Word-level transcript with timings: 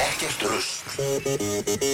Ekkert 0.00 0.42
rusl. 0.42 1.90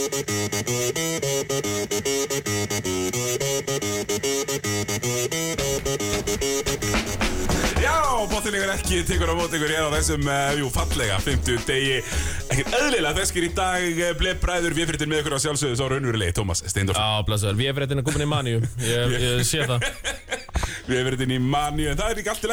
Já, 7.82 7.94
bóttilegur 8.30 8.70
ekki 8.74 9.02
tekur 9.06 9.30
á 9.30 9.34
mót 9.36 9.54
ykkur 9.54 9.70
hér 9.70 9.86
á 9.86 9.90
þessum, 9.96 10.22
uh, 10.26 10.54
jú, 10.58 10.68
fallega 10.74 11.18
50 11.22 11.66
degi 11.68 11.96
Ekkert 12.50 12.76
eðlilega 12.78 13.14
feskir 13.18 13.48
í 13.48 13.50
dag 13.56 14.00
uh, 14.02 14.12
bleið 14.18 14.40
bræður 14.42 14.76
við 14.78 14.92
fyrir 14.92 15.10
með 15.10 15.22
ykkur 15.24 15.36
á 15.36 15.40
sjálfsögðu 15.44 15.80
Svo 15.80 15.90
raunverulegi, 15.92 16.36
Tómas 16.38 16.62
Steindorf 16.66 16.98
Já, 17.00 17.26
blessaður, 17.26 17.58
við 17.60 17.72
erum 17.72 17.82
reyndin 17.82 18.02
að 18.02 18.08
koma 18.08 18.20
inn 18.20 18.26
í 18.26 18.30
manju 18.32 18.62
Ég, 18.86 19.18
ég 19.26 19.44
sé 19.48 19.66
það 19.66 19.90
Við 20.86 20.96
hefum 21.00 21.08
verið 21.10 21.24
inn 21.26 21.34
í 21.36 21.40
manju, 21.42 21.88
en 21.92 21.98
það 22.00 22.12
er 22.14 22.20
ekki 22.22 22.32
allt 22.32 22.46
í 22.46 22.50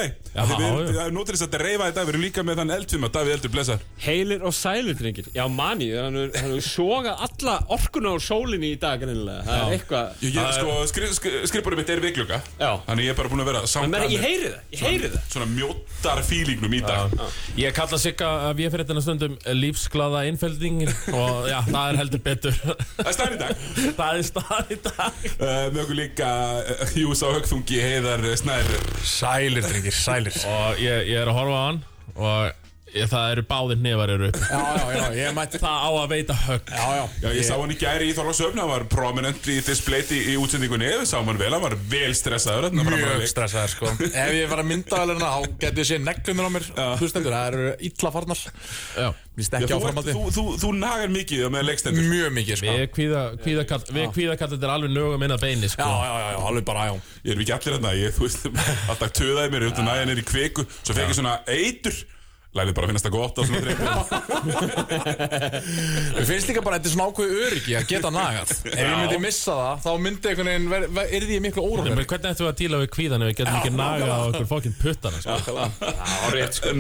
erum- 0.68 0.94
það 0.94 1.04
er 1.06 1.14
nótur 1.18 1.38
þess 1.38 1.46
að 1.48 1.52
dreifa 1.58 1.88
þetta, 1.90 2.04
við 2.08 2.14
erum 2.14 2.24
líka 2.26 2.44
með 2.48 2.60
þann 2.62 2.74
eldfima 2.78 3.10
Davíð 3.14 3.36
Eldur 3.38 3.54
blessar 3.54 3.84
Heilir 4.04 4.44
og 4.48 4.54
sælir, 4.58 4.98
drengir. 5.00 5.28
Já, 5.36 5.44
manni, 5.48 5.90
hann 5.96 6.18
er- 6.18 6.32
hefur 6.38 6.64
sogað 6.66 7.24
alla 7.28 7.56
orkuna 7.70 8.14
úr 8.18 8.24
sólinni 8.24 8.74
í 8.74 8.80
dag. 8.80 9.04
Það 9.04 9.54
er 9.54 9.76
eitthvað... 9.78 10.24
Sko, 10.54 10.78
skri, 10.90 11.10
skri, 11.18 11.32
skrifbúrið 11.50 11.82
mitt 11.82 11.90
er 11.94 12.02
vikluga 12.04 12.40
Já. 12.60 12.72
Þannig 12.88 13.08
ég 13.08 13.14
er 13.14 13.18
bara 13.20 13.30
búin 13.32 13.44
að 13.44 13.50
vera 13.52 13.62
ég 14.14 14.24
heyri 14.24 14.50
það, 14.50 14.60
ég 14.74 14.84
heyri 14.88 15.10
það. 15.14 15.26
Svona 15.34 15.48
mjótar 15.54 16.22
fílingnum 16.28 16.74
í 16.78 16.82
dag. 16.86 17.16
Ég 17.60 17.76
kalla 17.78 18.00
Sigga 18.02 18.30
að 18.50 18.58
við 18.62 18.72
fyrir 18.74 18.88
þetta 18.88 19.04
stundum 19.06 19.38
lífsglada 19.60 20.24
einfeldingin 20.30 20.92
Og 21.14 21.48
já, 21.52 21.60
það 21.68 21.90
er 21.92 22.00
heldur 22.02 22.24
betur. 22.26 22.58
Það 22.98 23.10
er 23.10 23.18
stærn 23.18 23.36
í 23.36 23.42
dag. 23.44 23.64
Það 24.00 24.18
er 24.20 24.26
stað 24.28 24.72
í 24.74 24.78
dag. 24.88 25.20
Uh, 25.34 25.66
Með 25.74 25.80
okkur 25.84 25.98
líka 26.00 26.30
uh, 26.64 26.96
Jús 26.98 27.22
á 27.24 27.28
högþungi 27.34 27.80
heiðar 27.84 28.23
uh, 28.26 28.36
snær 28.40 28.74
Sælir, 29.04 29.66
drengir, 29.66 29.96
sælir. 29.96 30.38
Og 30.48 30.82
ég, 30.82 31.08
ég 31.12 31.22
er 31.22 31.32
að 31.32 31.38
horfa 31.40 31.60
á 31.60 31.64
hann 31.68 31.82
Og 32.16 32.63
ég, 32.94 33.08
það 33.12 33.32
eru 33.34 33.44
báðir 33.50 33.80
nefar 33.84 34.14
eru 34.14 34.30
upp 34.30 34.38
Já, 34.44 34.60
já, 34.78 34.86
já, 34.94 35.06
ég 35.18 35.36
mætti 35.38 35.62
Það 35.64 35.78
á 35.84 35.90
að 35.90 36.08
veita 36.14 36.38
högg. 36.44 36.72
Já, 36.74 36.86
já, 36.98 37.04
Já, 37.24 37.28
ég 37.38 37.48
sá 37.48 37.54
hann 37.58 37.74
í 37.74 37.78
gæri 37.80 38.10
í 38.10 38.16
Þorlásöfn, 38.18 38.60
hann 38.62 38.72
var 38.72 38.86
prominent 38.92 39.50
í 39.50 39.58
display 39.66 40.04
í, 40.04 40.20
í 40.34 40.36
útsendingunni, 40.42 40.90
við 41.02 41.10
sáum 41.10 41.28
hann 41.32 41.40
vel, 41.42 41.52
hann 41.56 41.64
var 41.64 41.76
vel 41.92 42.14
stressaður 42.18 42.70
að 42.70 42.78
Mjög 42.84 43.26
stressaður 43.32 43.72
sko. 43.74 43.92
Ef 44.10 44.32
ég 44.38 44.48
var 44.52 44.64
að 44.64 44.70
mynda 44.70 45.02
alveg 45.04 45.22
þá 45.24 45.28
getur 45.64 45.84
ég 45.84 45.90
sé 45.90 46.00
neglunir 46.04 46.46
á 46.46 46.52
mér. 46.54 46.66
Þú 47.00 47.06
stendur, 47.12 47.34
það 47.38 47.48
eru 47.52 47.64
illa 47.90 48.10
farnar. 48.18 48.42
Já. 49.00 49.10
Þú, 49.34 49.78
þú, 50.06 50.24
þú, 50.30 50.44
þú 50.62 50.70
nagar 50.78 51.10
mikið 51.10 51.48
með 51.50 51.64
leikstendur. 51.72 52.06
Mjög 52.06 52.36
mikið 52.36 52.60
sko. 52.60 52.74
Við 52.78 52.84
kvíða, 52.94 53.22
kvíða 53.42 53.64
kall 53.72 53.82
Við 53.90 54.12
kvíða 54.14 54.36
kall 54.38 54.52
Þetta 54.54 54.68
er 54.68 54.74
alveg 54.76 54.92
nögum 54.94 55.26
inn 55.26 55.34
að 55.34 55.42
beini 55.42 55.70
sko. 55.74 55.88
Já, 55.90 56.06
já, 56.06 56.28
já, 56.36 56.38
alveg 56.52 56.68
bara, 56.68 56.84
já. 56.92 56.94
Ég 57.24 57.34
er 57.34 57.42
ekki 57.42 57.56
allir 57.58 57.74
þarna, 57.80 57.92
ég, 61.74 62.04
lærið 62.54 62.74
bara 62.78 62.86
að 62.86 62.92
finnast 62.92 63.08
það 63.08 63.16
gott 63.18 63.36
á 63.38 63.42
svona 63.48 63.62
dreifum. 63.64 63.88
Mér 66.14 66.28
finnst 66.28 66.50
líka 66.52 66.62
bara 66.66 66.78
að 66.78 66.84
þetta 66.84 66.90
er 66.90 66.94
svona 66.94 67.08
ákveðu 67.10 67.40
öryggi 67.48 67.74
að 67.80 67.88
geta 67.90 68.10
nagað 68.14 68.50
Ef 68.54 68.78
ég 68.78 68.94
myndi 69.00 69.20
missa 69.24 69.56
það, 69.58 69.76
þá 69.86 69.92
myndi 70.04 70.30
einhvern 70.32 70.50
veginn 70.52 70.68
ver, 70.74 70.86
ver, 70.98 71.06
Er 71.18 71.26
því 71.30 71.40
miklu 71.48 71.64
óróður 71.66 72.04
Hvernig 72.04 72.30
ættum 72.30 72.46
við 72.46 72.52
að 72.52 72.60
díla 72.62 72.82
við 72.84 72.90
kvíðan 72.94 73.24
ef 73.24 73.32
við 73.32 73.38
getum 73.40 73.58
ekki 73.60 73.74
nagað 73.74 74.14
á 74.14 74.20
okkur 74.28 74.48
fokkin 74.52 74.76
puttana 74.82 75.18
sko? 75.24 75.34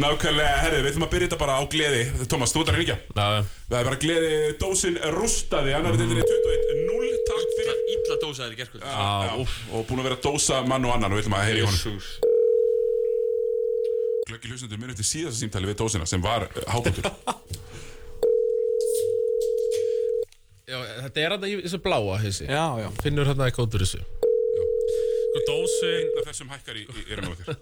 Nákvæmlega, 0.03 0.57
herri, 0.63 0.81
við 0.83 0.91
ætlum 0.93 1.07
að 1.07 1.13
byrja 1.13 1.27
þetta 1.29 1.39
bara 1.41 1.57
á 1.57 1.63
gleði. 1.71 2.03
Tómas, 2.29 2.53
þú 2.53 2.63
ert 2.63 2.71
að 2.73 2.79
ringja. 2.79 2.97
Já, 3.13 3.27
Það 3.69 3.79
er 3.79 3.87
bara 3.89 4.01
gleði, 4.03 4.33
dósin 4.61 4.99
rústaði, 5.15 5.73
annar 5.77 5.97
þetta 5.97 6.05
er 6.05 6.27
21-0, 6.27 7.15
takk 7.29 7.55
fyrir. 7.57 7.81
Illa 7.95 8.19
dósaðir 8.21 8.53
í 8.53 8.59
gerðskvöld. 8.61 8.85
Já, 8.85 9.33
og 9.73 9.87
búin 9.89 10.03
að 10.03 10.09
vera 10.11 10.21
dósa 10.27 10.61
mann 10.67 10.85
og 10.87 10.95
annan 10.97 11.13
og 11.13 11.19
við 11.19 11.25
ætlum 11.25 11.39
að 11.39 11.49
heyra 11.49 11.63
í 11.63 11.67
honum. 11.69 12.31
Glöggi 14.29 14.51
hlustendur 14.51 14.79
munið 14.79 15.01
til 15.01 15.07
síðasta 15.07 15.39
símtali 15.41 15.67
við 15.67 15.79
dósina 15.81 16.05
sem 16.07 16.21
var 16.23 16.45
uh, 16.47 16.63
hábútur. 16.71 17.07
Já, 20.63 20.77
þetta 21.03 21.19
er 21.21 21.33
hann 21.35 21.43
í 21.45 21.55
þessu 21.65 21.79
bláa 21.83 22.15
hissi 22.23 22.45
Já, 22.47 22.63
já 22.79 22.87
Finnur 23.03 23.27
hann 23.27 23.41
að 23.43 23.51
kótur 23.57 23.83
þessu 23.83 23.99
Sko 23.99 25.41
dósin 25.49 25.89
Einn 25.99 26.21
af 26.21 26.29
þessum 26.29 26.53
hækkar 26.53 26.79
í, 26.79 26.85
í 26.87 27.03
erum 27.13 27.27
á 27.29 27.33
þér. 27.41 27.57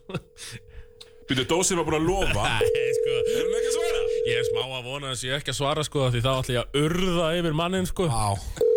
Býtu, 1.31 1.45
dósin 1.49 1.79
var 1.79 1.87
búin 1.87 1.97
að 1.97 2.07
lofa. 2.07 2.45
Nei, 2.61 2.89
sko 2.99 3.15
Erum 3.39 3.51
við 3.51 3.57
ekki 3.57 3.71
að 3.71 3.77
svara? 3.79 4.01
Ég 4.29 4.35
er 4.37 4.47
smá 4.51 4.61
að 4.67 4.85
vona 4.91 5.13
þess 5.15 5.25
ég 5.27 5.39
ekki 5.41 5.53
að 5.55 5.59
svara 5.63 5.87
sko 5.87 6.09
Því 6.13 6.23
þá 6.27 6.31
ætla 6.35 6.57
ég 6.59 6.61
að 6.61 6.83
urða 6.85 7.31
yfir 7.41 7.57
mannin 7.63 7.89
sko 7.89 8.07
Já 8.11 8.69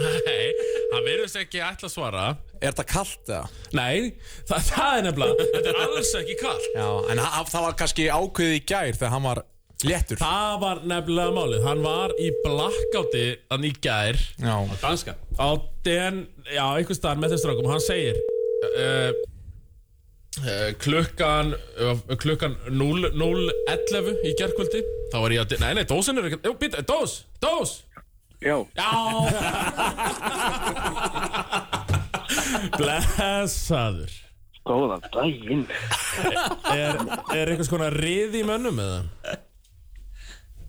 Nei, 0.00 0.52
hann 0.92 1.04
verðist 1.06 1.38
ekki 1.38 1.60
ætla 1.64 1.88
að 1.88 1.92
svara. 1.94 2.24
Er 2.60 2.72
þetta 2.72 2.84
kallt 2.88 3.30
eða? 3.30 3.48
Nei, 3.76 4.14
það, 4.48 4.68
það 4.70 4.94
er 4.98 5.02
nefnilega 5.08 5.48
Þetta 5.54 5.72
er 5.72 5.80
alls 5.84 6.12
ekki 6.20 6.36
kall 6.40 6.68
Já, 6.72 6.86
en 7.12 7.20
ha- 7.20 7.42
það 7.50 7.66
var 7.66 7.76
kannski 7.82 8.06
ákveðið 8.08 8.56
í 8.56 8.62
gær 8.70 8.96
þegar 8.96 9.12
hann 9.14 9.26
var 9.28 9.42
léttur. 9.84 10.20
Það 10.22 10.56
var 10.62 10.82
nefnilega 10.88 11.34
málið. 11.36 11.66
Hann 11.68 11.84
var 11.84 12.14
í 12.22 12.30
blackouti 12.44 13.24
Hann 13.52 13.68
í 13.68 13.72
gær. 13.84 14.18
Já, 14.40 14.54
Danska. 14.80 15.16
Á 15.36 15.48
den, 15.86 16.24
já, 16.48 16.64
einhvers 16.64 17.00
staðar 17.00 17.22
með 17.22 17.34
þess 17.34 17.44
strákum. 17.44 17.70
Hann 17.72 17.84
segir 17.84 18.20
uh, 18.70 19.10
uh, 20.40 20.68
Klukkan 20.80 21.54
uh, 21.54 22.04
Klukkan 22.22 22.56
0, 22.70 23.10
0.11 23.12 24.22
í 24.24 24.36
gærkvöldi. 24.40 24.84
Þá 25.12 25.18
var 25.20 25.36
ég 25.36 25.44
að 25.44 25.58
Nei, 25.64 25.72
nei, 25.80 25.84
dósin 25.88 26.22
er 26.22 26.30
ekki 26.32 26.86
dós, 26.88 27.20
dós 27.44 27.82
Já, 28.44 28.56
Já. 28.76 28.90
Blessaður. 32.78 34.12
Góðan 34.64 35.02
daginn. 35.12 35.64
Er, 36.72 36.96
er 37.34 37.50
einhvers 37.52 37.68
konar 37.72 37.92
rið 38.00 38.38
í 38.40 38.44
mönnum 38.48 38.78
eða? 38.80 39.00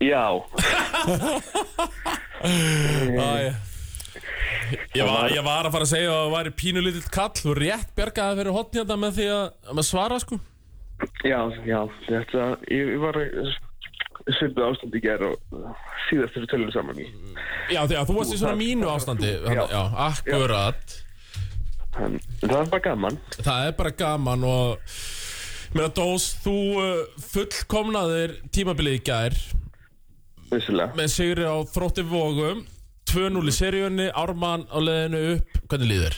Já, 0.04 0.24
Æ, 2.44 3.54
ég, 4.92 5.04
var, 5.08 5.30
ég 5.32 5.40
var 5.46 5.64
að 5.64 5.72
fara 5.72 5.86
að 5.86 5.88
segja 5.88 6.10
að 6.10 6.18
það 6.18 6.34
væri 6.34 6.52
pínulítill 6.60 7.08
kall 7.14 7.32
Þú 7.38 7.54
rétt 7.56 7.94
bjargaði 7.96 8.36
fyrir 8.42 8.56
hotnjönda 8.58 8.98
með 9.00 9.16
því 9.16 9.28
að, 9.32 9.46
að 9.64 9.78
með 9.78 9.88
svara 9.88 10.18
sko. 10.20 10.38
Já, 11.24 11.40
já, 11.64 11.80
þetta, 12.04 12.44
ég, 12.72 12.92
ég 12.92 13.00
var 13.00 13.16
svolítið 13.16 13.65
ástand 14.26 14.94
í 14.98 15.02
gerð 15.04 15.28
og 15.32 15.66
síðast 16.08 16.34
þessu 16.34 16.48
tölum 16.50 16.72
saman 16.74 16.98
í. 16.98 17.06
Já, 17.70 17.82
því 17.86 17.98
að 18.00 18.08
þú 18.10 18.16
varst 18.18 18.34
í 18.34 18.38
svona 18.40 18.58
mínu 18.58 18.88
ástandi 18.90 19.32
Já, 19.46 19.62
já 19.70 19.82
akkurat 20.06 20.96
En 21.96 22.18
það 22.42 22.58
er 22.60 22.66
bara 22.68 22.82
gaman. 22.84 23.14
Það 23.40 23.66
er 23.70 23.76
bara 23.78 23.92
gaman 23.96 24.42
og 24.44 24.96
að 25.76 25.92
Dós, 25.96 26.26
þú 26.44 26.56
uh, 26.80 27.22
fullkomnaðir 27.32 28.36
tímabilið 28.54 28.98
í 28.98 29.02
gær 29.04 29.36
Vissilega. 30.50 30.92
með 30.96 31.10
sigri 31.12 31.44
á 31.48 31.56
þrótti 31.72 32.04
vógum 32.06 32.62
2-0 33.10 33.42
í 33.48 33.54
seríunni, 33.54 34.06
Ármann 34.12 34.66
á 34.68 34.78
leiðinu 34.82 35.22
upp 35.36 35.58
Hvernig 35.70 35.90
líður? 35.90 36.16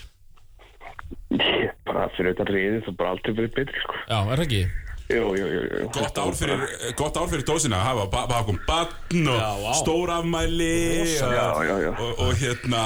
Ég 1.38 1.72
bara 1.88 2.08
fyrir 2.16 2.34
þetta 2.34 2.52
reyði 2.52 2.82
það 2.86 2.98
bara 3.00 3.14
aldrei 3.14 3.34
verið 3.38 3.54
betri, 3.56 3.82
sko. 3.84 3.96
Já, 4.08 4.18
er 4.18 4.34
það 4.34 4.44
ekki? 4.46 4.62
Jú, 5.08 5.30
jú, 5.40 5.46
jú. 5.48 5.86
Gott 5.94 6.18
ár 6.20 6.34
fyrir, 6.36 6.64
gott 6.98 7.16
ár 7.16 7.28
fyrir 7.30 7.44
dósina 7.48 7.78
að 7.80 7.86
hafa 7.86 8.02
ba- 8.12 8.26
bakom 8.28 8.58
bann 8.66 9.28
og 9.32 9.70
stórafmæli 9.78 11.16
og, 11.24 11.86
og, 11.96 12.18
og 12.26 12.34
hérna 12.36 12.82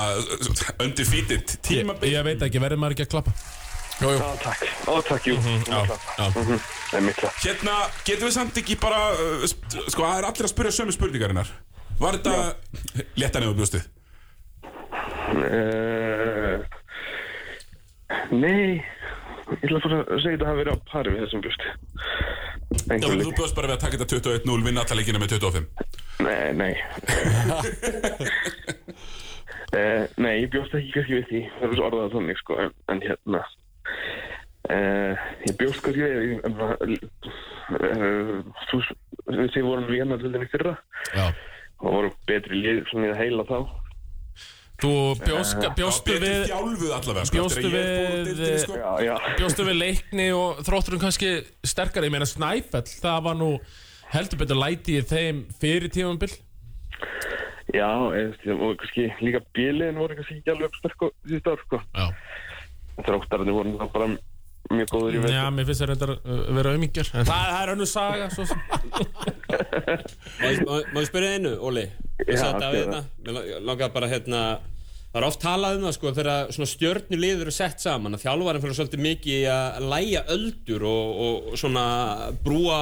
undefeated 0.85 1.43
Ég, 1.43 1.57
tímabil 1.67 2.13
ég 2.15 2.23
veit 2.29 2.45
ekki, 2.47 2.63
verður 2.63 2.79
maður 2.85 2.95
ekki 2.95 3.07
að 3.09 3.11
klappa? 3.17 3.35
jú, 4.03 4.13
jú 4.13 4.21
Já, 4.21 4.29
takk. 4.45 4.63
Ó, 4.87 4.95
takk, 5.09 5.27
jú. 5.33 5.35
Já, 5.67 5.81
já 5.83 6.31
Það 6.31 6.95
er 7.01 7.05
mitt 7.09 7.19
það. 7.25 7.41
Hérna, 7.43 7.75
getum 8.07 8.29
við 8.31 8.35
samt 8.39 8.63
ekki 8.63 8.79
bara 8.87 9.03
uh, 9.19 9.43
sp- 9.51 9.83
sko, 9.91 10.07
það 10.07 10.21
er 10.23 10.29
allir 10.31 10.47
að 10.47 10.53
spyrja 10.55 10.77
sömu 10.79 10.95
spurningarinnar 10.95 11.51
Var 11.99 12.21
þetta 12.21 12.37
léttan 13.19 13.49
eða 13.49 13.59
bjóstið? 13.59 13.91
Uh, 15.33 16.63
nei, 18.31 18.79
ég 19.51 19.65
ætla 19.67 19.79
að 19.79 19.85
fara 19.85 19.99
að 20.03 20.23
segja 20.23 20.37
þetta 20.37 20.49
hafi 20.49 20.61
verið 20.61 20.73
á 20.73 20.79
pari 20.91 21.13
við 21.13 21.23
þessum 21.25 21.45
bjósti. 21.45 21.69
Já, 22.73 22.95
Einhver 22.95 23.23
þú 23.23 23.35
bjóst 23.37 23.57
bara 23.59 23.69
við 23.69 23.77
að 23.77 23.83
taka 23.85 24.01
þetta 24.01 24.17
21-0 24.17 24.67
vinna 24.67 24.85
alla 24.85 24.99
leikina 24.99 25.21
með 25.21 25.35
25 25.37 25.67
Nei, 26.23 26.47
nei. 26.57 26.75
uh, 29.77 30.05
nei, 30.25 30.35
ég 30.41 30.51
bjóst 30.55 30.77
ekki 30.79 30.95
kannski 30.97 31.19
við 31.19 31.31
því. 31.31 31.45
Það 31.59 31.69
er 31.69 31.77
svo 31.79 31.89
orðað 31.91 32.17
þannig, 32.17 32.43
sko, 32.43 32.59
en, 32.65 32.75
en 32.95 33.05
hérna. 33.05 33.45
Uh, 34.73 35.15
ég 35.49 35.57
bjóst 35.61 35.85
kannski 35.85 36.03
við 36.07 36.37
en 36.49 36.59
það 36.61 36.71
uh, 36.89 38.37
þú 38.71 38.85
við 39.33 39.49
því 39.55 39.65
vorum 39.67 39.89
við 39.89 39.99
hérna 40.03 40.21
til 40.21 40.31
þenni 40.31 40.53
fyrra 40.53 40.77
Já 41.17 41.27
og 41.83 41.97
voru 41.97 42.13
betri 42.29 42.61
lið 42.63 42.85
svona 42.91 43.09
í 43.09 43.13
það 43.13 43.23
heila 43.23 43.47
þá 43.49 43.57
Þú 44.83 44.93
bjóst, 45.23 45.61
bjóstu 45.79 46.15
Betri 46.17 46.29
við 46.29 46.53
allavega 46.97 47.25
sko, 47.29 47.37
Bjóstu 47.37 47.63
að 47.69 47.75
við- 47.77 48.57
sko. 48.65 48.79
já, 48.81 48.91
já, 49.07 49.15
Bjóstu 49.39 49.67
við 49.69 49.77
leikni 49.79 50.27
og 50.35 50.63
þrótturinn 50.67 51.03
kannski 51.05 51.31
sterkari? 51.63 52.09
Ég 52.11 52.15
meina 52.17 52.27
Snæfell, 52.27 52.83
það 53.03 53.21
var 53.29 53.37
nú 53.39 53.51
heldur 54.13 54.41
betur 54.43 54.59
læti 54.59 54.99
í 54.99 55.05
þeim 55.07 55.45
fyrir 55.63 55.89
tímambil 55.95 56.33
já 57.73 57.89
eða, 57.89 58.59
og 58.59 58.75
kannski 58.83 59.07
líka 59.25 59.41
bíliðin 59.57 59.97
voru 60.03 60.19
kannski 60.19 60.41
ekki 60.43 60.53
alveg 60.53 60.75
sterk 60.77 61.07
og 61.07 61.15
síðust 61.25 61.47
ár 61.49 61.63
sko. 61.63 61.79
Já. 61.97 62.07
Þróttararnir 63.07 63.55
voru 63.57 63.73
þá 63.79 63.87
bara 63.95 64.09
mjög 64.73 64.91
góður 64.93 65.15
í 65.17 65.23
veit. 65.23 65.33
Já, 65.33 65.45
mér 65.57 65.67
finnst 65.71 65.83
það 65.83 65.91
reyndar 65.93 66.13
uh, 66.19 66.43
vera 66.59 66.75
auðmingjar 66.75 67.09
En 67.15 67.27
það, 67.31 67.47
það 67.55 67.63
er 67.63 67.73
önnur 67.77 67.91
saga 67.91 68.29
svo 68.35 68.45
sem. 68.51 68.61
Má 70.43 71.01
ég- 71.01 71.09
spyrja 71.09 71.33
einu, 71.39 71.55
Óli? 71.65 71.87
Ég 72.27 72.37
Já, 72.37 72.53
hérna. 72.61 73.01
Langar 73.65 73.91
bara 73.95 74.11
hérna 74.13 74.43
Það 75.13 75.19
er 75.21 75.27
oft 75.29 75.43
talað 75.43 75.75
um 75.77 75.83
það 75.85 75.95
sko 75.99 76.11
þegar 76.17 76.53
svona 76.57 76.69
stjörnu 76.71 77.17
liður 77.21 77.51
er 77.51 77.55
sett 77.57 77.83
saman 77.85 78.17
að 78.17 78.23
þjálfarinn 78.23 78.63
fyrir 78.65 78.77
svolítið 78.79 79.03
mikið 79.05 79.43
að 79.53 79.89
læja 79.93 80.23
öldur 80.33 80.87
og, 80.89 81.19
og 81.27 81.59
svona 81.61 81.83
brúa, 82.47 82.79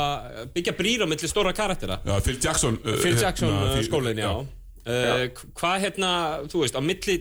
byggja 0.54 0.74
brýr 0.78 1.02
á 1.02 1.06
milli 1.10 1.30
stóra 1.30 1.50
karaktera 1.58 1.96
Já, 2.06 2.14
Phil 2.22 2.36
Jackson 2.38 2.78
uh, 2.84 2.94
Phil 3.02 3.16
Jackson 3.18 3.50
hérna, 3.50 3.66
uh, 3.66 3.74
Phil- 3.76 3.90
skólinn, 3.90 4.22
já, 4.22 4.32
Uh, 4.80 5.26
Hvað 5.60 5.82
hérna, 5.84 6.10
þú 6.48 6.62
veist, 6.62 6.72
á 6.72 6.80
milli 6.80 7.14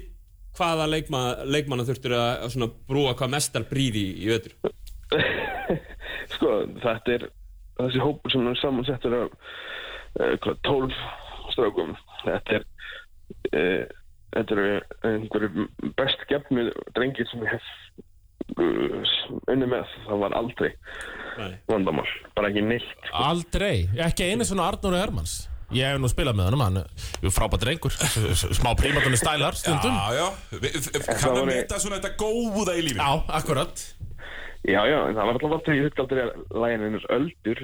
hvaða 0.56 0.86
leikma, 0.88 1.20
leikmanna 1.44 1.84
þurftur 1.86 2.14
að, 2.16 2.56
brúa 2.88 3.12
hvað 3.20 3.34
mestar 3.34 3.66
brýr 3.68 3.98
í, 4.00 4.06
í 4.24 4.30
öður? 4.32 4.54
Sko, 6.38 6.54
þetta 6.80 7.18
er 7.18 7.26
þessi 7.82 8.02
hópur 8.04 8.32
sem 8.32 8.48
er 8.48 8.62
samansettur 8.62 9.18
af 9.18 9.36
uh, 10.24 10.56
12 10.70 10.96
strákum. 11.52 11.92
Þetta 12.24 12.58
er 12.62 12.66
uh, 13.52 13.84
þetta 14.36 14.56
eru 14.56 14.66
einhverju 15.10 15.68
best 15.98 16.26
gefnu 16.30 16.68
drengir 16.98 17.28
sem 17.32 17.44
ég 17.46 17.54
hef 17.56 17.70
uh, 18.58 19.14
unni 19.52 19.70
með. 19.70 19.86
Það 20.08 20.24
var 20.26 20.36
aldrei 20.40 20.72
Nei. 21.40 21.54
vandamál, 21.72 22.08
bara 22.36 22.50
ekki 22.52 22.64
neitt. 22.66 23.10
Aldrei, 23.14 23.88
ekki 24.10 24.30
einu 24.32 24.48
svona 24.48 24.68
Arnóri 24.72 25.00
Hermanns. 25.02 25.38
Ég 25.70 25.86
hef 25.86 26.00
nú 26.02 26.10
spilað 26.10 26.34
með 26.40 26.48
hann, 26.50 26.62
hann 26.66 26.78
er 26.82 27.34
frábært 27.36 27.62
drengur. 27.62 27.94
Smá 28.58 28.72
prímatunni 28.80 29.20
stælar 29.22 29.54
stundum. 29.58 29.94
Já, 29.94 30.18
já, 30.18 30.28
Vi- 30.64 30.74
vi- 30.74 31.04
kann 31.06 31.20
það 31.22 31.30
að 31.30 31.40
var- 31.44 31.50
meta 31.54 31.80
svona 31.84 32.00
þetta 32.02 32.16
góða 32.18 32.74
í 32.80 32.86
lífi 32.88 32.98
Já, 32.98 33.12
akkurat. 33.38 33.84
Já, 34.68 34.82
já, 34.90 34.98
það 35.14 35.20
var 35.22 35.30
alltaf 35.38 35.54
aldrei, 35.56 35.76
ég 35.78 35.86
hugti 35.88 36.02
aldrei 36.04 36.24
að 36.26 36.58
lægin 36.64 36.82
einhvers 36.90 37.06
öldur 37.16 37.62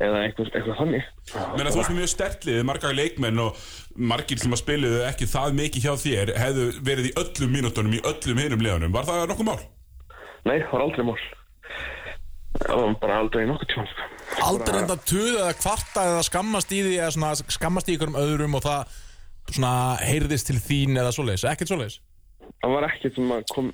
eða, 0.00 0.22
eitthvað, 0.26 0.50
eitthvað 0.56 0.80
þannig. 0.80 1.10
Menna 1.58 1.74
þú 1.74 1.82
með 1.82 1.98
mjög 1.98 2.10
stertlið, 2.12 2.62
margar 2.68 2.96
leikmenn 2.96 3.42
og 3.44 3.60
margir 4.12 4.40
sem 4.40 4.56
að 4.56 4.62
spiluðu 4.62 5.04
ekki 5.08 5.28
það 5.30 5.60
mikið 5.60 5.86
hjá 5.86 5.92
þér 6.06 6.34
hefðu 6.40 6.66
verið 6.88 7.10
í 7.10 7.14
öllum 7.22 7.54
mínútonum 7.58 7.96
í 7.98 8.02
öllum 8.12 8.42
hinum 8.42 8.64
liðunum. 8.64 8.96
Var 8.96 9.08
það 9.10 9.28
nokkuð 9.32 9.48
mál? 9.50 9.62
Nei, 10.48 10.58
það 10.58 10.74
var 10.74 10.86
aldrei 10.88 11.06
mál. 11.06 11.20
Það 12.62 12.82
var 12.82 12.98
bara 13.02 13.20
aldrei 13.22 13.46
nokkuð 13.48 13.70
tjón. 13.72 13.88
sko. 13.92 14.10
Aldrei 14.46 14.80
enda 14.82 14.96
tuð 15.08 15.30
eða 15.34 15.54
kvarta 15.60 16.04
eða 16.10 16.26
skammast 16.28 16.72
í 16.72 16.82
því 16.84 16.98
eða 16.98 17.14
svona 17.16 17.54
skammast 17.56 17.88
í 17.88 17.96
ykkur 17.96 18.12
um 18.12 18.20
öðrum 18.22 18.58
og 18.58 18.64
það 18.64 18.96
svona 19.50 19.74
heyrðist 20.02 20.48
til 20.50 20.58
þín 20.62 20.98
eða 21.00 21.12
svoleiðis, 21.14 21.46
ekkert 21.50 21.72
svoleiðis 21.72 21.98
Það 22.62 22.74
var 22.76 22.86
ekkert 22.86 23.16
sem 23.16 23.32
að 23.34 23.44
kom, 23.50 23.70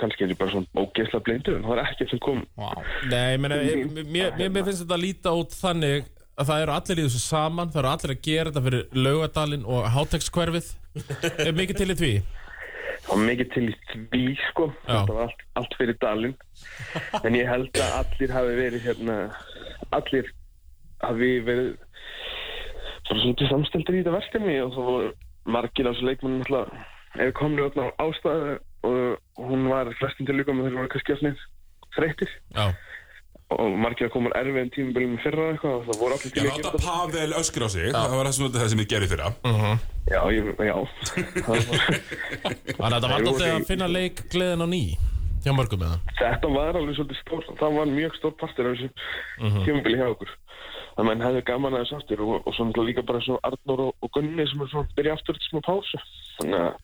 kannski 0.00 0.24
er 0.24 0.32
ég 0.32 0.38
bara 0.40 0.50
svona 0.54 0.82
ógeðslega 0.86 1.24
blindur, 1.26 1.56
en 1.58 1.64
það 1.66 1.72
var 1.74 1.82
ekkert 1.84 2.10
sem 2.14 2.20
kom. 2.24 2.42
wow. 2.56 2.82
Nei, 3.10 3.36
meina, 3.38 3.58
ég- 3.66 3.86
mér, 3.92 4.34
mér, 4.38 4.50
mér 4.54 4.64
finnst 4.68 4.84
þetta 4.84 4.96
að 4.98 5.04
líta 5.04 5.34
út 5.36 5.56
þannig 5.56 6.06
að 6.40 6.48
það 6.48 6.62
eru 6.64 6.72
allir 6.76 7.00
í 7.02 7.06
þessu 7.08 7.22
saman, 7.26 7.72
það 7.72 7.82
eru 7.82 7.90
allir 7.92 8.14
að 8.14 8.22
gera 8.28 8.50
þetta 8.52 8.64
fyrir 8.68 8.86
laugadalinn 9.06 9.66
og 9.68 9.88
hátekskverfið 9.96 10.70
Er 11.46 11.52
mikið 11.56 11.76
til 11.82 11.90
í 11.92 11.96
því? 12.02 12.12
Það 13.02 13.10
var 13.16 13.22
mikið 13.26 13.48
til 13.54 13.64
í 13.68 13.74
því, 14.12 14.22
sko. 14.50 14.66
Það 14.86 15.08
var 15.12 15.22
allt, 15.26 15.40
allt 15.58 15.76
fyrir 15.78 15.96
dalinn. 16.02 16.34
En 17.24 17.34
ég 17.36 17.48
held 17.50 17.80
að 17.80 17.94
allir 18.00 18.34
hafi 18.36 18.56
verið 18.60 18.84
hérna, 18.86 19.16
allir 19.96 20.28
hafi 21.02 21.30
verið 21.48 21.70
svona 23.08 23.48
samsteldir 23.50 23.98
í 23.98 24.02
þetta 24.02 24.14
verkefni 24.14 24.58
og 24.62 24.74
það 24.76 24.90
voru 24.90 25.08
margir 25.56 25.88
af 25.90 25.96
þessu 25.98 26.12
alltaf 26.12 26.76
ef 27.26 27.32
komni 27.36 27.64
öll 27.66 27.82
á 27.82 27.86
ástæðu 28.06 28.52
og 28.82 29.44
hún 29.50 29.68
var 29.70 29.90
flestum 30.00 30.26
til 30.28 30.36
líka 30.40 30.54
með 30.56 30.68
þeir 30.70 30.78
voru 30.80 30.90
kannski 30.94 31.14
að 31.16 31.22
þreytir 31.96 32.32
Já. 32.56 32.66
Og 33.52 33.74
margir 33.76 34.06
að 34.08 34.14
koma 34.14 34.30
tímabilið 34.72 35.10
með 35.12 35.24
fyrra 35.26 35.46
eitthvað 35.52 35.74
og 35.76 35.88
það 35.90 35.98
voru 36.00 36.14
allir 36.16 36.30
Já, 36.32 36.52
til 36.56 36.62
láta 36.64 36.80
Pavel 36.86 37.34
öskur 37.36 37.64
á 37.64 37.68
sig, 37.74 37.88
það 37.92 38.14
var 38.16 38.28
það 38.30 38.36
það 38.62 38.70
sem 38.72 38.80
ég 38.82 38.88
gerði 38.92 39.08
fyrra. 39.10 39.26
Já, 40.08 40.20
ég, 40.32 40.48
já. 40.56 40.76
Það 41.36 41.50
var, 41.52 41.82
Þannig 42.72 42.80
að 42.80 42.94
þetta 42.96 43.10
var 43.10 43.16
alltaf 43.18 43.34
voru- 43.36 43.50
að 43.58 43.66
finna 43.68 43.88
leik 43.92 44.22
gleðin 44.32 44.64
á 44.64 44.68
ný 44.72 44.82
hjá 45.44 45.52
mörgum 45.58 45.82
með 45.82 45.92
það 45.92 46.16
þetta 46.22 46.52
var 46.56 46.78
alveg 46.80 46.96
svolítið 46.96 47.20
stór, 47.20 47.44
það 47.60 47.76
var 47.76 47.92
mjög 47.92 48.16
stór 48.20 48.34
partur 48.40 48.70
af 48.70 48.78
þessu 48.80 48.88
tímabili 49.66 50.00
hjá 50.00 50.08
okkur. 50.14 50.32
Það 50.96 51.06
menn 51.08 51.24
hefði 51.24 51.44
gaman 51.48 51.76
að 51.76 51.84
þessu 51.84 51.98
aftur 51.98 52.22
og, 52.26 52.34
og 52.42 52.56
svo 52.56 52.66
náttúrulega 52.68 52.88
líka 52.90 53.06
bara 53.08 53.22
svo 53.24 53.38
Arnór 53.48 53.84
og, 53.86 53.94
og 54.04 54.12
Gunni 54.16 54.44
sem 54.50 54.60
er 54.64 54.68
svona 54.72 54.96
byrja 54.98 55.14
aftur 55.16 55.38
til 55.38 55.48
smá 55.48 55.62
pásu. 55.68 56.02
Þannig 56.40 56.58
að 56.58 56.74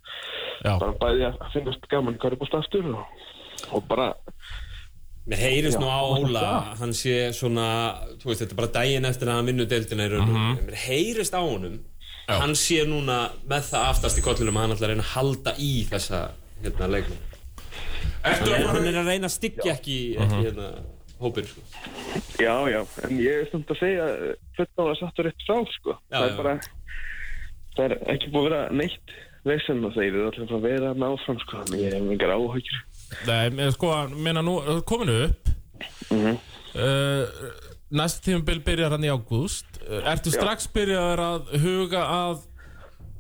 Já, 0.65 0.73
bara 0.73 0.95
bæði 1.03 1.27
að 1.29 1.45
finnast 1.53 1.85
gaman 1.93 2.17
hvað 2.19 2.33
er 2.35 2.41
búst 2.41 2.57
aftur 2.59 2.89
og, 2.95 3.21
og 3.77 3.85
bara, 3.91 4.09
Mér 5.29 5.43
heyrist 5.45 5.77
Já, 5.77 5.83
nú 5.83 5.91
á 5.93 6.01
Óla, 6.09 6.47
hann 6.81 6.95
sé 6.97 7.15
svona, 7.37 7.69
þú 8.17 8.31
veist, 8.31 8.41
þetta 8.41 8.55
er 8.55 8.61
bara 8.63 8.75
daginn 8.79 9.09
eftir 9.09 9.29
að 9.29 9.37
hann 9.37 9.51
vinnu 9.51 9.67
deildina 9.69 10.07
í 10.09 10.13
raunum. 10.15 10.35
Mhm. 10.35 10.61
Mér 10.71 10.83
heyrist 10.87 11.37
á 11.37 11.43
honum, 11.45 11.79
hann 12.33 12.55
sé 12.57 12.81
núna 12.89 13.19
með 13.49 13.69
það 13.75 13.91
aftast 13.93 14.21
í 14.21 14.25
kollunum 14.25 14.57
að 14.57 14.65
hann 14.65 14.77
ætlar 14.79 14.89
að 14.89 14.95
reyna 14.95 15.05
að 15.05 15.13
halda 15.19 15.55
í 15.61 15.73
þessa 15.91 16.23
hérna. 16.65 17.03
Ertu 18.29 18.49
Hann 18.49 18.49
að 18.49 18.57
er, 18.57 18.67
hann 18.73 18.89
er 18.89 18.97
að 19.03 19.11
reyna 19.13 19.29
að 19.29 19.35
styggja 19.37 19.75
ekki, 19.77 19.99
ekki 20.19 20.41
hérna, 20.49 20.71
hópir, 21.20 21.47
sko. 21.50 21.61
já, 22.43 22.55
já, 22.70 22.81
en 23.09 23.19
ég 23.23 23.41
er 23.43 23.49
samt 23.53 23.70
að 23.75 23.81
segja 23.82 24.09
fullnáða 24.59 24.99
sattur 25.00 25.29
rétt 25.29 25.47
frá, 25.47 25.56
sko. 25.76 25.97
Já, 26.11 26.19
það 26.19 26.26
já. 26.26 26.32
er 26.32 26.37
bara, 26.43 26.55
það 27.76 27.85
er 27.88 27.97
ekki 28.15 28.31
búið 28.35 28.47
að 28.47 28.50
vera 28.50 28.61
neitt 28.82 29.17
vesen 29.49 29.85
og 29.88 29.94
þeir 29.97 30.09
eru 30.12 30.26
allir 30.31 30.53
að 30.59 30.67
vera 30.67 30.91
þarna 30.93 31.11
áfram, 31.15 31.41
sko. 31.44 31.62
Þannig 31.65 31.82
ég 31.85 31.94
hef 31.97 32.11
engar 32.12 32.35
áhyggjur. 32.37 32.82
Nei, 33.29 33.44
mér 33.56 33.73
sko, 33.76 33.93
meina 34.17 34.43
nú, 34.44 34.59
kominu 34.88 35.19
upp 35.29 35.55
Mhm. 36.11 36.38
uh, 36.75 37.25
Næst 37.91 38.23
tímabil 38.25 38.59
byrjar 38.64 38.91
hann 38.93 39.05
í 39.06 39.09
ágúst 39.12 39.79
Ertu 39.88 40.31
strax 40.32 40.67
byrjar 40.75 41.21
að 41.23 41.53
huga 41.62 42.03
að 42.05 42.43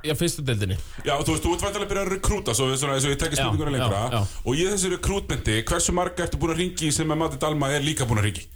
Já, 0.06 0.14
fyrstu 0.14 0.44
deildinni 0.46 0.76
Já, 1.02 1.14
þú 1.24 1.32
veist, 1.34 1.42
þú 1.44 1.52
ert 1.56 1.64
vantilega 1.66 1.86
að 1.86 1.90
byrja 1.92 2.04
að 2.04 2.12
rekrúta, 2.14 2.54
svo 2.54 2.68
svona, 2.78 2.94
eins 2.98 3.06
og 3.08 3.12
ég 3.14 3.18
tekja 3.22 3.40
spurninguna 3.40 3.72
lengra. 3.74 3.98
já, 3.98 4.10
já. 4.14 4.20
Og 4.44 4.52
í 4.54 4.62
þessu 4.68 4.88
rekrútmenti, 4.94 5.56
hversu 5.66 5.94
marga 5.96 6.24
ertu 6.26 6.38
búin 6.38 6.54
að 6.54 6.60
ringi 6.62 6.88
sem 6.94 7.10
að 7.14 7.20
Matti 7.24 7.38
Dalma 7.42 7.66
er 7.74 7.82
líka 7.82 8.06
búin 8.06 8.20
að 8.22 8.28
ringi? 8.30 8.44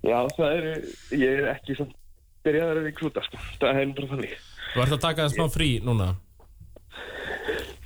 Já, 0.00 0.16
það 0.36 0.54
eru, 0.56 0.70
ég 1.20 1.28
er 1.42 1.48
ekki 1.52 1.76
svona 1.76 1.92
byrjaður 2.46 2.78
að 2.80 2.86
rekrúta, 2.88 3.22
sko. 3.26 3.36
Það 3.60 3.80
er 3.82 3.90
bara 3.98 4.08
þannig. 4.14 4.32
Þú 4.72 4.82
ert 4.84 4.94
að 4.96 5.02
taka 5.04 5.26
það 5.26 5.34
smá 5.36 5.46
frí 5.52 5.68
núna 5.84 6.06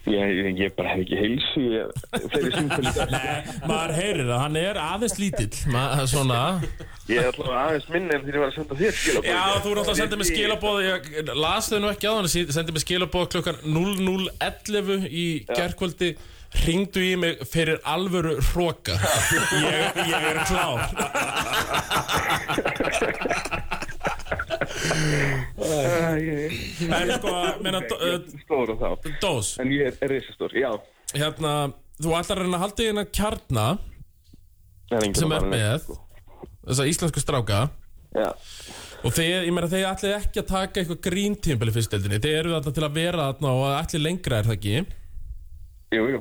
Ég, 0.04 0.58
ég, 0.60 0.74
bara 0.76 0.90
hef 0.92 1.00
ekki 1.00 1.16
heilsu, 1.16 1.62
ég, 1.72 1.88
þeirri 2.12 2.50
símtölu. 2.52 2.90
Maður 3.70 3.92
heyrir 3.96 4.26
það, 4.28 4.40
hann 4.42 4.58
er 4.60 4.76
aðeins 4.82 5.16
lítill 5.16 5.56
Ma, 5.72 5.84
Svona. 6.10 6.40
Ég 7.08 7.22
er 7.22 7.30
alltaf 7.30 7.48
aðeins 7.48 7.88
minni 7.94 8.12
en 8.12 8.20
því 8.26 8.34
ég 8.34 8.42
var 8.42 8.50
að 8.50 8.58
senda 8.58 8.78
þér 8.82 8.94
skilabóð. 8.98 9.30
Já, 9.30 9.40
þú 9.64 9.72
er 9.72 9.80
alltaf 9.80 9.94
að 9.94 10.00
senda 10.02 10.20
mig 10.20 10.28
skilabóð 10.28 10.78
Ég 10.84 11.00
las 11.40 11.72
þau 11.72 11.78
nú 11.80 11.88
ekki 11.94 12.08
á 12.08 12.12
hann 12.18 12.28
Sendi 12.34 12.76
mig 12.76 12.84
skilabóð 12.84 13.26
klukkan 13.32 13.58
00.11 13.64 15.08
í 15.08 15.26
gerkvöldi 15.54 16.10
Ringdu 16.64 17.02
í 17.02 17.16
mig 17.18 17.40
fyrir 17.50 17.80
alvöru 17.88 18.36
hróka 18.52 18.94
ég, 19.64 19.98
ég 20.06 20.28
er 20.30 20.38
klár 20.46 20.80
En 25.74 27.12
sko, 27.18 27.32
meina, 27.64 27.80
dó- 27.88 27.98
uh, 28.00 28.18
Stór 28.44 28.72
og 28.74 28.80
þá. 28.80 28.88
Dós 29.22 29.54
En 29.62 29.70
ég 29.72 29.88
er, 29.88 30.08
risastór, 30.10 30.52
já. 30.58 30.70
Hérna, 31.14 31.54
þú 32.02 32.14
ætlar 32.18 32.40
að 32.40 32.44
reyna 32.44 32.58
að 32.58 32.64
halda 32.64 32.82
í 32.84 32.88
hérna 32.90 33.04
kjarna 33.14 33.66
Það 34.90 35.04
enginn 35.06 35.18
sem 35.20 35.30
að 35.30 35.36
er 35.36 35.40
fara 35.40 35.50
neitt, 35.50 35.60
með 35.62 35.84
sko. 35.84 35.98
þessa 36.68 36.88
íslensku 36.90 37.22
stráka 37.22 37.60
Já. 38.14 38.28
og 39.04 39.12
þeir, 39.16 39.44
ég 39.48 39.52
meina, 39.54 39.68
þeir 39.72 39.86
ætli 39.90 40.10
ekki 40.18 40.42
að 40.42 40.48
taka 40.50 40.80
eitthvað 40.82 41.00
gríntímpil 41.08 41.70
í 41.70 41.74
fyrstdeldinni 41.74 42.20
þeir 42.22 42.36
eru 42.42 42.52
þarna 42.56 42.74
til 42.76 42.84
að 42.88 42.94
vera 42.98 43.28
þarna 43.32 43.54
og 43.58 43.64
ætli 43.80 44.02
lengra 44.04 44.38
er 44.42 44.50
það 44.50 44.58
ekki 44.58 44.76
Jú, 45.94 46.04
jú. 46.10 46.20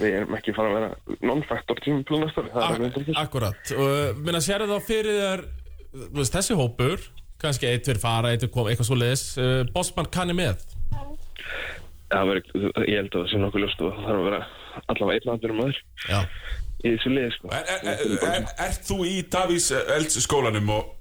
Við 0.00 0.14
erum 0.20 0.36
ekki 0.38 0.52
fara 0.56 0.70
að 0.70 0.76
vera 0.78 1.18
non-factor 1.28 1.80
tímum 1.84 2.04
plunastóri. 2.08 2.48
Það 2.54 2.62
er 2.62 2.68
alveg 2.70 2.92
Ak 2.94 3.00
ekki. 3.02 3.14
Akkurat 3.20 3.72
og 3.74 4.20
minna 4.24 4.40
sér 4.40 4.62
þá 4.70 4.76
fyrir 4.86 5.16
þér 5.18 5.42
þú 5.90 6.20
veist, 6.20 6.36
þessi 6.36 6.56
hópur 6.56 7.02
kannski 7.42 7.68
eitt 7.70 7.88
fyrir 7.88 8.00
fara, 8.02 8.30
eitt 8.34 8.44
fyrir 8.44 8.54
koma, 8.54 8.70
eitthvað 8.72 8.88
svo 8.90 8.98
leiðis 9.00 9.24
uh, 9.40 9.60
Bossmann 9.74 10.10
kanni 10.14 10.36
með 10.38 10.62
Það 12.10 12.26
verður, 12.32 12.72
ég 12.90 12.96
held 12.98 13.12
að 13.14 13.20
það 13.20 13.28
sé 13.30 13.38
nokkuð 13.44 13.62
ljóst 13.64 13.82
og 13.86 13.92
það 13.94 14.06
þarf 14.08 14.20
að 14.20 14.24
vera 14.26 14.40
allavega 14.90 15.20
einn 15.20 15.32
andur 15.34 15.52
um 15.54 15.60
aður 15.64 15.76
Já, 16.10 16.20
í 16.80 16.94
þessu 16.94 17.12
liði, 17.14 17.30
sko. 17.36 17.50
Er, 17.54 17.68
er, 17.70 18.00
er, 18.30 18.48
er, 18.66 18.78
þú 18.88 18.96
í 19.06 19.14
Davís 19.30 19.68
Elds 19.78 20.18
skólanum 20.24 20.72
og 20.74 20.96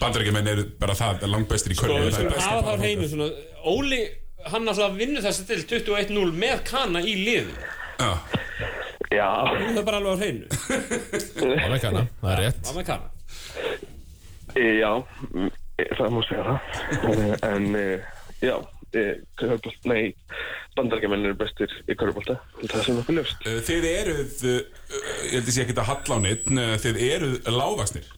bandarækjumenn 0.00 0.48
eru 0.54 0.64
bara 0.80 0.94
það 0.96 1.26
langbestir 1.28 1.74
í 1.74 1.76
Sko, 1.76 1.90
körfu? 1.90 2.06
við 2.06 2.16
skulum 2.16 2.38
hafa 2.40 2.62
það 2.64 2.72
á 2.72 2.80
hreinu 2.80 3.08
svona, 3.12 3.28
Óli, 3.68 4.00
hann 4.48 4.72
alltaf 4.72 4.96
vinnur 4.96 5.26
þessi 5.26 5.44
til 5.50 5.60
21-0 5.84 6.32
með 6.40 6.62
kana 6.70 7.02
í 7.04 7.16
liði. 7.26 7.58
Já. 7.98 8.10
Já, 9.12 9.28
Það 9.48 9.78
er 9.82 9.84
bara 9.88 10.00
alveg 10.00 10.16
á 10.16 10.20
hreinu. 10.22 10.48
það 11.42 11.76
er 11.76 11.80
kanna, 11.84 12.02
það 12.22 12.32
er 12.32 12.42
rétt 12.46 12.58
Það 12.68 12.78
með 12.80 12.88
kana. 12.88 13.12
e, 14.56 14.66
já, 14.80 14.90
það 15.98 16.12
má 16.16 16.20
segja 16.26 16.44
það. 16.48 16.58
Eh, 17.12 17.34
en, 17.48 17.68
e, 17.78 17.86
já, 18.42 18.54
e, 18.92 19.04
Körbjörn, 19.38 19.80
nei, 19.92 20.02
bandarækjumenn 20.78 21.26
eru 21.28 21.38
bestir 21.38 21.72
í 21.86 21.96
körfbólta. 21.98 22.38
Það 22.64 22.84
sem 22.86 23.00
okkur. 23.02 23.20
Uh, 23.46 23.58
Þið 23.68 23.88
eruð, 23.92 24.36
ég 24.48 25.34
held 25.36 25.44
að 25.48 25.54
sé 25.56 25.64
ekki 25.66 25.76
að 25.78 25.90
halla 25.92 26.18
á 26.18 26.24
neitt, 26.24 26.50
uh, 26.54 26.74
þið 26.84 27.02
eruð 27.08 27.38
lágvaksnir. 27.54 28.10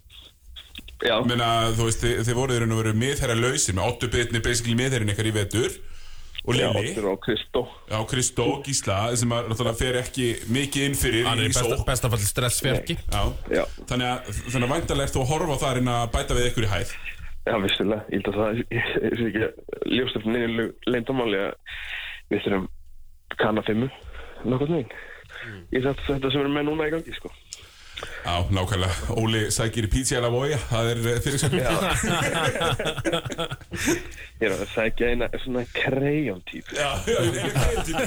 Já, 1.01 1.15
Ég 1.17 1.29
meina, 1.31 1.47
þú 1.73 1.87
veist, 1.89 2.03
þið, 2.05 2.19
þið 2.29 2.37
voruð 2.37 2.59
í 2.59 2.61
raun 2.61 2.75
og 2.77 2.83
veru 2.83 2.99
miðherra 3.01 3.37
lausir 3.39 3.77
með 3.77 3.87
Otto 3.89 4.11
Bitni, 4.13 4.43
basically 4.45 4.77
miðherrin 4.77 5.13
ykkar 5.15 5.31
í 5.31 5.33
vetur 5.33 5.79
og 6.45 6.57
já, 6.57 6.69
Lili, 6.73 6.91
Óttur 6.93 7.07
og 7.11 7.19
Kristó. 7.25 7.63
já, 7.89 7.97
Kristó 8.09 8.47
Gísla 8.65 8.99
sem 9.17 9.33
að 9.33 9.49
náttúrulega 9.51 9.77
fer 9.81 9.99
ekki 10.01 10.27
mikið 10.49 10.87
inn 10.89 10.97
fyrir 10.97 11.27
Hann 11.29 11.41
er 11.41 11.49
í 11.49 11.53
besta, 11.53 11.65
sók. 11.69 11.87
bestafalli 11.89 12.29
stressfjörki 12.29 12.97
Já. 12.97 13.23
Já, 13.53 13.65
Þannig 13.91 14.07
að, 14.09 14.31
þannig 14.49 14.67
að 14.69 14.75
væntalega 14.75 15.09
ert 15.09 15.17
þú 15.17 15.25
að 15.25 15.33
horfa 15.35 15.57
á 15.57 15.63
það 15.65 15.81
að 15.81 15.91
að 15.97 16.13
bæta 16.17 16.37
við 16.39 16.49
ykkur 16.51 16.67
í 16.67 16.71
hæð. 16.75 16.95
Já, 17.47 17.57
vissulega. 17.65 18.05
Ég 18.11 18.21
held 18.21 18.31
að 18.31 18.39
það 18.41 18.61
er 18.61 19.25
ekki 19.29 19.95
ljóst 19.97 20.19
eftir 20.21 20.35
neinu 20.35 20.67
leyndamáli 20.89 21.41
að 21.47 21.55
við 22.31 22.45
þurfum 22.47 22.69
kanna 23.41 23.65
fimmu, 23.67 23.89
nokkuð 24.45 24.75
neginn. 24.75 25.07
Ég 25.73 25.85
þetta, 25.87 26.07
þetta 26.09 26.33
sem 26.35 26.45
er 26.45 26.53
með 26.53 26.69
núna 26.69 26.89
í 26.91 26.95
gangi, 26.95 27.17
sko. 27.17 27.33
Já, 28.25 28.35
nákvæmlega. 28.53 28.95
Óli 29.21 29.41
sækir 29.53 29.85
í 29.89 29.91
pizza 29.93 30.17
eða 30.21 30.31
voja, 30.33 30.59
það 30.71 30.85
er 30.93 30.99
eh, 31.11 31.21
fyrir 31.25 31.39
sem. 31.41 31.53
Já, 31.61 31.63
Ég 34.41 34.47
er 34.49 34.53
að 34.57 34.71
sækja 34.73 35.05
eina 35.13 35.27
svona 35.43 35.63
krejón 35.77 36.41
típu. 36.49 36.73
já, 36.73 36.97
ég 37.13 37.45
er 37.45 37.53
tíma. 37.85 38.01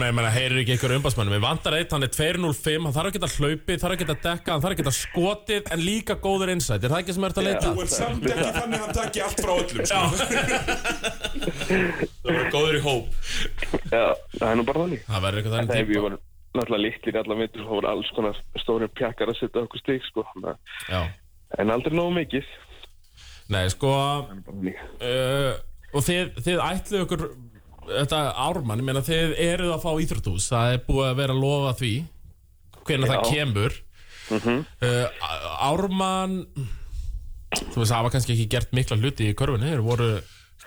Nei, 0.00 0.10
menna, 0.10 0.26
heyrir 0.34 0.58
ekki 0.64 0.72
einhver 0.74 0.90
umbásmannum 0.96 1.30
Við 1.36 1.44
vantar 1.44 1.76
eitt, 1.78 1.92
hann 1.94 2.02
er 2.02 2.10
205 2.10 2.82
Hann 2.88 2.94
þarf 2.96 3.08
að 3.12 3.16
geta 3.18 3.30
hlaupið, 3.36 3.78
þarf 3.82 3.94
að 3.94 4.00
geta 4.02 4.16
dekka 4.24 4.50
Hann 4.56 4.62
þarf 4.64 4.74
að 4.74 4.80
geta 4.82 4.94
skotið, 4.98 5.62
en 5.76 5.80
líka 5.86 6.14
góður 6.24 6.50
insight 6.56 6.82
Er 6.82 6.90
það 6.94 7.02
ekki 7.04 7.14
sem 7.14 7.22
er 7.28 7.32
að 7.38 7.46
leita? 7.46 7.68
Þú 7.68 7.78
er 7.84 7.90
samt 7.94 8.26
ekki 8.32 8.50
þannig 8.58 8.78
að 8.78 8.82
hann 8.82 8.94
taki 8.98 9.18
allt 9.28 9.38
frá 9.44 9.52
öllum, 9.54 9.86
sko. 9.86 10.02
Það 12.28 12.34
var 12.34 12.50
góður 12.56 12.74
í 12.74 12.82
hóp 12.88 13.06
Já, 13.88 14.04
það 14.34 14.48
er 14.50 14.56
nú 14.58 14.64
bara 14.68 14.78
þannig. 14.82 15.00
Náttúrulega 16.56 16.84
litlir 16.84 17.16
í 17.16 17.20
allan 17.20 17.42
veitur 17.42 17.60
og 17.62 17.66
það 17.68 17.74
voru 17.76 17.90
alls 17.92 18.14
konar 18.16 18.38
stóri 18.62 18.88
pjakkar 18.96 19.30
að 19.32 19.40
setja 19.42 19.64
okkur 19.66 19.82
stík, 19.82 20.06
sko. 20.08 20.24
En 21.58 21.70
aldrei 21.74 21.96
nógu 21.96 22.14
mikið. 22.16 22.48
Nei, 23.52 23.64
sko 23.72 23.90
uh, 24.28 25.52
Og 25.96 26.04
þið, 26.04 26.32
þið 26.44 26.62
ætluðu 26.64 27.04
ykkur 27.06 27.22
Þetta 27.88 28.18
ármann, 28.44 28.82
ég 28.82 28.84
meina 28.84 29.00
þið 29.04 29.30
eruð 29.40 29.70
að 29.72 29.84
fá 29.86 29.92
íþróttús 30.04 30.48
Það 30.50 30.72
er 30.74 30.82
búið 30.84 31.06
að 31.06 31.20
vera 31.22 31.36
að 31.36 31.44
lofa 31.44 31.70
því 31.78 31.92
Hvenær 32.88 33.12
það 33.14 33.30
kemur 33.30 33.78
uh, 34.36 35.30
Ármann 35.64 36.34
Þú 37.48 37.80
veist, 37.80 37.92
það 37.94 38.04
var 38.04 38.12
kannski 38.12 38.34
ekki 38.34 38.48
gert 38.52 38.76
mikla 38.76 39.00
hluti 39.00 39.30
í 39.30 39.36
körfunni 39.38 39.72
Þeir 39.72 39.84
voru 39.86 40.10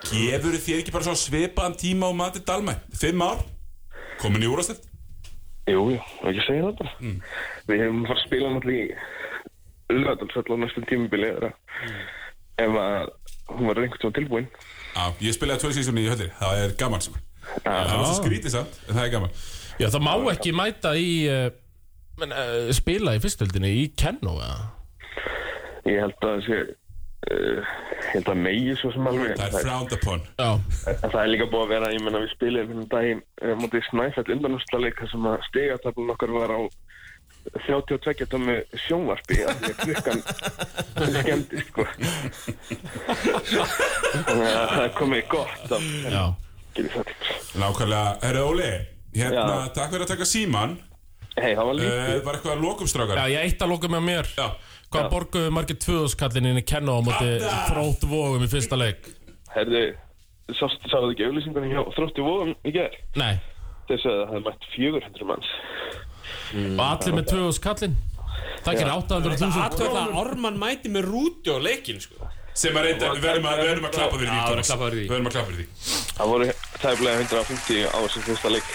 Gefur 0.02 0.58
þér 0.58 0.80
ekki 0.82 0.94
bara 0.96 1.14
svipaðan 1.14 1.78
tíma 1.78 2.10
á 2.10 2.12
Mati 2.18 2.42
Dalmæ? 2.42 2.74
Fimm 2.98 3.22
ár? 3.22 3.44
Komin 4.18 4.42
í 4.42 4.50
úrastætt? 4.50 4.88
Jú, 5.70 5.82
jú, 5.94 5.98
og 5.98 6.28
ekki 6.30 6.44
segja 6.46 6.66
það 6.66 6.78
bara. 6.80 6.94
Við 7.68 7.82
hefum 7.84 8.04
farið 8.08 8.18
að 8.18 8.26
spila 8.26 8.52
náttúrulega 8.52 8.82
í 8.82 8.96
Ullvældalsvöld 9.92 10.50
á 10.50 10.56
næstum 10.62 10.86
tímubili 10.88 11.28
eða 11.30 11.50
ef 12.62 12.78
að 12.82 13.10
hún 13.52 13.68
var 13.68 13.80
einhvern 13.82 14.02
tíma 14.02 14.16
tilbúin. 14.18 14.48
Já, 14.92 15.04
ég 15.24 15.36
spilaði 15.36 15.62
tvö 15.62 15.72
sísoni 15.76 16.04
í 16.04 16.10
höllir, 16.10 16.32
það 16.40 16.62
er 16.64 16.74
gaman 16.80 17.04
sem. 17.04 17.18
Það 17.62 17.80
er 17.82 18.04
svo 18.06 18.18
skrítið 18.18 18.54
samt, 18.56 18.78
en 18.86 18.96
það 18.96 19.04
er 19.04 19.12
gaman. 19.16 19.34
Já, 19.80 19.88
það 19.88 20.04
má 20.06 20.12
ekki 20.32 20.54
mæta 20.56 20.92
í 20.98 21.10
uh, 21.30 21.48
men, 22.20 22.34
uh, 22.36 22.70
Spila 22.76 23.16
í 23.16 23.22
fyrstöldinni 23.22 23.72
í 23.82 23.88
Kenno 23.98 24.36
eða? 24.38 24.70
Ég 25.88 25.98
held 26.04 26.18
að 26.18 26.28
það 26.28 26.44
sé, 26.46 26.58
held 28.12 28.28
að 28.32 28.38
megi 28.42 28.74
svo 28.80 28.90
sem 28.92 29.06
alveg. 29.06 29.36
Það 29.38 29.46
er 29.46 29.66
frowned 29.66 29.92
upon. 29.96 30.20
Það 30.36 31.18
er 31.22 31.28
líka 31.30 31.46
búið 31.52 31.62
að 31.66 31.72
vera, 31.76 31.90
ég 31.94 32.02
menna 32.02 32.22
við 32.24 32.32
spilum 32.34 32.72
hérna 32.72 32.86
daginn 32.92 33.22
uh, 33.42 33.52
mútið 33.62 33.84
snæfætt 33.90 34.32
undanúrslaleik 34.34 34.98
þar 35.02 35.10
sem 35.14 35.28
að 35.30 35.44
stigatöflun 35.50 36.14
okkar 36.16 36.34
var 36.34 36.50
á 36.58 36.60
32 37.66 38.26
tómi 38.30 38.54
sjónvarpi 38.84 39.40
af 39.50 39.56
því 39.58 39.70
að 39.72 39.78
klukkan 39.82 40.20
skemmti 41.16 41.62
sko 41.66 41.86
þannig 44.22 44.46
að 44.46 44.68
það 44.76 44.86
komið 45.00 45.24
gott 45.32 45.74
af 45.74 45.82
Nákvæmlega, 47.58 48.04
herru 48.22 48.44
Óli, 48.48 48.68
hérna, 49.16 49.56
takk 49.74 49.90
fyrir 49.92 50.06
að 50.06 50.12
taka 50.14 50.28
síman. 50.28 50.78
hei, 51.36 51.50
það 51.56 51.66
var 51.66 51.74
Uh, 51.74 51.80
lítið 51.82 52.22
var 52.28 52.38
eitthvað 52.38 52.54
að 52.54 52.62
lokum 52.64 52.88
strákar? 52.88 53.18
Já, 53.18 53.26
ég 53.34 53.48
eitt 53.50 53.62
að 53.66 53.72
loka 53.74 53.90
með 53.92 54.02
mér 54.06 54.30
Já. 54.36 54.46
Hvað 54.92 55.08
borguðu 55.14 55.50
margir 55.56 55.78
tvöðuskallin 55.82 56.48
inn 56.52 56.60
í 56.60 56.64
Kenno 56.68 56.98
á 56.98 57.00
móti 57.04 57.30
Þarna! 57.40 57.62
þrótt 57.70 58.06
vógum 58.12 58.44
í 58.46 58.50
fyrsta 58.52 58.78
leik? 58.80 59.08
herðu, 59.52 59.82
sástu 60.56 60.88
sáðu 60.92 61.10
ekki 61.14 61.26
auðlýsingunni 61.28 61.72
hjá 61.74 61.82
þrótti 61.96 62.24
vóðum 62.24 62.54
í 62.64 62.72
gerð 62.76 62.96
Nei, 63.20 63.34
þess 63.90 64.06
að 64.08 64.16
það 64.20 64.30
hefði 64.32 64.44
mætt 64.48 64.68
400 64.76 65.28
manns 65.32 65.50
og 66.62 66.82
allir 66.86 67.16
með 67.18 67.28
tvöðuskallin 67.32 67.96
Það 68.62 68.76
gerir 68.78 68.92
800.000 68.94 69.64
Aðtöð 69.66 69.96
að 69.98 70.14
Ármann 70.22 70.58
mæti 70.60 70.90
með 70.92 71.08
rúti 71.10 71.50
á 71.50 71.58
leikin 71.62 71.98
sko. 72.02 72.28
Sem 72.54 72.76
að 72.78 72.84
reynda, 72.86 73.08
við 73.16 73.24
verðum 73.24 73.46
að, 73.48 73.60
að 73.64 73.94
klappa 73.96 74.18
fyrir 74.20 74.30
því, 74.30 74.38
Já, 74.38 74.46
Thomas. 74.52 74.68
klappa 74.70 74.86
fyrir 74.86 74.98
því. 74.98 75.02
Við 75.02 75.12
verðum 75.12 75.28
að 75.28 75.34
klappa 75.34 75.50
fyrir 75.50 75.66
því. 75.66 75.92
það 76.18 76.30
voru 76.32 76.48
tæflega 76.82 77.14
150 77.22 77.86
á 77.90 77.98
þessum 78.04 78.26
fyrsta 78.28 78.52
leik 78.52 78.68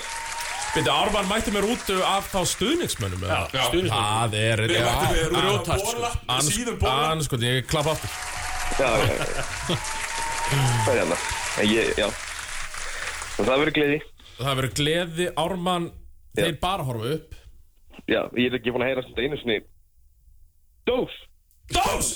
Byrju, 0.77 0.91
Ármann 0.93 1.25
mætti 1.25 1.49
mér 1.55 1.65
út 1.65 1.87
af 2.05 2.27
þá 2.29 2.41
stuðningsmönnum 2.51 3.23
eða? 3.25 3.37
Já. 3.49 3.63
Það 3.89 4.35
er 4.37 4.61
Við 4.69 4.83
mættum 4.85 5.13
við 5.15 5.31
grjóthart, 5.33 5.81
sko. 5.81 5.93
bóla, 5.97 6.11
Ans- 6.35 6.49
síðum 6.53 6.75
bóla. 6.83 7.07
Ans, 7.13 7.25
sko, 7.25 7.39
ég 7.41 7.65
klappa 7.71 7.95
aftur. 7.95 8.11
Já, 8.77 8.89
já, 9.01 9.15
já 9.17 9.77
það 10.85 10.91
er 10.91 10.99
hérna 11.01 11.17
en 11.63 11.71
ég, 11.71 11.89
já. 11.97 12.07
Og 13.37 13.47
það 13.47 13.57
verður 13.63 13.73
gleði. 13.79 13.97
Það 14.37 14.59
verður 14.59 14.75
gleði, 14.81 15.27
Ármann. 15.45 15.87
Þeir 16.37 16.59
bara 16.61 16.85
horfa 16.85 17.09
upp. 17.15 17.33
Já, 18.07 18.21
ég 18.37 18.51
er 18.51 18.59
ekki 18.59 18.75
búin 18.75 18.85
að 18.85 18.91
heyra 18.91 19.05
svona 19.07 19.25
einu 19.25 19.41
sinni. 19.41 19.57
Dós! 20.87 21.17
Dós! 21.73 22.11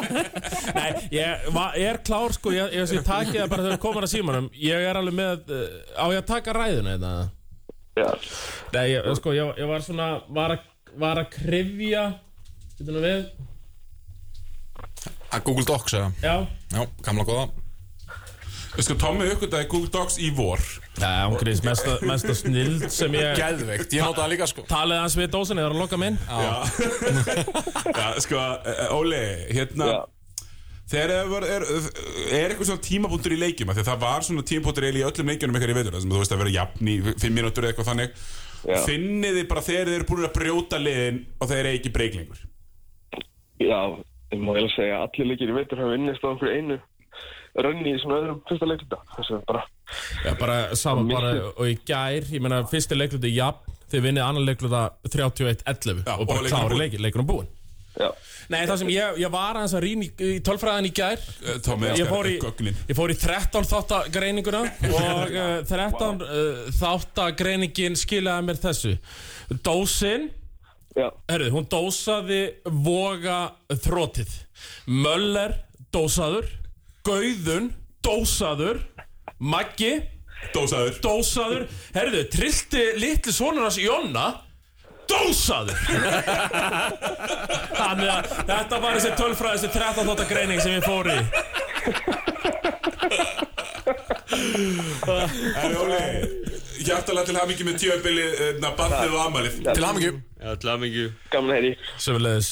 Nei, 0.76 0.90
ég 1.14 1.46
va- 1.54 1.70
er 1.78 2.02
klár 2.04 2.34
sko. 2.34 2.50
Ég, 2.52 2.74
ég, 2.74 2.90
ég 2.98 3.06
taki 3.06 3.38
það 3.38 3.48
bara 3.54 3.68
þegar 3.70 3.80
komur 3.86 4.04
að 4.04 4.12
símanum. 4.16 4.50
Ég 4.58 4.90
er 4.90 4.98
alveg 4.98 5.16
með 5.22 5.54
uh, 5.54 5.64
Á 6.02 6.04
ég 6.12 6.18
að 6.24 6.28
taka 6.34 6.52
ræðuna 6.58 6.98
þetta? 6.98 7.14
Já, 7.96 8.08
Nei, 8.76 8.86
ég, 8.92 9.10
sko, 9.18 9.34
ég, 9.36 9.52
ég 9.60 9.68
var 9.70 9.84
svona 9.84 10.08
Var 10.28 10.56
að, 10.56 10.70
var 11.00 11.20
að 11.22 11.30
krifja 11.38 12.06
Þetta 12.76 12.92
nú 12.92 13.00
við. 13.00 13.28
Að 15.32 15.44
Google 15.46 15.64
Docs 15.64 15.94
eða? 15.96 16.08
Já. 16.20 16.34
Já, 16.74 16.82
gamla 17.06 17.24
góða. 17.24 17.46
Sko, 18.76 18.96
Tommi 19.00 19.28
uppgötaði 19.32 19.68
Google 19.72 19.88
Docs 19.94 20.18
í 20.20 20.28
vor. 20.36 20.60
Nei, 21.00 21.22
hún 21.24 21.38
grís 21.40 21.62
mesta, 21.64 21.94
mesta 22.04 22.36
snild 22.36 22.84
sem 22.92 23.16
ég 23.16 23.32
Geðveikt, 23.40 23.96
ég 23.96 24.04
nota 24.04 24.26
það 24.26 24.34
líka 24.34 24.50
sko. 24.50 24.66
Talið 24.68 25.00
hans 25.00 25.16
við 25.16 25.30
dósinni, 25.32 25.64
það 25.64 25.70
er 25.70 25.76
að 25.78 25.80
loka 25.80 26.00
minn. 26.00 26.20
Já, 26.28 28.06
sko, 28.26 28.44
eh, 28.68 28.92
Óli, 28.92 29.24
hérna... 29.56 29.88
já 29.94 29.98
Þegar 30.86 31.12
er, 31.16 31.64
er, 31.66 31.86
er 32.30 32.52
eitthvað 32.52 32.68
svona 32.68 32.84
tímabúndur 32.86 33.34
í 33.34 33.38
leikjum 33.42 33.70
af 33.72 33.74
því 33.78 33.82
að 33.82 33.88
það 33.90 34.02
var 34.04 34.26
svona 34.26 34.44
tímabúndur 34.46 34.86
í 34.86 35.02
öllum 35.02 35.30
leikjunum 35.32 35.56
ykkar 35.58 35.72
í 35.72 35.76
veitur 35.80 35.96
sem 35.98 36.12
þú 36.12 36.20
veist 36.20 36.34
að 36.36 36.42
vera 36.44 36.52
jafn 36.54 36.90
í 36.92 36.96
fimm 37.18 37.34
mínútur 37.34 37.66
eða 37.66 37.72
eitthvað 37.74 37.88
þannig. 37.90 38.20
Já. 38.66 38.78
finnið 38.86 39.36
þið 39.40 39.48
bara 39.50 39.62
þegar 39.66 39.88
þið 39.90 39.96
eru 39.96 40.06
búin 40.08 40.26
að 40.26 40.34
brjóta 40.34 40.78
liðin 40.80 41.18
og 41.38 41.50
þeir 41.50 41.58
eru 41.60 41.72
ekki 41.76 41.90
breyklingur 41.94 42.38
Já, 43.62 43.78
ég 44.32 44.40
má 44.42 44.50
vel 44.56 44.66
segja 44.74 45.02
allir 45.04 45.28
leikir 45.30 45.52
í 45.52 45.56
veitur 45.56 45.82
hafa 45.82 45.92
vinnist 45.94 46.24
á 46.24 46.28
einhverju 46.32 46.56
einu 46.56 46.78
rönni 47.66 47.92
í 47.94 48.00
svona 48.02 48.18
öðrum 48.20 48.40
fyrsta 48.48 48.66
leikluta. 48.68 48.98
Þess 49.16 49.30
að 49.36 49.44
bara, 49.48 49.62
Já, 50.24 50.32
bara 50.40 50.56
saman 50.76 51.12
bara 51.12 51.30
og 51.54 51.62
í 51.70 51.76
gær 51.88 52.26
Ég 52.32 52.42
meina, 52.44 52.62
fyrsti 52.68 52.98
leikluti 52.98 53.30
jafn 53.36 53.76
Þið 53.86 54.02
vinnið 54.08 54.24
annan 54.26 54.48
leikluta 54.48 54.80
31-11 55.06 56.02
Já, 56.02 56.16
Og 56.16 56.26
bara 56.26 56.42
klári 56.42 56.66
búinn. 56.72 56.82
leikin, 56.82 57.04
leikunum 57.06 57.28
búinn 57.30 57.52
já, 57.96 58.08
Nei, 58.52 58.60
það 58.68 58.78
sem 58.82 58.90
ég, 58.94 59.16
ég 59.24 59.30
var 59.32 59.56
aðeins 59.58 59.74
að 59.74 59.82
rýna 59.86 60.06
í, 60.06 60.10
í 60.36 60.40
tölfræðin 60.46 60.86
í 60.86 60.92
gær. 60.94 61.22
Eh, 61.42 61.56
Tommi 61.66 61.88
ég 61.98 62.10
fór, 62.10 62.28
í, 62.30 62.36
ég 62.90 62.94
fór 62.98 63.10
í 63.10 63.16
13 63.18 63.66
þáttagreininguna 63.72 64.60
og 65.00 65.34
uh, 65.34 65.46
13 65.66 66.22
uh, 66.22 66.60
þáttagreiningin 66.78 67.98
skilaði 67.98 68.46
mér 68.46 68.60
þessu. 68.62 68.94
Dósin, 69.66 70.28
já, 70.94 71.08
herru, 71.30 71.50
hún 71.56 71.66
dósaði 71.72 72.42
voga 72.86 73.40
þrótið 73.72 74.36
Möller, 74.86 75.56
dósaður. 75.92 76.46
Gauðun, 77.06 77.72
dósaður. 78.02 78.80
Maggi, 79.38 79.96
Dósaður. 80.54 80.96
dósaður. 81.04 81.66
Herðu, 81.96 82.22
trillti 82.32 82.82
litli 83.00 83.34
sonur 83.34 83.66
hans 83.66 83.78
Jonna 83.82 84.28
Dósaður! 85.10 85.78
Þannig 87.76 88.10
að 88.10 88.30
þetta 88.50 88.80
var 88.82 88.96
þessi 88.98 89.12
tölfræði 89.20 89.58
þessi 89.62 89.70
13 89.78 90.10
þótt 90.10 90.24
greining 90.30 90.60
sem 90.64 90.76
ég 90.76 90.86
fór 90.86 91.06
í. 91.12 91.18
En 95.56 95.76
Óli, 95.78 96.00
hjartalega 96.82 97.26
til 97.28 97.36
hamingi 97.38 97.66
með 97.66 97.76
tjöfbili 97.82 98.24
uh, 98.58 98.70
barnið 98.78 99.14
og 99.14 99.20
amalið 99.26 99.58
Til 99.66 99.84
hamingju. 99.86 100.14
Já, 100.40 100.54
til 100.60 100.70
gaman 101.32 101.52
að 101.52 101.58
heyri 101.58 101.70
Söfulegis 102.02 102.50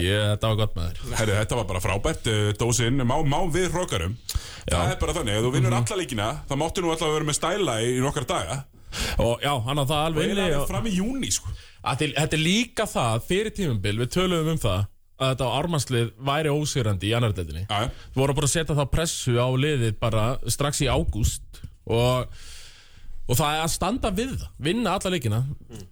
ég, 0.00 0.22
þetta 0.32 0.48
var 0.52 0.58
gott 0.62 0.76
með 0.78 0.84
þér 0.88 1.16
Herri, 1.18 1.34
þetta 1.42 1.58
var 1.58 1.66
bara 1.68 1.82
frábært, 1.84 2.30
uh, 2.30 2.50
dósin, 2.58 3.02
má, 3.04 3.16
má 3.26 3.38
við 3.52 3.72
hrókarum 3.74 4.14
Það 4.68 4.92
er 4.94 5.00
bara 5.02 5.16
þannig, 5.18 5.36
ef 5.36 5.46
þú 5.46 5.54
vinnur 5.56 5.76
alla 5.78 5.98
leikina 5.98 6.28
þá 6.48 6.54
máttu 6.62 6.84
nú 6.84 6.92
alltaf 6.92 7.10
að 7.10 7.16
vera 7.18 7.28
með 7.28 7.38
stæla 7.40 7.76
í 7.82 7.96
nokkar 8.02 8.28
daga 8.30 8.62
Og 9.24 9.40
já, 9.44 9.52
hann 9.66 9.78
á 9.80 9.84
það 9.84 9.98
og 9.98 10.06
alveg 10.06 10.24
inni 10.28 10.34
eiginlega 10.36 10.60
og- 10.62 10.68
fram 10.72 10.86
í 10.90 10.94
júni, 10.96 11.30
sko 11.32 11.48
Þetta 11.82 12.32
er 12.36 12.38
líka 12.38 12.84
það, 12.86 13.22
fyrir 13.26 13.50
tímumbil, 13.56 13.96
við 14.04 14.10
töluðum 14.14 14.52
um 14.54 14.58
það 14.62 14.84
að 15.22 15.32
þetta 15.32 15.48
ármannslið 15.58 16.10
væri 16.28 16.50
ósýrandi 16.52 17.08
í 17.10 17.14
annar 17.16 17.32
deildinni 17.36 17.64
Já, 17.68 17.78
já. 17.84 17.88
Við 18.14 18.20
vorum 18.22 18.38
bara 18.38 18.46
að 18.48 18.54
setja 18.56 18.76
þá 18.78 18.84
pressu 18.90 19.34
á 19.38 19.48
liðið 19.54 19.98
bara 20.02 20.24
strax 20.50 20.80
í 20.82 20.88
ágúst 20.90 21.62
og, 21.86 22.26
og 23.22 23.38
það 23.38 23.56
er 23.56 23.62
að 23.62 23.70
standa 23.72 24.10
við 24.12 24.32
það, 24.34 24.48
vinna 24.66 24.94
alla 24.98 25.12
leikina. 25.14 25.40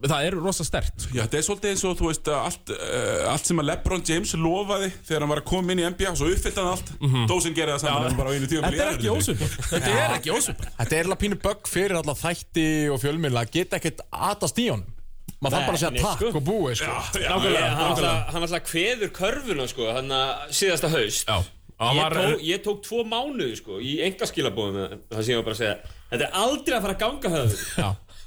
Það 0.02 0.26
er 0.26 0.37
rosa 0.40 0.66
stert 0.66 1.06
Já, 1.14 1.22
þetta 1.22 1.38
er 1.38 1.44
svolítið 1.46 1.70
eins 1.70 1.84
og, 1.87 1.96
þú 2.00 2.08
veist, 2.10 2.30
að 2.30 2.46
allt, 2.49 2.72
uh, 2.75 3.30
allt 3.30 3.50
sem 3.50 3.62
að 3.62 3.68
LeBron 3.70 4.06
James 4.10 4.34
lofaði 4.37 4.90
þegar 4.99 5.25
hann 5.25 5.32
var 5.32 5.42
að 5.42 5.49
koma 5.52 5.75
inn 5.75 5.82
í 5.82 5.88
NBA, 5.94 6.14
svo 6.18 6.30
uppfyllt 6.34 6.60
hann 6.60 6.70
allt. 6.75 6.92
Dósin 7.30 7.56
gerði 7.56 7.76
það 7.76 7.84
saman, 7.87 8.08
en 8.10 8.18
bara 8.18 8.30
á 8.30 8.34
einu 8.34 8.50
tíum 8.50 8.66
Þetta 8.66 8.87
er 8.87 8.94
ekki 8.96 9.12
ósvipað. 9.14 9.58
Þetta 9.70 9.92
er 9.96 10.16
ekki 10.18 10.34
ósvipað. 10.34 10.72
Þetta 10.80 10.99
er 10.99 11.10
alveg 11.10 11.22
pínu 11.25 11.40
bögg 11.46 11.70
fyrir 11.70 12.00
alla 12.00 12.16
þætti 12.18 12.66
og 12.90 13.04
fjölmiðla 13.04 13.46
að 13.46 13.54
geta 13.58 13.78
ekkert 13.78 14.02
aðast 14.10 14.58
í 14.60 14.70
honum. 14.72 14.96
Maður 15.40 15.54
þarf 15.56 15.68
bara 15.70 15.78
að 15.78 15.80
segja 15.80 16.02
takk 16.04 16.18
sko. 16.20 16.30
og 16.37 16.42
búi 16.44 16.75
sko. 16.76 16.96
Nákvæmlega, 17.16 17.68
hann 17.78 18.02
hann 18.34 18.44
alltaf 18.44 18.66
kveður 18.68 19.12
körfuna 19.16 19.66
sko, 19.70 19.87
hann 19.96 20.12
að 20.12 20.50
síðasta 20.58 20.90
haust. 20.92 21.30
Já, 21.30 21.38
ég, 21.80 22.12
tók, 22.12 22.44
ég 22.44 22.62
tók 22.64 22.82
tvo 22.84 23.04
mánuði 23.08 23.56
sko, 23.60 23.80
í 23.80 23.96
engaskilabóðum 24.04 25.00
það 25.08 25.22
sem 25.25 25.32
ég 25.32 25.40
var 25.40 25.46
bara 25.49 25.56
að 25.56 25.62
segja. 25.62 25.96
Þetta 26.10 26.26
er 26.26 26.38
aldrei 26.44 26.76
að 26.76 26.87
fara 26.87 26.96
að 26.96 27.02
ganga 27.04 27.34
höfður 27.37 27.64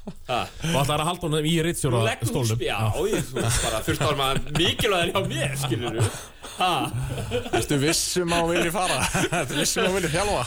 Og 0.04 0.76
ætlar 0.82 1.00
að 1.00 1.08
halda 1.08 1.24
honum 1.28 1.46
í 1.48 1.54
Þú 1.54 1.64
rittstjóra 1.64 2.00
leggur 2.04 2.28
þú 2.28 2.32
stólum 2.34 2.48
sp- 2.58 2.64
Já, 2.66 2.78
ég 3.08 3.26
þú 3.30 3.38
veist 3.40 3.62
bara 3.64 3.78
fyrst 3.86 4.02
árum 4.04 4.22
að 4.24 4.40
mikilvæðir 4.58 5.12
hjá 5.14 5.20
mér, 5.30 5.54
skilur 5.62 5.96
þú 5.96 6.08
Vistu 7.54 7.78
vissum 7.82 8.34
að 8.36 8.50
vilja 8.52 8.72
fara? 8.74 8.98
Þetta 9.32 9.56
vissum 9.58 9.86
að 9.88 9.96
vilja 9.96 10.10
þjálfa? 10.12 10.42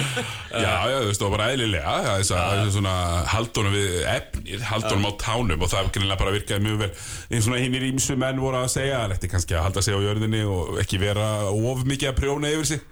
Já, 0.64 0.72
já, 0.88 0.96
þú 0.96 1.08
veist, 1.10 1.20
það 1.20 1.26
var 1.28 1.34
bara 1.36 1.46
eðlilega 1.52 1.92
þess 2.08 2.32
að 2.34 2.48
þess 2.54 2.64
að 2.64 2.72
svona 2.78 2.94
haldunum 3.34 3.74
við 3.76 3.94
efnir, 4.14 4.64
haldunum 4.70 5.06
á 5.08 5.12
tánum 5.24 5.64
og 5.66 5.70
það 5.72 5.88
greinlega 5.94 6.20
bara 6.24 6.34
virkaði 6.38 6.64
mjög 6.64 6.80
vel. 6.84 6.90
Eins 7.30 7.46
svona 7.48 7.60
hinnir 7.62 7.86
ímsu 7.90 8.16
menn 8.20 8.40
voru 8.42 8.60
að 8.62 8.72
segja 8.76 9.00
þetta 9.14 9.30
kannski 9.34 9.56
að 9.58 9.64
halda 9.68 9.84
sig 9.86 9.96
á 9.98 10.00
jörðinni 10.04 10.42
og 10.48 10.78
ekki 10.84 11.00
vera 11.02 11.28
of 11.52 11.84
mikið 11.88 12.10
að 12.12 12.18
prjóna 12.22 12.52
yfir 12.54 12.70
sig 12.74 12.84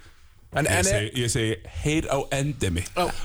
En, 0.55 0.65
Ég 0.65 0.71
en 0.77 0.85
segi, 0.85 1.11
ég 1.23 1.29
segi, 1.33 1.53
heyr 1.83 2.05
á 2.13 2.17
endemi 2.37 2.83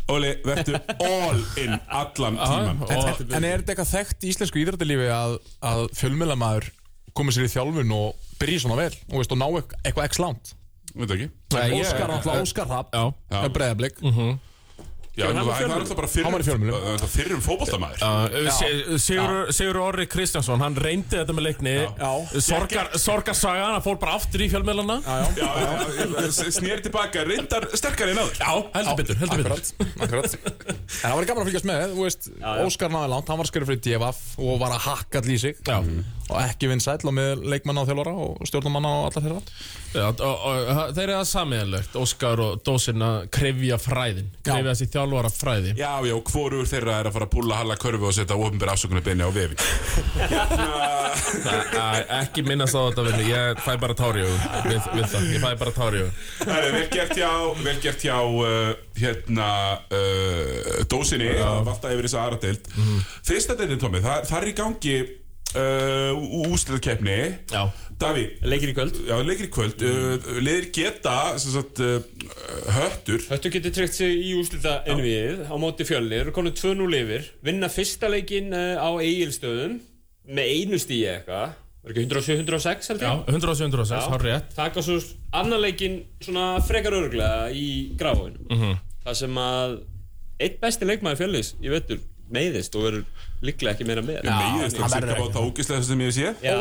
Óli, 0.09 0.31
verður 0.47 0.79
all 1.05 1.43
in 1.61 1.75
allan 1.89 2.39
tíman 2.41 2.83
og- 2.83 2.93
En, 2.93 3.35
en 3.37 3.45
er 3.45 3.61
þetta 3.63 3.75
eitthvað 3.75 3.93
þekkt 3.93 4.25
í 4.25 4.31
íslensku 4.33 4.63
íþrættilífi 4.63 5.09
að, 5.13 5.37
að 5.73 5.83
fjölmiðlamæður 5.99 6.71
komið 7.19 7.37
sér 7.39 7.49
í 7.49 7.53
þjálfun 7.53 7.93
og 7.99 8.29
byrja 8.41 8.63
svona 8.65 8.77
vel? 8.81 8.93
Og, 9.11 9.17
veist, 9.21 9.33
og 9.35 9.41
ná 9.43 9.47
eitthvað, 9.51 9.81
eitthvað 9.85 10.09
x 10.13 10.21
langt? 10.23 10.53
Veit 10.99 11.11
ekki. 11.15 11.29
Nei, 11.55 11.65
ég- 11.69 11.81
Óskar, 11.85 12.11
alltaf 12.17 12.43
Óskar 12.43 12.69
Rapp 12.73 12.95
Já. 12.97 13.05
með 13.31 13.53
breðablik 13.59 14.01
Já, 15.19 15.27
það 15.35 15.49
það 15.49 15.63
er 15.65 15.73
alltaf 15.75 15.99
bara 15.99 16.11
fyrrum 16.13 17.09
Fyrrum 17.15 17.41
fótboltamaður. 17.43 18.03
Uh, 18.05 18.51
Se- 18.55 18.99
Sigur, 19.03 19.53
Sigur 19.57 19.79
Orri 19.83 20.07
Kristjánsson, 20.11 20.63
hann 20.63 20.77
reyndi 20.79 21.17
þetta 21.17 21.35
með 21.35 21.47
leikni. 21.49 21.75
Já. 21.83 22.13
Sorgar, 22.45 22.93
Sorgarsagan, 23.03 23.75
hann 23.77 23.85
fór 23.85 23.99
bara 24.01 24.15
aftur 24.19 24.45
í 24.45 24.51
fjölmiðlana. 24.53 25.01
Já, 25.03 25.17
Já, 25.39 25.51
já, 25.99 26.29
snýri 26.55 26.85
tilbaka, 26.87 27.25
reyndar 27.27 27.67
sterkari 27.79 28.15
en 28.15 28.23
heldur 28.23 28.97
betur, 29.01 29.19
heldur 29.23 29.43
betur. 29.43 29.91
Akkurat, 29.99 30.39
akkurat. 30.39 30.77
En 30.79 31.03
það 31.03 31.17
var 31.19 31.29
gaman 31.33 31.43
að 31.43 31.51
fylgjast 31.51 31.69
með, 31.69 31.83
þú 31.97 32.07
veist 32.07 32.31
Óskar 32.69 32.95
náði 32.95 33.11
langt, 33.15 33.33
hann 33.33 33.43
var 33.43 33.51
skrifur 33.51 33.73
fyrir 33.73 33.83
DFF 33.89 34.39
og 34.39 34.63
var 34.63 34.77
að 34.77 34.87
hakka 34.87 35.23
allir 35.23 35.35
í 35.35 35.43
sig. 35.43 35.59
Já. 35.67 35.79
og 36.29 36.37
ekki 36.45 36.69
vinn 36.69 36.83
sæll 36.85 37.01
og 37.09 37.15
með 37.17 37.45
leikmanna 37.49 37.81
og 37.83 37.89
þjálfara 37.89 38.13
og 38.21 38.49
stjórnumanna 38.49 38.89
og 38.99 39.07
alla 39.09 39.23
þeirra. 39.25 39.39
Já, 39.97 40.09
þeir 40.93 41.05
eru 41.07 41.15
það 41.17 41.29
samiðanlegt 41.31 41.95
Óskar 41.97 42.43
og 42.45 42.59
Dósin 42.67 43.05
að 43.05 43.31
krefja 43.33 43.79
fræðin 43.81 44.29
krefja 44.45 44.67
þessi 44.75 44.89
þjálfara 44.93 45.08
fræði 45.39 45.75
Já, 45.79 45.93
já, 46.07 46.15
hvorur 46.33 46.69
þeirra 46.69 46.99
er 47.01 47.09
að 47.11 47.17
fara 47.19 47.29
að 47.29 47.35
púla 47.35 47.59
halla 47.61 47.77
körfu 47.81 48.09
og 48.11 48.15
setja 48.17 48.37
ofinbæra 48.39 48.75
afsökunarbeini 48.77 49.25
á 49.25 49.31
vefin 49.35 49.59
Æ, 51.79 51.87
ekki 52.23 52.45
minnast 52.47 52.77
á 52.77 52.81
þetta 52.89 53.05
vinnu 53.09 53.25
ég 53.29 53.63
fæ 53.65 53.73
bara 53.81 53.97
tári 53.99 54.25
við, 54.25 54.81
við 54.95 55.07
það, 55.13 55.29
ég 55.35 55.45
fæ 55.45 55.51
bara 55.61 55.75
tári 55.77 56.05
Það 56.43 56.59
er 56.59 56.77
vel 56.77 56.85
gert 56.93 57.15
hjá, 57.19 57.31
vel 57.65 57.77
gert 57.83 58.05
hjá 58.05 58.19
uh, 58.19 58.73
hérna 58.99 59.49
uh, 59.95 60.83
dósinni 60.91 61.31
að 61.39 61.63
valta 61.69 61.93
yfir 61.95 62.09
þessa 62.09 62.25
aðra 62.25 62.41
deild. 62.43 62.69
Fyrsta 63.27 63.57
deildin, 63.59 63.81
Tómi, 63.83 64.03
það, 64.05 64.29
það 64.31 64.39
er 64.41 64.49
í 64.51 64.55
gangi 64.59 64.97
uh, 65.57 66.49
úsliðkeppni 66.49 67.19
Já. 67.53 67.63
Davíð, 67.99 68.35
Leikir 68.47 68.71
í 68.71 68.75
kvöld. 68.77 68.99
Já, 69.09 69.17
leikir 69.27 69.49
í 69.49 69.51
kvöld. 69.51 69.81
Uh, 69.83 70.27
Leðir 70.45 70.69
geta, 70.77 71.15
sem 71.43 71.51
sagt, 71.57 71.81
uh, 71.83 71.99
höttur 72.77 73.25
Höttu 73.27 73.51
getur 73.51 73.73
tryggt 73.75 73.97
sig 73.99 74.13
í 74.23 74.35
úslita 74.39 74.77
ennvið 74.87 75.47
á 75.51 75.55
móti 75.59 75.87
fjölnir. 75.89 76.31
Og 76.31 76.37
konum 76.37 76.55
2-0 76.55 76.99
yfir. 77.01 77.27
Vinna 77.43 77.71
fyrsta 77.73 78.11
leikin 78.13 78.53
uh, 78.55 78.79
á 78.79 78.89
eigilstöðum 79.03 79.81
með 80.29 80.53
einu 80.55 80.79
stíi 80.79 81.09
eitthvað. 81.11 81.57
Var 81.83 81.95
ekki 81.95 82.05
107-106 82.07 82.89
held 82.93 83.03
Já, 83.03 83.11
ég 83.17 83.35
107-106, 83.39 84.09
hár 84.13 84.25
rétt. 84.27 84.49
Taka 84.59 84.83
svo 84.85 84.99
annan 85.39 85.63
leikin 85.63 86.01
svona 86.23 86.59
frekar 86.67 86.93
örglega 86.99 87.49
í 87.55 87.95
gráin 87.99 88.35
Mhm. 88.51 88.75
það 89.07 89.15
sem 89.23 89.39
að 89.41 89.77
eitt 90.43 90.59
besti 90.61 90.85
leikmaður 90.87 91.21
fjölnis 91.23 91.55
í 91.63 91.71
vettur 91.73 92.03
meiðist 92.35 92.79
og 92.79 92.87
verður 92.89 93.27
líklega 93.43 93.75
ekki 93.77 93.89
meira 93.89 94.05
með. 94.05 94.23
Meiðist 94.29 94.79
hann 94.79 94.89
það 94.91 94.97
verður 94.97 95.13
cirka 95.15 95.27
bát 95.27 95.37
á 95.39 95.43
ógislega 95.49 95.83
sem 95.91 96.07
ég 96.07 96.17
sé. 96.17 96.33
Já, 96.45 96.57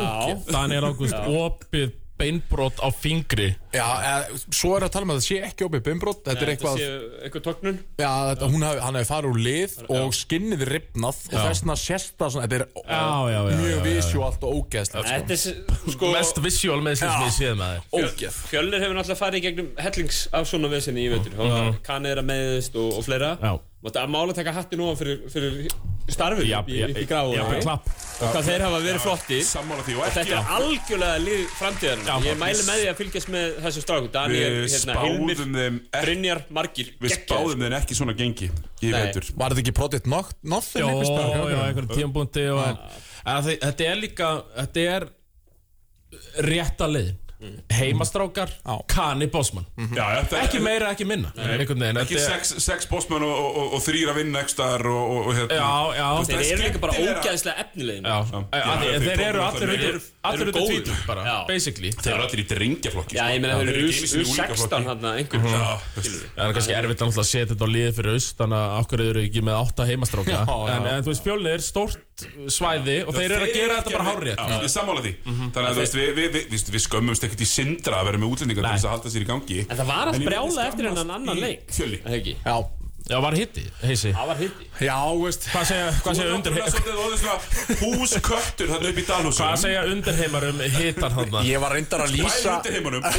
Daniel 0.51 0.91
Ágúst, 0.91 1.17
opið 1.45 1.95
beinbrot 2.17 2.79
á 2.81 2.89
fingri. 2.89 3.51
Já, 3.75 3.85
eða, 4.01 4.37
svo 4.49 4.71
er 4.73 4.87
að 4.87 4.93
tala 4.95 5.05
um 5.05 5.11
að 5.13 5.19
það 5.19 5.25
sé 5.27 5.35
ekki 5.45 5.65
opið 5.67 5.83
bimbrót 5.85 6.23
Þetta 6.25 6.41
er 6.47 6.51
eitthvað, 6.55 6.79
eitthvað 7.27 7.43
tóknun 7.45 7.77
já, 8.01 8.09
þetta, 8.31 8.49
hún 8.55 8.65
hef, 8.65 8.79
hann 8.81 8.97
hefði 8.97 9.09
farið 9.11 9.29
úr 9.35 9.41
lið 9.45 9.75
og 9.99 10.15
skinnið 10.17 10.63
ripnað 10.71 11.21
og 11.29 11.37
þessna 11.45 11.75
það 11.77 12.33
svona, 12.33 12.47
þetta 12.47 12.57
er 12.57 12.65
Já, 12.73 13.05
já, 13.35 13.37
já, 13.37 13.59
mjög 13.61 13.85
visjóalt 13.85 14.47
og 14.49 14.57
ógeðslegt 14.63 14.97
sko. 14.97 15.13
Þetta 15.13 15.37
er 15.37 15.41
s- 15.43 15.93
sko 15.93 16.11
Mest 16.17 16.41
visual 16.47 16.81
með 16.89 16.99
sem 17.03 17.15
ég 17.27 17.37
séð 17.37 17.55
með 17.61 17.77
þér 17.77 18.01
Ógeð. 18.01 18.41
Fjölnir 18.49 18.81
hefur 18.87 18.97
náttúrulega 18.97 19.21
farið 19.21 19.37
í 19.37 19.45
gegnum 19.45 19.69
hellings 19.85 20.23
af 20.33 20.49
svona 20.49 20.73
vesinni 20.73 21.05
í 21.05 21.13
vettur. 21.13 21.37
Kanið 21.85 22.15
er 22.17 22.23
að 22.25 22.29
meðist 22.33 22.81
og, 22.81 22.97
og 22.97 23.05
fleira 23.05 23.35
Mátti 23.77 23.99
að 24.01 24.09
mála 24.09 24.33
taka 24.33 24.51
hattin 24.55 24.81
ofan 24.81 24.97
fyrir, 24.97 25.17
fyrir 25.29 25.67
starfið 26.09 26.47
Já, 26.49 26.55
upp 26.63 26.69
í, 26.71 26.77
upp 26.81 26.97
í 26.97 27.03
gráðu 27.05 27.33
já, 27.35 27.41
já, 27.45 27.59
klapp. 27.61 27.89
og 28.17 28.31
hvað 28.33 28.47
þeir 28.47 28.63
hafa 28.65 28.79
verið 28.81 29.03
því 29.85 29.97
og 29.99 29.99
og 29.99 30.07
þetta 30.15 30.23
er 30.39 30.49
algjörlega 30.55 31.19
lið 31.21 31.43
framtíðarinn 31.59 32.07
Já, 32.09 32.15
ég 32.25 32.39
mæli 32.41 32.63
með 32.65 32.79
því 32.81 32.87
að 32.89 32.97
fylgjast 33.01 33.31
með 33.35 33.59
þessu 33.67 33.83
stráku 33.85 34.09
Daniel, 34.15 34.55
hérna, 34.63 34.95
Hilmir, 35.03 35.43
ekki 35.43 35.77
Brynjar, 35.93 36.41
Margir. 36.57 36.89
Við 37.03 37.13
spáðum 37.19 37.61
þeim 37.67 37.77
ekki 37.77 37.99
svona 37.99 38.15
gengi 38.17 38.49
Nei. 38.95 38.97
veitur. 38.97 39.29
Var 39.37 39.53
þetta 39.53 39.63
ekki 39.67 39.75
Noth- 40.09 40.33
Nothing? 40.41 40.87
Jó, 40.87 41.05
já, 41.53 41.61
einhverjum 41.67 41.93
tímpúnti 42.01 42.47
og 42.55 42.63
að 43.27 43.51
þi- 43.51 43.59
Þetta 43.67 43.89
er 43.91 44.01
líka 44.01 44.31
Þetta 44.57 44.89
er 44.97 45.07
rétta 46.47 46.87
leiðin 46.89 47.17
Heimastrákar, 47.69 48.49
Já. 48.65 48.77
Kani 48.89 49.27
Bosman. 49.29 49.65
Já, 49.77 50.05
já, 50.15 50.21
það- 50.31 50.43
Ekki 50.43 50.59
meira, 50.65 50.89
ekki 50.95 51.05
minna. 51.05 51.29
Ekki 51.37 51.75
þetta 51.77 52.13
er- 52.17 52.23
sex, 52.25 52.53
sex 52.65 52.87
bossmenn 52.89 53.21
og, 53.23 53.29
og, 53.29 53.57
og, 53.61 53.73
og 53.77 53.83
þrýra 53.85 54.15
vinn 54.17 54.33
ekstar 54.39 54.81
og, 54.89 55.03
og, 55.11 55.27
og 55.27 55.35
hérna. 55.37 55.59
Já, 55.59 55.69
já. 55.99 56.07
Þú 56.07 56.17
veist, 56.17 56.31
þeir 56.31 56.41
er 56.41 56.53
eru 56.57 56.63
líka 56.67 56.81
bara 56.81 56.93
ógæðslega 56.97 57.55
efnilegin 57.65 58.07
þeir 59.07 59.21
eru 59.27 59.41
allir 59.43 59.69
undir 59.77 60.55
góðir. 60.57 60.81
tvítur 60.81 61.05
bara, 61.07 61.23
Já. 61.27 61.37
basically. 61.47 61.91
Þeir 61.91 62.13
eru 62.15 62.25
allir 62.27 62.41
í 62.41 62.47
drengjaflokki 62.51 63.17
Já, 63.17 63.23
ég 63.31 63.41
meina 63.43 63.53
sko. 63.53 63.61
þeir 63.61 63.69
eru 63.69 63.87
ekki 63.87 63.97
einu 63.97 64.07
sinni 64.07 64.23
í 64.23 64.27
U16 64.27 64.33
úlingaflokki. 64.33 64.87
hann 64.87 65.05
einhver 65.13 65.39
Já, 65.47 65.79
Það 66.37 66.43
er 66.47 66.53
kannski 66.57 66.75
erfitt 66.77 67.05
að 67.07 67.23
setja 67.27 67.47
þetta 67.53 67.65
á 67.67 67.69
liðið 67.77 67.95
fyrir 68.01 68.17
aust 68.17 68.37
Þannig 68.41 68.59
að 68.63 68.75
okkur 68.81 69.05
eru 69.07 69.23
ekki 69.27 69.41
með 69.47 69.55
átta 69.61 69.87
heimastráka. 69.87 70.37
Já, 70.37 70.43
já. 70.47 70.75
en, 70.77 70.87
en 70.91 71.03
þú 71.05 71.13
veist, 71.13 71.25
fjölnið 71.27 71.53
er 71.57 71.65
stórt 71.67 71.99
svæði 72.53 72.97
Og 73.07 73.13
þeir 73.17 73.35
eru 73.35 73.47
að 73.47 73.53
gera 73.53 73.77
þetta 73.79 73.93
bara 73.97 74.07
hárrétt. 74.07 74.41
Já, 74.41 74.63
ég 74.63 74.73
sammála 74.73 75.03
því. 75.05 75.13
Þannig 75.27 75.59
að 75.63 75.75
þú 75.77 75.83
veist, 75.83 75.97
við, 75.99 76.09
við, 76.17 76.31
við, 76.37 76.47
við, 76.53 76.65
við 76.77 76.85
skömmumst 76.87 77.27
ekkert 77.27 77.45
í 77.45 77.49
sindra 77.51 78.01
að 78.01 78.09
vera 78.11 78.23
með 78.23 78.33
útlendingar 78.33 78.67
til 78.67 78.73
þess 78.77 78.87
að 78.89 78.95
halda 78.95 79.13
sér 79.13 79.27
í 79.27 79.29
gangi. 79.29 79.59
En 79.67 79.79
það 79.81 79.93
var 79.93 80.13
ég 80.15 80.27
brjála 80.31 80.67
eftir 80.71 80.89
hennan 80.91 81.15
annan 81.19 81.43
leik 81.43 81.77
Er 81.77 82.17
ekki? 82.17 82.37
Já, 82.41 82.57
Já, 83.07 83.21
var 83.23 83.35
hitti, 83.39 83.61
heisi? 83.79 84.09
Það 84.11 84.27
var 84.27 84.39
hitti. 84.41 84.65
Já, 84.83 84.95
veist. 85.15 85.45
Hvað 85.53 85.67
segja, 85.69 85.91
hvað 86.03 86.17
segja 86.17 86.33
undir 86.35 86.55
Húsköttur 87.79 88.71
þarna 88.73 88.89
upp 88.89 88.99
í 88.99 89.05
Dalhúsum 89.07 89.45
Hvað 89.45 89.61
segja 89.61 89.83
undirheimar 89.87 90.47
um 90.49 90.59
hitar 90.75 91.15
hann 91.15 91.37
Ég 91.47 91.63
var 91.63 91.75
reyndar 91.77 92.03
að 92.03 92.17
lýsa 92.17 92.57
undir 92.57 92.75
heimunum 92.75 93.07
og 93.07 93.15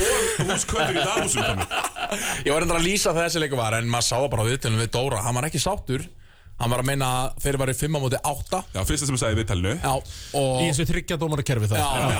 húsköttur 0.50 0.92
í 0.92 1.06
Dalhúsum 1.08 1.64
Ég 2.46 2.52
var 2.52 2.60
reyndar 2.60 2.80
að 2.82 2.84
lýsa 2.84 3.16
þessi 3.16 3.40
leiku 3.40 3.60
var 3.60 3.78
En 3.78 3.88
maður 3.88 4.08
sá 4.10 4.28
bara 4.28 4.44
á 4.44 4.48
viðtölunum 4.50 4.84
við 4.84 4.92
Dóra. 4.98 5.22
Hann 5.24 5.40
var 5.40 5.48
ekki 5.48 5.62
sáttur 5.64 6.04
Hann 6.58 6.72
var 6.72 6.80
að 6.82 6.88
meina 6.88 7.08
að 7.22 7.36
þeir 7.44 7.56
var 7.60 7.70
í 7.70 7.74
5 7.78 7.94
á 7.94 8.00
móti 8.02 8.18
8 8.26 8.60
Já, 8.74 8.80
fyrsta 8.88 9.06
sem 9.06 9.14
ég 9.14 9.20
sagði 9.22 9.36
í 9.36 9.38
viðtalinu. 9.38 9.74
Já, 9.78 9.92
og 10.40 10.62
Í 10.64 10.68
þessu 10.72 10.86
þryggja 10.88 11.18
dómara 11.22 11.44
kerfi 11.46 11.68
það 11.70 11.78
Já, 11.78 11.88
já, 12.10 12.18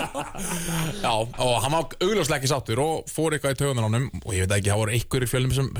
já, 1.04 1.10
og 1.10 1.54
hann 1.64 1.74
var 1.74 1.88
augljóslega 1.98 2.38
ekki 2.40 2.50
sáttur 2.52 2.82
og 2.84 3.10
fór 3.10 3.34
eitthvað 3.36 3.56
í 3.56 3.60
tögunar 3.62 3.88
honum. 3.88 4.06
Og 4.24 4.34
ég 4.36 4.44
veit 4.46 4.54
ekki, 4.60 4.70
það 4.70 4.82
voru 4.84 4.94
einhverjir 4.94 5.32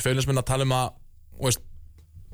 fjölinsminn 0.03 0.43
að 0.43 0.49
tala 0.51 0.67
um 0.67 0.75
að 0.77 0.89
þú 1.37 1.47
veist, 1.49 1.63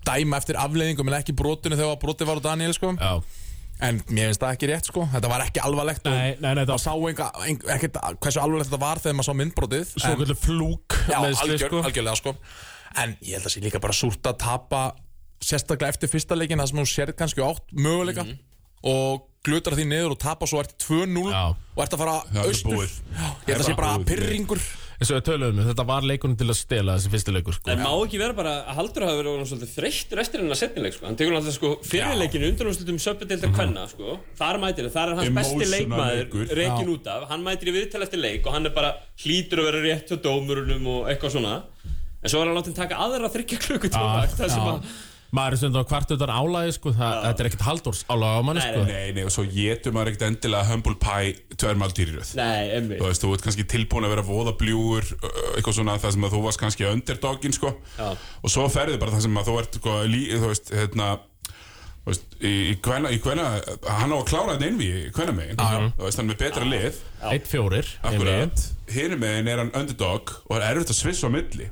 dæma 0.07 0.40
eftir 0.40 0.59
afleiðingum 0.62 1.11
en 1.12 1.18
ekki 1.20 1.35
brotinu 1.37 1.77
þegar 1.79 2.01
brotið 2.03 2.31
var 2.33 2.40
á 2.40 2.46
Daniel 2.53 2.77
sko. 2.77 2.94
Já, 2.96 3.42
En 3.77 3.99
mér 4.09 4.31
finnst 4.31 4.40
það 4.40 4.55
ekki 4.57 4.68
rétt 4.70 4.87
sko. 4.88 5.03
Þetta 5.12 5.29
var 5.29 5.42
ekki 5.44 5.61
alvarlegt 5.61 6.07
og 6.09 6.14
Nei, 6.16 6.31
nei, 6.40 6.55
nei, 6.57 6.62
maður 6.62 6.70
það 6.70 6.79
sá 6.81 6.92
enga, 7.11 7.27
enga, 7.44 7.75
ekkert 7.75 7.99
hversu 8.25 8.40
alvarlegt 8.40 8.70
þetta 8.70 8.79
var 8.81 9.01
þegar 9.05 9.16
maður 9.18 9.29
sá 9.29 9.37
myndbrotið 9.37 9.90
Svo 9.90 10.09
En- 10.09 10.16
kvöldu 10.22 10.37
flúk 10.40 10.96
Já, 11.11 11.18
meiðsli, 11.20 11.42
algjör, 11.51 11.68
sko. 11.68 11.83
algjörlega 11.90 12.16
sko. 12.22 12.33
En 13.03 13.12
ég 13.20 13.35
held 13.37 13.51
að 13.51 13.53
sé 13.53 13.61
líka 13.66 13.83
bara 13.85 13.92
súrt 13.99 14.31
að 14.33 14.38
tapa 14.40 14.81
Sérstaklega 15.42 15.92
eftir 15.94 16.11
fyrsta 16.12 16.38
leikin 16.38 16.62
Það 16.62 16.72
sem 16.72 16.81
þú 16.83 16.87
sérð 16.92 17.18
kannski 17.20 17.44
átt 17.46 17.77
möguleika 17.77 18.27
Og 18.87 19.27
glutar 19.46 19.77
því 19.77 19.87
niður 19.90 20.16
og 20.16 20.20
tapa 20.22 20.46
svo 20.49 20.61
ert 20.62 20.75
2-0 20.83 21.29
Já. 21.33 21.44
Og 21.77 21.85
ert 21.85 21.94
að 21.94 22.03
fara 22.03 22.16
austur. 22.46 22.90
Ég 23.46 23.53
held 23.53 23.61
að 23.62 23.68
sé 23.70 23.77
bara 23.79 24.03
pyrringur 24.07 24.61
eins 24.96 25.11
og 25.12 25.18
við 25.18 25.25
töluðum 25.29 25.59
um, 25.61 25.66
þetta 25.68 25.85
var 25.90 26.05
leikunum 26.09 26.37
til 26.40 26.46
að 26.49 26.57
stela 26.57 26.94
þessi 26.96 27.11
fyrsti 27.12 27.33
leikur 27.35 27.57
sko. 27.57 27.68
En 27.68 27.83
má 27.85 27.90
ekki 27.92 28.20
vera 28.20 28.37
bara 28.37 28.53
að 28.62 28.79
Haldur 28.79 29.05
hafa 29.05 29.18
verið 29.18 29.33
orðinn 29.35 29.49
svolítið 29.51 29.72
þreyttur 29.75 30.22
eftir 30.22 30.40
hennar 30.40 30.57
setnileik 30.61 30.94
sko. 30.96 31.05
Hann 31.09 31.18
tekur 31.20 31.35
náttúrulega 31.35 31.57
sko 31.59 31.72
fyrirleikinu 31.85 32.49
undanúrslutum 32.53 33.01
söpudildar 33.05 33.53
kvenna 33.53 33.83
sko. 33.90 34.14
Þar 34.40 34.59
mætir, 34.62 34.88
þar 34.94 35.12
er 35.12 35.20
hans 35.20 35.35
besti 35.37 35.53
Emotional 35.59 35.75
leikmaður 35.75 36.22
leikur. 36.22 36.55
reikin 36.61 36.92
út 36.94 37.11
af. 37.12 37.27
Hann 37.35 37.44
mætir 37.44 37.68
í 37.72 37.75
viðtal 37.77 38.07
eftir 38.07 38.22
leik 38.25 38.49
og 38.49 38.57
hann 38.57 38.70
er 38.70 38.75
bara 38.79 38.94
hlýtur 39.20 39.61
að 39.61 39.68
vera 39.68 39.83
rétt 39.85 40.14
hjá 40.14 40.20
dómurunum 40.31 40.88
og 40.94 41.11
eitthvað 41.12 41.37
svona. 41.37 41.55
En 42.25 42.33
svo 42.33 42.40
er 42.40 42.49
hann 42.49 42.57
látið 42.57 42.79
taka 42.81 43.03
aðra 43.05 43.29
þryggja 43.37 43.61
klukkutíma 43.66 44.14
vakt, 44.22 44.40
Það 44.40 44.55
sem 44.57 44.70
að 44.72 44.88
maður 45.35 45.57
er 45.57 45.61
stundum 45.61 45.87
hvart 45.91 46.12
utan 46.17 46.33
álægi 46.33 46.75
sko. 46.77 46.93
það, 46.97 47.17
þetta 47.27 47.43
er 47.45 47.49
ekkert 47.51 47.65
halldórs 47.67 48.03
álægi 48.07 48.39
á 48.39 48.43
manni 48.47 48.62
Nei, 48.62 48.69
sko. 48.73 48.85
Nei, 48.91 49.07
nei, 49.17 49.23
og 49.27 49.35
svo 49.35 49.45
getur 49.51 49.97
maður 49.97 50.12
ekkert 50.12 50.27
endilega 50.31 50.71
humble 50.71 50.97
pie 51.03 51.35
tvær 51.57 51.81
máltíð 51.83 52.12
í 52.12 52.17
röð 52.17 52.33
Nei, 52.39 52.62
emmi 52.79 53.01
Þú 53.01 53.09
veist, 53.11 53.25
þú 53.25 53.33
ert 53.37 53.47
kannski 53.47 53.69
tilbúin 53.75 54.07
að 54.07 54.15
vera 54.17 54.27
voða 54.27 54.57
bljúur 54.61 55.09
uh, 55.17 55.39
eitthvað 55.57 55.79
svona 55.81 55.99
það 56.03 56.17
sem 56.17 56.29
að 56.29 56.37
þú 56.37 56.43
varst 56.47 56.62
kannski 56.62 56.89
underdogin 56.91 57.57
sko 57.57 57.73
Já. 57.97 58.11
og 58.15 58.53
svo 58.53 58.69
ferði 58.73 59.01
bara 59.03 59.17
það 59.17 59.27
sem 59.27 59.41
að 59.41 59.51
þú 59.51 59.57
ert 59.62 59.81
sko, 59.81 59.97
lí, 60.11 60.23
þú 60.37 60.53
veist, 60.53 60.73
hérna 60.77 61.11
veist, 62.07 62.37
í, 62.38 62.53
í 62.71 62.75
hvenna, 62.85 63.49
hann 63.87 64.14
á 64.14 64.16
að 64.16 64.25
klára 64.31 64.55
þetta 64.55 64.69
einví 64.71 64.88
í 64.88 65.03
hvenna 65.16 65.35
megin 65.37 65.59
þú 65.61 66.05
veist, 66.05 66.21
hann 66.21 66.27
er 66.27 66.31
með 66.31 66.40
betra 66.45 66.69
lið. 66.71 67.01
Eitt 67.33 67.51
fjórir 67.51 67.90
akkurat, 68.07 68.64
hinum 68.95 69.23
megin 69.25 69.51
er 69.53 69.62
hann 69.62 69.73
underdog 69.75 70.33
og 70.45 70.55
það 70.55 70.62
er 70.62 70.69
erfitt 70.71 70.95
að 70.95 71.01
svissa 71.01 71.27
á 71.27 71.35
milli. 71.35 71.69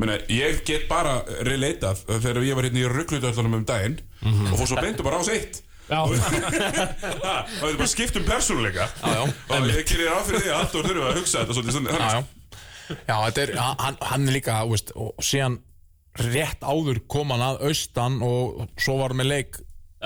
Menna, 0.00 0.18
ég 0.32 0.62
get 0.68 0.88
bara 0.90 1.18
relatað 1.46 2.02
þegar 2.14 2.42
ég 2.48 2.58
var 2.58 2.68
hérna 2.70 2.82
í 2.82 2.88
rugglutöldunum 2.94 3.60
um 3.60 3.68
daginn 3.68 4.00
og 4.24 4.56
fór 4.56 4.72
svo 4.72 4.80
beintu 4.80 5.06
bara 5.06 5.20
ás 5.20 5.32
eitt. 5.32 5.62
Já, 5.86 6.00
það 6.02 7.68
er 7.68 7.76
bara 7.78 7.86
skipt 7.86 8.16
um 8.18 8.24
persónuleika 8.26 8.88
og 9.06 9.68
ég 9.70 9.84
gerir 9.86 10.08
ráð 10.10 10.24
fyrir 10.32 10.42
því 10.42 10.50
að 10.50 10.56
Halldór 10.58 10.88
þurfa 10.88 11.04
að 11.12 11.20
hugsa 11.20 11.44
þetta 11.44 11.54
svolítið 11.54 11.76
Já, 11.76 11.92
þannig. 11.92 12.10
Já 12.10 12.36
Já, 13.06 13.16
þetta 13.26 13.42
er, 13.42 13.52
hann, 13.58 13.96
hann 14.10 14.26
er 14.28 14.36
líka, 14.36 14.58
þú 14.62 14.74
veist, 14.74 14.92
og 14.98 15.24
síðan 15.26 15.60
rétt 16.22 16.62
áður 16.64 17.00
kom 17.10 17.32
hann 17.34 17.44
að 17.44 17.62
austan 17.68 18.20
og 18.24 18.66
svo 18.80 18.98
var 19.00 19.12
hann 19.12 19.20
með 19.20 19.30
leik 19.32 19.58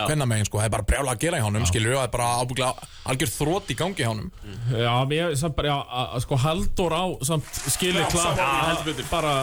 hvenna 0.08 0.26
megin, 0.26 0.44
sko, 0.48 0.58
það 0.58 0.64
er 0.64 0.74
bara 0.76 0.86
brjála 0.90 1.12
að 1.14 1.20
gera 1.24 1.38
í 1.38 1.44
honum, 1.44 1.66
skilur 1.68 1.90
við, 1.92 1.98
það 1.98 2.08
er 2.08 2.14
bara 2.16 2.28
ábygglega 2.40 2.88
algjör 3.12 3.32
þrótt 3.36 3.70
í 3.70 3.76
gangi 3.80 4.04
í 4.04 4.08
honum. 4.08 4.30
Já, 4.72 4.94
mér 5.10 5.36
samt 5.36 5.56
bara, 5.56 5.68
já, 5.68 5.78
að- 6.00 6.14
að 6.16 6.20
sko 6.26 6.36
Halldór 6.44 6.92
á 6.96 7.04
samt 7.30 7.44
skilið 7.76 8.04
Já, 8.04 8.10
klart 8.10 8.84
betur, 8.84 9.08
bara 9.10 9.34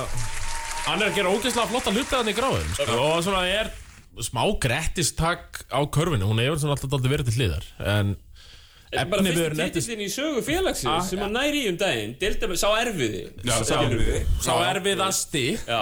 hann 0.87 1.01
er 1.01 1.09
að 1.11 1.15
gera 1.19 1.33
ógeðslega 1.35 1.67
flotta 1.71 1.91
hluti 1.91 2.15
hann 2.15 2.31
í 2.31 2.35
gráðum 2.37 2.71
sko. 2.73 2.97
og 2.97 3.23
svona 3.23 3.43
er 3.47 3.71
smá 4.23 4.43
grettistak 4.59 5.65
á 5.69 5.79
körfinu, 5.85 6.25
hún 6.25 6.39
hefur 6.41 6.57
svona 6.61 6.77
alltaf 6.77 7.01
verið 7.05 7.27
til 7.29 7.37
hliðar. 7.37 7.65
En 7.85 8.15
Bara 8.87 9.03
efni 9.03 9.17
fyrsti 9.17 9.37
við 9.37 9.45
erum 9.45 9.59
titillin 9.59 10.01
í 10.05 10.07
sögu 10.13 10.41
félagsins 10.47 10.87
Ah, 10.93 11.01
sem 11.03 11.19
hann 11.19 11.33
næri 11.35 11.63
í 11.65 11.69
um 11.71 11.77
daginn. 11.81 12.13
Delta, 12.21 12.47
sá 12.55 12.67
erfiði 12.79 13.23
Já, 13.43 13.55
skilur 13.67 14.03
við 14.05 14.29
sá 14.45 14.53
erfiðasti. 14.69 15.43
Já, 15.67 15.81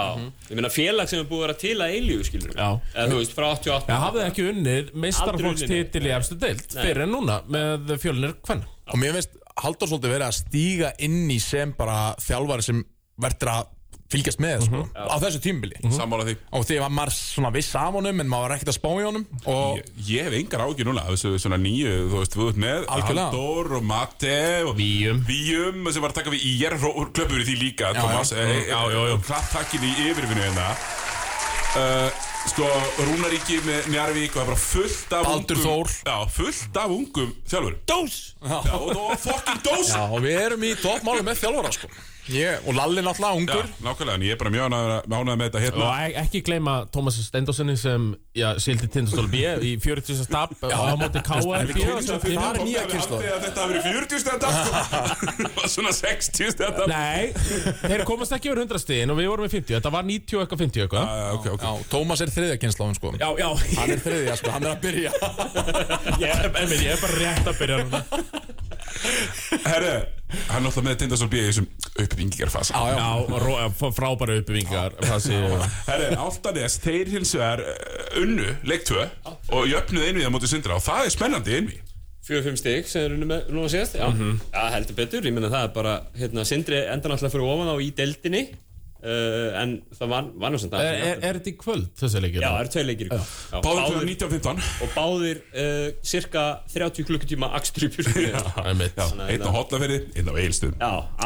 ég 0.50 0.58
meina 0.58 0.70
félag 0.74 1.08
sem 1.12 1.20
er 1.22 1.28
búið 1.30 1.38
að 1.38 1.46
vera 1.46 1.58
til 1.62 1.76
að 1.86 1.94
eilíu 2.00 2.24
skilur 2.26 2.56
Já. 2.58 2.68
Eða 2.96 3.06
þú 3.12 3.20
veist, 3.20 3.36
frá 3.38 3.46
88 3.52 3.92
Já, 3.94 4.00
hafði 4.06 4.24
ekki 4.26 4.48
unnið 4.50 4.90
meistarfólkstitil 5.06 6.04
í 6.08 6.12
efstu 6.16 6.38
deild 6.42 6.66
Nei. 6.74 6.82
fyrir 6.82 7.04
en 7.06 7.14
núna 7.14 7.38
með 7.46 7.94
fjölunir 8.02 8.34
hvenna 8.42 8.66
og 8.90 9.00
mér 9.02 9.16
finnst 9.20 9.38
Halldór 9.56 9.88
svolítið 9.88 10.12
verið 10.12 10.26
að 10.26 10.36
stíga 10.36 10.90
inn 11.06 11.30
í 11.32 11.38
sem 11.40 11.70
bara 11.78 12.10
þjálfari 12.20 12.66
sem 12.66 12.82
verður 13.22 13.52
að 13.54 13.70
fylgjast 14.12 14.38
með, 14.42 14.66
sko, 14.68 14.80
á 14.94 15.16
þessu 15.18 15.40
tímbili 15.42 15.80
Sammála 15.90 16.26
því 16.28 16.34
og 16.54 16.66
því 16.68 16.76
að 16.78 16.92
maður 16.94 17.14
svona 17.16 17.50
viss 17.56 17.72
af 17.78 17.96
honum 17.96 18.22
en 18.22 18.28
maður 18.30 18.44
var 18.46 18.54
ekkert 18.56 18.70
að 18.70 18.76
spá 18.78 18.88
í 18.92 19.06
honum 19.06 19.24
og 19.50 19.80
Ég, 19.80 19.88
ég 20.10 20.28
hef 20.28 20.36
engar 20.38 20.62
ágjur 20.66 20.86
núna 20.90 21.02
af 21.06 21.14
þessu 21.16 21.32
svona 21.42 21.58
nýju, 21.58 21.94
þú 22.12 22.20
veist, 22.20 22.36
við 22.38 22.52
ert 22.52 22.60
með 22.66 22.86
Algjörlega. 22.96 23.26
Halldór 23.32 23.72
og 23.80 23.88
Mate 23.90 24.36
og 24.68 24.76
Víum. 24.78 25.24
Víum 25.26 25.90
sem 25.90 26.04
var 26.04 26.14
að 26.14 26.20
taka 26.20 26.34
við 26.36 26.46
í 26.46 26.54
ég 26.62 26.78
klöpur 27.16 27.42
í 27.42 27.48
því 27.48 27.56
líka, 27.64 27.90
Já, 27.90 28.00
Thomas 28.00 28.32
já. 28.32 28.38
Eh, 28.44 28.70
Já, 28.70 28.80
já, 28.92 29.00
já. 29.10 29.16
Klapp 29.26 29.50
takkin 29.52 29.84
í 29.86 29.92
yfirvinnu 30.06 30.46
hérna 30.46 30.70
uh, 31.76 32.24
Sko, 32.46 32.66
Rúnaríki 33.02 33.58
með 33.66 33.88
Njarvík 33.90 34.36
og 34.36 34.38
það 34.38 34.44
er 34.44 34.50
bara 34.52 34.60
fullt 34.62 35.14
af 35.16 35.24
Baldur 35.26 35.58
ungum 35.58 35.66
Þór. 35.66 35.94
Já, 36.06 36.16
fullt 36.36 36.76
af 36.82 36.92
ungum 36.94 37.32
þjálfur 37.50 37.78
Dós! 37.90 38.18
Já, 38.38 38.58
og 38.76 38.90
það 38.92 39.00
var 39.02 39.22
fucking 39.24 39.64
dós 39.66 39.90
Já, 39.90 40.02
og 40.06 40.20
við 40.22 40.38
erum 40.44 40.66
í 40.68 40.70
toppmáli 40.78 41.24
með 41.26 41.40
þjálfara 41.42 41.72
sko. 41.74 41.90
Ég, 42.32 42.58
og 42.66 42.74
Lalli 42.76 43.02
náttúrulega 43.04 43.32
Já, 43.32 43.38
ungur 43.40 43.66
nákvæmlega, 43.86 44.14
en 44.18 44.24
ég 44.26 44.32
er 44.34 44.38
bara 44.40 44.50
mjög 44.50 44.64
ánægður 44.66 45.06
ánægður 45.06 45.36
með 45.40 45.46
þetta 45.46 45.60
hérna. 45.62 45.82
Og 45.86 45.92
ek- 46.06 46.16
ekki 46.24 46.40
gleyma 46.48 46.74
Tómas 46.94 47.18
Stendósinni 47.26 47.76
sem 47.78 48.06
já, 48.36 48.48
sildi 48.60 48.88
tindastól 48.92 49.28
B 49.30 49.42
í 49.62 49.72
40. 49.80 50.24
stab 50.26 50.54
á 50.62 50.96
móti 50.98 51.22
KR 51.22 51.40
það 51.46 51.54
er 51.62 52.60
nýja 52.64 52.84
kynslóð. 52.90 53.22
Þetta 53.46 53.60
hafi 53.62 53.72
verið 53.72 53.86
40 53.86 54.20
stendar 54.24 54.52
og 55.62 55.68
svona 55.70 55.92
60 55.96 56.50
stendar 56.56 56.90
Nei, 56.90 57.32
þeir 57.86 58.04
komast 58.08 58.34
ekki 58.36 58.50
yfir 58.50 58.62
100 58.64 58.82
stíðin 58.82 59.14
og 59.14 59.20
við 59.20 59.30
vorum 59.32 59.46
í 59.48 59.52
50 59.54 59.76
Þetta 59.78 59.92
var 59.94 60.06
90 60.08 60.42
eitthvað 60.42 60.62
50 60.66 60.86
eitthvað. 60.86 61.04
Ok, 61.36 61.46
ok. 61.56 61.62
Já, 61.66 61.72
Tómas 61.94 62.22
er 62.24 62.32
þriðja 62.34 62.58
kynnslóðum 62.64 62.96
sko. 62.98 63.14
Já, 63.20 63.28
já, 63.40 63.48
hann 63.78 63.94
er 63.96 64.02
þriðja, 64.06 64.36
sko, 64.40 64.54
hann 64.56 64.66
er 64.66 64.74
að 64.74 64.80
byrja. 64.86 65.10
Er- 66.26 66.74
ég 66.76 66.92
er 66.92 67.00
bara 67.00 67.16
rétt 67.20 67.46
að 67.50 67.58
byrja 67.60 67.76
Herre, 69.66 69.94
hann 70.50 70.62
er 70.62 70.68
alltaf 70.68 70.84
með 70.84 70.98
Tindastól 71.02 71.28
B 71.32 71.40
í 71.40 71.46
þessum 71.48 71.66
uppbyggingarfasa 72.02 72.76
Já, 72.76 72.98
já, 72.98 73.66
frábæra 73.96 74.38
uppbyggingar 74.40 74.96
Það 75.02 75.24
sé 75.26 75.40
Herre, 75.88 76.12
Altanes, 76.26 76.78
þeir 76.84 77.12
hins 77.16 77.34
vegar 77.36 77.62
uh, 77.62 78.22
unnu, 78.22 78.48
leik 78.68 78.86
2 78.88 79.02
og 79.56 79.68
jöfnuð 79.70 80.08
einvið 80.10 80.28
á 80.28 80.34
móti 80.34 80.50
sindra 80.50 80.78
og 80.78 80.86
það 80.86 81.04
er 81.04 81.14
spennandi 81.16 81.58
einvið 81.60 81.82
Fjögur, 82.26 82.42
fimm 82.48 82.56
stig 82.58 82.88
sem 82.90 83.04
er 83.06 83.12
unni 83.14 83.26
með 83.30 83.50
nú 83.54 83.60
að 83.62 83.68
síðast. 83.76 83.92
Já, 84.00 84.06
já 84.50 84.62
heldur 84.74 84.96
betur, 84.98 85.26
ég 85.28 85.34
meina 85.36 85.46
það 85.52 85.66
er 85.68 85.74
bara 85.76 85.92
hérna, 86.18 86.42
Sindri 86.48 86.80
enda 86.82 87.06
náttúrulega 87.12 87.34
fyrir 87.36 87.52
ofan 87.52 87.70
á 87.70 87.76
í 87.78 87.92
deildinni 87.94 88.40
uh, 89.06 89.60
En 89.62 89.74
það 89.96 90.10
var, 90.12 90.28
var 90.42 90.52
nú 90.54 90.60
samt 90.60 90.76
að 90.76 90.86
Er, 90.86 91.20
þetta 91.38 91.50
í 91.52 91.54
kvöld, 91.60 91.86
þessi 92.00 92.22
leikir? 92.24 92.40
Já, 92.42 92.48
það 92.50 92.60
eru 92.62 92.72
tvei 92.74 92.84
leikir 92.90 93.08
í 93.08 93.10
kvöld. 93.12 93.34
Já, 93.52 93.58
báðir, 93.66 94.08
1915 94.16 94.64
Og 94.86 94.94
báðir 94.96 95.42
uh, 95.46 95.86
cirka 96.12 96.46
30 96.74 97.08
klukkutíma 97.10 97.52
Já. 98.26 98.40
Já, 98.96 99.06
að 99.06 99.30
einn 99.30 99.46
á 99.46 99.50
hotlaferði, 99.56 100.00
einn 100.16 100.32
á 100.32 100.34
eilstum 100.42 100.74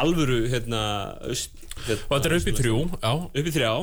alvöru 0.01 0.43
hérna, 0.51 0.83
öst, 1.31 1.57
hérna 1.87 2.05
Og 2.07 2.13
þetta 2.17 2.31
er 2.31 2.37
upp 2.39 2.51
í 2.53 2.55
þrjú, 2.61 2.77
já. 3.01 3.11
Upp 3.31 3.51
í 3.51 3.55
þrjá 3.57 3.73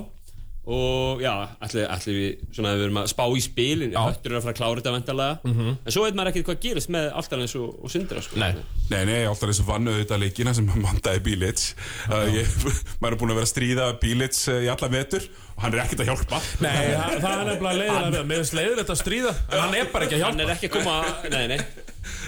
og 0.69 1.23
já, 1.23 1.33
allir, 1.65 1.87
allir 1.89 2.17
við 2.19 2.43
svona 2.53 2.75
við 2.77 2.87
erum 2.89 2.99
að 3.01 3.07
spá 3.15 3.23
í 3.33 3.41
spilin 3.41 3.95
höttur 3.97 4.35
er 4.35 4.39
að 4.39 4.45
fara 4.45 4.53
að 4.53 4.59
klára 4.59 4.83
þetta 4.83 4.93
vendalega 4.93 5.53
en 5.73 5.95
svo 5.95 6.05
veit 6.05 6.19
maður 6.19 6.31
ekkert 6.33 6.49
hvað 6.51 6.61
gerist 6.67 6.93
með 6.93 7.09
Altanes 7.17 7.55
og, 7.57 7.71
og 7.81 7.93
Sindra 7.93 8.21
sko. 8.25 8.37
Nei. 8.41 8.51
Nei, 8.89 9.03
nei, 9.09 9.19
þessu 9.53 9.65
vannu 9.69 9.95
þetta 9.97 10.19
leikina 10.21 10.55
sem 10.57 10.69
mandaði 10.69 11.23
Bílits. 11.25 11.73
Uh, 12.09 12.27
ég, 12.37 12.53
maður 13.01 13.17
er 13.17 13.19
búin 13.23 13.33
að 13.33 13.41
vera 13.41 13.49
að 13.49 13.53
stríða 13.53 13.89
Bílits 14.03 14.45
uh, 14.53 14.61
í 14.65 14.71
alla 14.73 14.93
vetur 14.93 15.29
og 15.29 15.65
hann 15.65 15.75
er 15.75 15.85
ekkert 15.87 16.05
að 16.05 16.11
hjálpa. 16.13 16.41
Nei, 16.65 16.73
það, 16.93 17.19
það 17.25 17.33
er 17.33 17.51
nefnilega 17.51 17.79
leiðilega 17.83 18.25
með 18.29 18.43
finnst 18.43 18.57
leiðilegt 18.59 18.93
að 18.95 19.01
stríða 19.03 19.35
En 19.49 19.63
hann 19.65 19.77
er 19.81 19.93
bara 19.93 20.09
ekki 20.09 20.19
að 20.21 20.27
hann 20.29 20.43
hjálpa 20.43 20.45
er 20.45 20.55
ekki 20.55 20.71
að 20.71 20.77
koma 20.79 20.99
nei, 21.33 21.45
nei. 21.55 21.59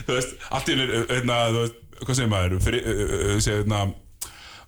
þú 0.09 0.17
veist, 0.17 0.37
allt 0.51 0.71
í 0.73 0.79
hérna, 0.81 1.41
þú 1.51 1.65
veist, 1.65 1.83
hvað 2.01 2.19
segir 2.19 2.33
maður, 2.33 2.63
Fri, 2.65 2.81
uh, 2.81 3.03
uh, 3.05 3.35
segir, 3.37 3.63
hérna, 3.63 3.85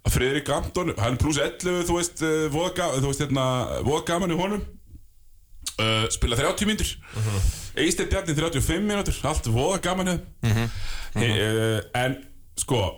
að 0.02 0.14
Friðrik 0.16 0.48
Anton, 0.50 0.92
hann 0.98 1.16
pluss 1.20 1.38
11, 1.38 1.84
þú 1.88 1.96
veist, 1.98 2.22
uh, 2.26 2.46
voða, 2.52 2.72
ga- 2.78 2.94
þú 2.98 3.06
veist, 3.10 3.20
hérna, 3.22 3.44
voða 3.86 4.04
gaman 4.08 4.32
í 4.34 4.38
honum, 4.40 4.62
uh, 5.78 6.06
spila 6.10 6.36
30 6.36 6.66
mínútur, 6.66 6.90
uh 7.16 7.22
-huh. 7.22 7.40
Eisteinn 7.76 8.08
Bjarni 8.10 8.34
35 8.34 8.82
mínútur, 8.82 9.14
allt 9.24 9.46
voða 9.46 9.78
gaman 9.82 10.08
í 10.08 10.10
þeim, 10.16 10.70
He, 11.14 11.28
uh, 11.28 11.80
en, 11.94 12.16
sko, 12.56 12.94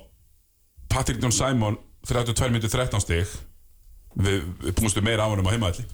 Patrick 0.89 1.21
John 1.21 1.33
Simon, 1.33 1.77
32 2.07 2.49
mínútur 2.51 2.71
13 2.71 3.01
stig, 3.01 3.27
við, 4.17 4.43
við 4.63 4.73
búumstu 4.75 5.03
meira 5.03 5.25
á 5.27 5.29
honum 5.29 5.47
á 5.47 5.51
heimaðalli. 5.53 5.85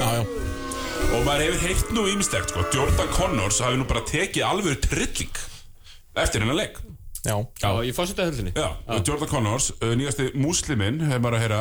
já, 0.00 0.08
já. 0.16 0.26
Og 1.14 1.24
maður 1.24 1.44
hefur 1.44 1.60
heyrt 1.68 1.90
nú 1.94 2.06
ímislegt, 2.10 2.48
sko, 2.50 2.64
Jordan 2.74 3.08
Connors 3.14 3.60
hafi 3.60 3.76
nú 3.76 3.84
bara 3.84 4.00
tekið 4.00 4.42
alveg 4.44 4.80
trilling 4.80 5.30
eftir 6.16 6.40
hennar 6.40 6.56
leik. 6.56 6.78
Já. 7.24 7.34
Já, 7.62 7.70
í 7.84 7.92
fórsetahöllinni 7.96 8.52
Já, 8.54 8.68
Jordan 9.06 9.30
Connors, 9.30 9.70
uh, 9.80 9.94
nýjasti 9.98 10.30
músliminn, 10.38 11.00
hefur 11.08 11.22
maður 11.24 11.38
að 11.38 11.44
heyra. 11.44 11.60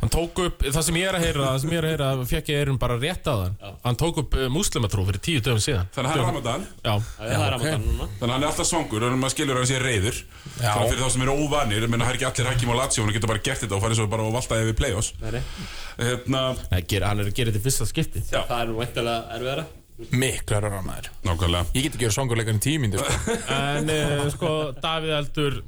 Hann 0.00 0.12
tók 0.12 0.40
upp, 0.46 0.64
það 0.64 0.86
sem 0.88 0.98
ég 1.00 1.10
er 1.10 1.18
að 1.18 1.26
heyra 1.26 1.46
Það 1.52 1.58
sem 1.62 1.72
ég 1.74 1.78
er 1.82 1.86
að 1.86 1.92
heyra, 1.92 2.08
fekk 2.32 2.52
ég 2.52 2.62
erum 2.64 2.78
bara 2.82 2.96
rétt 3.00 3.28
á 3.28 3.34
þann. 3.42 3.56
Hann 3.84 4.00
tók 4.00 4.22
upp 4.24 4.36
uh, 4.38 4.46
múslimatrú 4.52 5.04
fyrir 5.10 5.22
tíu 5.24 5.42
dögum 5.44 5.60
síðan. 5.62 5.90
Þannig 5.94 6.08
að 6.08 6.16
það 6.16 6.22
er 6.22 6.28
Ramadan. 6.30 6.66
Já, 6.82 6.92
Já, 6.92 6.96
það 7.18 7.46
er 7.46 7.52
Ramadan 7.56 7.86
núna. 7.88 8.08
Þannig 8.18 8.28
að 8.28 8.34
hann 8.36 8.46
er 8.46 8.50
alltaf 8.52 8.70
svangur 8.72 9.06
og 9.06 9.18
maður 9.20 9.36
skilur 9.36 9.58
að 9.58 9.62
hann 9.62 9.70
sé 9.72 9.82
reyður 9.82 10.22
Já. 10.62 10.72
Þannig 10.72 10.92
fyrir 10.92 11.02
þá 11.02 11.12
sem 11.16 11.26
eru 11.26 11.36
óvanir 11.42 11.86
menn 11.92 12.02
það 12.02 12.12
er 12.12 12.18
ekki 12.18 12.28
allir 12.30 12.50
Hakim 12.52 12.72
og 12.72 12.80
Lazio 12.80 13.04
hann 13.04 13.14
getur 13.16 13.32
bara 13.32 13.44
gert 13.44 13.62
þetta 13.62 13.76
og 13.78 13.84
farið 13.84 14.00
svo 14.00 14.08
bara 14.12 14.26
og 14.26 14.34
valtaði 14.36 14.68
við 14.70 14.78
play-offs. 14.80 15.12
Nei. 15.22 15.42
Hérna, 16.00 16.42
Nei, 16.72 16.80
ger, 16.88 17.06
hann 17.06 17.20
er 17.22 17.30
að 17.30 17.36
gera 17.36 17.52
þetta 17.52 17.64
fyrsta 17.68 17.88
skipti 17.90 18.24
Það 20.10 20.18
Miklar 20.22 20.66
örar 20.70 20.82
maður 20.86 21.10
Nákvæmlega. 21.26 21.66
Ég 21.76 21.82
get 21.86 21.94
ekki 21.96 22.06
verið 22.08 22.16
songurleikar 22.18 22.58
í 22.58 22.64
tímindi 22.64 22.98
sko. 23.02 23.36
En 23.58 23.92
uh, 23.92 24.26
sko, 24.34 24.50
Davíð 24.82 25.16
Eldur 25.20 25.62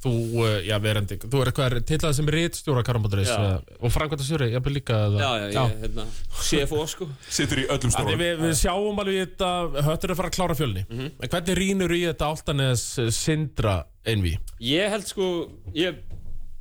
Þú, 0.00 0.10
uh, 0.40 0.52
já, 0.64 0.78
verandi 0.80 1.18
Þú 1.20 1.40
er 1.42 1.48
eitthvað 1.50 1.74
tillað 1.90 2.14
sem 2.16 2.28
rítstjóra 2.32 2.80
Karambótturis 2.86 3.28
Já. 3.28 3.36
uh, 3.60 3.74
Og 3.84 3.92
framkvæmta 3.92 4.24
sjöri, 4.24 4.46
ég 4.54 4.62
byrja 4.64 4.76
líka 4.78 5.00
eða- 5.10 5.20
Já, 5.20 5.50
já, 5.52 5.64
ég, 5.68 5.74
hérna, 5.82 6.06
CFO 6.40 6.86
sko. 6.88 7.08
Sittur 7.28 7.60
í 7.60 7.66
öllum 7.68 7.92
Því 7.92 7.96
stórum. 7.98 8.22
við, 8.22 8.40
við 8.46 8.54
sjáum 8.62 9.02
alveg 9.02 9.18
í 9.18 9.20
þetta 9.26 9.50
Höttur 9.90 10.08
er 10.08 10.14
að 10.14 10.20
fara 10.22 10.30
að 10.32 10.36
klára 10.38 10.56
fjölni. 10.56 10.86
En 10.88 11.28
hvernig 11.34 11.58
rínur 11.60 11.92
í 11.92 12.00
þetta 12.08 12.30
Altanes 12.32 12.86
uh, 13.04 13.10
Sindra 13.12 13.74
einví? 14.08 14.38
Ég 14.64 14.88
held 14.96 15.04
sko 15.12 15.28
ég, 15.76 16.00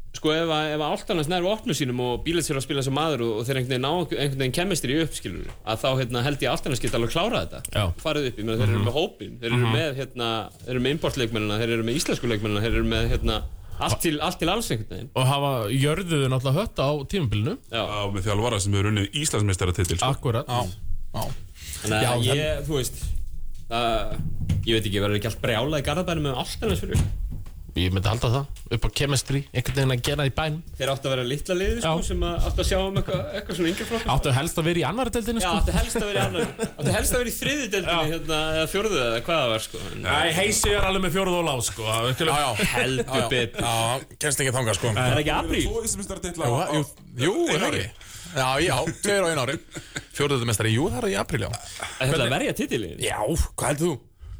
Sko 0.10 0.32
ef, 0.34 0.50
að- 0.50 0.72
ef 0.74 0.82
að 0.82 0.94
Áltanas 0.96 1.28
nær 1.30 1.46
opnu 1.46 1.74
sínum 1.78 2.00
og 2.02 2.24
bílet 2.26 2.44
sér 2.48 2.58
að 2.58 2.64
spila 2.66 2.82
sem 2.84 2.96
maður 2.98 3.22
og, 3.28 3.34
og 3.40 3.44
þeir 3.46 3.60
einhvern 3.60 3.76
veginn 3.76 3.86
ná 3.86 3.92
einhvern 3.94 4.40
veginn 4.42 4.56
kemistri 4.58 4.96
í 4.98 5.04
uppskilur 5.06 5.52
að 5.70 5.84
þá 5.84 5.90
hérna, 6.00 6.24
held 6.26 6.42
ég 6.42 6.50
að 6.50 6.56
Áltanas 6.58 6.82
geta 6.82 6.98
alveg 6.98 7.14
klárað 7.14 7.44
þetta. 7.46 7.60
Já. 7.78 7.84
farið 8.02 8.28
upp, 8.32 8.40
ég 8.42 8.48
með 8.50 8.58
þeir 8.64 8.74
eru 8.74 8.82
með 8.88 8.98
hópin 8.98 9.36
þeir 9.44 9.54
eru 9.54 9.70
með, 9.76 9.92
hérna, 10.02 10.30
þeir 10.66 10.74
eru 10.74 10.82
með 10.88 10.96
importleikmennina 10.98 11.60
þeir 11.62 11.74
eru 11.78 11.86
með 11.92 12.00
íslensku 12.02 12.32
leikmennina 12.34 12.64
þeir 12.66 12.74
eru 12.80 12.90
með 12.90 13.08
hérna, 13.14 13.38
allt, 13.80 14.00
til, 14.04 14.16
allt 14.26 14.40
til 14.42 14.50
alls 14.52 14.72
einhvern 14.74 14.90
veginn. 14.98 15.12
Og 15.16 15.30
hafa 15.30 15.52
jörðuðu 15.78 16.32
náttúrulega 16.34 16.66
hött 16.66 16.82
á 16.84 16.90
tímabilinu. 17.14 17.54
Já, 17.70 17.84
Á 17.86 18.02
með 18.12 18.26
þjálfara 18.28 18.60
sem 18.66 18.74
hefur 18.76 18.90
unnið 18.92 19.22
Íslandsmeistaratitil 19.24 20.02
sko. 20.02 20.10
Akkurat. 20.10 20.50
Já, 20.50 20.60
já. 21.14 21.24
Þannig 21.86 22.10
að 22.10 22.28
ég, 22.34 22.66
þú 22.68 22.76
veist 22.82 23.00
það, 23.70 24.20
ég 24.66 24.74
veit 24.74 24.90
ekki, 24.90 25.00
verður 25.06 25.22
ekki 25.22 25.30
allt 25.32 25.42
brjálað 25.46 25.80
í 25.80 25.86
garðabænum 25.88 26.28
með 26.28 26.42
Áltanas 26.44 26.82
fyrir 26.84 27.06
Ég 27.78 27.92
myndi 27.94 28.10
halda 28.10 28.30
það. 28.34 28.46
Upp 28.76 28.86
á 28.86 28.90
chemistry 28.98 29.40
Einhvern 29.54 29.76
veginn 29.78 29.94
að 29.94 30.02
gera 30.08 30.24
það 30.24 30.30
í 30.30 30.34
bæn 30.40 30.56
þeir 30.80 30.92
áttu 30.94 31.08
að 31.10 31.14
vera 31.14 31.26
litla 31.30 31.56
liði 31.60 31.82
sko, 31.84 31.92
Já. 32.00 32.06
sem 32.10 32.24
að, 32.26 32.36
áttu 32.50 32.64
að 32.64 32.68
sjá 32.70 32.78
um 32.82 32.98
eitthvað, 33.00 33.22
eitthvað 33.40 33.58
svona 33.60 33.70
yngri 33.74 33.88
flokk 33.90 34.10
Áttu 34.16 34.34
helst 34.40 34.60
að 34.62 34.68
vera 34.70 34.80
í 34.82 34.86
annari 34.90 35.14
deildinni 35.16 35.44
Já, 35.44 35.48
sko. 35.50 35.60
áttu 35.60 35.76
helst 35.78 36.00
að 36.00 36.08
vera 36.10 36.20
í 36.20 36.24
annar 36.26 36.48
Áttu 36.80 36.96
helst 36.98 37.14
að 37.16 37.22
vera 37.24 37.30
í 37.30 37.36
þriði 37.40 37.68
deildinni 37.76 38.10
hérna, 38.14 38.40
eða 38.60 38.68
fjórðu 38.74 39.00
eða 39.06 39.22
hvað 39.30 39.40
það 39.44 39.54
var 39.54 39.66
sko. 39.68 39.82
En, 39.90 40.02
Nei, 40.06 40.28
heisi 40.40 40.74
er 40.74 40.88
alveg 40.90 41.06
með 41.06 41.16
fjóruð 41.18 41.38
og 41.40 41.48
lág 41.50 41.64
sko. 41.70 41.88
Já, 41.90 41.96
já. 42.30 42.50
Heldur 42.74 43.26
betur. 43.34 43.66
Já, 43.66 44.14
kennst 44.26 44.44
ekki 44.44 44.54
þangað 44.60 44.80
sko. 44.80 44.94
Það 45.00 45.14
er 45.16 45.22
ekki 45.24 45.34
apríl? 45.36 45.64
Svo 45.70 45.84
Íslandsmeistaratitil 45.86 46.46
Jú, 46.46 46.54
á- 46.60 46.70
jú, 46.74 46.84
jú, 47.26 47.34
Einu 47.50 47.58
er 47.58 47.66
það 47.66 47.80
ekki? 47.80 48.08
Já, 48.30 48.50
já, 48.62 48.76
tveir 49.04 49.26
á 49.26 49.28
einu 49.34 49.44
ári. 49.46 49.58
Fjóruðumestari, 50.20 50.72
jú, 50.76 50.86
það 50.94 51.02
er 51.04 51.10
í 51.10 51.18
apríl, 51.22 51.44
já. 51.48 51.52
Það 51.98 52.14
er 52.14 52.24
að 52.26 52.34
verja 52.36 52.56
titilin 52.60 53.00
Já, 53.02 53.18
hvað 53.58 53.72
heldur 53.74 53.90
þú? 53.90 53.96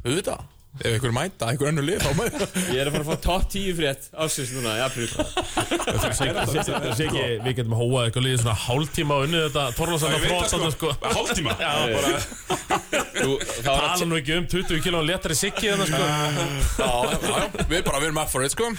Auðvitað 0.06 0.48
Ef 0.78 0.94
ykkur 0.96 1.10
mæta, 1.12 1.48
ykkur 1.52 1.68
önnur 1.72 1.82
lið, 1.84 1.98
þá 2.04 2.10
með 2.14 2.34
Ég 2.70 2.78
er 2.78 2.88
að 2.88 2.94
fara 2.94 3.02
að 3.02 3.08
fá 3.10 3.16
top 3.24 3.46
10 3.52 3.74
frétt 3.76 4.04
ásins 4.22 4.52
núna 4.54 4.76
í 4.78 4.82
apríl. 4.84 5.08
Siggi, 6.96 7.24
við 7.42 7.56
getum 7.58 7.74
hóað 7.74 8.06
eitthvað 8.06 8.26
líðið 8.28 8.40
svona 8.44 8.54
hálftíma 8.64 9.18
og 9.18 9.26
unnið 9.26 9.44
þetta 9.48 9.64
Torlasanna 9.76 10.20
það 10.22 10.30
frótana 10.30 10.70
sko. 10.76 10.92
sko. 10.94 11.12
Hálftíma? 11.18 11.56
Já, 11.58 11.72
bara 11.96 12.08
Þú, 13.20 13.30
Það 13.42 13.68
var 13.68 13.82
tala 13.82 13.98
að 13.98 14.08
nú 14.08 14.18
ekki 14.22 14.38
um 14.38 14.48
20 14.54 14.82
kilo 14.86 15.02
letari 15.04 15.36
Siggi 15.36 15.74
þannig 15.74 15.90
sko. 15.90 16.00
Já, 16.00 16.08
já, 16.80 17.18
já, 17.26 17.66
við 17.74 17.84
bara, 17.90 18.00
við 18.00 18.08
erum 18.12 18.22
up 18.22 18.30
for 18.32 18.46
it, 18.46 18.54
sko 18.54 18.70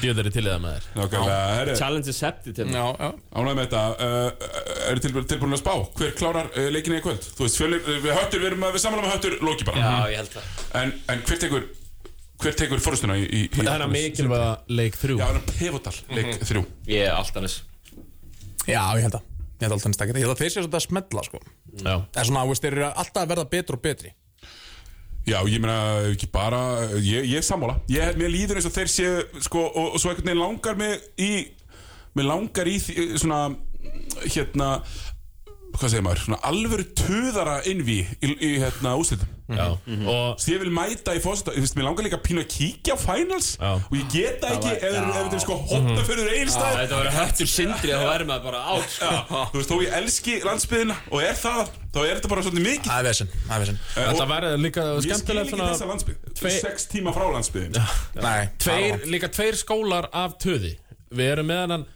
Djöður 0.00 0.28
er 0.28 0.34
til 0.34 0.44
í 0.44 0.48
það 0.48 0.62
með 0.62 0.86
þér. 0.96 1.70
Challenge 1.76 2.12
accepted 2.12 2.60
hérna. 2.62 2.78
Já, 2.78 2.86
já. 3.02 3.10
Ánægð 3.36 3.58
með 3.58 3.66
þetta. 3.66 3.82
Uh, 3.98 4.88
Er 4.92 5.00
tilbúin, 5.04 5.26
tilbúin 5.30 5.56
að 5.56 5.60
spá? 5.62 5.74
Hver 5.98 6.14
klárar 6.18 6.48
uh, 6.52 6.68
leikinni 6.72 7.00
í 7.00 7.04
kvöld? 7.04 7.26
Þú 7.36 7.46
veist, 7.46 7.58
fjölir, 7.60 7.82
uh, 7.84 7.98
við 8.04 8.16
höttur, 8.16 8.42
við 8.42 8.50
erum 8.52 8.66
við 8.72 8.82
samanlega 8.84 9.08
með 9.10 9.14
höttur 9.18 9.36
Loki 9.46 9.68
bara. 9.68 9.82
Já, 9.84 10.12
ég 10.14 10.22
held 10.22 10.32
það. 10.36 10.48
En, 10.80 10.94
en 11.12 11.24
hver 11.28 11.42
tekur 11.44 11.68
Hver 12.42 12.56
tekur 12.58 12.80
fórstuna 12.82 13.14
í, 13.20 13.26
í, 13.28 13.42
í 13.46 13.60
Það 13.60 13.74
er 13.76 13.84
að 13.84 13.92
mikilvæga 13.92 14.48
leik 14.72 14.96
þrjú. 14.98 15.18
Já, 15.20 15.26
það 15.28 15.36
er 15.38 15.58
pivotal 15.60 15.92
Leik 16.16 16.46
þrjú. 16.48 16.62
Ég 16.90 17.04
er 17.06 17.12
alltaf 17.14 17.44
næst 17.44 17.62
Já, 18.66 18.82
ég 18.98 19.04
held 19.06 19.18
að 19.20 19.28
Ég 19.62 19.68
held 19.68 19.76
alltaf 19.76 20.02
að 20.02 20.16
Ég 20.18 20.24
held 20.24 20.32
að 20.32 20.40
þeir 20.42 20.52
séu 20.56 20.64
að 20.66 20.82
smetla, 20.82 21.22
sko. 21.28 21.38
Já. 21.78 21.92
Það 22.10 22.18
er 22.18 22.28
svona, 22.32 22.42
veist, 22.50 22.64
þeir 22.64 22.74
eru 22.80 22.88
alltaf 22.90 23.20
að 23.22 23.30
verða 23.30 23.44
betri 23.52 23.76
og 23.78 23.82
betri 23.84 24.10
Já, 25.22 25.38
ég 25.46 25.60
meina 25.62 26.08
ekki 26.10 26.26
bara 26.32 26.60
Ég, 26.98 27.28
ég 27.30 27.38
er 27.38 27.46
sammála 27.46 27.78
ég, 27.92 28.16
Mér 28.18 28.32
líður 28.32 28.58
eins 28.58 28.66
og 28.66 28.74
þeir 28.74 28.90
séu 28.90 29.42
sko, 29.44 29.68
og, 29.70 29.94
og 29.94 30.02
svo 30.02 30.10
einhvern 30.10 30.32
veginn 30.32 30.42
langar 30.42 30.78
mig 30.80 30.98
í 31.22 31.32
Mér 32.18 32.28
langar 32.28 32.70
í 32.70 32.78
því, 32.82 33.06
svona 33.22 33.44
Hérna 34.24 34.74
Hvað 35.72 35.88
segir 35.88 36.04
maður? 36.04 36.24
Svona 36.26 36.40
alvöru 36.50 36.88
töðara 36.98 37.60
innví 37.70 38.02
í, 38.02 38.32
í 38.34 38.50
hérna 38.60 38.96
úslitum 39.00 39.30
ég 40.52 40.60
vil 40.62 40.70
mæta 40.74 41.14
í 41.16 41.20
fósita, 41.22 41.52
ég 41.56 41.82
langar 41.82 42.04
líka 42.06 42.18
pínu 42.22 42.42
að 42.44 42.48
kíkja 42.52 42.94
á 42.94 42.98
finals. 43.02 43.48
Já. 43.60 43.72
og 43.78 43.94
ég 43.98 44.06
geta 44.12 44.50
ekki 44.56 44.72
ef 44.72 44.96
þetta 44.96 45.36
er 45.36 45.42
sko 45.44 45.56
hotna 45.70 46.04
fyrir 46.08 46.30
einstæð 46.38 46.76
Þetta 46.82 46.98
var 47.00 47.10
höttur 47.18 47.50
sindri 47.52 47.92
að 47.94 48.02
það 48.02 48.10
væri 48.12 48.28
maður 48.30 48.44
bara 48.48 48.60
átt 48.74 48.90
sko. 48.96 49.10
Þú 49.52 49.60
veist, 49.60 49.70
þó 49.72 49.76
ég 49.82 49.96
elski 50.00 50.36
landsbyðina 50.46 50.96
og 51.12 51.22
er 51.22 51.38
það, 51.42 51.72
þá 51.92 51.98
er 52.02 52.12
þetta 52.18 52.30
bara 52.32 52.44
svolítið 52.46 52.66
mikið. 52.68 52.90
Er 52.92 52.92
það 52.92 53.00
er 53.02 53.62
vesinn 53.62 53.80
Þetta 53.96 54.28
verður 54.32 54.60
líka 54.66 54.82
Ég 54.82 55.02
skil 55.02 55.12
skemmtilegt 55.12 55.52
ekki 55.52 55.62
þessa 55.62 55.88
landsbyð 55.92 56.16
tvei- 56.40 56.58
Sex 56.62 56.86
tíma 56.92 57.14
frá 57.16 57.26
landsbyðin 57.32 57.80
Nei, 58.22 58.48
tveir, 58.62 59.04
líka 59.12 59.28
tveir 59.32 59.58
skólar 59.60 60.08
af 60.12 60.38
töði. 60.42 60.76
Við 61.12 61.32
erum 61.36 61.50
með 61.52 61.60
hennan 61.66 61.86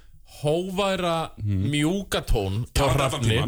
hóværa 0.42 1.16
mjúkatón 1.40 2.66
á 2.76 2.84
hrafni 2.92 3.38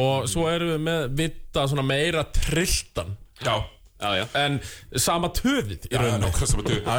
og 0.00 0.24
svo 0.30 0.46
erum 0.48 0.70
við 0.72 0.80
með 0.86 1.02
vitta 1.18 1.66
svona 1.68 1.84
meira 1.84 2.22
trilltan 2.32 3.16
Já, 3.46 3.56
Já, 4.02 4.08
já. 4.18 4.24
En 4.34 4.56
sama 4.98 5.28
töðið 5.30 5.84
í 5.86 5.90
töð. 5.92 6.24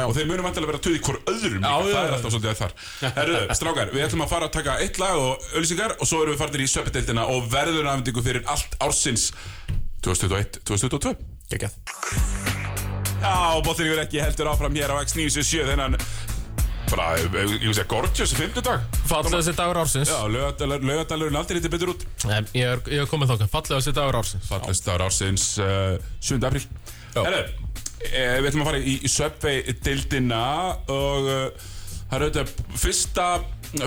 og 0.08 0.14
þeir 0.16 0.28
munum 0.30 0.46
vantilega 0.46 0.70
vera 0.70 0.78
töð 0.86 0.94
í 0.96 1.00
hvort 1.04 1.26
öðrum 1.28 1.60
Já, 1.66 1.74
það 1.84 1.98
er 2.00 2.14
alltaf 2.16 2.32
svolítið 2.32 2.52
að 2.54 2.60
þar. 2.62 2.72
Herru, 3.18 3.40
strákar, 3.58 3.90
við 3.92 4.04
ætlum 4.06 4.24
að 4.24 4.30
fara 4.32 4.48
að 4.48 4.54
taka 4.56 4.76
eitt 4.80 5.00
lag 5.02 5.20
og 5.20 5.44
öllisingar 5.58 5.96
og 5.98 6.08
svo 6.08 6.22
erum 6.24 6.32
við 6.32 6.40
farinir 6.40 6.64
í 6.64 6.70
söpindeildina 6.72 7.26
og 7.34 7.50
verður 7.52 7.90
afhendingu 7.92 8.24
fyrir 8.24 8.48
allt 8.48 8.78
ársins 8.80 9.26
2021-2022 10.06 11.12
Gekjað 11.52 11.76
Já, 13.24 13.36
bóttir 13.64 13.86
ykkur 13.88 14.02
ekki 14.04 14.20
heldur 14.24 14.50
áfram 14.52 14.74
hér 14.76 14.92
á 14.92 15.00
X977 15.04 15.68
þennan 15.74 15.94
bara, 16.94 17.06
ég 17.18 17.28
vil 17.34 17.74
segja, 17.74 17.84
gorgeous 17.90 18.32
fimmtudag. 18.38 18.84
Fallega 19.10 19.40
þessi 19.40 19.54
dagur 19.58 19.80
ársins. 19.82 20.10
Já, 20.12 20.20
laugadalurinn 20.30 21.38
aldrei 21.40 21.58
lítið 21.58 21.72
betur 21.74 21.92
út. 21.94 22.04
Nei, 22.30 22.40
Ég 22.56 22.70
er, 22.76 22.82
ég 22.94 23.02
er 23.04 23.10
komið 23.10 23.34
þáka, 23.34 23.48
fallega 23.52 23.80
þessi 23.80 23.94
dagur 23.98 24.18
ársins. 24.20 24.48
Fallist 24.48 24.86
dagur 24.88 25.04
ársins 25.08 25.46
uh, 25.62 25.96
7. 26.22 26.38
apríl. 26.48 26.64
Herru, 27.14 27.42
eh, 28.10 28.36
við 28.40 28.48
ætlum 28.50 28.64
að 28.64 28.70
fara 28.70 28.80
í, 28.82 28.96
í 29.06 29.10
Subway-dildina 29.12 30.42
og 30.94 31.28
uh, 31.30 31.68
það 32.10 32.16
er 32.18 32.26
auðvitað 32.26 32.54
fyrsta, 32.84 33.28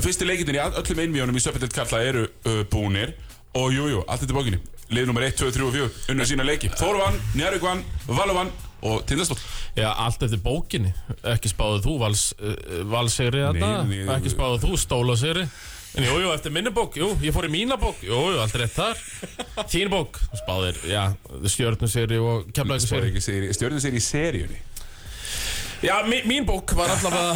fyrsti 0.03 0.27
leikindin 0.27 0.57
í 0.59 0.63
all- 0.63 0.75
öllum 0.81 1.03
einvíunum 1.05 1.37
í 1.39 1.43
Subway-dild 1.43 1.75
kalla 1.75 2.03
eru 2.07 2.25
uh, 2.47 2.61
búnir. 2.71 3.15
Og 3.57 3.71
jújú, 3.73 3.89
jú, 3.95 4.01
allt 4.05 4.21
þetta 4.25 4.33
er 4.35 4.37
bókinni. 4.41 4.59
Lið 4.93 5.07
nummer 5.09 5.23
1, 5.27 5.33
2, 5.41 5.51
3 5.55 5.65
og 5.67 5.73
4, 5.75 5.87
unnur 6.13 6.27
sína 6.29 6.45
leiki. 6.47 6.69
Þóru 6.79 7.01
vann, 7.01 7.17
Njarvík 7.35 7.63
vann, 7.65 7.81
Valur 8.07 8.37
vann 8.37 8.51
og 8.85 9.01
Tindastóll? 9.09 9.39
Já, 9.77 9.89
allt 9.93 10.21
eftir 10.27 10.41
bókinni. 10.43 10.91
Ekki 11.33 11.49
spáðu 11.51 11.81
þú 11.85 11.95
vals, 12.03 12.27
uh, 12.37 12.53
valsegri 12.91 13.41
þetta 13.47 14.13
Ekki 14.17 14.33
spáðu 14.35 14.61
þú 14.67 14.77
stólasegri 14.83 15.47
En 15.97 16.05
jú, 16.05 16.17
jú, 16.21 16.29
eftir 16.29 16.53
minni 16.53 16.69
bók, 16.69 16.93
jú, 16.99 17.07
ég 17.25 17.33
fór 17.33 17.47
í 17.47 17.49
mína 17.49 17.73
bók. 17.81 17.97
Jú, 18.05 18.13
jú, 18.13 18.37
allt 18.43 18.53
rétt 18.59 18.75
þar. 18.75 18.99
Þín 19.71 19.89
bók, 19.89 20.19
spáðir, 20.37 20.77
já, 20.85 21.07
stjörnusegri 21.49 22.19
og 22.21 22.51
kemlaðisegri 22.53 23.23
Stjórnum 23.55 23.81
sér 23.81 23.97
í 23.97 24.03
seríunni? 24.03 24.59
Já, 25.81 25.95
mi, 26.05 26.21
mín 26.29 26.45
bók 26.45 26.73
var 26.77 26.89
allavega 26.93 27.33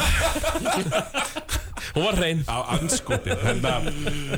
Hún 1.96 2.06
var 2.06 2.16
hrein. 2.22 2.44
Á 2.46 2.58
að 2.70 2.86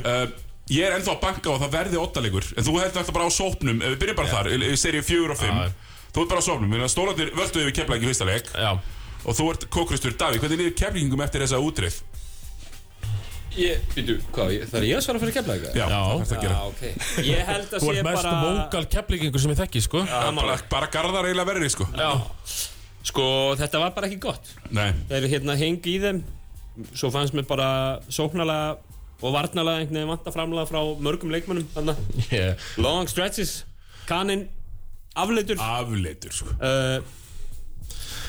uh, 0.04 0.26
ég 0.72 0.88
er 0.88 0.96
ennþá 0.98 1.14
að 1.18 1.22
banka 1.24 1.54
að 1.54 1.62
það 1.66 1.74
verði 1.76 2.00
ottalegur 2.02 2.48
En 2.56 2.66
þú 2.66 2.78
heldur 2.80 3.02
alltaf 3.04 3.16
bara 3.16 3.28
á 3.28 3.32
sópnum. 3.36 3.80
Við 3.84 4.00
byrjum 4.02 4.20
bara 4.20 4.32
þar, 4.32 4.52
í- 4.56 4.72
seríu 4.80 5.04
4 5.04 5.36
og 5.36 5.40
5 5.44 5.52
Já. 5.52 5.72
Þú 6.14 6.24
ert 6.24 6.30
bara 6.34 6.42
á 6.42 6.46
sópnum 6.46 6.70
Þannig 6.74 6.86
að 6.88 6.94
stólandir 6.94 7.32
völdu 7.38 7.64
yfir 7.64 7.76
keflæk 7.80 8.04
í 8.04 8.10
fyrsta 8.12 8.28
leik. 8.30 8.52
Já, 8.54 8.72
Og 9.24 9.38
þú 9.38 9.46
ert 9.54 9.70
kókrustur 9.72 10.14
Davík, 10.20 10.42
hvernig 10.44 10.60
líður 10.60 10.76
keflingum 10.82 11.22
eftir 11.24 11.46
þessa 11.46 11.62
útrið? 11.64 12.02
Ég, 13.54 13.82
býtu, 13.94 14.16
hvað, 14.34 14.50
ég- 14.56 14.66
það 14.70 14.78
er 14.80 14.86
ég 14.90 14.98
að 14.98 15.04
svara 15.06 15.20
fyrir 15.22 15.34
kefla 15.38 15.54
eitthvað? 15.54 15.76
Já, 15.78 15.86
Já. 15.86 15.98
það 16.02 16.20
þarfst 16.20 16.34
að 16.34 16.42
gera. 16.42 16.54
Já, 16.54 16.64
ok. 16.68 17.26
Ég 17.28 17.46
held 17.46 17.68
að 17.68 17.84
þú 17.84 17.90
sé 17.90 17.98
ert 18.00 18.08
mest 18.08 18.24
bara 18.24 18.40
vókal 18.44 18.86
keplingingur 18.96 19.44
sem 19.44 19.52
ég 19.54 19.60
þekki, 19.62 19.82
sko. 19.86 20.02
Já, 20.10 20.32
bara, 20.40 20.56
bara 20.72 20.88
garðar 20.96 21.28
eiginlega 21.30 21.50
verri, 21.54 21.70
sko. 21.70 21.88
Já, 21.94 22.12
Sko, 23.04 23.24
þetta 23.60 23.80
var 23.84 23.92
bara 23.92 24.08
ekki 24.08 24.20
gott. 24.24 24.48
Nei, 24.72 24.94
Þeir 25.10 25.26
hérna 25.28 25.58
hengi 25.60 25.92
í 25.92 26.00
þeim. 26.00 26.22
Svo 26.96 27.12
fannst 27.12 27.36
mér 27.36 27.46
bara 27.46 28.00
sóknarlega 28.08 28.78
og 29.22 29.34
varnarlega 29.36 29.84
einhvern 29.84 30.00
veginn 30.00 30.12
vanta 30.14 30.32
framlega 30.34 30.66
frá 30.70 30.80
mörgum 30.98 31.30
leikmönnum 31.30 31.68
Þannig 31.76 32.32
yeah. 32.32 32.56
Long 32.82 33.06
stretches. 33.12 33.66
Kaninn 34.08 34.48
Afleitur. 35.14 35.60
Afleitur, 35.62 36.34
sko. 36.34 36.56
Uh, 36.58 37.04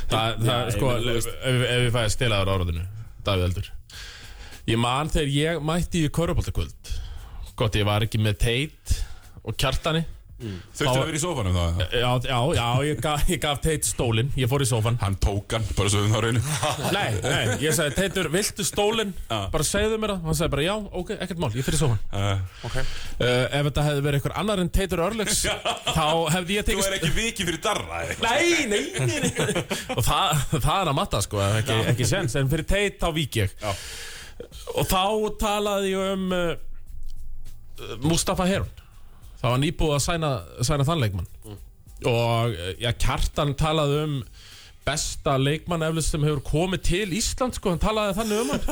Það, 0.05 0.35
það, 0.45 0.49
Já, 0.51 0.73
sko, 0.75 0.89
ég 0.93 1.07
meina, 1.07 1.15
ef, 1.17 1.63
ef 1.65 1.87
ef 1.89 1.95
að 1.97 2.11
stela 2.13 2.41
þar 2.43 2.51
áraðinu 2.55 2.83
Davíð 3.25 3.45
Eldur. 3.47 3.71
Ég 4.69 4.81
man 4.81 5.11
þegar 5.13 5.31
ég 5.33 5.63
mætti 5.65 6.03
í 6.05 6.11
korfbóltakvöld 6.13 6.91
Gott, 7.57 7.79
ég 7.79 7.87
var 7.89 8.05
ekki 8.05 8.21
með 8.21 8.37
teit 8.43 8.95
og 9.45 9.57
kjartani 9.61 10.05
Þurfti 10.35 10.91
að 10.91 10.97
vera 10.99 11.15
í 11.15 11.21
sófanum 11.23 11.55
þá 11.55 11.83
Já, 11.95 12.09
já, 12.27 12.39
já, 12.59 12.65
ég 12.89 12.99
gaf, 12.99 13.21
ég 13.31 13.39
gaf 13.39 13.61
Teit 13.63 13.87
stólinn 13.87 14.33
Ég 14.35 14.49
fór 14.51 14.65
í 14.65 14.67
sófan 14.67 14.97
Hann 14.99 15.15
tók 15.23 15.55
hann, 15.55 15.63
bara 15.79 15.93
svo 15.93 16.03
við 16.03 16.11
þá 16.11 16.23
reynu 16.25 16.43
Nei, 16.97 17.21
nei, 17.23 17.55
ég 17.63 17.77
sagði 17.77 17.95
Teitur, 18.01 18.29
viltu 18.35 18.67
stólinn? 18.67 19.13
Bara 19.31 19.67
segðu 19.69 20.01
mér 20.03 20.17
það. 20.17 20.27
Hann 20.27 20.39
sagði 20.41 20.55
bara 20.57 20.67
já, 20.67 20.75
ok, 21.01 21.15
ekkert 21.15 21.45
mál, 21.45 21.51
ég 21.55 21.69
fyrir 21.69 21.79
í 21.79 21.83
sófan 21.85 22.03
uh, 22.11 22.43
uh, 22.67 22.83
Ef 23.23 23.71
þetta 23.71 23.87
hefði 23.87 24.05
verið 24.09 24.19
einhver 24.19 24.37
annar 24.43 24.65
en 24.65 24.73
Teitur 24.75 25.05
Örlegs 25.07 25.45
Þá 25.47 26.07
hefði 26.35 26.59
ég 26.59 26.67
Þú 26.67 26.73
tekið 26.73 26.91
er 26.91 26.99
ekki 26.99 27.15
vikið 27.21 27.51
fyrir 27.53 27.65
darra? 27.71 28.05
Nei, 28.27 28.67
nei, 28.75 28.85
nei, 29.07 29.19
nei. 29.31 29.67
Og 29.97 30.03
það, 30.03 30.47
það 30.59 30.77
er 30.81 30.91
að 30.91 30.99
matta 30.99 31.23
sko, 31.25 31.45
ekki, 31.63 31.81
ekki 31.95 32.11
sens 32.11 32.35
En 32.43 32.51
fyrir 32.51 32.67
Teit 32.75 32.99
þá 32.99 33.11
vík 33.15 33.39
ég. 33.45 33.55
Já. 33.63 33.71
Og 34.75 34.87
þá 34.91 35.03
talaði 35.39 35.95
ég 35.95 36.17
um 36.19 36.33
uh, 36.35 36.57
Mustafa 38.03 38.51
Heron 38.51 38.83
Það 39.45 39.53
var 39.53 39.61
nýbúið 39.61 39.91
að 39.93 40.01
sæna, 40.01 40.29
sæna 40.65 40.85
þann 40.89 41.03
leikmann. 41.03 41.27
Og 42.09 42.55
uh, 42.57 42.69
já, 42.81 42.89
Kjartan 42.97 43.53
talaði 43.61 43.99
um 44.07 44.15
Besta 44.85 45.35
leikmann 45.41 45.85
eflust 45.85 46.13
sem 46.13 46.25
hefur 46.25 46.41
komið 46.45 46.81
til 46.85 47.13
Ísland 47.17 47.57
sko, 47.57 47.73
hann 47.73 47.81
talaði 47.81 48.17
þannig 48.19 48.41
um 48.41 48.51
hann. 48.55 48.65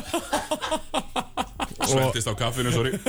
Sveltist 1.88 2.28
á 2.28 2.34
kaffinu, 2.36 2.72
sorry. 2.72 2.96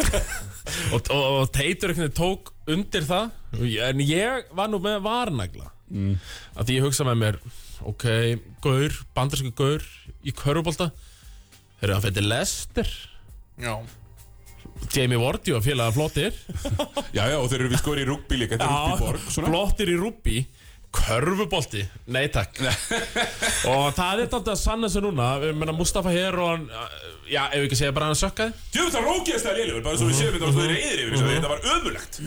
Og, 0.95 0.99
og, 1.12 1.23
og 1.41 1.49
Teitur 1.54 1.91
tók 2.15 2.52
undir 2.71 3.04
það. 3.06 3.32
En 3.84 3.99
ég 4.04 4.47
var 4.56 4.69
nú 4.71 4.80
með 4.82 5.02
varnagla. 5.06 5.67
Mm. 5.91 6.15
Að 6.56 6.67
því 6.67 6.78
ég 6.78 6.86
hugsa 6.88 7.06
með 7.06 7.19
mér 7.21 7.39
Ok, 7.86 8.06
gaur, 8.63 8.95
bandarsku 9.13 9.52
gaur 9.54 9.84
Í 10.26 10.32
körfubólta 10.34 10.88
Þeir 11.82 11.89
eru 11.89 11.97
að 11.97 12.08
fyrir 12.08 12.26
Lester 12.32 12.93
Já 13.62 13.76
Jamie 14.93 15.19
Vardy 15.22 15.54
og 15.56 15.63
félaga 15.65 15.93
flottir. 15.96 16.34
Já, 17.15 17.24
já, 17.32 17.38
og 17.39 17.48
þeir 17.52 17.62
eru 17.63 17.72
við 17.74 17.82
skori 17.84 18.04
í 18.04 18.10
rúkbí 18.10 18.41
líka 18.41 18.58
Þetta 18.58 18.67
er 18.67 18.91
rúkbí 18.91 19.06
borg, 19.08 19.32
svona. 19.32 19.54
flottir 19.54 19.93
í 19.93 19.98
rúbí 20.02 20.43
Körfubolti, 20.93 21.80
nei 22.13 22.28
takk. 22.30 22.60
Og 23.65 23.88
það 23.98 24.19
er 24.22 24.28
þetta 24.30 24.52
að 24.54 24.60
sanna 24.62 24.89
sig 24.93 25.02
núna. 25.02 25.32
Ég 25.41 25.56
meina 25.58 25.74
Mustafa 25.74 26.12
Heron 26.13 26.67
Já, 27.26 27.48
ef 27.48 27.56
við 27.63 27.65
ekki 27.65 27.80
segja 27.80 27.96
bara 27.96 28.12
hann 28.12 28.19
sökkaði 28.19 28.54
Djöfum 28.76 28.91
það 28.93 29.08
rókjast 29.08 29.48
það 29.48 29.58
lélugur, 29.58 29.84
bara 29.88 29.98
svo 29.98 30.10
við 30.12 30.17
séum 30.19 30.36
þetta 30.36 30.50
og 30.52 30.58
þeir 30.60 30.65
eru 30.67 30.76
yfir 30.84 31.02
yfir 31.02 31.15
þessu, 31.15 31.32
Þetta 31.34 31.52
var 31.54 31.65
ömulegt 31.74 32.19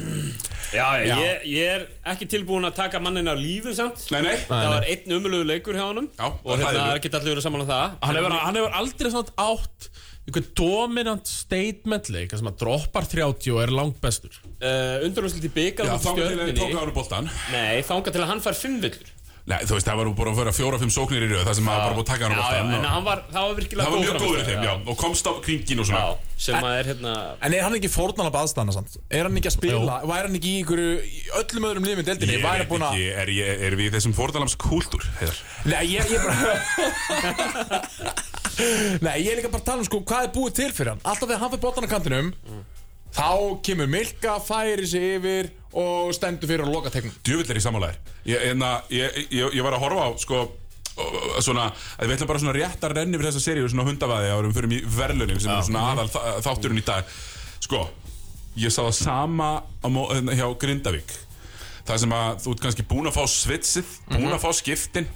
Já, 0.74 0.86
Ég, 1.06 1.44
ég 1.52 1.70
er 1.76 1.84
ekki 2.10 2.26
tilbúin 2.32 2.66
að 2.66 2.74
taka 2.80 2.98
mannin 3.06 3.30
af 3.30 3.38
lífið 3.38 3.76
samt. 3.78 4.02
Nei, 4.10 4.18
nei. 4.26 4.34
Það 4.48 4.72
var 4.74 4.88
einn 4.90 5.14
umulugur 5.20 5.46
leikur 5.52 5.78
hjá 5.78 5.84
honum. 5.92 6.08
Já, 6.18 6.26
Og 6.26 6.50
hérna 6.56 6.72
hræðilegur. 6.72 6.90
er 6.90 6.98
ekki 7.04 7.12
allir 7.20 7.32
verið 7.36 7.46
saman 7.46 7.62
á 7.62 7.66
það. 7.70 7.94
Hann 8.02 8.18
hefur, 8.18 8.34
hann 8.48 8.58
hefur 8.58 8.76
aldrei 8.82 9.12
svona 9.14 9.36
átt 9.46 9.88
einhvern 10.26 10.48
dominant 10.58 11.28
statement 11.30 12.10
leik 12.10 12.34
sem 12.34 12.48
að 12.50 12.58
droppar 12.64 13.06
30 13.06 13.52
og 13.54 13.60
er 13.62 13.74
langt 13.74 14.00
bestur 14.02 14.34
uh, 14.58 15.04
Undurúslit 15.06 15.46
í 15.46 15.52
byggar 15.54 15.86
þá 15.86 15.98
til 16.02 16.10
að 16.10 16.16
stjörninni 16.16 16.56
tóka 16.58 16.82
ára 16.82 16.96
boltan 16.96 17.30
Nei, 17.52 17.82
þanga 17.86 18.14
til 18.14 18.24
að 18.24 18.32
hann 18.32 18.42
fær 18.42 18.58
fimm 18.58 18.80
villur 18.82 19.12
Nei, 19.46 19.60
þú 19.62 19.76
veist, 19.76 19.86
það 19.86 19.98
var 20.00 20.08
bara 20.18 20.30
að 20.32 20.38
vera 20.40 20.52
fjóra-fimm 20.56 20.90
sóknir 20.90 21.22
í 21.22 21.26
röð 21.30 21.44
Það 21.46 21.54
sem 21.54 21.66
maður 21.68 21.82
bara 21.84 21.94
búið 21.94 22.02
að 22.02 22.08
taka 22.10 22.26
ára 22.26 22.34
Já, 22.34 22.38
já, 22.42 22.62
boltan 22.66 22.72
en 22.74 22.86
hann 22.90 23.04
var, 23.06 23.20
það 23.30 23.44
var 23.46 23.54
virkilega 23.60 23.84
Það 23.86 23.92
var 23.92 24.00
mjög 24.00 24.16
góð 24.16 24.24
góður 24.26 24.40
í 24.40 24.46
þeim, 24.48 24.62
já 24.66 24.72
Og 24.74 24.96
komst 24.98 25.28
á 25.30 25.32
kringin 25.44 25.82
og 25.82 25.86
svona 25.86 26.00
Já, 26.02 26.08
sem 26.46 26.66
að 26.66 26.74
er 26.80 26.90
hérna 26.90 27.12
En 27.46 27.54
er 27.54 27.62
hann 27.62 27.76
ekki 27.78 27.90
fórnalab 27.94 28.38
aðstæðana 28.40 28.74
samt? 28.74 28.96
Er 29.06 29.28
hann 29.28 29.38
ekki 29.38 29.52
að 29.52 29.54
spila? 29.54 30.00
Væri 30.02 30.26
hann 30.26 30.38
ekki 30.40 30.50
í 30.50 30.58
einhverju 30.64 30.90
öllum 31.42 31.68
öðrum 31.70 31.86
liðum 31.86 32.02
í 32.02 32.06
deildinni? 32.10 32.34
Ég 32.40 32.42
búin 32.72 32.86
að 32.88 32.98
ekki, 32.98 33.06
er, 33.22 33.28
ég, 33.38 33.62
er 33.68 33.78
við 33.78 33.86
í 33.86 33.94
þessum 33.94 34.16
fórnalams 34.18 34.58
kúltúr, 34.66 35.06
heiðar 35.20 35.38
Nei, 35.70 35.84
ég, 35.94 36.10
ég 36.10 36.26
bara 36.26 36.34
Nei, 39.06 39.16
ég 39.22 39.30
er 39.30 39.38
líka 39.38 39.52
bara 39.52 39.62
að 39.62 39.68
tala 39.70 39.84
um 39.84 39.86
sko 39.86 40.02
hvað 40.02 40.26
er 40.26 40.34
búið 40.34 40.58
til 40.58 40.72
fyrir 40.74 40.94
hann 40.96 41.02
Alltaf 41.06 41.28
þegar 41.28 41.42
hann 41.44 41.52
fyrir 41.54 41.64
boltan 41.68 41.86
á 41.86 41.90
kantinum 41.92 42.32
Þá 43.16 43.28
kemur 43.64 43.88
Milka, 43.88 44.36
færi 44.44 44.86
sig 44.86 45.16
yfir 45.16 45.50
Og 45.76 46.12
stendur 46.16 46.48
fyrir 46.48 46.64
að 46.64 46.72
loka 46.72 46.90
tegnum. 46.92 47.12
Djöfull 47.24 47.50
er 47.52 47.58
í 47.60 47.64
sammálaðir 47.64 47.98
ég, 48.26 48.46
að- 48.64 48.92
ég, 48.96 49.18
ég, 49.32 49.56
ég 49.58 49.64
var 49.66 49.76
að 49.76 49.82
horfa 49.84 50.06
á 50.08 50.10
sko 50.20 50.38
svona, 51.44 51.66
að 52.00 52.08
við 52.08 52.14
ætlum 52.16 52.28
bara 52.30 52.40
svona 52.40 52.54
rétt 52.56 52.84
að 52.86 52.94
renni 52.96 53.18
fyrir 53.18 53.28
þessa 53.28 53.42
seríu 53.44 53.68
svona 53.68 53.84
hundavaði 53.84 54.30
árum 54.32 54.54
fyrir 54.56 54.86
verðlunum 54.96 55.40
sem 55.42 55.52
er 55.52 55.66
svona 55.66 55.82
aðal 55.92 56.08
þa- 56.14 56.32
þátturinn 56.46 56.80
í 56.80 56.84
dag. 56.86 57.04
Sko, 57.60 57.82
ég 58.56 58.72
sá 58.72 58.80
það 58.86 58.96
sama 59.02 59.50
hérna 59.84 60.38
hjá 60.38 60.46
Grindavík. 60.64 61.12
Það 61.86 62.00
sem 62.06 62.16
að 62.16 62.40
þú 62.46 62.54
ert 62.56 62.64
kannski 62.64 62.86
búin 62.88 63.10
að 63.12 63.16
fá 63.18 63.24
svitsið, 63.28 63.92
búin 64.14 64.32
að 64.32 64.40
fá 64.46 64.50
skiptin. 64.56 65.06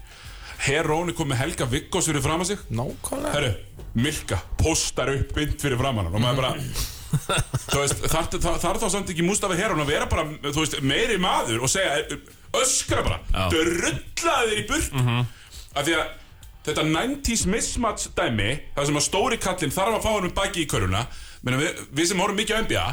Heróni 0.68 1.14
kom 1.16 1.32
með 1.32 1.40
Helga 1.46 1.66
Viggós 1.72 2.06
fyrir 2.12 2.20
fram 2.28 2.44
að 2.44 2.52
sig. 2.52 2.58
Nákvæmlega. 2.68 3.54
Milka 3.96 4.42
postar 4.60 5.08
upp 5.16 5.32
mynd 5.40 5.56
fyrir 5.64 5.80
framann 5.80 6.12
og 6.12 6.20
maður 6.20 6.42
bara 6.44 6.52
þar, 7.10 7.92
þar, 8.10 8.58
þar 8.62 8.80
þá 8.82 8.86
samt 8.94 9.12
ekki 9.12 9.26
Mustafa 9.26 9.58
Heron 9.58 9.82
að 9.82 9.92
vera 9.94 10.08
bara, 10.10 10.24
veist, 10.46 10.78
meiri 10.86 11.18
maður 11.22 11.64
og 11.66 11.72
segja, 11.72 12.18
öskra 12.60 13.04
bara 13.06 13.20
drullaði 13.52 14.56
þér 14.56 14.62
í 14.62 14.66
burt 14.70 14.98
af 15.00 15.86
því 15.86 15.98
að 15.98 16.16
þetta 16.66 16.84
90s 16.86 17.46
mismatch 17.48 18.10
dæmi, 18.16 18.50
það 18.76 18.90
sem 18.90 18.98
að 19.00 19.06
stóri 19.06 19.38
kallinn 19.40 19.74
þarf 19.74 19.96
að 19.98 20.04
fá 20.04 20.10
hann 20.12 20.28
um 20.28 20.34
baki 20.36 20.64
í 20.64 20.68
köruna 20.70 21.06
menn 21.46 21.60
við, 21.60 21.86
við 21.96 22.10
sem 22.10 22.20
horfum 22.20 22.36
mikið 22.36 22.58
á 22.58 22.62
NBA 22.66 22.88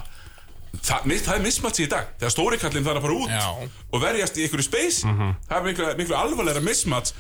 það, 0.88 1.10
það 1.26 1.34
er 1.36 1.44
mismatch 1.44 1.82
í 1.84 1.90
dag 1.92 2.14
þegar 2.22 2.34
stóri 2.34 2.60
kallinn 2.62 2.86
þarf 2.86 3.02
að 3.02 3.08
fara 3.08 3.18
út 3.18 3.34
Já. 3.34 3.74
og 3.92 4.04
verjast 4.04 4.38
í 4.40 4.46
einhverju 4.46 4.68
space. 4.68 5.16
Það 5.50 5.58
er 5.58 5.66
miklu, 5.68 5.90
miklu 6.00 6.18
alvarlega 6.18 6.64
mismatch 6.64 7.14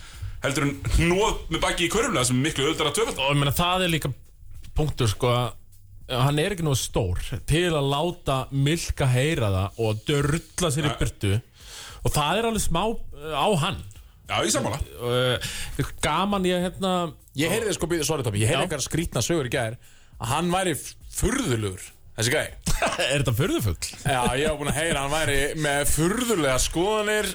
heldur 0.43 0.67
en 0.67 0.73
hnóð 0.97 1.39
með 1.51 1.63
baki 1.63 1.87
í 1.87 1.91
köruna 1.91 2.23
sem 2.27 2.39
miklu 2.41 2.69
öldar 2.69 2.91
að 2.91 2.99
töfald 2.99 3.19
og 3.19 3.31
ég 3.33 3.39
meina 3.41 3.55
það 3.57 3.87
er 3.87 3.93
líka 3.95 4.11
punktur 4.77 5.09
sko 5.09 5.31
að 5.33 5.47
hann 6.07 6.39
er 6.39 6.55
ekki 6.55 6.65
nógu 6.65 6.79
stór 6.79 7.19
til 7.49 7.67
að 7.75 7.89
láta 7.91 8.37
Milka 8.55 9.07
heyra 9.11 9.49
það 9.53 9.81
og 9.83 10.01
dörla 10.07 10.71
sér 10.73 10.87
í 10.87 10.95
byrtu 11.01 11.33
og 11.37 12.13
það 12.15 12.39
er 12.39 12.47
alveg 12.49 12.63
smá 12.63 12.83
uh, 12.87 13.31
á 13.35 13.47
hann. 13.65 13.81
Já, 14.27 14.37
ég 14.43 14.51
sammála. 14.51 14.79
Uh, 14.99 15.91
gaman 16.03 16.47
ég 16.47 16.65
hérna 16.67 16.93
Ég 17.37 17.51
heyrði 17.53 17.75
sko, 17.77 17.87
býðu, 17.87 18.03
sorry 18.07 18.25
Tómi, 18.25 18.41
ég 18.41 18.49
heyrði 18.49 18.65
eitthvað 18.65 18.87
skrítna 18.87 19.21
sögur 19.23 19.47
í 19.47 19.53
gær 19.53 19.77
Að 20.17 20.31
hann 20.33 20.49
væri 20.51 20.73
furðulugur 21.15 21.85
Þessi 22.17 22.33
gæi 22.33 22.66
er 23.11 23.21
þetta 23.21 23.33
furðufugl? 23.37 23.89
Já, 24.03 24.19
ég 24.37 24.47
hef 24.47 24.57
búin 24.59 24.71
að 24.71 24.77
heyra 24.79 25.03
hann 25.03 25.13
væri 25.13 25.37
með 25.63 25.91
furðulega 25.93 26.57
skoðanir. 26.61 27.29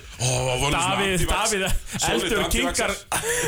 Davíð, 0.72 1.24
Davíð 1.30 1.64
Eldur 2.12 2.44
kinkar 2.52 2.94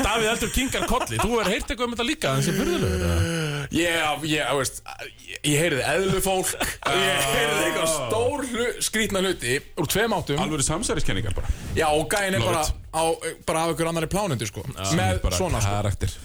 Davíð 0.04 0.28
Eldur 0.32 0.52
kinkar 0.54 0.86
kolli. 0.90 1.18
Þú 1.20 1.40
er 1.42 1.50
heyrt 1.52 1.70
eitthvað 1.70 1.86
um 1.86 1.94
þetta 1.94 2.06
líka 2.08 2.34
Þessi 2.38 2.54
furðulegur 2.58 3.04
eða? 3.08 3.64
Ég, 3.74 4.26
ég, 4.28 4.50
þú 4.50 4.60
veist 4.60 4.80
Ég, 5.24 5.38
ég 5.48 5.58
heyrði 5.62 5.82
eðlu 5.88 6.20
fólk. 6.24 6.52
Ég 6.94 7.26
heyrði 7.34 7.64
eitthvað 7.68 7.90
stór 7.94 8.44
hlu, 8.50 8.66
skrítna 8.84 9.22
hluti 9.24 9.56
Úr 9.80 9.88
tveim 9.90 10.14
áttum. 10.16 10.40
Alvöru 10.44 10.66
samsæriskenningar 10.66 11.34
bara. 11.36 11.50
Já, 11.78 11.86
og 11.90 12.06
gæin 12.12 12.36
er 12.38 12.44
bara 12.44 12.62
á, 12.94 13.02
bara 13.48 13.64
af 13.66 13.74
ykkur 13.74 13.90
annari 13.90 14.10
plánundu 14.12 14.46
sko. 14.48 14.62
Með 14.94 15.24
svona 15.34 15.62
sko. 15.64 15.74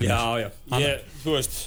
Já, 0.03 0.21
já, 0.43 0.49
ég, 0.83 1.05
þú 1.23 1.37
veist 1.37 1.61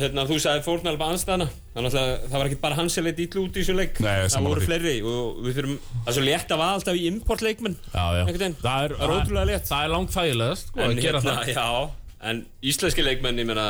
hérna, 0.00 0.24
Þú 0.28 0.38
sagði 0.42 0.64
fórnalb 0.66 1.04
anstæðana 1.06 1.46
Þannig 1.76 1.96
að 2.00 2.10
það 2.26 2.36
var 2.36 2.50
ekki 2.50 2.58
bara 2.62 2.78
hans 2.78 2.96
sem 2.96 3.06
leitt 3.06 3.22
ítlu 3.26 3.44
út 3.46 3.56
í 3.56 3.62
þessu 3.62 3.76
leik. 3.76 4.00
Nei, 4.04 4.14
Það 4.32 4.48
voru 4.48 4.66
fleiri 4.66 4.96
og 5.04 5.38
við 5.44 5.60
þurfum 5.60 5.78
Það 5.92 6.10
er 6.12 6.18
svo 6.18 6.26
létt 6.26 6.52
að 6.56 6.60
alltaf 6.78 6.98
í 6.98 7.06
importleikmenn. 7.10 7.78
Það 7.92 8.20
er, 8.20 8.96
er 8.96 9.14
ótrúlega 9.16 9.48
létt. 9.52 9.70
Það 9.70 9.86
er 9.86 9.94
langt 9.94 10.14
þægilegast 10.16 10.70
sko, 10.72 10.82
En, 10.82 10.92
að 10.92 11.02
gera 11.04 11.22
hérna, 11.22 11.38
það. 11.40 11.54
Já, 11.56 12.20
en 12.32 12.44
íslenski 12.72 13.06
leikmenn 13.06 13.42
Ég 13.42 13.50
meina 13.50 13.66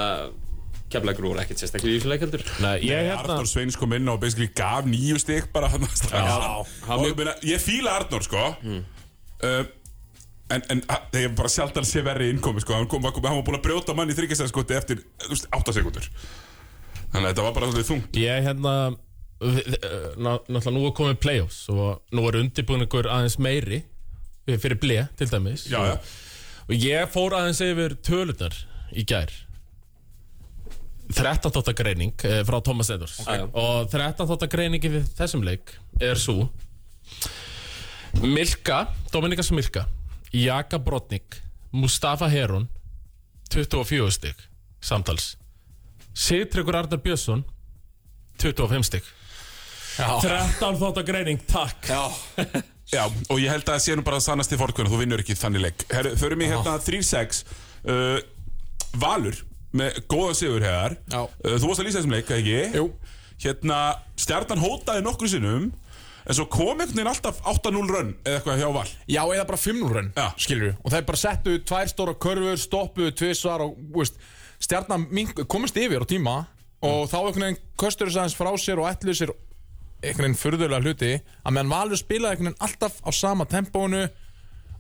Keflagur 0.93 1.27
voru 1.33 1.43
ekkert 1.43 1.59
sérstaklega 1.63 1.97
í 1.97 1.99
þessu 1.99 2.13
ég 2.87 3.09
hérna 3.09 3.17
Arnór 3.25 3.49
Sveins 3.51 3.79
kom 3.79 3.95
inn 3.97 4.07
og 4.13 4.21
basically 4.23 4.47
gaf 4.55 4.87
nýju 4.87 5.19
stygg 5.19 5.49
bara 5.55 5.71
hann 5.73 5.83
ég, 7.03 7.17
meina, 7.19 7.35
ég 7.43 7.63
fíla 7.63 7.97
Arnór 7.99 8.23
sko. 8.27 8.45
Uh, 8.63 9.65
en, 10.51 10.63
en 10.71 10.83
ha- 10.91 11.03
þegar 11.13 11.33
bara 11.39 11.49
sjaldan 11.53 11.85
sé 11.89 12.03
verri 12.07 12.29
innkomi 12.31 12.61
sko 12.63 12.75
hann, 12.77 12.87
kom, 12.91 13.03
hann 13.03 13.23
var 13.23 13.43
búin 13.47 13.59
að 13.59 13.65
brjóta 13.67 13.95
mann 13.99 14.11
í 14.13 14.15
þryggjastæðskoti 14.19 14.77
eftir 14.79 15.01
veist, 15.31 15.49
8 15.55 15.73
sekundur 15.75 16.07
þannig 17.13 17.25
að 17.25 17.31
þetta 17.33 17.47
var 17.49 17.57
bara 17.57 17.71
svolítið 17.71 17.91
þung 17.91 18.21
Ég 18.21 18.47
hérna 18.47 18.75
við- 19.41 19.75
eh, 19.75 20.07
ná- 20.17 20.45
Náttúrulega 20.47 20.75
nú 20.77 20.85
er 20.87 20.95
komið 21.01 21.19
playoffs 21.25 21.59
Og 21.73 22.03
nú 22.15 22.29
er 22.29 22.39
undirbúningur 22.43 23.09
aðeins 23.11 23.39
meiri 23.43 23.83
Fyrir 24.47 24.79
ble 24.79 25.01
til 25.19 25.27
dæmis. 25.27 25.65
Já, 25.67 25.81
já. 25.83 25.97
Og 26.71 26.75
ég 26.79 27.09
fór 27.11 27.35
aðeins 27.35 27.59
yfir 27.67 27.97
tölunar 28.07 28.55
í 28.95 29.03
gær. 29.03 29.33
13 31.11 31.51
þátta 31.55 31.75
greining 31.75 32.13
eh, 32.27 32.45
frá 32.47 32.61
Thomas 32.63 32.89
Edwards. 32.95 33.21
Já. 33.27 33.43
og 33.51 33.91
13 33.91 34.27
þátta 34.31 34.49
greiningi 34.51 34.91
við 34.95 35.09
þessum 35.19 35.43
leik 35.47 35.75
er 36.03 36.15
svo 36.19 36.49
Milka, 38.23 38.87
Dominikas 39.13 39.51
Milka 39.55 39.85
Jaka 40.33 40.79
Brotnik 40.83 41.39
Mustafa 41.73 42.29
Heron 42.33 42.69
24 43.53 44.11
stygg 44.11 44.41
samtals. 44.83 45.37
Sigtryggur 46.17 46.77
Arnar 46.79 46.99
Björnsson 47.03 47.45
25 48.43 48.83
stygg 48.89 49.05
13 49.97 50.77
þátta 50.77 51.03
greining, 51.09 51.39
takk. 51.49 51.87
Já, 51.89 52.03
Já, 52.95 53.03
og 53.33 53.41
ég 53.43 53.49
held 53.51 53.65
að 53.65 53.73
það 53.73 53.81
sé 53.83 53.95
nú 53.99 54.03
bara 54.07 54.19
að 54.21 54.27
sannast 54.29 54.53
í 54.55 54.59
fórkvöna 54.61 54.91
þú 54.93 54.99
vinnur 55.01 55.23
ekki 55.23 55.35
þannig 55.35 55.63
leik. 55.65 55.85
Herru, 55.91 56.13
förum 56.21 56.43
í 56.45 56.51
hérna 56.53 56.77
3-6 56.85 57.41
uh, 57.91 58.19
Valur 59.03 59.41
með 59.77 59.97
góða 60.07 60.37
sigur 60.39 60.63
Já. 61.11 61.25
uh, 61.25 61.57
Þú 61.57 61.65
varst 61.71 61.83
að 61.83 61.89
lýsa 61.89 61.99
þessum 61.99 62.15
eða 62.15 62.23
ekki? 62.23 62.61
jú. 62.77 62.85
Hérna, 63.43 63.79
stjarnan 64.21 64.63
hótaði 64.63 65.03
nokkru 65.05 65.29
sinnum 65.33 65.67
en 66.27 66.37
svo 66.37 66.47
kom 66.51 66.75
einhvern 66.75 66.97
veginn 66.97 67.11
alltaf 67.11 67.39
8-0 67.47 67.93
run 67.93 68.13
eða 68.25 68.41
eitthvað 68.41 68.61
hjá 68.63 68.69
Val. 68.75 68.89
Já, 69.07 69.23
eða 69.23 69.47
bara 69.49 69.61
5-0 69.63 69.95
raun, 69.95 70.11
Já. 70.17 70.27
skilur 70.43 70.75
Og 70.83 70.93
þeir 70.93 71.07
bara 71.09 71.23
settu 71.23 71.57
tvær 71.63 71.93
stóra 71.93 72.17
körfur, 72.27 72.61
stoppuðu 72.61 73.15
tvisvar 73.21 73.65
og, 73.67 73.79
veist, 73.95 74.21
stjarnan 74.63 75.09
komist 75.47 75.79
yfir 75.81 76.03
á 76.03 76.07
tíma 76.09 76.37
og 76.87 77.09
þá 77.11 77.19
einhvern 77.23 77.47
veginn 77.47 77.63
köstur 77.79 78.11
þess 78.11 78.21
aðeins 78.21 78.39
frá 78.39 78.53
sér 78.61 78.83
og 78.83 78.91
ætluðu 78.91 79.19
sér 79.21 79.35
einhvern 80.03 80.27
veginn 80.27 80.39
furðulega 80.41 80.83
hluti. 80.85 81.13
Að 81.47 81.57
meðan 81.57 81.73
Valur 81.73 82.01
spilaði 82.01 82.37
einhvern 82.37 82.53
veginn 82.53 82.67
alltaf 82.69 83.01
á 83.07 83.11
sama 83.15 83.47
tempónu 83.51 84.05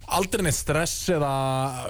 aldrei 0.07 0.45
neitt 0.47 0.59
stress 0.59 1.09
eða 1.15 1.33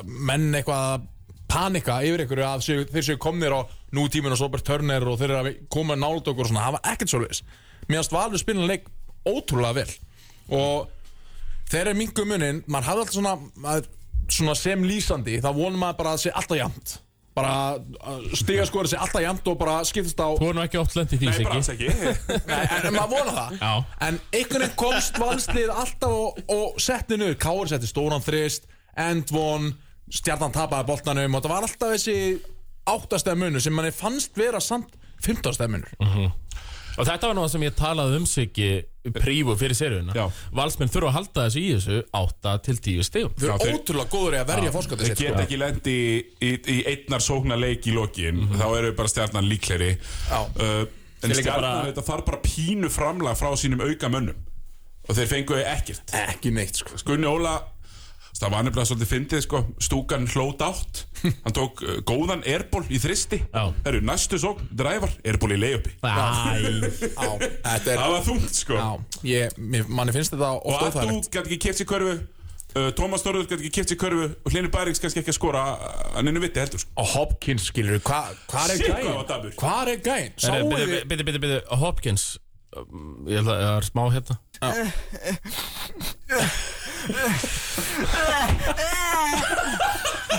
menn 0.05 0.53
eitthvað 0.55 0.87
að 0.95 1.13
panika 1.51 2.01
yfir 2.05 2.25
einhverju 2.25 2.47
að 2.47 2.65
séu, 2.67 2.85
þeir 2.91 3.07
séu 3.07 3.21
komnir 3.23 3.55
á 3.55 3.61
nútíminn 3.95 4.35
og 4.35 4.41
Sobert 4.41 4.67
Turner 4.67 5.05
og 5.07 5.19
þeir 5.21 5.33
eru 5.33 5.41
að 5.43 5.59
koma 5.73 5.97
nált 5.99 6.27
okkur 6.27 6.47
og 6.47 6.51
svona, 6.51 6.65
það 6.67 6.77
var 6.77 6.93
ekkert 6.93 7.13
svo 7.13 7.21
leis 7.23 7.43
mér 7.87 8.09
Valur 8.11 8.43
spilaði 8.43 8.71
leik 8.73 8.89
ótrúlega 9.29 9.81
vel. 9.81 9.97
Og 10.57 10.87
þegar 11.71 11.93
er 11.93 11.99
mingu 11.99 12.29
munin, 12.29 12.63
maður 12.67 12.91
hafði 12.91 13.05
alltaf 13.05 13.19
svona, 13.19 13.35
maður, 13.65 13.91
svona 14.29 14.55
sem 14.59 14.87
lýsandi, 14.87 15.41
þá 15.43 15.51
vonum 15.57 15.83
maður 15.83 16.01
bara 16.03 16.15
að 16.15 16.19
það 16.19 16.25
sé 16.27 16.37
alltaf 16.43 16.63
jæmt 16.63 16.97
bara 17.37 17.53
stiga 18.37 18.65
skoður 18.65 18.89
sé 18.89 18.99
alltaf 19.01 19.21
jæmt 19.21 19.49
og 19.51 19.59
bara 19.61 19.77
skiptist 19.85 20.21
á 20.25 20.33
Þú 20.39 20.47
er 20.49 20.57
nú 20.57 20.63
ekki 20.65 20.79
oft 20.81 20.97
lent 20.97 21.13
í 21.13 21.19
því, 21.21 21.29
Nei, 21.29 21.59
ekki. 21.61 21.91
Nei, 22.51 22.63
en, 22.63 22.87
en 22.89 22.97
maður 22.97 23.11
vona 23.13 23.35
það. 23.37 23.59
Já. 23.61 23.73
En 24.07 24.21
einhvern 24.31 24.65
veginn 24.65 24.79
komst 24.81 25.21
valslið 25.21 25.73
alltaf 25.75 26.15
og, 26.17 26.41
og 26.57 26.81
setti 26.81 27.19
niður. 27.21 27.37
Káur 27.43 27.69
setti 27.69 27.91
stóran 27.91 28.25
þrist 28.25 28.65
Endvon, 28.97 29.75
stjarnan 30.09 30.55
tapaði 30.55 30.89
boltanum 30.89 31.37
og 31.37 31.45
það 31.45 31.53
var 31.53 31.67
alltaf 31.69 31.93
þessi 31.93 32.17
áttastæða 32.89 33.41
munur 33.43 33.65
sem 33.65 33.75
manni 33.77 33.93
fannst 33.93 34.39
vera 34.39 34.63
samt 34.63 34.97
15 35.27 35.69
munur. 35.69 35.93
Og 36.97 37.05
þetta 37.05 37.29
var 37.29 37.37
nú 37.37 37.45
það 37.45 37.53
sem 37.53 37.67
ég 37.67 37.77
talaði 37.77 38.21
um 38.23 38.29
Siggi 38.31 38.71
prífu 39.15 39.55
fyrir 39.61 39.77
seríuna. 39.79 40.15
Já. 40.17 40.27
Valsmenn 40.57 40.91
þurfa 40.93 41.11
að 41.13 41.17
halda 41.19 41.45
þessu 41.47 41.63
í 41.63 41.69
þessu 41.77 41.99
8 42.21 42.55
til 42.67 42.77
10 42.89 43.07
stegum 43.07 43.35
Þau 43.37 43.47
eru 43.47 43.77
ótrúlega 43.77 44.11
góður 44.17 44.37
í 44.37 44.41
að 44.41 44.51
verja 44.53 44.73
Þeir 44.77 45.07
sitt 45.07 45.19
geta 45.21 45.35
sko. 45.37 45.45
ekki 45.47 45.61
lendi 45.61 45.97
í, 45.97 46.17
í, 46.41 46.51
í 46.75 46.79
einnar 46.93 47.25
sóknar 47.25 47.61
leik 47.63 47.87
í 47.87 47.95
lokin. 47.97 48.43
Þá 48.57 48.67
eru 48.81 48.93
bara 48.99 49.13
stjarnan 49.13 49.49
líkleri 49.51 49.93
Já. 50.31 50.41
uh, 50.43 50.83
En 51.25 51.33
stjarnan 51.35 51.89
þetta 51.91 52.05
þarf 52.11 52.27
bara 52.29 52.43
pínu 52.45 52.91
framlag 52.93 53.39
frá 53.39 53.51
sínum 53.59 53.81
auka 53.87 54.11
mönnum 54.13 54.43
og 55.07 55.15
þeir 55.15 55.29
fengu 55.31 55.55
ekkert. 55.63 56.11
Ekki 56.19 56.51
neitt 56.51 56.81
sko. 56.81 56.97
Gunni 57.07 57.29
Óla 57.31 57.53
það 58.41 58.53
var 58.53 58.65
nefnilega 58.67 58.89
svolítið 58.91 59.11
fyndið 59.13 59.43
sko. 59.47 59.61
Stúkan 59.87 60.27
hlót 60.33 60.63
átt 60.67 61.03
hann 61.27 61.55
tók 61.57 61.81
uh, 61.83 61.97
góðan 62.07 62.43
erból 62.47 62.85
í 62.93 62.99
þristi. 63.03 63.39
Já. 63.49 63.65
það 63.83 63.91
eru 63.93 64.01
næstu 64.07 64.39
sókn, 64.43 64.69
drævar, 64.77 65.13
erból 65.27 65.53
í 65.57 65.59
leiðupi 65.59 65.95
Æ, 66.05 66.11
Já, 67.17 67.29
þetta 67.41 67.93
er 67.93 68.01
það 68.01 68.15
var 68.17 68.25
þungt 68.29 68.57
sko. 68.61 68.77
Já, 68.79 68.89
ég, 69.33 69.57
mér- 69.59 69.89
manni 69.89 70.15
finnst 70.15 70.35
þetta 70.37 70.53
og 70.59 70.67
ofta 70.75 70.89
Addu 70.93 70.99
óþægilegt. 71.01 71.31
gæti 71.35 71.47
ekki 71.57 71.61
keft 71.67 71.81
sér 71.83 71.89
körfu 71.91 72.15
uh, 72.17 72.89
Tómas 72.99 73.25
Þorður 73.27 73.49
gæti 73.51 73.59
ekki 73.65 73.73
keft 73.81 73.93
sér 73.95 74.01
körfu 74.05 74.29
og 74.45 74.53
Hlynur 74.55 74.73
Bæriks 74.77 75.01
kannski 75.03 75.23
ekki 75.25 75.33
að 75.35 75.39
skora 75.41 75.65
hann 76.17 76.29
einu 76.31 76.43
viti 76.45 76.61
heldur 76.63 76.83
sko. 76.85 76.93
Og 77.03 77.11
Hopkins 77.17 77.69
skilur, 77.73 77.99
hvað 78.05 78.35
hva 78.53 78.65
er 78.69 78.77
Shit, 78.77 78.91
hvað 78.93 79.15
var 79.17 79.29
dabur. 79.33 79.57
Hvað 79.63 79.93
er 79.97 80.03
gæinn? 80.11 80.37
Sáuð 80.45 80.75
Bitti, 80.77 81.25
bitti, 81.25 81.41
bitti, 81.47 81.61
Hopkins 81.83 82.27
Ég 82.77 83.39
held 83.41 83.49
að 83.53 83.61
það 83.63 83.77
er 83.77 83.87
smá 83.91 84.03
hérna. 84.15 84.37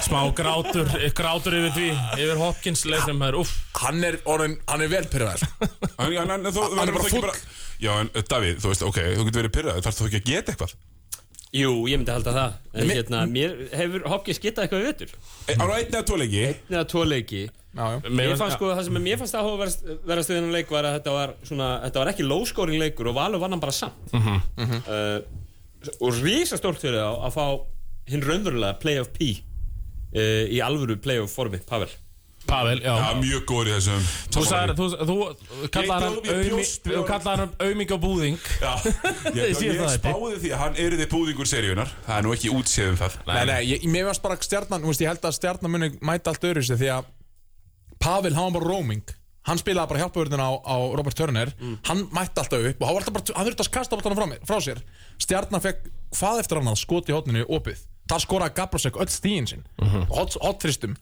Smá 0.04 0.22
grátur 0.36 0.90
Grátur 1.18 1.56
yfir 1.58 1.72
því 1.76 1.88
Yfir 2.22 2.40
Hopkins 2.42 2.84
leiknum 2.88 3.24
er 3.28 3.38
uff 3.40 3.54
Hann 3.82 4.04
er 4.08 4.20
orðin, 4.30 4.58
hann 4.70 4.84
er 4.86 4.92
vel 4.92 5.06
pyrraðar 5.12 5.44
hann, 6.00 6.14
hann, 6.18 6.34
hann, 6.36 6.50
þó, 6.54 6.62
Hann 6.78 6.92
er 6.92 6.98
bara 6.98 7.08
fúll. 7.08 7.32
já 7.82 7.92
en 8.02 8.12
uh, 8.14 8.22
Davíð, 8.30 8.60
þú 8.64 8.72
veist, 8.74 8.86
ok, 8.88 9.00
þú 9.18 9.26
getur 9.28 9.42
verið 9.44 9.56
pyrrað 9.58 9.82
þarf 9.86 10.00
þú 10.00 10.08
ekki 10.10 10.22
að 10.22 10.30
geta 10.32 10.54
eitthvað? 10.54 10.76
Jú, 11.58 11.70
ég 11.88 11.96
myndi 12.02 12.12
halda 12.12 12.34
það. 12.36 12.56
En 12.76 12.90
hérna, 12.92 13.22
mér 13.32 13.54
hefur 13.80 14.04
Hopkins 14.12 14.42
getað 14.44 14.66
eitthvað 14.66 14.82
í 14.84 14.88
vetur? 14.90 15.14
E, 15.48 15.56
á 15.56 15.66
einn 15.78 15.88
eða 15.94 16.02
tvo 16.10 16.18
leiki. 16.20 16.42
Eða 16.68 16.82
tvo 16.92 17.04
leiki 17.08 17.44
Mér 18.10 18.34
fannst 18.40 18.58
sko, 18.58 18.72
það 18.74 18.88
sem 18.88 19.00
mér 19.06 19.20
fannst 19.22 19.38
áhugaverðast 19.38 20.32
við 20.32 20.38
þennan 20.40 20.56
leik 20.56 20.72
var 20.74 20.88
að 20.90 20.98
þetta 21.00 21.16
var 21.18 21.36
svona, 21.46 21.68
þetta 21.86 22.02
var 22.04 22.12
ekki 22.14 22.26
low-scoring 22.28 22.82
leikur 22.82 23.12
og 23.12 23.18
Valur 23.20 23.44
vann 23.44 23.56
hann 23.56 23.64
bara 23.64 23.76
samt. 23.76 24.16
Uh, 24.16 25.22
og 26.02 26.18
risastórt 26.24 26.82
fyrir 26.82 27.00
þá 27.00 27.28
að 27.30 27.38
fá 27.38 27.46
hinn 28.10 28.26
raunverulega 28.26 28.80
play 28.82 29.00
of 29.02 29.14
P 29.16 29.32
uh, 29.38 30.44
í 30.50 30.60
alvöru 30.64 30.98
play 31.02 31.22
of 31.22 31.32
formi, 31.34 31.62
Pavel. 31.68 31.90
Pavel, 32.48 32.80
já. 32.80 32.94
Já, 32.96 33.08
mjög 33.20 33.42
góður 33.50 33.68
í 33.68 33.72
þessum. 33.76 34.04
Þú 34.32 34.44
sagði, 34.48 34.76
þú, 34.78 34.86
þú 35.04 35.16
kallaði 37.04 37.42
hann 37.42 37.56
auming 37.60 37.92
og 37.92 38.00
búðing. 38.06 38.38
Já, 38.62 38.72
ég, 39.36 39.52
Ég 39.66 39.82
það, 39.82 39.98
spáði 39.98 40.40
því 40.46 40.54
að 40.56 40.62
hann 40.64 40.80
er 40.86 40.96
þið 41.02 41.10
búðingur 41.12 41.50
seríunar 41.50 41.92
það 42.06 42.16
er 42.16 42.24
nú 42.24 42.34
ekki 42.38 42.54
útséð 42.56 42.94
um 42.94 43.00
það. 43.02 43.20
Nei, 43.28 43.42
nei, 43.52 43.60
ég, 43.74 43.86
mér 43.92 44.08
varst 44.08 44.24
bara 44.24 44.40
stjarnan, 44.40 44.86
þú 44.86 44.94
veist, 44.94 45.04
ég 45.04 45.12
held 45.12 45.28
að 45.28 45.36
stjarnan 45.42 45.76
muni 45.76 45.92
mæta 46.00 46.32
allt 46.32 46.48
öðru 46.48 46.64
sig 46.64 46.80
því 46.80 46.94
að 46.96 47.12
Pavel, 48.00 48.36
hann 48.38 48.52
var 48.52 48.60
bara 48.60 48.72
roaming. 48.72 49.04
Hann 49.48 49.60
spilaði 49.62 49.94
bara 49.94 50.02
hjálpavörðina 50.04 50.44
á, 50.44 50.54
á 50.60 50.76
Robert 51.00 51.16
Turner. 51.16 51.54
Hann 51.88 52.08
mætti 52.12 52.42
alltaf 52.42 52.66
upp 52.68 52.82
og 52.82 52.88
hann, 52.88 52.98
var 52.98 53.04
alltaf 53.04 53.16
bara, 53.16 53.38
hann 53.38 53.48
þurfti 53.48 53.64
að 53.64 53.76
kasta 53.78 53.96
alltaf 53.96 54.18
frá, 54.20 54.28
mér, 54.28 54.42
frá 54.48 54.58
sér. 54.64 54.82
Stjarnan 55.24 55.64
fekk 55.64 55.88
hvað 56.18 56.42
eftir 56.44 56.60
annað? 56.60 56.82
Skot 56.82 57.12
í 57.12 57.16
hotninu 57.16 57.46
opið. 57.48 57.86
Það 58.08 58.24
skoraði 58.24 58.56
Gabrosek 58.58 59.00
öll 59.02 59.10
stíðin 59.12 59.50
sinn 59.50 59.66
hot, 60.12 60.38
hotfristum 60.40 60.96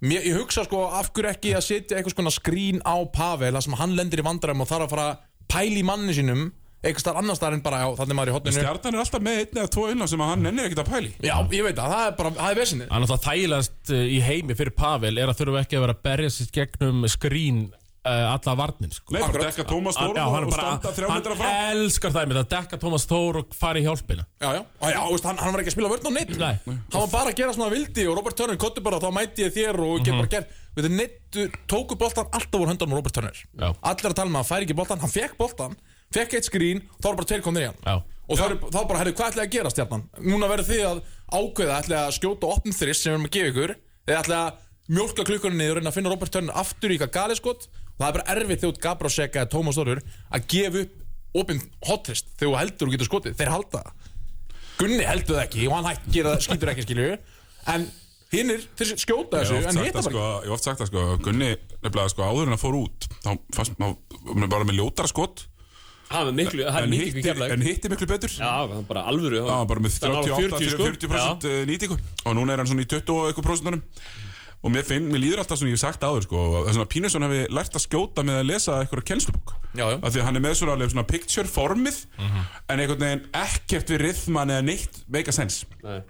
Mér, 0.00 0.24
ég 0.24 0.38
hugsa 0.38 0.62
sko 0.64 0.86
af 0.96 1.10
hverju 1.12 1.28
ekki 1.34 1.50
að 1.58 1.66
setja 1.66 1.98
eitthvað 1.98 2.30
skrín 2.32 2.78
á 2.86 2.96
Pavel 3.12 3.52
þar 3.52 3.66
sem 3.66 3.76
hann 3.76 3.96
lendir 3.98 4.22
í 4.22 4.24
vandræðum 4.24 4.62
og 4.64 4.70
þarf 4.70 4.86
að 4.86 4.92
fara 4.94 5.08
að 5.10 5.18
pæla 5.50 5.80
í 5.82 5.84
manni 5.84 6.14
sínum 6.16 6.46
eitthvað 6.80 7.02
starf 7.04 7.20
annar 7.20 7.36
starf 7.36 7.56
en 7.56 7.64
bara 7.64 7.80
já, 7.82 7.88
þannig 7.98 8.16
maður 8.16 8.30
í 8.30 8.36
hotninu 8.36 8.56
stjarnan 8.56 8.96
er 8.96 9.02
alltaf 9.02 9.24
með 9.26 9.40
einn 9.42 9.58
eða 9.60 9.72
tvo 9.74 9.88
innan 9.92 10.08
sem 10.10 10.22
hann 10.24 10.50
ennir 10.50 10.68
ekkert 10.70 10.84
að 10.84 10.92
pæli 10.94 11.10
Já, 11.20 11.34
ég 11.52 11.66
veit 11.66 11.76
það, 11.76 11.92
það 11.92 12.06
er 12.06 12.14
bara, 12.20 12.32
það 12.38 12.54
er 12.54 12.60
vesinni 12.62 12.86
Það 12.86 12.96
er 12.96 13.04
náttúrulega 13.04 13.26
þægilegast 13.26 13.92
uh, 13.92 14.06
í 14.06 14.22
heimi 14.24 14.56
fyrir 14.56 14.76
Pavel 14.80 15.12
er 15.20 15.32
að 15.32 15.42
þurfa 15.42 15.66
ekki 15.66 15.76
að 15.76 15.84
vera 15.86 15.96
að 15.98 16.02
berja 16.08 16.32
sér 16.36 16.50
gegnum 16.56 17.04
skrín 17.12 17.60
uh, 17.68 18.32
alla 18.32 18.54
varnin 18.56 18.94
sko. 18.94 19.12
nei, 19.12 19.20
bara 19.20 19.50
dekka 19.50 19.66
Tómas 19.68 19.98
Hann, 20.00 20.16
hann, 20.16 20.46
og 20.46 20.54
bara, 20.54 20.70
standa 20.70 20.94
þrjá 20.96 21.10
metra 21.10 21.36
hann 21.36 21.42
frá 21.42 21.74
elskar 21.74 22.14
það 22.16 22.30
með 22.30 22.40
að 22.40 22.48
dekka 22.54 22.80
Tómas 22.80 23.06
Þór 23.10 23.40
og 23.42 23.52
fara 23.60 23.80
í 23.80 23.84
hjálpina. 23.84 24.24
Já, 24.40 24.48
já, 24.56 24.62
og 24.64 24.94
já, 24.94 25.00
veist, 25.10 25.28
hann, 25.28 25.42
hann 25.44 25.52
var 25.54 25.62
ekki 25.64 25.72
að 25.72 25.76
spila 25.76 25.92
vörn 25.92 26.08
á 26.08 26.12
neitt 26.16 26.32
Nei. 26.40 26.54
Hann 26.64 26.96
var 26.96 27.12
bara 27.12 27.34
að 27.34 27.38
gera 27.42 27.56
svona 27.56 27.70
vildi 27.74 28.08
og 28.08 28.16
Robert 28.18 28.40
Turner 28.40 28.60
kottu 28.60 28.84
bara 28.84 29.02
þá 29.02 29.08
mæti 29.20 29.44
ég 29.44 29.54
þér 29.56 29.82
og 29.84 30.00
get 30.06 30.16
bara 30.16 30.32
gert 30.38 30.58
Við 30.70 30.86
þau 30.86 30.92
neittu, 30.94 31.44
tóku 31.68 31.96
boltan 31.98 32.28
alltaf 32.30 32.60
úr 32.62 32.70
höndan 32.70 32.92
Robert 32.94 33.12
Turner. 33.16 33.34
Já. 33.34 33.72
Allir 33.90 34.12
að 34.12 34.18
tala 34.20 34.30
með 34.30 34.36
að 34.38 34.44
hann 34.44 34.50
fær 34.52 34.66
ekki 34.66 34.76
boltan, 34.78 35.00
hann 35.02 35.10
fekk 35.10 35.34
boltan 35.40 35.74
Fekk 36.14 36.36
eitt 36.38 36.48
skrín, 36.48 36.80
þá 36.98 37.06
var 37.10 37.20
bara 37.20 37.28
tveir 37.30 37.44
komnir 37.44 37.66
í 37.66 37.68
hann. 37.70 37.80
Já. 37.86 38.20
Og 38.30 38.38
þá, 38.38 38.44
er, 38.46 38.56
þá 38.62 38.80
bara, 38.86 38.98
herri, 39.00 39.12
hvað 39.18 39.32
ætlaði 39.32 39.46
að 39.46 39.54
gera 39.56 39.70
stjarnan? 39.74 40.02
Núna 40.22 40.48
verður 40.50 40.68
þið 40.70 40.82
að 40.86 40.98
ákveða, 41.34 41.78
ætlaði 41.82 42.00
að 42.00 42.16
skjóta 42.16 42.50
opn 42.54 42.74
þrist 42.74 43.02
sem 43.02 43.10
við 43.10 43.16
erum 43.16 43.26
að 43.26 43.34
gefa 43.36 43.50
ykkur 43.50 43.72
Eða 44.10 44.20
ætlaði 44.20 44.40
að 44.40 44.60
mjólka 44.90 45.24
klukkunni 45.26 45.58
niður 45.58 45.72
og 45.72 45.80
reyna 45.80 45.90
að 45.90 45.96
finna 45.98 46.12
Robert 46.12 46.34
Turner 46.34 46.60
aftur 46.62 46.90
í 46.90 46.96
eitthvað 46.98 47.14
galiskot 47.16 47.66
Og 47.70 47.96
það 47.98 48.06
er 48.08 48.16
bara 48.18 48.36
erfitt 48.36 48.62
þegar 48.62 48.72
út 48.74 48.80
Gabrosek 48.86 49.38
eða 49.38 49.50
Tómas 49.50 49.78
Þorur 49.80 50.02
að 50.30 50.46
gefa 50.54 50.84
upp 50.84 51.40
opinn 51.42 51.62
hotrist 51.86 52.30
þegar 52.36 52.50
þú 52.50 52.58
heldur 52.60 52.90
og 52.90 52.94
getur 52.96 53.10
skotið, 53.10 53.36
þeir 53.38 53.52
halda. 53.54 53.82
Það 53.82 54.10
Gunni 54.80 55.04
heldur 55.04 55.36
það 55.36 55.44
ekki 55.44 55.66
og 55.68 55.74
hann 55.76 55.90
hætt 55.90 56.06
gera 56.14 56.32
það, 56.34 56.44
skýtur 56.46 56.72
ekki 56.72 56.86
skilju 56.86 57.10
En 57.70 57.84
hinnir, 58.32 58.64
þeir 58.78 58.92
skjóta 59.02 59.42
Ég 59.42 59.50
þessu 59.50 59.58
hef 59.58 59.66
oft 59.66 59.70
en 59.70 59.76
sagt 59.76 59.86
hitta 59.86 60.00
það 60.00 60.00
bara 60.00 60.06
sko, 60.08 60.24
ég 60.30 60.48
hef 60.48 60.56
oft 60.56 60.66
sagt 60.66 60.80
það 60.80 60.90
sko, 60.90 61.04
Gunni 61.26 61.50
nefnilega 61.84 62.12
sko 62.14 62.26
áður 62.30 62.48
en 62.48 62.56
að 62.56 62.62
fór 62.64 62.78
út 62.80 63.08
þá 63.20 63.30
fannst 63.58 63.82
maður 63.82 64.52
bara 64.54 64.68
með 64.70 64.80
ljótara 64.80 65.10
skot 65.12 65.44
Það 66.10 66.30
er 66.30 66.34
miklu, 66.40 66.64
það 66.66 66.80
er 66.82 66.88
miklu 66.90 67.22
keflag 67.22 67.52
en 67.54 67.62
hitti 67.62 67.90
miklu 67.92 68.06
betur 68.10 68.32
Já, 68.34 68.48
það 68.66 68.78
er 68.80 68.88
bara 68.88 69.04
alvöru 69.12 69.42
Já, 69.44 69.58
bara 69.70 69.84
með 69.84 69.98
Það 70.00 70.10
er 70.10 70.16
38 70.16 70.58
40, 70.58 70.80
40% 70.80 71.14
sko. 71.14 71.36
sko. 71.38 71.52
nýtingu 71.70 71.98
og 72.26 72.34
núna 72.38 72.56
er 72.56 72.62
hann 72.64 72.70
svona 72.72 72.82
í 72.82 72.88
20 72.90 73.14
og 73.14 73.28
eitthvað 73.30 73.46
prosentunum 73.46 73.84
og 74.60 74.72
mér 74.74 74.84
finn, 74.84 75.06
mér 75.08 75.22
líður 75.22 75.40
alltaf 75.40 75.56
svona 75.56 75.70
ég 75.70 75.78
hef 75.78 75.80
sagt 75.86 76.02
áður 76.04 76.26
sko, 76.26 76.40
að 76.60 76.74
svona 76.76 76.88
Pínursson 76.92 77.24
hefði 77.24 77.44
lært 77.56 77.78
að 77.78 77.84
skjóta 77.86 78.24
með 78.28 78.40
að 78.42 78.48
lesa 78.50 78.74
eitthvað 78.82 79.06
kennslubók 79.08 79.54
Já, 79.72 79.86
já. 79.86 79.96
af 80.02 80.10
því 80.12 80.20
að 80.20 80.26
hann 80.26 80.36
er 80.36 80.44
með 80.44 80.56
svona, 80.58 80.74
alveg 80.76 80.90
svona 80.92 81.06
picture 81.08 81.48
formið 81.48 82.00
en 82.20 82.82
einhvern 82.82 83.00
veginn 83.06 83.22
ekkert 83.40 83.94
við 83.94 84.02
rithman 84.04 84.52
eða 84.52 84.66
neitt 84.66 84.98
make 85.08 85.32
a 85.32 85.36
sense 85.38 85.64
Nei. 85.80 86.02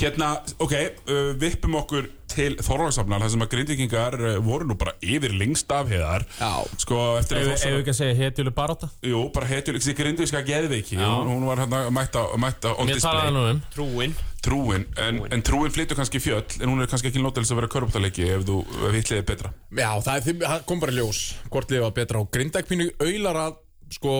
Hérna, 0.00 0.32
ok, 0.62 0.72
uh, 1.06 1.32
vippum 1.38 1.74
okkur 1.82 2.08
til 2.32 2.54
Þorvarsafnar, 2.64 3.20
þar 3.20 3.30
sem 3.34 3.42
að 3.44 3.50
grindvikingar 3.52 4.14
uh, 4.16 4.36
voru 4.42 4.64
nú 4.70 4.76
bara 4.80 4.94
yfir 5.04 5.34
lengst 5.36 5.70
af 5.74 5.90
heiðar. 5.92 6.24
Já. 6.40 6.52
Sko, 6.80 7.00
eftir 7.20 7.36
að 7.38 7.42
við 7.42 7.50
Þorvarsafnar 7.50 7.82
ekki 7.82 7.92
að 7.92 7.98
segja 7.98 8.16
hetjuleg 8.22 8.56
baráta 8.56 8.88
Jú, 9.04 9.20
bara 9.36 9.50
hetjur, 9.50 9.76
þessi 9.78 9.94
grindvíska 9.98 10.40
geðveiki 10.48 10.96
hún, 11.00 11.28
hún 11.34 11.44
var 11.50 11.60
hérna 11.62 11.82
mætt 11.92 12.16
á, 12.16 12.24
mætt 12.40 12.64
á 12.64 12.72
on 12.72 12.88
Mér 12.88 12.98
display. 12.98 13.20
talaði 13.20 13.36
nú 13.36 13.44
um. 13.50 13.60
Trúin. 13.76 14.16
Trúin, 14.42 14.86
en, 14.98 15.20
en 15.36 15.44
trúin 15.46 15.70
flyttur 15.70 15.94
kannski 16.00 16.18
fjöll 16.18 16.42
En 16.58 16.72
hún 16.72 16.80
er 16.82 16.88
kannski 16.90 17.12
ekki 17.12 17.20
nótilis 17.22 17.52
að 17.54 17.60
vera 17.60 17.68
körbúttalegi 17.70 18.24
Ef 18.34 18.42
þú 18.48 18.56
liðið 18.90 19.22
betra. 19.28 19.52
Já, 19.70 19.90
það, 20.02 20.32
er, 20.32 20.56
kom 20.66 20.80
bara 20.82 20.96
ljós 20.96 21.20
hvort 21.52 21.70
liðið 21.70 21.84
var 21.86 21.94
betra. 22.00 22.24
Og 22.24 22.32
Grindæk 22.34 22.66
pínu 22.72 22.88
auðlar 22.98 23.38
að 23.44 23.60
sko, 23.94 24.16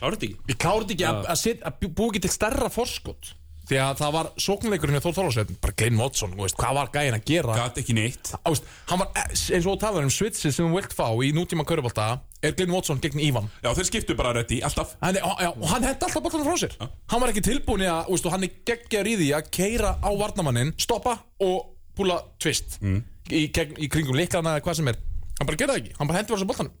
þetta 0.00 0.16
ekki? 0.16 0.32
Við 0.48 0.58
klárum 0.64 0.90
ekki 0.96 1.06
að, 1.06 1.20
að, 1.36 1.46
að 1.70 1.78
bú- 1.84 1.92
búa 2.00 2.10
ekki 2.10 2.24
til 2.24 2.32
stærra 2.34 2.72
forskot 2.72 3.34
Því 3.64 3.78
að 3.80 3.94
það 4.02 4.10
var 4.12 4.26
sóknleikurinn 4.44 4.96
hjá 4.98 5.02
Þór 5.06 5.14
Þorlásveit 5.16 5.52
Bara 5.64 5.74
Glenn 5.80 5.96
Watson, 5.96 6.34
veist, 6.36 6.56
hvað 6.60 6.74
var 6.76 6.90
gæinn 6.92 7.14
að 7.16 7.22
gera? 7.30 7.54
Gat 7.56 7.78
ekki 7.80 7.94
neitt. 7.96 8.32
Á, 8.36 8.48
veist, 8.52 8.66
Hann 8.90 9.00
var, 9.00 9.08
eins 9.32 9.68
og 9.70 9.78
talar 9.80 10.04
um 10.04 10.12
switchið 10.12 10.52
sem 10.52 10.66
þú 10.68 10.74
vilt 10.76 10.92
fá 10.98 11.06
í 11.24 11.30
nútíma 11.32 11.64
körubólta 11.64 12.08
Er 12.44 12.52
Glenn 12.58 12.74
Watson 12.76 13.00
gegn 13.00 13.22
Ívan? 13.24 13.48
Já, 13.64 13.70
þeir 13.78 13.88
skiptu 13.88 14.16
bara 14.18 14.34
reddi, 14.36 14.58
alltaf. 14.68 14.92
Hann, 15.00 15.16
er- 15.16 15.24
já, 15.24 15.48
Og 15.56 15.64
hann 15.72 15.86
hendi 15.88 16.04
alltaf 16.04 16.20
boltanum 16.26 16.44
frá 16.50 16.58
sér. 16.60 16.76
Hann 17.08 17.22
var 17.24 17.32
ekki 17.32 17.44
tilbúin 17.48 17.86
í 17.86 17.88
að, 17.88 18.10
veist, 18.12 18.28
og 18.28 18.36
hann 18.36 18.44
er 18.44 18.52
geggjar 18.68 19.08
í 19.08 19.16
því 19.22 19.30
að 19.38 19.48
keira 19.56 19.94
á 20.04 20.10
varnamannin, 20.12 20.74
stoppa 20.76 21.16
og 21.40 21.70
púla 21.96 22.20
twist 22.36 22.76
í, 22.84 23.46
gegn, 23.48 23.78
í 23.80 23.88
kringum 23.88 24.18
liklana 24.20 24.58
eða 24.58 24.66
hvað 24.68 24.76
sem 24.82 24.92
er. 24.92 25.00
Hann 25.40 25.48
bara 25.48 25.56
gerði 25.62 25.72
það 25.72 25.80
ekki, 25.80 25.96
hann 26.02 26.10
bara 26.12 26.20
hendi 26.20 26.34
frá 26.34 26.42
sér 26.44 26.50
boltanum 26.52 26.76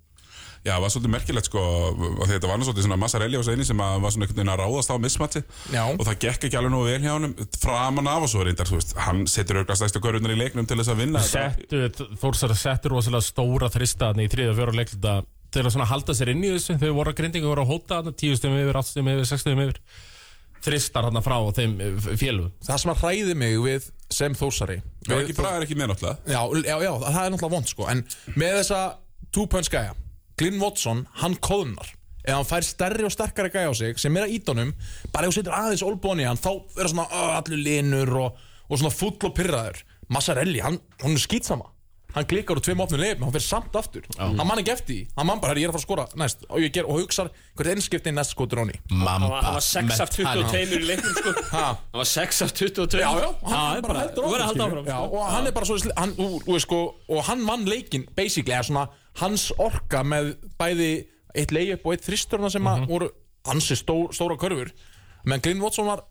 Já, 0.64 0.72
það 0.72 0.82
var 0.84 0.92
svolítið 0.94 1.12
merkilegt 1.12 1.48
sko 1.50 1.62
af 1.62 1.96
því 1.98 2.24
að 2.24 2.30
Þetta 2.34 2.48
var 2.48 2.62
svolítið 2.64 2.86
svona 2.86 2.96
Massarelli 3.02 3.36
á 3.36 3.42
sveini 3.44 3.66
sem 3.68 3.82
að 3.84 3.98
var 4.00 4.14
svona 4.14 4.24
einhvern 4.24 4.38
veginn 4.38 4.52
að 4.54 4.60
ráðast 4.62 4.92
á 4.92 4.96
mismatsi 5.04 5.42
Já. 5.74 5.82
og 5.92 6.04
það 6.08 6.16
gekk 6.24 6.46
ekki 6.48 6.58
alveg 6.60 6.72
nú 6.72 6.80
vel 6.86 7.02
hjá 7.04 7.12
honum 7.12 7.34
framan 7.60 8.08
af 8.08 8.24
og 8.24 8.32
svo 8.32 8.46
reyndar, 8.48 8.70
þú 8.70 8.78
veist 8.80 8.94
hann 9.04 9.20
setur 9.28 9.60
auðvitað 9.60 9.80
stæstu 9.82 10.00
körunar 10.04 10.32
í 10.32 10.38
leiknum 10.40 10.68
til 10.70 10.78
þess 10.80 10.92
að 10.94 11.02
vinna 11.02 11.20
þetta. 11.20 11.44
settu, 11.68 12.08
Þórsar 12.22 12.56
settu 12.56 12.94
rosalega 12.94 13.28
stóra 13.28 13.68
þristaðni 13.76 14.24
í 14.24 14.32
þriða 14.32 14.54
og 14.54 14.58
fjóra 14.62 14.76
leikluta 14.80 15.14
til 15.54 15.62
að 15.66 15.74
svona 15.76 15.90
halda 15.92 16.16
sér 16.16 16.32
inn 16.32 16.42
í 16.48 16.54
þessu 16.54 16.78
þau 16.80 16.90
voru 16.96 17.12
að 17.12 17.20
grindingu 17.20 17.50
voru 17.52 17.66
að 17.66 17.72
hóta 17.74 18.00
þarna 18.00 18.16
tíu 18.24 18.38
stum 18.40 18.56
yfir, 18.56 18.78
átt 18.80 18.88
stum 18.88 19.10
yfir, 19.12 19.28
sex 19.28 19.44
stum 19.44 19.60
yfir 19.62 19.82
þristar 20.64 21.10
þarna 21.10 21.22
frá 21.24 21.36
þeim 21.58 21.76
félugum 22.16 22.52
Það 22.64 22.80
sem 22.82 22.92
að 22.94 23.02
hræði 23.04 23.36
mig 23.38 23.58
við 23.62 23.90
sem 24.10 24.34
þósari 24.38 24.78
Já, 24.80 25.18
ekki 25.20 25.36
bara 25.36 25.58
er 25.58 25.66
ekki 25.66 25.76
með 25.78 25.92
náttúrulega 25.92 26.34
já, 26.34 26.40
já, 26.64 26.76
já, 26.86 26.92
það 27.04 27.20
er 27.20 27.34
náttúrulega 27.34 27.54
vond 27.54 27.70
sko 27.70 27.88
En 27.92 28.02
með 28.34 28.56
þessa 28.62 28.80
two-punch 29.34 29.70
gæja 29.70 29.92
Glyn 30.40 30.60
Watson, 30.62 31.04
hann 31.20 31.36
kóðunar 31.38 31.92
Ef 32.24 32.32
hann 32.32 32.48
fær 32.48 32.64
stærri 32.64 33.04
og 33.04 33.12
sterkari 33.12 33.52
gæja 33.52 33.68
á 33.68 33.74
sig 33.76 33.98
sem 34.00 34.16
er 34.16 34.24
að 34.24 34.38
ídónum, 34.38 34.72
bara 35.12 35.28
ef 35.28 35.34
þú 35.34 35.40
setur 35.42 35.58
aðeins 35.58 35.84
olbóni 35.84 36.24
í 36.24 36.28
hann, 36.30 36.40
þá 36.40 36.50
verður 36.72 36.94
svona 36.94 37.04
uh, 37.10 37.36
allur 37.36 37.60
linur 37.60 38.14
og, 38.22 38.40
og 38.70 38.80
svona 38.80 38.94
full 38.96 39.18
og 39.28 39.36
pyrraður 39.36 39.84
Massarelli, 40.08 40.62
hann, 40.64 40.80
hann 41.02 41.16
er 41.18 41.20
skýtsama 41.20 41.68
hann 42.14 42.26
klikkar 42.30 42.58
úr 42.58 42.62
tveim 42.62 42.82
opnum 42.84 43.00
leifum, 43.02 43.24
hann 43.26 43.34
fyrir 43.34 43.42
samt 43.44 43.76
aftur. 43.78 44.04
Hann 44.18 44.38
man 44.46 44.60
ekki 44.62 44.72
eftir 44.74 44.92
því, 44.94 44.98
hann 45.16 45.26
man 45.26 45.40
bara, 45.42 45.50
"Herri, 45.50 45.64
ég 45.64 45.68
er 45.68 45.72
að 45.72 45.74
fara 45.74 45.82
að 45.82 45.86
skora 45.86 46.04
næst. 46.20 46.44
Og, 46.48 46.58
ég 46.62 46.72
ger, 46.72 46.86
og 46.86 47.00
hugsar 47.00 47.30
hvert 47.56 47.70
einskipti 47.74 48.12
næst 48.14 48.30
skotur 48.30 48.58
honni 48.62 48.78
Mamba 48.90 49.40
Hann 49.42 49.54
var 49.54 49.60
6 49.60 50.00
af 50.00 50.10
22 50.10 50.78
í 50.78 50.86
leiknum 50.86 51.14
sko. 51.18 51.32
Ha. 51.50 51.64
Hann 51.66 51.98
var 51.98 52.04
6 52.04 52.42
af 52.42 52.52
22 52.52 53.00
Já, 53.00 53.10
já, 53.18 53.30
hann 53.42 53.54
það 53.54 53.76
er 53.76 53.82
bara 53.82 54.00
heldur 54.00 54.24
halda 54.24 54.48
skilur. 54.48 54.70
áfram 54.70 54.86
já, 54.86 54.98
sko. 55.06 55.16
og 55.18 55.32
hann 55.32 55.46
er 55.46 55.50
bara 55.50 55.64
svo 55.66 55.92
hann, 55.96 56.14
og, 56.18 56.48
og, 56.48 56.60
sko, 56.60 56.94
og 57.08 57.24
hann 57.24 57.46
vann 57.46 57.64
leikin 57.64 58.06
basically, 58.16 58.54
eða 58.54 58.62
svona 58.70 58.88
hans 59.20 59.50
orka 59.62 60.02
með 60.06 60.34
bæði 60.58 60.92
eitt 61.34 61.54
layup 61.54 61.86
og 61.86 61.94
eitt 61.94 62.06
þristurna 62.06 62.50
sem 62.52 62.66
að 62.70 62.88
voru 62.90 63.10
hansi 63.48 63.76
stó, 63.78 64.08
stóra 64.14 64.38
körfur. 64.40 64.72
Menn 65.28 65.42
Glyn 65.44 65.62
Watson 65.62 65.88
var 65.88 66.04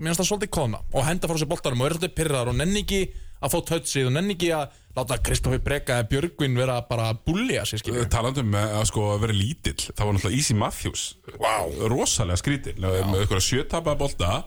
mér 0.00 0.12
finnst 0.12 0.22
það 0.22 0.30
svolítið 0.30 0.52
kóðna 0.56 0.78
og 0.96 1.04
henda 1.04 1.28
frá 1.28 1.38
sér 1.40 1.50
boltarum 1.50 1.82
og 1.82 1.88
er 1.88 1.96
svolítið 1.96 2.14
pyrraðar 2.16 2.52
og 2.52 2.56
nenni 2.56 2.84
ekki 2.84 3.00
að 3.40 3.52
fá 3.52 3.58
touchið 3.70 4.08
og 4.08 4.14
nenni 4.14 4.36
ekki 4.36 4.50
að 4.56 4.78
láta 4.96 5.18
Kristoffer 5.24 5.62
Breka 5.64 5.98
eða 5.98 6.08
Björgvin 6.10 6.56
vera 6.58 6.78
bara 6.88 7.10
að 7.12 7.20
bullja 7.28 7.66
sér 7.68 7.82
skilur 7.82 8.08
Talandi 8.12 8.42
um 8.44 8.56
eh, 8.58 8.76
að 8.80 8.86
sko 8.90 9.06
vera 9.20 9.36
lítill 9.36 9.76
það 9.84 10.02
var 10.02 10.16
náttúrulega 10.16 10.40
Easy 10.40 10.56
Matthews. 10.56 11.04
Wow. 11.36 11.74
rosalega 11.92 12.40
skrítil 12.40 12.76
með 12.80 13.20
eitthvað 13.20 13.44
sjötapa 13.46 13.96
bolta. 14.00 14.40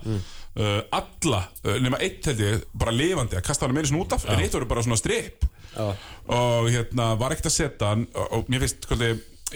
Uh, 0.53 0.83
alla, 0.93 1.47
nema 1.81 1.97
eitt 2.05 2.27
held 2.29 2.41
ég 2.43 2.65
bara 2.77 2.93
lifandi 2.93 3.39
að 3.39 3.47
kasta 3.47 3.65
hann 3.65 3.73
meira 3.77 3.89
svona 3.89 4.05
út 4.05 4.17
af. 4.17 4.27
En 4.29 4.41
eitt 4.41 4.53
voru 4.53 4.69
bara 4.69 4.83
svona 4.85 4.99
strip 4.99 5.47
og 5.77 6.67
hérna 6.71 7.07
var 7.19 7.33
ekkert 7.35 7.49
að 7.51 7.55
setja 7.57 7.89
hann 7.93 8.07
og, 8.13 8.45
mér 8.51 8.63
finnst, 8.65 8.85
kvöldi, 8.89 9.07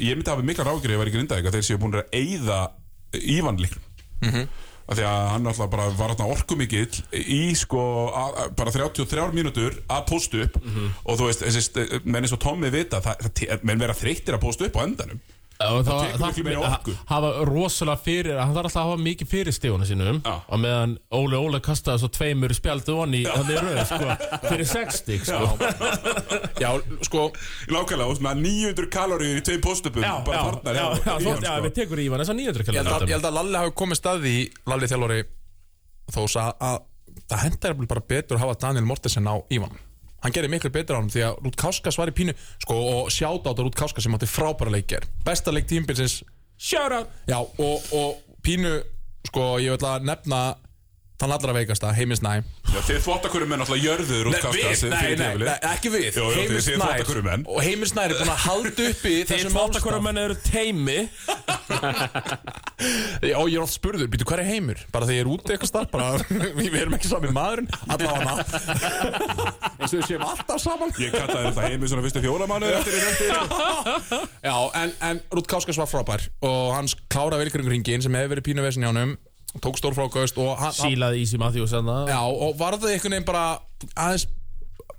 ég 0.02 0.18
myndi 0.18 0.32
hafa 0.34 0.44
mikla 0.46 0.66
rákir 0.68 0.90
ef 0.92 0.96
ég 0.96 1.02
var 1.04 1.12
ekki 1.12 1.22
rindaðið 1.22 1.50
að 1.52 1.58
þeir 1.60 1.68
séu 1.70 1.82
búin 1.84 2.00
að 2.00 2.18
eyða 2.18 2.62
Ívan 3.18 3.60
líknum 3.62 3.84
af 4.88 4.96
því 4.98 5.04
að 5.08 5.26
hann 5.34 5.48
alltaf 5.52 5.70
bara 5.72 5.86
var 6.00 6.14
þarna 6.16 6.28
orkumikill 6.34 7.02
í 7.20 7.42
sko 7.60 7.82
að, 8.08 8.38
að- 8.44 8.54
bara 8.60 8.72
33 8.76 9.26
mínútur 9.36 9.76
að 9.92 10.06
posta 10.10 10.40
upp. 10.46 10.56
Og 11.06 11.18
þú 11.20 11.28
veist, 11.28 11.80
menn 12.08 12.24
eins 12.24 12.34
og 12.36 12.40
Tommi 12.40 12.70
vita 12.72 13.02
það, 13.04 13.28
það, 13.36 13.64
menn 13.68 13.80
vera 13.84 13.94
þreyttir 14.00 14.38
að 14.38 14.44
posta 14.46 14.66
upp 14.70 14.80
á 14.80 14.86
endanum 14.88 15.20
Og 15.58 15.80
það, 15.88 16.02
tekur 16.04 16.22
miklu 16.22 16.44
meiri 16.46 16.58
það, 16.62 16.74
orku. 16.76 16.94
hafa 17.10 17.30
rosalega 17.50 18.02
fyrir 18.06 18.36
hann 18.38 18.52
þarf 18.54 18.68
alltaf 18.68 18.78
að 18.78 18.90
hafa 18.92 18.98
mikið 19.08 19.30
fyrir 19.32 19.56
stífunum 19.56 19.88
sínum 19.90 20.20
Já. 20.22 20.34
og 20.54 20.62
meðan 20.62 20.92
Óli 21.18 21.40
Óli 21.40 21.62
kastaði 21.66 22.04
svo 22.04 22.10
tveimur 22.14 22.54
spjaldu 22.54 22.98
onni 23.02 23.24
hann 23.26 23.50
er 23.56 23.66
rauð 23.66 23.82
sko, 23.90 24.12
fyrir 24.46 24.70
60 24.70 25.26
sko. 25.26 25.40
já, 26.62 26.70
sko, 27.10 27.24
Lákala, 27.74 28.06
og 28.06 28.20
svona 28.20 28.36
900 28.38 28.92
kaloríur 28.94 29.42
í 29.42 29.46
tveim 29.50 29.64
postupum 29.66 30.06
já, 30.06 30.14
bara 30.28 30.44
já, 30.44 30.78
já, 30.78 30.86
já, 31.02 31.18
Ívan, 31.26 31.42
já, 31.42 31.50
sko. 31.56 31.66
við 31.66 31.76
tekur 31.82 32.04
Ívan 32.06 32.22
þess 32.22 32.36
að 32.36 32.40
900 32.44 32.62
ég 32.62 32.70
held, 32.70 32.78
að, 32.78 32.86
ég 32.86 32.94
kallar 32.94 33.16
held 33.18 33.30
að 33.32 33.38
Lalli 33.42 33.62
hafi 33.64 33.76
komið 33.82 34.02
staði 34.04 34.36
í 34.38 34.46
Lalli 34.70 34.92
þjálfari 34.94 35.20
þós 36.14 36.38
að, 36.44 36.54
að 36.70 36.78
það 37.28 37.44
hendar 37.48 37.78
bara 37.90 38.06
betur 38.14 38.38
að 38.38 38.46
hafa 38.46 38.60
Daniel 38.68 38.86
Mortensen 38.94 39.26
á 39.26 39.36
Ívan 39.50 39.74
hann 40.24 40.36
gerir 40.36 40.52
miklu 40.52 40.72
betur 40.74 40.98
á 40.98 41.00
hann 41.02 41.12
því 41.14 41.26
að 41.28 41.42
Rút 41.46 41.58
Káskas 41.60 41.98
var 42.00 42.12
í 42.12 42.16
pínu 42.18 42.36
sko, 42.64 42.76
og 42.76 43.12
sjáta 43.14 43.50
á 43.50 43.52
þetta 43.52 43.66
Rút 43.68 43.78
Káskas 43.78 44.08
sem 44.08 44.18
átti 44.18 44.30
frábæra 44.30 44.74
leikir 44.74 45.06
besta 45.26 45.54
leik 45.54 45.70
tímbilsins 45.70 46.22
já, 47.30 47.38
og, 47.38 47.92
og 47.94 48.40
pínu 48.46 48.80
sko, 49.28 49.58
ég 49.62 49.76
vil 49.76 49.90
að 49.90 50.08
nefna 50.08 50.42
þann 51.18 51.32
allra 51.34 51.54
veikasta, 51.58 51.90
Heimis 51.98 52.22
Næ. 52.22 52.34
Já, 52.68 52.80
Þið 52.88 53.00
þvóttakurum 53.08 53.54
er 53.56 53.60
náttúrulega 53.62 53.88
jörður 53.88 54.28
út 54.30 54.36
Nei, 54.36 54.42
kasta 54.44 54.58
við, 54.58 54.92
nei, 54.92 55.16
nei, 55.18 55.38
nei, 55.42 55.56
ekki 55.72 55.90
við. 55.94 56.08
Jú, 56.14 56.26
jú, 56.28 56.36
Heimir 56.38 56.58
þið 56.58 56.66
séð 56.68 56.76
Snær- 56.78 56.92
þvottakurumenn. 57.00 57.46
og 57.48 57.62
Heimir 57.66 57.90
Snær 57.90 58.12
er 58.14 58.20
búin 58.22 58.34
að 58.36 58.44
halda 58.44 58.86
uppi 58.92 59.14
Þeir 59.18 59.32
þessum 59.32 59.56
flottakora 59.56 59.98
málstað. 59.98 60.06
menn 60.08 60.18
eru 60.22 60.36
teimi 60.46 61.00
Já, 63.28 63.38
ég 63.50 63.56
er 63.58 63.64
oft 63.64 63.74
spurður, 63.74 64.10
býtu 64.14 64.28
hvað 64.30 64.42
er 64.44 64.50
Heimir? 64.52 64.82
Bara 64.94 65.08
þegar 65.10 65.18
ég 65.18 65.24
er 65.26 65.32
úti 65.34 65.54
eitthvað 65.56 65.72
starf 65.72 65.90
bara, 65.94 66.20
við 66.60 66.78
erum 66.84 66.96
ekki 66.98 67.10
sami 67.10 67.32
maðurinn 67.34 67.70
allavega. 67.90 68.34
Eins 69.80 69.90
og 69.90 69.98
við 69.98 70.06
séum 70.12 70.26
alltaf 70.28 70.62
saman. 70.62 70.94
Ég 71.02 71.16
kallaði 71.16 71.50
þetta 71.50 71.66
heimi 71.72 71.90
svona 71.90 72.06
fyrstu 72.06 72.24
fjóra 72.28 72.50
mánuði 72.52 72.78
eftir 72.78 72.94
í 72.94 73.02
nefndi 73.08 73.26
Já, 74.46 74.56
en, 74.84 74.94
en 75.10 75.24
Rút 75.34 75.50
Káskas 75.50 75.80
var 75.82 75.90
frábær 75.90 76.28
og 76.46 76.76
hans 76.78 76.94
kláraði 77.10 77.48
velkringur 77.48 77.74
hringin 77.74 78.06
sem 78.06 78.14
hefur 78.18 78.36
verið 78.36 78.48
pínu 78.52 78.66
vesin 78.66 78.86
hjá 78.86 78.92
honum 78.94 79.16
tók 79.64 79.80
stórfrákaust 79.80 80.38
og 80.42 80.56
hann, 80.60 80.74
hann, 80.74 80.78
Sílaði 80.78 81.24
Easy 81.24 81.40
Matthews 81.42 81.74
já, 81.74 82.20
og 82.20 82.58
var 82.60 82.78
það 82.78 82.94
einhvern 82.94 83.18
veginn 83.18 83.28
bara 83.28 83.46
aðeins 83.96 84.28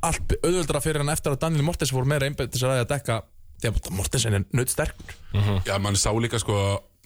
allt 0.04 0.36
auðvöldra 0.40 0.82
fyrir 0.82 1.02
hann 1.02 1.12
eftir 1.12 1.34
að 1.34 1.42
Daniel 1.44 1.66
Mortens 1.66 1.92
fór 1.94 2.06
meira 2.08 2.28
einbætt 2.28 2.54
til 2.54 2.68
að 2.68 2.86
dekka 2.90 3.22
því 3.58 3.70
að 3.72 3.90
Mortensen 3.98 4.38
er 4.38 4.46
nödd 4.54 4.70
sterkur 4.70 5.16
Já, 5.66 5.74
mann 5.82 5.98
sá 5.98 6.10
líka 6.14 6.40
sko 6.40 6.58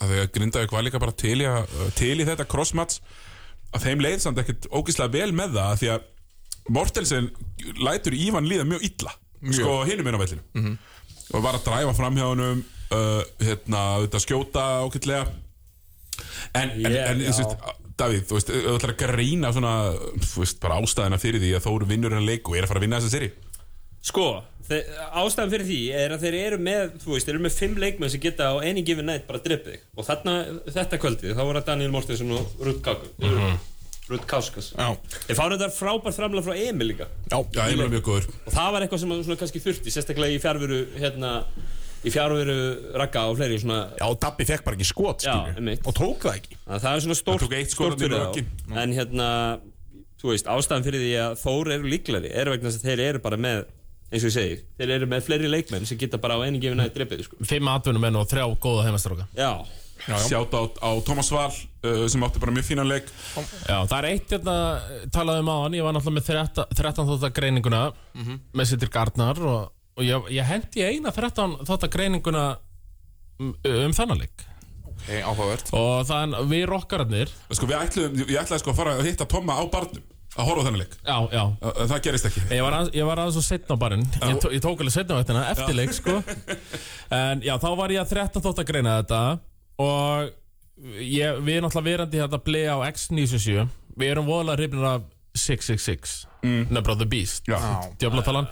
að 0.03 0.14
þegar 0.14 0.30
Grindavík 0.36 0.74
var 0.74 0.86
líka 0.86 1.01
bara 1.03 1.14
til 1.16 1.36
í, 1.40 1.49
að, 1.49 1.76
til 1.99 2.14
í 2.18 2.26
þetta 2.26 2.47
crossmatch. 2.51 3.01
Að 3.72 3.86
þeim 3.86 4.03
leið 4.05 4.18
samt 4.24 4.40
ekkert 4.43 4.68
ógislega 4.68 5.14
vel 5.14 5.30
með 5.36 5.57
það 5.57 5.76
því 5.80 5.93
að 5.95 6.09
Mortensen 6.72 7.30
lætur 7.82 8.14
Ívan 8.14 8.47
líða 8.47 8.66
mjög 8.68 8.84
illa 8.86 9.14
sko 9.43 9.80
hinum 9.88 10.07
inn 10.07 10.14
á 10.14 10.22
vellinu 10.22 10.74
og 11.32 11.43
var 11.43 11.57
að 11.57 11.64
dræfa 11.66 11.95
fram 11.97 12.18
hjá 12.18 12.26
honum 12.28 12.61
uh, 12.95 13.22
hérna, 13.43 13.80
skjóta 14.22 14.66
ákveðlega 14.84 15.24
en, 16.52 16.70
en, 16.70 16.80
Yeah, 16.82 17.10
en 17.12 17.24
þú 17.24 17.42
veist, 17.42 17.66
Davíð, 18.02 18.22
þú 18.28 18.38
veist, 18.38 18.52
þú 18.52 18.76
ætlar 18.76 18.94
að 18.94 19.02
greina 19.02 19.50
svona, 19.54 19.72
þú 20.24 20.44
veist, 20.44 20.60
bara 20.62 20.78
ástæðina 20.80 21.20
fyrir 21.22 21.42
því 21.42 21.50
að 21.58 21.66
Þóru 21.66 21.88
vinnur 21.90 22.14
hennar 22.14 22.28
leik 22.28 22.48
og 22.48 22.56
er 22.56 22.66
að 22.66 22.72
fara 22.72 22.82
að 22.82 22.86
vinna 22.86 23.02
þessa 23.02 23.16
seri 23.16 23.32
Sko, 24.02 24.28
ástæðan 25.22 25.52
fyrir 25.52 25.68
því 25.68 25.80
er 25.94 26.14
að 26.16 26.24
þeir 26.24 26.38
eru 26.40 26.62
með, 26.66 26.96
þú 27.04 27.12
veist, 27.14 27.28
þeir 27.28 27.36
eru 27.36 27.44
með 27.44 27.58
fimm 27.58 27.76
leikmenn 27.84 28.12
sem 28.14 28.22
geta 28.22 28.48
á 28.50 28.54
eini 28.64 28.82
gifin 28.86 29.06
nætt 29.06 29.28
bara 29.28 29.42
drippið 29.44 29.84
og 29.94 30.08
þarna, 30.08 30.38
þetta 30.66 31.02
kvöldið, 31.04 31.36
þá 31.36 31.44
voru 31.44 31.62
Daniel 31.68 31.92
Mortensson 31.94 32.34
og 32.38 32.64
Rutt 32.66 32.82
Káku 32.82 33.12
Rutt 34.10 34.24
Káskas 34.28 34.72
Já, 34.74 34.88
Þeir 35.28 35.38
fáru 35.38 35.58
þetta 35.58 35.76
frábært 35.76 36.16
framlega 36.16 36.44
frá 36.44 36.56
Emil 36.58 36.88
líka. 36.90 37.06
Já, 37.30 37.38
ég 37.38 37.78
er 37.78 37.92
mjög 37.92 38.02
góður. 38.08 38.26
Og 38.42 38.56
það 38.56 38.72
var 38.74 38.84
eitthvað 38.84 39.02
sem 39.04 39.12
svona 39.14 39.38
kannski 39.40 39.62
þurfti 39.62 39.94
sérstaklega 39.94 40.34
í 40.36 40.40
fjárveru, 40.42 40.80
hérna 40.98 41.30
í 42.03 42.11
fjárveru 42.11 42.57
ragga 42.98 43.26
og 43.30 43.36
fleiri 43.38 43.59
svona 43.62 43.80
já 43.98 44.07
og 44.09 44.16
Dabbi 44.22 44.46
fekk 44.48 44.64
bara 44.66 44.78
ekki 44.78 44.88
skot 44.88 45.26
Já, 45.26 45.36
og 45.86 45.92
tók 45.94 46.24
það 46.26 46.38
ekki. 46.40 46.57
Að 46.66 46.80
það 46.86 46.96
er 46.96 47.05
svona 47.07 47.18
stórt, 47.20 47.44
Það 47.46 47.68
stórt 47.74 48.00
fyrir 48.03 48.24
þá. 48.24 48.40
en 48.82 48.96
hérna, 48.96 49.28
þú 50.22 50.32
veist, 50.32 50.50
ástæðan 50.50 50.86
fyrir 50.88 51.05
því 51.05 51.12
að 51.26 51.36
Þór 51.44 51.72
eru 51.76 51.92
líklari 51.92 52.32
er 52.32 52.50
vegna 52.50 52.70
þess 52.72 52.82
að 52.82 52.88
þeir 52.90 53.05
eru 53.11 53.22
bara 53.22 53.38
með 53.38 53.62
eins 54.12 54.24
og 54.26 54.28
ég 54.28 54.34
segir, 54.34 54.64
þeir 54.76 54.90
eru 54.98 55.07
með 55.09 55.22
fleiri 55.28 55.48
leikmenn 55.48 55.86
sem 55.88 56.00
geta 56.00 56.18
bara 56.20 56.36
á 56.36 56.44
einu 56.44 56.59
gefinu 56.61 56.82
nætt 56.82 56.92
drippið 56.98 57.22
sko. 57.28 57.38
Fimm 57.48 57.70
atvinnumenn 57.72 58.18
og 58.20 58.26
þrjá 58.28 58.44
góða 58.61 58.88
heimastráka. 58.90 59.24
Já, 59.38 59.53
Sjátt 60.03 60.50
á, 60.59 60.62
á 60.82 60.90
Thomas 61.07 61.28
Val 61.30 61.46
uh, 61.48 62.07
sem 62.11 62.22
átti 62.26 62.40
bara 62.42 62.53
mjög 62.53 62.66
fínan 62.66 62.88
leik. 62.90 63.07
Já, 63.68 63.76
það 63.86 63.96
er 64.00 64.09
eitt 64.11 64.32
hérna, 64.34 64.55
talaði 65.14 65.44
um 65.44 65.50
á 65.55 65.57
hann, 65.62 65.76
ég 65.78 65.86
var 65.86 65.94
náttúrulega 65.94 66.18
með 66.18 66.26
13, 66.26 66.74
13 66.80 67.09
þóttar 67.12 67.34
greininguna 67.36 67.82
með 68.59 68.68
Sittir 68.72 68.90
Gardnar 68.92 69.38
og, 69.46 69.70
og 69.97 70.07
ég, 70.07 70.30
ég 70.38 70.49
hendi 70.49 70.86
eina 70.86 71.12
13 71.14 71.59
þóttar 71.68 71.93
greininguna 71.93 72.47
um, 73.40 73.53
um 73.53 73.95
þennan 73.97 74.22
leik. 74.22 74.47
Okay, 75.03 75.20
Áhugavert. 75.26 75.72
Og 75.74 76.07
þann 76.07 76.36
við 76.47 76.64
rockararnir 76.70 77.30
Sko, 77.51 77.66
við 77.66 77.78
ætluðum, 77.80 78.20
ég 78.22 78.38
ætlaði 78.38 78.62
sko 78.62 78.70
að 78.70 78.78
fara 78.78 78.97
að 79.01 79.09
hitta 79.09 79.26
Tomma 79.26 79.57
á 79.59 79.64
barnum 79.72 80.05
að 80.32 80.49
horfa 80.49 80.64
þennan 80.64 80.80
leik. 80.80 80.95
Já, 81.05 81.16
já. 81.28 81.43
Það 81.90 81.99
gerist 82.07 82.28
ekki. 82.30 82.43
Ég 82.57 82.62
var, 82.64 82.76
aðeins, 82.78 82.95
ég 82.97 83.09
var 83.09 83.20
aðeins 83.20 83.34
svo 83.36 83.43
setna 83.45 83.76
á 83.76 83.82
barinn. 83.82 84.05
Ég, 84.16 84.38
tó, 84.40 84.49
ég 84.55 84.62
tók 84.64 84.80
alveg 84.80 84.95
setna 84.95 85.18
á 85.18 85.20
þetta 85.20 85.43
eftir 85.51 85.76
leik 85.76 85.93
sko. 85.97 86.14
En 87.12 87.43
já, 87.45 87.53
þá 87.61 87.68
var 87.76 87.93
ég 87.93 88.01
að 88.01 88.14
13 88.14 88.45
þótt 88.47 88.62
að 88.62 88.70
greina 88.70 88.95
þetta. 89.03 89.20
Og 89.84 90.32
ég, 91.05 91.43
við 91.45 91.59
erum 91.59 91.68
náttúrulega 91.68 91.88
verandi 91.90 92.22
hérna 92.22 92.38
að 92.40 92.47
bleið 92.49 92.70
á 92.72 92.78
X97 92.88 93.66
Við 93.99 94.09
erum 94.09 94.28
voðalega 94.28 94.61
hrifnir 94.62 94.88
af 94.88 95.09
666 95.36 96.22
Number 96.43 96.90
of 96.90 96.99
the 96.99 97.07
Beast. 97.07 97.45
Djöflatalan. 97.47 98.49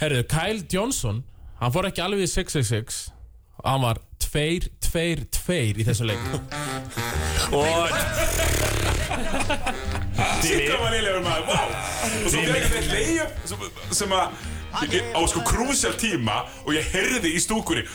Herru, 0.00 0.22
Kyle 0.28 0.60
Johnson 0.68 1.24
Hann 1.60 1.72
fór 1.72 1.86
ekki 1.88 2.02
alveg 2.04 2.26
í 2.26 2.28
666 2.28 3.06
Hann 3.64 3.80
var 3.84 4.00
2, 4.20 4.68
2, 4.82 5.28
2 5.30 5.56
í 5.78 5.84
þessu 5.86 6.08
leik. 6.08 6.22
Og 7.54 7.92
Sýkka 10.44 10.78
var 10.80 10.90
liðlegur 10.92 11.22
maður, 11.24 11.46
vá. 11.48 11.60
Og 12.24 12.32
svo 12.32 12.42
fyrir 12.42 12.66
þetta 12.66 12.82
leiðjöf 12.90 13.46
sem, 13.48 13.64
sem 14.00 14.14
að 14.16 14.24
á 15.14 15.20
sko 15.30 15.44
krúsjál 15.46 15.94
tíma 16.00 16.40
og 16.64 16.74
ég 16.74 16.90
heyrði 16.90 17.30
í 17.36 17.40
stúkunni. 17.42 17.86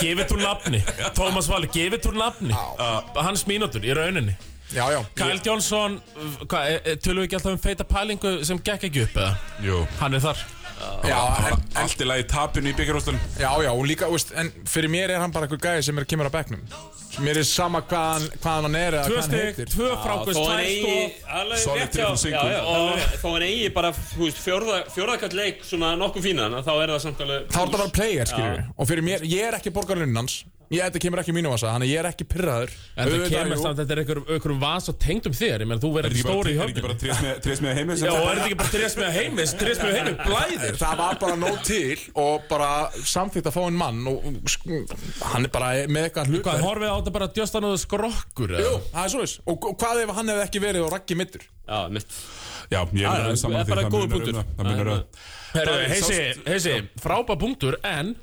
Gefið 0.00 0.34
úr 0.34 0.42
nafni. 0.42 0.82
Tómas 1.16 1.48
Valur, 1.50 1.70
gefið 1.72 2.10
úr 2.10 2.20
nafni. 2.20 2.58
Hans 3.16 3.46
mínútur 3.48 3.86
í 3.86 3.94
rauninni 3.96 4.34
Já, 4.74 4.90
já. 4.90 5.00
Kyle 5.14 5.40
Johnson, 5.44 6.00
hvað, 6.46 6.68
e- 6.70 6.80
e- 6.92 6.96
tölum 6.96 7.22
við 7.22 7.28
ekki 7.28 7.36
alltaf 7.38 7.52
um 7.52 7.58
feita 7.62 7.84
pælingu 7.86 8.44
sem 8.44 8.58
gekk 8.58 8.88
ekki 8.90 9.02
upp 9.06 9.14
eða? 9.22 9.36
Jú, 9.62 9.86
Hann 10.00 10.14
er 10.14 10.20
þar. 10.20 10.36
Já, 11.08 11.16
allt 11.80 12.02
í 12.02 12.04
lagi 12.04 12.26
tapinu 12.28 12.68
í 12.68 12.74
byggjarústunum 12.76 13.20
já, 13.40 13.48
já, 13.64 13.70
og 13.72 13.86
líka, 13.88 14.10
veist, 14.12 14.34
en 14.36 14.50
fyrir 14.68 14.90
mér 14.92 15.14
er 15.14 15.22
hann 15.22 15.32
bara 15.32 15.46
einhver 15.46 15.56
gæði 15.62 15.84
sem 15.86 15.96
er 15.98 16.04
kemur 16.04 16.28
á 16.28 16.32
bekknum. 16.34 16.60
Mér 17.24 17.38
er 17.40 17.46
sama 17.48 17.80
hvaðan, 17.80 18.26
hvaðan 18.42 18.66
hann 18.68 18.74
er 18.76 18.92
eða 18.98 19.06
hvað 19.08 19.20
hann 19.22 19.38
heitir. 19.38 19.70
tvö 19.72 19.86
frákvist, 20.04 20.36
tvær 20.36 21.38
alveg 21.40 21.58
Solid 21.62 21.96
hjá- 21.96 22.18
single. 22.20 22.42
já, 22.42 22.58
já, 22.58 22.60
alveg- 22.74 23.16
Þó 23.22 23.32
hann 23.32 23.42
eigi 23.46 23.70
bara 23.72 23.92
þú 23.92 24.20
veist, 24.26 24.42
fjórða, 24.44 24.82
fjórðakall 24.92 25.32
leik 25.40 25.64
svona 25.64 25.94
nokkuð 25.96 26.22
fínan 26.28 26.58
Þá 26.60 26.72
er 26.82 26.88
það 26.92 27.00
samt 27.06 27.20
alveg 27.24 27.46
Þá 27.48 27.56
er 27.56 27.66
þetta 27.66 27.78
bara 27.78 27.88
player, 27.96 28.26
skiljur 28.26 28.64
Og 28.76 28.86
fyrir 28.90 29.02
mér, 29.08 29.24
ég 29.24 29.48
er 29.48 29.54
ekki 29.56 29.72
borgarlunn 29.72 30.14
hans 30.20 30.44
Ég, 30.66 30.82
þetta 30.82 30.98
kemur 31.04 31.20
ekki 31.22 31.30
í 31.30 31.34
mínu 31.36 31.50
vasa, 31.52 31.68
þannig 31.70 31.86
að 31.86 31.92
ég 31.92 32.00
er 32.00 32.06
ekki 32.08 32.24
pyrraður 32.26 32.70
En 32.96 33.10
það 33.12 33.24
kemur 33.30 33.58
samt, 33.60 33.78
þetta 33.78 33.92
er 33.94 34.00
einhverjum, 34.02 34.24
einhverjum 34.34 34.60
vas 34.64 34.88
og 34.90 34.96
tengdum 34.98 35.34
þér 35.38 35.62
Ég 35.62 35.68
menn, 35.70 35.82
þú 35.82 35.90
Er 35.92 35.94
verður 36.00 36.18
stóri 36.24 36.50
í 36.50 36.56
er 36.56 36.72
ekki 36.72 36.82
bara 36.82 36.96
höfninu 36.96 37.34
trés 37.44 37.60
með 37.62 37.78
heimið 37.78 38.02
Já, 38.02 38.10
er? 38.10 38.18
þetta 38.26 38.46
ekki 38.48 38.58
bara 38.62 38.72
trés 38.74 38.96
með 38.98 39.10
heimis, 39.16 39.52
trés 39.60 39.82
með 39.84 39.92
heimis, 40.00 40.16
blæðir. 40.26 40.74
Það 40.82 40.94
var 41.02 41.20
bara 41.22 41.36
nóg 41.44 41.60
til 41.68 41.98
og 42.24 42.48
bara 42.50 42.70
samþýtt 43.14 43.46
að 43.46 43.54
fá 43.54 43.62
einn 43.62 43.78
mann 43.78 44.02
og 44.10 44.26
hann 45.30 45.46
er 45.46 45.52
bara 45.54 45.70
með 45.86 46.08
eitthvað 46.08 46.32
hlut 46.34 46.42
Hvað, 46.48 46.66
horfið 46.66 46.90
á 46.90 46.96
þetta 46.98 47.14
bara 47.20 47.30
djöstanuðu 47.38 47.78
skrokkur 47.84 48.56
Jú, 48.58 48.74
það 48.90 49.02
er 49.04 49.14
svoleiðis. 49.14 49.36
Og, 49.46 49.70
og 49.70 49.78
hvað 49.78 50.02
ef 50.02 50.14
hann 50.18 50.34
hefði 50.34 50.46
ekki 50.48 50.64
verið 50.66 50.88
og 50.88 50.92
raggi 50.96 51.18
mittur 51.22 51.46
Já, 51.66 51.78
mitt. 51.90 52.10
Já, 52.70 52.80
ég 52.90 53.06
Það 53.06 54.70
er- 54.90 55.06
er 55.62 55.68
er 55.68 55.86
Það 55.86 55.94
heisi, 55.94 56.20
heisi, 56.46 56.74
frábær 57.02 57.38
punktur, 57.40 57.78
en 57.86 58.14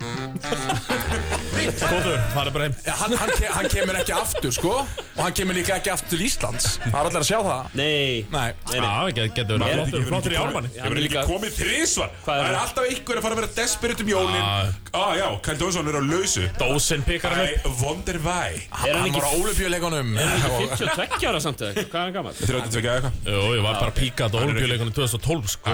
Góður, 1.63 2.17
það 2.33 2.47
er 2.47 2.51
bara 2.55 2.65
heim. 2.67 2.73
Ja, 2.83 2.93
hann, 2.99 3.13
hann, 3.17 3.29
ke 3.39 3.47
hann 3.53 3.67
kemur 3.71 3.95
ekki 3.99 4.13
aftur 4.15 4.51
sko. 4.53 4.71
Og 4.83 5.21
hann 5.23 5.35
kemur 5.37 5.55
líka 5.55 5.77
ekki 5.77 5.91
aftur 5.93 6.11
til 6.17 6.25
Íslands. 6.27 6.65
Það 6.83 6.97
er 6.99 7.07
allir 7.09 7.21
að 7.21 7.27
sjá 7.29 7.37
það. 7.45 7.69
Nei. 7.79 8.25
Nei, 8.33 8.47
Já, 8.73 8.89
get- 9.15 9.35
getur 9.37 9.61
verið 9.61 9.79
flottur, 9.79 10.03
flottur 10.09 10.35
í 10.35 10.39
ármanni. 10.41 10.71
Það 10.75 10.89
verður 10.89 11.05
líka 11.05 11.23
komið 11.29 11.55
þrísvar 11.59 12.09
er 12.09 12.17
Það 12.25 12.41
er 12.43 12.49
það? 12.49 12.59
alltaf 12.63 12.89
einhver 12.89 13.15
að 13.21 13.25
fara 13.27 13.37
að 13.37 13.41
vera 13.41 13.51
desperate 13.61 14.03
um 14.03 14.11
jólin. 14.11 14.43
Ah. 14.43 14.67
Á 14.91 15.03
já, 15.21 15.27
Kyle 15.47 15.57
Dawson 15.63 15.87
er 15.87 15.95
á 15.95 16.03
lausu. 16.03 16.45
Dósin 16.59 17.05
pikkar 17.07 17.31
hann 17.37 17.47
upp. 17.47 17.81
Wonder 17.83 18.19
why. 18.27 18.49
Er 18.59 18.63
hann 18.73 18.95
hann 18.99 19.07
ekki 19.07 19.21
var 19.21 19.29
á 19.29 19.33
ólympíuleikunum. 19.39 20.13
52 20.19 21.27
ára 21.31 21.39
samt 21.47 21.63
eða? 21.63 21.87
Hvað 21.87 21.99
er 21.99 22.03
hann 22.03 22.13
gammal? 22.19 22.33
32 22.43 22.83
eða 22.83 22.95
eitthvað. 22.99 23.13
Jú, 23.31 23.43
ég 23.55 23.63
var 23.63 23.79
bara 23.79 23.95
píkað 23.95 24.35
á 24.35 24.37
olimpíuleikunum 24.43 24.93
2012 24.99 25.47
sko 25.55 25.67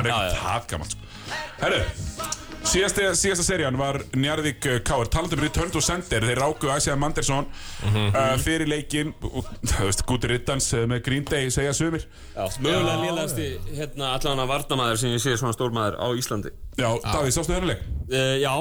Herru 1.59 1.81
Síðasta, 2.69 3.13
síðasta 3.17 3.43
serían 3.47 3.77
var 3.79 3.97
Njarðvík 4.19 4.65
uh, 4.67 4.73
Káar 4.85 5.07
talandi 5.09 5.37
um 5.37 5.41
return 5.41 5.71
to 5.73 5.81
sender 5.81 6.25
þeir 6.27 6.41
ráku 6.43 6.67
Æsja 6.69 6.93
Mandersson 6.99 7.47
uh, 7.47 8.17
fyrir 8.43 8.67
leikinn 8.69 9.13
og 9.25 9.47
þú 9.63 9.87
veist, 9.87 10.03
Guður 10.09 10.33
Rittans 10.35 10.67
uh, 10.77 10.83
með 10.91 11.01
Green 11.07 11.25
Day 11.25 11.47
segja 11.55 11.71
sumir. 11.73 12.03
Já, 12.35 12.43
mögulega 12.61 12.99
lélegasti 13.05 13.47
hérna 13.79 14.11
allan 14.17 14.43
að 14.43 14.51
varnamaður 14.51 15.01
sem 15.01 15.15
ég 15.15 15.23
sé 15.23 15.33
svona 15.39 15.55
stórmaður 15.55 15.97
á 16.03 16.07
Íslandi. 16.19 16.51
Já, 16.77 16.89
Davíð, 17.07 17.31
sástu 17.39 17.55
þennan 17.55 17.71
leik? 17.71 17.87
uh, 18.11 18.35
Já, 18.43 18.53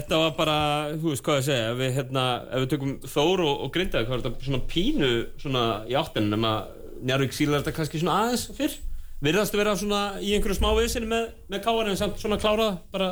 þetta 0.00 0.22
var 0.24 0.34
bara, 0.40 0.58
þú 0.96 1.12
veist 1.12 1.26
hvað 1.28 1.38
ég 1.42 1.48
segja 1.52 1.70
ef 1.70 1.78
við, 1.84 1.94
hérna, 2.00 2.26
ef 2.50 2.64
við 2.64 2.72
tökum 2.74 2.98
Þór 3.14 3.44
og, 3.46 3.54
og 3.68 3.72
Grindaði 3.76 4.08
hvað 4.10 4.18
er 4.18 4.26
þetta 4.26 4.48
svona 4.48 4.64
pínu 4.74 5.12
svona 5.44 5.64
í 5.86 5.94
áttinu 6.00 6.32
nema 6.32 6.56
Njarvík 7.04 7.36
sílar 7.36 7.60
þetta 7.60 7.76
kannski 7.78 8.00
svona 8.02 8.18
aðeins 8.24 8.48
fyrr 8.56 8.80
Virðast 9.24 9.54
að 9.56 9.60
vera 9.62 9.72
svona 9.80 10.00
í 10.20 10.34
einhverju 10.36 10.58
smá 10.58 10.68
viðsynni 10.76 11.08
með, 11.08 11.30
með 11.48 11.62
káar 11.64 11.88
en 11.88 11.96
samt 11.96 12.20
svona 12.20 12.36
klárað 12.40 12.76
bara 12.92 13.08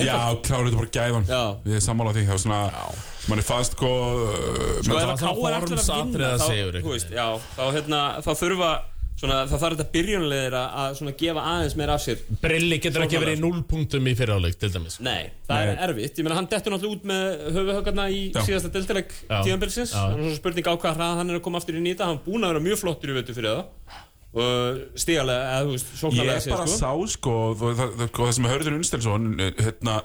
Já, 0.00 0.16
kláruðu 0.44 0.70
þetta 0.70 0.80
bara 0.80 0.92
gæðan. 0.94 1.24
Já. 1.28 1.40
Við 1.64 1.74
erum 1.76 1.82
sammála 1.84 2.12
á 2.12 2.14
því, 2.14 2.22
það 2.28 2.36
var 2.36 2.42
svona 2.44 2.60
mann 3.30 3.40
er 3.42 3.46
fast 3.48 3.74
sko 3.76 3.90
uh, 3.90 4.78
með- 4.86 5.02
ef 5.02 5.10
að 5.10 5.18
K.R. 5.20 5.56
ætlar 5.58 5.58
að 5.58 6.06
vinna 6.06 6.30
að 6.30 6.40
þá, 6.40 6.78
þú 6.84 6.94
veist, 6.94 7.10
já, 7.12 7.26
þá, 7.56 7.62
hérna, 7.74 8.00
þá 8.24 8.30
þurfa 8.40 8.70
svona, 9.20 9.38
þá 9.50 9.54
þarf 9.60 9.74
þetta 9.76 9.86
byrjunlegir 9.96 10.56
að, 10.56 10.68
að 10.82 10.94
svona 11.00 11.14
gefa 11.20 11.44
aðeins 11.50 11.76
meira 11.76 11.96
af 11.98 12.04
sér. 12.06 12.22
Brilli 12.40 12.78
getur 12.80 13.04
ekki 13.04 13.20
verið 13.20 13.36
í 13.36 13.42
0 13.42 13.64
punktum 13.68 14.08
í 14.08 14.14
fyriráleik 14.16 14.56
til 14.62 14.70
dæmis. 14.72 14.96
Nei, 15.04 15.32
það 15.50 15.72
er 15.74 15.82
erfitt, 15.88 16.16
ég 16.22 16.24
meina 16.28 16.38
hann 16.38 16.48
dettur 16.54 16.72
náttúrulega 16.76 16.96
út 16.96 17.10
með 17.10 17.26
höfuhöggarna 17.58 18.06
í 18.14 18.22
Já. 18.30 18.40
síðasta 18.46 18.72
deltaleg 18.78 19.12
Já. 19.26 19.36
tíðanbyrgsins 19.44 19.92
Já. 19.92 20.00
þannig 20.06 20.30
svona 20.30 20.38
spurning 20.40 20.70
á 20.70 20.74
hvað 20.80 20.96
hrað 21.02 21.20
hann 21.20 21.34
er 21.34 21.40
að 21.40 21.44
koma 21.44 21.60
aftur 21.60 21.76
í 21.76 21.84
nýta. 21.84 22.08
Hann 22.08 22.16
er 22.22 22.24
búinn 22.24 22.46
að 22.48 22.54
vera 22.54 22.64
mjög 22.70 22.80
flottur 22.86 23.12
í 23.12 23.18
veitu 23.20 23.36
fyrir 23.36 23.58
það 23.58 24.06
stígalega, 24.30 25.46
eða 25.56 25.62
þú 25.66 25.72
veist, 25.74 25.88
Ég 26.14 26.28
er 26.30 26.44
bara 26.52 26.66
sko. 26.66 26.76
sá 26.78 26.90
sko 27.16 27.32
það, 27.58 27.72
það, 27.80 27.94
það, 27.98 28.10
það 28.20 28.34
sem 28.36 28.44
Hörður 28.50 28.76
Unnstensson 28.78 29.24
hérna, 29.58 29.96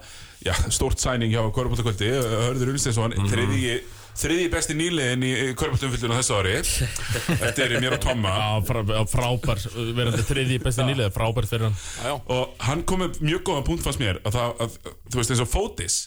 já, 0.46 0.54
stórt 0.74 1.04
sæning 1.04 1.30
hjá 1.36 1.44
Körbóltakvöldi 1.54 2.10
Hörður 2.10 2.72
Unnstensson 2.74 3.14
Mhm. 3.14 3.30
þriðji, 3.30 3.76
þriðji 4.16 4.48
besti 4.56 4.74
nýliðin 4.80 5.26
í 5.28 5.32
Körbóltumfylluna 5.60 6.18
þessu 6.22 6.38
ári. 6.40 6.56
Þetta 7.44 7.66
er 7.68 7.76
mér 7.84 7.98
og 7.98 8.02
Tomma. 8.02 8.34
Á 8.34 9.04
frábær, 9.12 9.62
verandi 9.94 10.24
þriði 10.26 10.58
besti 10.64 10.86
nýlega, 10.88 11.12
frábær 11.14 11.46
fyrir 11.50 11.68
hann. 11.70 12.22
Og 12.32 12.56
hann 12.66 12.82
kom 12.88 13.04
með 13.06 13.20
mjög 13.22 13.44
góða 13.52 13.66
punkt 13.68 13.84
fannst 13.86 14.00
mér 14.02 14.22
að 14.26 14.40
það, 14.40 14.56
að, 14.66 14.80
þú 15.12 15.22
veist 15.22 15.36
eins 15.36 15.44
og 15.46 15.52
Fótis 15.52 16.00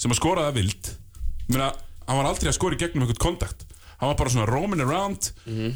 sem 0.00 0.10
að 0.14 0.16
skora 0.22 0.46
það 0.48 0.54
vild 0.62 0.92
Meina, 1.50 1.72
hann 2.06 2.16
var 2.22 2.30
aldrei 2.30 2.48
að 2.48 2.56
skora 2.56 2.76
í 2.76 2.78
gegnum 2.80 3.02
einhvern 3.04 3.20
kontakt 3.20 3.66
hann 4.00 4.08
var 4.10 4.16
bara 4.16 4.30
svona 4.32 4.46
roaming 4.48 4.80
around 4.80 5.30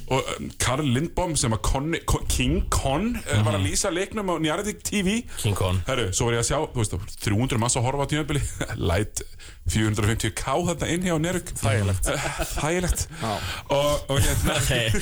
og 0.09 0.31
um, 0.39 0.47
Karl 0.63 0.87
Lindbom 0.95 1.35
sem 1.37 1.53
að 1.53 1.61
Con, 1.67 1.91
Con, 2.09 2.25
King 2.33 2.63
Con 2.73 3.11
mm 3.19 3.45
var 3.45 3.59
að 3.59 3.67
lýsa 3.67 3.91
leiknum 3.93 4.31
á 4.33 4.35
Njarðvík 4.41 4.81
TV 4.87 5.19
King 5.43 5.57
Con. 5.59 5.83
Herru, 5.89 6.07
svo 6.17 6.31
var 6.31 6.39
ég 6.39 6.45
að 6.45 6.49
sjá, 6.49 6.59
þú 6.73 6.81
veist, 6.81 7.19
300 7.27 7.61
manns 7.61 7.77
að 7.77 7.85
horfa 7.89 8.07
á 8.07 8.11
tímabili. 8.15 8.41
Light 8.91 9.21
450k 9.75 10.57
þetta 10.71 10.89
inn 10.95 11.05
hjá 11.05 11.15
Njarðvík 11.21 11.53
Þægilegt. 11.61 12.11
Þægilegt. 12.55 13.05
Og, 13.69 13.93
og 14.09 14.23
hérna 14.25 14.59
Þeir, 14.65 14.99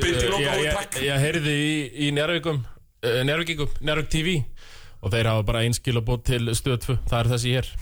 Beint 0.00 0.24
í 0.24 0.32
loka 0.32 0.40
ég, 0.40 0.50
og 0.54 0.64
ég, 0.64 0.80
takk. 0.80 1.00
ég 1.04 1.24
heyrði 1.26 1.56
í, 1.60 1.70
í 2.08 2.10
Njárvíkum, 2.16 2.64
uh, 3.04 3.20
Njárvíkingum, 3.28 3.76
Njárvík 3.84 4.10
TV 4.16 4.38
og 5.00 5.14
þeir 5.14 5.30
hafa 5.32 5.46
bara 5.48 5.62
einskilabót 5.64 6.26
til 6.28 6.50
stöð 6.56 6.82
2, 6.90 6.98
það 7.08 7.20
er 7.22 7.32
þessi 7.34 7.54
hér. 7.56 7.72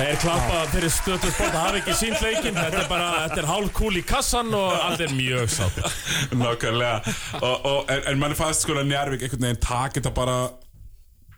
Þeir 0.00 0.16
klappa 0.22 0.60
fyrir 0.72 0.92
stöð 0.94 1.18
2 1.26 1.30
sport, 1.34 1.50
það 1.52 1.64
hafi 1.66 1.80
ekki 1.82 1.94
sínt 1.98 2.22
leikinn, 2.24 2.56
þetta 2.56 2.78
er 2.80 2.86
bara, 2.88 3.08
þetta 3.26 3.42
er 3.42 3.48
hálf 3.50 3.72
kúl 3.76 3.98
í 4.00 4.02
kassan 4.08 4.48
og 4.56 4.70
allt 4.72 5.02
er 5.04 5.12
mjög 5.12 5.50
sáttir. 5.52 5.96
Nákvæmlega. 6.40 7.14
Og, 7.40 7.66
og, 7.68 7.78
En, 7.92 8.02
en 8.12 8.20
mann 8.22 8.34
fannst 8.38 8.64
sko 8.64 8.76
að 8.80 8.88
Njarvík 8.88 9.26
einhvern 9.26 9.44
veginn 9.48 9.60
taka 9.64 9.98
þetta 9.98 10.12
bara 10.16 10.36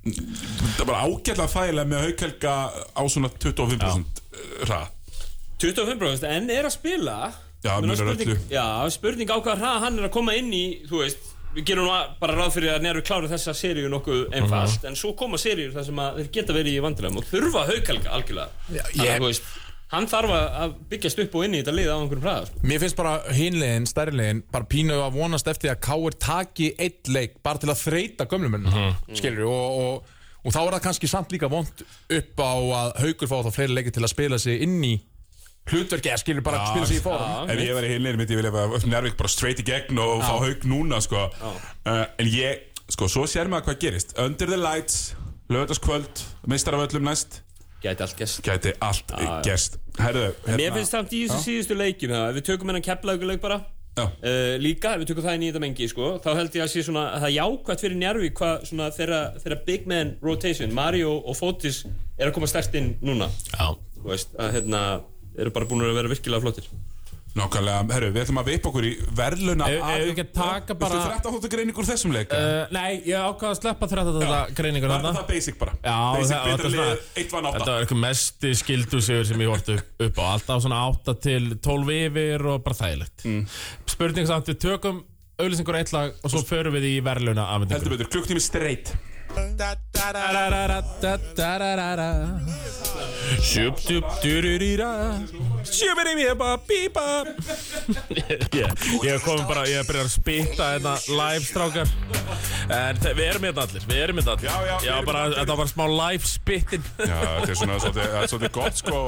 Það 0.03 0.81
er 0.83 0.89
bara 0.89 1.03
ágætlega 1.07 1.49
þægilega 1.53 1.89
með 1.93 2.05
haukhelga 2.07 2.55
á 2.99 3.03
svona 3.11 3.31
25% 3.39 4.23
hrað 4.67 4.89
25% 5.63 6.27
en 6.27 6.51
er 6.51 6.67
að 6.67 6.75
spila? 6.75 7.19
Já, 7.63 7.77
spurning, 7.79 8.33
já, 8.51 8.65
spurning 8.91 9.31
á 9.31 9.39
hvað 9.39 9.61
hrað 9.63 9.85
hann 9.85 10.01
er 10.01 10.09
að 10.09 10.15
koma 10.17 10.35
inn 10.35 10.51
í 10.51 10.65
þú 10.91 11.05
veist, 11.05 11.32
við 11.57 11.65
gerum 11.69 11.89
bara 12.21 12.37
ráð 12.39 12.55
fyrir 12.57 12.73
að 12.77 12.85
Nervi 12.87 13.03
kláru 13.07 13.29
þessa 13.31 13.53
seríu 13.57 13.89
nokkuð 13.93 14.23
einfalt 14.39 14.85
en 14.89 14.97
svo 14.99 15.13
koma 15.19 15.37
seríur 15.41 15.75
þar 15.75 15.85
sem 15.89 16.01
þeir 16.19 16.31
geta 16.39 16.55
verið 16.57 16.79
í 16.79 16.85
vandræðum 16.85 17.19
og 17.21 17.27
þurfa 17.29 17.67
haukalga 17.69 18.15
algjörlega. 18.17 18.49
Já, 18.73 18.83
Þannig 18.89 19.11
ég- 19.11 19.21
þú 19.21 19.29
veist, 19.29 19.51
hann 19.93 20.07
þarf 20.09 20.33
að 20.39 20.75
byggjast 20.89 21.19
upp 21.27 21.35
og 21.37 21.45
inn 21.45 21.55
í 21.59 21.61
þetta 21.61 21.75
lið 21.77 21.91
á 21.93 21.97
einhverjum 22.01 22.25
hraða 22.25 22.47
sko. 22.49 22.63
Mér 22.71 22.81
finnst 22.81 22.97
bara 22.97 23.13
hinlegin, 23.37 23.87
stærlegin 23.91 24.43
bara 24.53 24.65
pínu 24.73 24.97
að 25.05 25.13
vonast 25.21 25.47
eftir 25.53 25.75
að 25.75 25.81
Káir 25.85 26.17
taki 26.19 26.71
eitt 26.79 27.09
leik 27.13 27.37
bara 27.45 27.59
til 27.61 27.69
að 27.69 27.83
þreita 27.85 28.27
gömluminn 28.31 28.65
mm 28.73 29.15
skilur 29.21 29.45
og, 29.53 29.79
og, 29.83 30.19
og 30.47 30.53
þá 30.57 30.61
er 30.65 30.73
það 30.79 30.83
kannski 30.89 31.09
samt 31.13 31.33
líka 31.37 31.51
vond 31.53 31.85
upp 32.09 32.41
á 32.41 32.53
að 32.57 32.97
Haukur 33.05 33.29
fá 33.29 33.37
þá 33.45 33.51
fleiri 33.53 33.77
leiki 33.77 33.93
til 33.93 34.03
að 34.07 34.15
spila 34.15 34.39
sig 34.41 34.63
inn 34.65 34.81
í 34.83 34.95
hlutverki 35.71 36.11
eða 36.11 36.21
skilur 36.23 36.45
bara 36.47 36.63
að 36.63 36.73
spila 36.73 36.89
sig 36.91 36.99
í 36.99 37.05
fórum 37.05 37.51
Ef 37.53 37.63
ég 37.63 37.77
var 37.77 37.87
í 37.87 37.93
heilin 37.93 38.19
myndi 38.19 38.35
ég 38.35 38.41
vilja 38.43 38.65
að 38.65 38.87
Njarvík 38.91 39.17
bara 39.21 39.31
straight 39.31 39.63
í 39.63 39.67
gegn 39.67 40.01
og 40.03 40.25
fá 40.25 40.35
haug 40.43 40.67
núna 40.69 40.99
sko. 41.05 41.29
uh, 41.29 42.05
En 42.19 42.27
ég, 42.33 42.67
sko, 42.91 43.09
svo 43.09 43.27
sér 43.31 43.51
maður 43.53 43.71
hvað 43.71 43.79
gerist. 43.87 44.17
Under 44.19 44.51
the 44.51 44.59
lights, 44.59 45.15
lögataskvöld 45.53 46.25
Meistaraföllum 46.51 47.07
næst. 47.07 47.43
Gæti 47.83 48.03
allt 48.05 48.19
gæst 48.19 48.43
Gæti 48.47 48.75
allt 48.81 49.15
gerst. 49.47 49.79
Herðu, 49.99 50.33
hérna 50.47 50.59
Mér 50.59 50.75
finnst 50.79 50.95
samt 50.95 51.15
í 51.15 51.25
þessu 51.27 51.47
síðustu 51.47 51.77
leikjum 51.79 52.13
það, 52.15 52.27
ef 52.31 52.37
við 52.39 52.45
tökum 52.51 52.71
hennan 52.71 52.85
keflauguleik 52.87 53.43
bara 53.43 53.61
Já. 53.93 54.07
Uh, 54.25 54.55
líka, 54.63 54.95
ef 54.95 55.03
við 55.03 55.11
tökum 55.11 55.27
það 55.27 55.43
í 55.43 55.49
þetta 55.51 55.61
mengi 55.61 55.89
sko, 55.91 56.07
þá 56.25 56.29
held 56.39 56.55
ég 56.57 56.63
að 56.65 56.71
sé 56.73 56.85
svona 56.87 57.03
að 57.13 57.27
það 57.27 57.35
jákvæmt 57.35 57.83
fyrir 57.85 57.99
Njarvík 58.01 58.39
hvað 58.39 58.63
svona 58.71 58.87
þeirra, 58.97 59.19
þeirra 59.43 59.59
big 59.67 59.89
man 59.91 60.15
rotation 60.25 60.73
Mario 60.73 61.11
og 61.19 61.37
Fotis 61.37 61.83
er 62.17 62.31
að 62.31 62.37
koma 62.39 62.49
stærst 62.49 62.79
inn 62.81 62.95
núna. 63.05 63.29
Já. 63.53 63.75
þú 63.99 64.09
veist, 64.09 64.33
að 64.41 64.57
hérna 64.57 64.81
eru 65.39 65.51
bara 65.55 65.69
búin 65.71 65.85
að 65.87 65.95
vera 66.01 66.11
virkilega 66.13 66.43
flottir. 66.45 66.67
Nákvæmlega, 67.33 67.87
herru, 67.95 68.09
við 68.13 68.21
ætlum 68.27 68.39
að 68.43 68.49
vipa 68.51 68.69
okkur 68.69 68.85
í 68.85 68.91
verðluna 69.17 69.65
Ef- 69.73 69.85
við 69.89 70.11
ekki 70.13 70.25
að 70.27 70.33
taka 70.37 70.75
bara- 70.77 70.99
Viltu 70.99 71.13
13 71.15 71.33
þóttu 71.33 71.51
greining 71.55 71.79
úr 71.81 71.87
þessum 71.89 72.13
leik? 72.13 72.35
Uh, 72.37 72.67
nei, 72.77 73.01
ég 73.09 73.17
ákvaði 73.17 73.49
að 73.55 73.61
sleppa 73.63 73.87
13 73.89 74.19
þetta 74.21 74.41
greiningur 74.59 74.91
það, 74.93 74.99
þarna. 74.99 75.13
það 75.17 75.23
er 75.23 75.31
basic 75.33 75.57
bara. 75.63 75.73
Já, 75.81 75.97
Basic, 76.19 76.37
er 76.37 76.59
lið, 76.59 76.75
svona- 76.77 76.99
eitt 77.23 77.33
vann 77.33 77.47
átta. 77.49 77.59
Þetta 77.63 77.73
var 77.73 77.87
eitthvað 77.87 78.03
mesti 78.05 78.51
skildusigur 78.61 79.25
sem 79.31 79.41
ég 79.41 79.49
vort 79.49 79.69
upp, 79.73 80.19
á. 80.21 80.25
Alltaf 80.35 80.61
svona 80.67 80.83
8 80.93 81.15
til 81.25 81.49
12 81.57 81.89
yfir 81.97 82.45
og 82.53 82.61
bara 82.69 82.77
þægilegt. 82.83 83.25
Mm. 83.25 83.49
Spurning 83.87 84.27
samt, 84.29 84.53
við 84.53 84.61
tökum 84.69 85.01
auðlýsingur 85.41 85.79
eitt 85.81 85.93
lag 85.97 86.13
og 86.23 86.31
svo 86.31 86.45
förum 86.45 86.77
við 86.77 86.85
í 86.91 86.95
verðluna 87.01 87.49
Heldur 87.49 87.97
betur, 87.97 88.13
klukktími 88.13 88.41
straight 88.45 88.93
Ég 99.07 99.23
komið 99.25 99.45
bara, 99.49 99.63
ég 99.71 99.79
hef 99.81 99.89
byrjað 99.89 100.05
að 100.09 100.11
spýta 100.13 100.67
hérna 100.75 100.93
live 101.09 101.45
strákar. 101.47 101.93
En 102.73 102.99
við 103.03 103.23
erum 103.27 103.47
hérna 103.47 103.65
allir, 103.67 103.87
við 103.89 104.03
erum 104.05 104.21
hérna 104.21 104.35
allir. 104.37 104.49
Já, 104.51 104.77
já, 104.87 104.95
bara. 105.07 105.23
Þetta 105.33 105.49
var 105.53 105.61
bara 105.63 105.71
smá 105.73 105.85
live 105.93 106.29
spittin 106.29 106.85
Já, 106.99 107.17
þetta 107.23 107.51
er 107.55 107.59
svona 107.63 107.79
svolítið, 107.83 108.11
það 108.13 108.21
er 108.27 108.31
svolítið 108.33 108.53
gott 108.59 108.83
sko. 108.83 109.01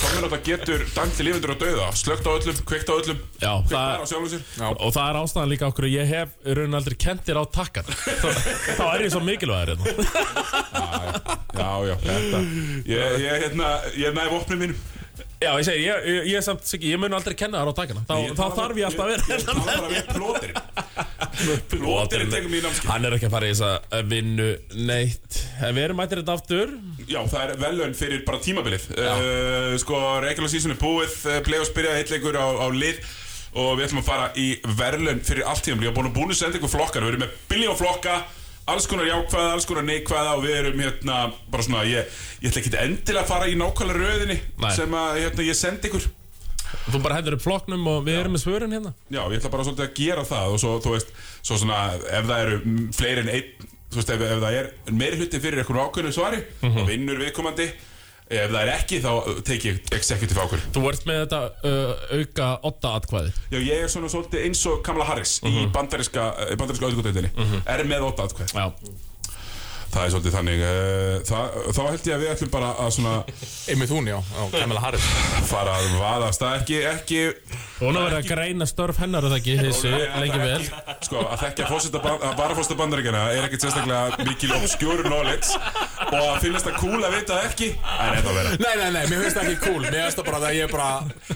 Komin 0.00 0.26
að 0.28 0.34
það 0.36 0.44
getur 0.50 0.86
dæmt 0.94 1.16
til 1.18 1.26
lífundur 1.28 1.54
og 1.54 1.60
dauða. 1.64 1.88
Slögt 2.00 2.28
á 2.28 2.32
öllum, 2.36 2.62
kveikt 2.70 2.88
á 2.90 2.94
öllum. 3.00 3.20
Já, 3.42 3.52
það- 3.70 3.96
á 4.00 4.04
sjálfum 4.10 4.30
sér. 4.34 4.42
Og 4.70 4.94
það 4.96 5.10
er 5.10 5.20
ástæðan 5.24 5.52
líka 5.54 5.68
okkur 5.70 5.88
Ég 5.90 6.06
hef 6.14 6.34
í 6.46 6.54
raunin 6.56 6.78
aldrei 6.78 6.96
kentir 7.00 7.38
á 7.40 7.44
takkan 7.50 7.86
Þá 8.78 8.84
er 8.94 8.99
ég 9.06 9.14
svo 9.14 9.22
mikilvægur 9.24 9.74
hérna. 9.74 9.84
Já, 11.60 11.70
já, 11.88 11.94
þetta. 12.06 12.40
Ég, 12.88 13.18
ég, 13.24 13.44
hérna, 13.44 13.74
ég 13.98 14.16
næf 14.16 14.38
opnum 14.40 14.64
mínum. 14.66 14.80
Já, 15.40 15.54
ég 15.56 15.64
segi, 15.64 15.84
ég, 15.86 16.02
ég, 16.04 16.26
ég, 16.28 16.34
er 16.36 16.42
samt, 16.44 16.66
Siggi, 16.68 16.90
ég 16.92 17.00
mun 17.00 17.14
aldrei 17.16 17.32
kenna 17.38 17.62
þar 17.62 17.70
á 17.72 17.74
takkana 17.78 18.02
Þá, 18.04 18.12
Ég 18.26 18.32
þá 18.36 18.56
þarf 18.58 18.76
ég 18.76 18.86
alltaf 18.90 19.06
að 19.06 19.10
vera 19.10 19.22
Ég 19.30 19.44
tala 19.46 19.62
bara 19.64 19.88
við 19.88 20.10
plóterinn. 20.10 20.58
Plóterinn 21.70 22.32
tekur 22.34 22.50
mér 22.52 22.60
í 22.60 22.64
námskip 22.66 22.90
Hann 22.90 23.08
er 23.08 23.16
ekki 23.16 23.28
að 23.30 23.32
fara 23.36 23.48
í 23.48 23.54
þess 23.54 23.64
að 23.96 24.10
vinnu 24.10 24.48
neitt. 24.90 25.38
En 25.64 25.78
við 25.78 25.86
erum 25.86 26.00
mættir 26.00 26.20
þetta 26.20 26.34
aftur. 26.36 26.74
Já, 27.08 27.20
það 27.32 27.40
er 27.46 27.54
velun 27.64 27.96
fyrir 27.96 28.20
bara 28.28 28.42
tímabilið. 28.44 28.84
Uh, 29.00 29.78
Sko, 29.80 30.00
regular 30.26 30.52
season 30.52 30.76
er 30.76 30.80
búið 30.82 31.16
uh, 31.30 31.38
Playoffs 31.48 31.72
byrja 31.76 31.96
heitleikur 31.96 32.36
á, 32.36 32.46
á 32.60 32.66
lið. 32.76 33.00
Og 33.56 33.72
við 33.78 33.86
ætlum 33.88 34.02
að 34.04 34.10
fara 34.12 34.28
í 34.36 34.50
verðlun 34.82 35.24
fyrir 35.24 35.48
allt 35.48 35.64
tímabilið. 35.64 35.88
Ég 35.88 35.94
har 35.94 35.98
búin 36.02 36.12
að 36.12 36.20
búin 36.20 36.36
að 36.36 36.40
senda 36.42 36.60
ykkur 36.60 36.74
flokkar 36.76 37.06
Við 37.08 37.14
erum 37.14 37.24
með 37.24 37.40
biljón 37.48 37.80
flokka 37.80 38.18
Alls 38.70 38.86
konar 38.90 39.08
jákvæða, 39.08 39.50
alls 39.56 39.66
konar 39.68 39.84
neikvæða 39.88 40.36
Og 40.36 40.44
við 40.46 40.56
erum 40.60 40.80
hérna, 40.84 41.18
bara 41.52 41.66
svona 41.66 41.82
Ég, 41.88 42.08
ég 42.40 42.50
ætla 42.50 42.62
ekki 42.62 42.72
endilega 42.84 43.24
að 43.24 43.30
fara 43.32 43.50
í 43.50 43.58
nákvæmlega 43.58 44.00
röðinni 44.04 44.38
Nei. 44.62 44.70
Sem 44.76 44.96
að 45.00 45.20
hérna, 45.24 45.46
ég 45.50 45.58
sendi 45.58 45.90
ykkur. 45.90 46.08
Þú 46.90 47.00
bara 47.02 47.18
hendur 47.18 47.34
upp 47.36 47.42
flokknum 47.44 47.86
og 47.90 48.04
við 48.06 48.20
erum 48.20 48.36
með 48.36 48.44
svörin 48.44 48.74
hérna. 48.76 48.94
Já, 49.10 49.20
ég 49.26 49.40
ætla 49.40 49.50
bara 49.52 49.66
svolítið 49.66 49.86
að 49.88 49.94
gera 49.98 50.24
það 50.28 50.54
Og 50.54 50.60
svo, 50.62 50.76
þú 50.84 50.94
veist, 50.94 51.12
svo 51.42 51.58
svona 51.60 51.80
Ef 51.98 52.28
það 52.30 52.44
eru 52.46 52.58
mm, 52.62 52.88
fleiri 52.96 53.24
en 53.26 53.32
einn 53.34 53.70
Þú 53.90 53.98
veist, 53.98 54.12
ef, 54.14 54.20
ef 54.22 54.42
það 54.44 54.58
er 54.60 54.68
meiri 54.94 55.18
hluti 55.18 55.40
fyrir 55.42 55.62
eitthvað 55.64 55.88
ákveðnu 55.88 56.12
svari 56.14 56.44
Þá 56.62 56.82
vinnur 56.86 57.18
viðkomandi 57.24 57.66
Ef 58.30 58.52
það 58.52 58.60
er 58.62 58.68
ekki, 58.76 58.98
þá 59.02 59.10
uh, 59.10 59.38
tek 59.42 59.64
ég 59.66 59.78
executive 59.96 60.38
ákveð 60.44 60.66
Þú 60.76 60.82
ert 60.92 61.06
með 61.08 61.16
þetta 61.24 61.40
uh, 61.66 62.02
auka 62.20 62.50
8 62.70 62.92
atkvæði. 63.00 63.32
Já, 63.50 63.58
ég 63.58 63.82
er 63.82 63.90
svona 63.90 64.10
svolítið 64.12 64.44
eins 64.46 64.60
og 64.70 64.82
Kamala 64.86 65.08
Harris 65.08 65.32
Í 65.50 65.64
bandaríska, 65.74 66.28
uh, 66.46 66.52
bandaríska 66.60 66.86
öðrugótteildinni 66.92 67.32
Er 67.66 67.82
með 67.90 68.06
óta 68.06 68.28
atkvæð 68.30 68.54
Já, 68.54 68.68
Það 69.90 70.04
er 70.04 70.12
svolítið 70.14 70.34
þannig 70.36 70.60
uh, 70.62 71.14
það, 71.26 71.56
Þá 71.74 71.80
held 71.86 72.04
ég 72.06 72.14
að 72.14 72.20
við 72.22 72.30
ætlum 72.34 72.50
bara 72.52 72.68
að 72.78 72.90
svona 72.94 73.14
Einmitt 73.70 73.90
hún, 73.94 74.06
já, 74.10 74.18
Kamala 74.54 74.82
Harris. 74.84 75.08
Fara 75.50 75.74
að 75.80 75.96
vaðast 75.98 76.44
Það. 76.44 76.54
Er 76.54 76.60
ekki, 76.60 76.78
ekki 76.90 77.20
hún 77.80 77.96
har 77.96 78.06
verið 78.06 78.18
að 78.20 78.28
greina 78.28 78.66
störf 78.68 79.00
hennar 79.00 79.24
er 79.26 79.32
það 79.32 79.40
ekki 79.40 79.56
þessu 79.60 79.90
lengi 79.90 80.36
Það 80.36 80.44
vel? 80.46 80.94
Sko, 81.08 81.24
að 81.24 81.42
þekkja 81.42 81.68
fósita, 81.70 82.02
að 82.12 82.38
varafósita 82.38 82.76
bandaríkjana 82.78 83.22
Er 83.34 83.48
ekkert 83.48 83.66
sérstaklega 83.66 84.28
mikil 84.28 84.52
obscure 84.58 85.06
knowledge. 85.06 85.60
Og 86.10 86.18
að 86.20 86.38
finnast 86.44 86.68
það 86.68 86.78
cool 86.84 87.00
að 87.00 87.16
vita 87.16 87.36
það 87.36 87.50
ekki 87.50 87.70
Það 87.82 88.06
er 88.06 88.18
ennþá 88.20 88.36
vera. 88.38 88.54
Nei, 88.60 88.72
nei, 88.80 88.88
nei, 88.96 89.02
mér 89.10 89.24
finnst 89.24 89.40
það 89.40 89.50
ekki 89.50 89.60
cool. 89.66 89.84
Mér 89.88 90.00
finnst 90.06 90.20
það 90.20 90.30
bara 90.30 90.42
að 90.50 90.58
ég 90.60 90.74
bara 90.74 90.90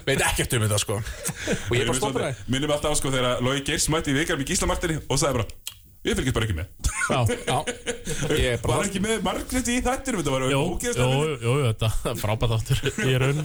veit 0.09 0.27
ekkert 0.31 0.57
um 0.59 0.67
þetta, 0.67 0.81
sko. 0.85 1.01
Og 1.01 1.75
ég 1.75 1.85
er 1.85 1.91
bara 1.91 2.01
stoltur 2.01 2.27
að 2.29 2.43
Minnum 2.55 2.75
alltaf 2.77 2.99
sko 3.01 3.15
þegar 3.15 3.45
Lói 3.45 3.63
Geirs 3.67 3.89
mætti 3.93 4.15
í 4.15 4.19
vikar 4.21 4.41
með 4.41 4.53
Gíslamartinni 4.53 5.01
Og 5.09 5.21
sagði 5.21 5.41
bara 5.43 5.74
Ég 6.05 6.19
fylgist 6.19 6.37
bara 6.37 6.45
ekki 6.45 6.57
með. 6.59 6.67
Já, 7.09 7.19
Já, 7.49 7.59
ég 8.43 8.49
er 8.51 8.59
bara 8.61 8.77
Var 8.77 8.89
ekki 8.91 9.01
með 9.05 9.23
Margréti 9.25 9.79
í 9.79 9.85
þættinum? 9.85 10.21
Þetta 10.21 10.35
var 10.35 10.45
ógeðslega 10.51 11.07
jú, 11.09 11.31
jú, 11.41 11.55
þetta 11.65 11.91
er 12.11 12.19
frábært 12.21 12.57
áttur 12.59 13.09
í 13.09 13.15
raun. 13.23 13.41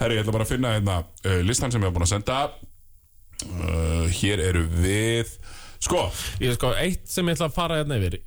Herri, 0.00 0.16
ég 0.16 0.22
ætla 0.22 0.34
bara 0.34 0.46
að 0.46 0.52
finna 0.54 0.72
hérna 0.74 0.96
uh, 1.04 1.40
listan 1.44 1.74
sem 1.74 1.84
ég 1.84 1.90
hef 1.90 1.96
búin 1.98 2.06
að 2.06 2.12
senda. 2.14 2.38
Uh, 3.44 4.08
Hér 4.20 4.42
eru 4.50 4.64
við 4.80 5.36
Sko, 5.80 6.02
Ég 6.44 6.56
sko, 6.58 6.74
eitt 6.76 7.06
sem 7.08 7.28
ég 7.28 7.36
ætla 7.38 7.48
að 7.48 7.56
fara 7.56 7.78
hérna 7.80 7.96
yfir. 8.00 8.18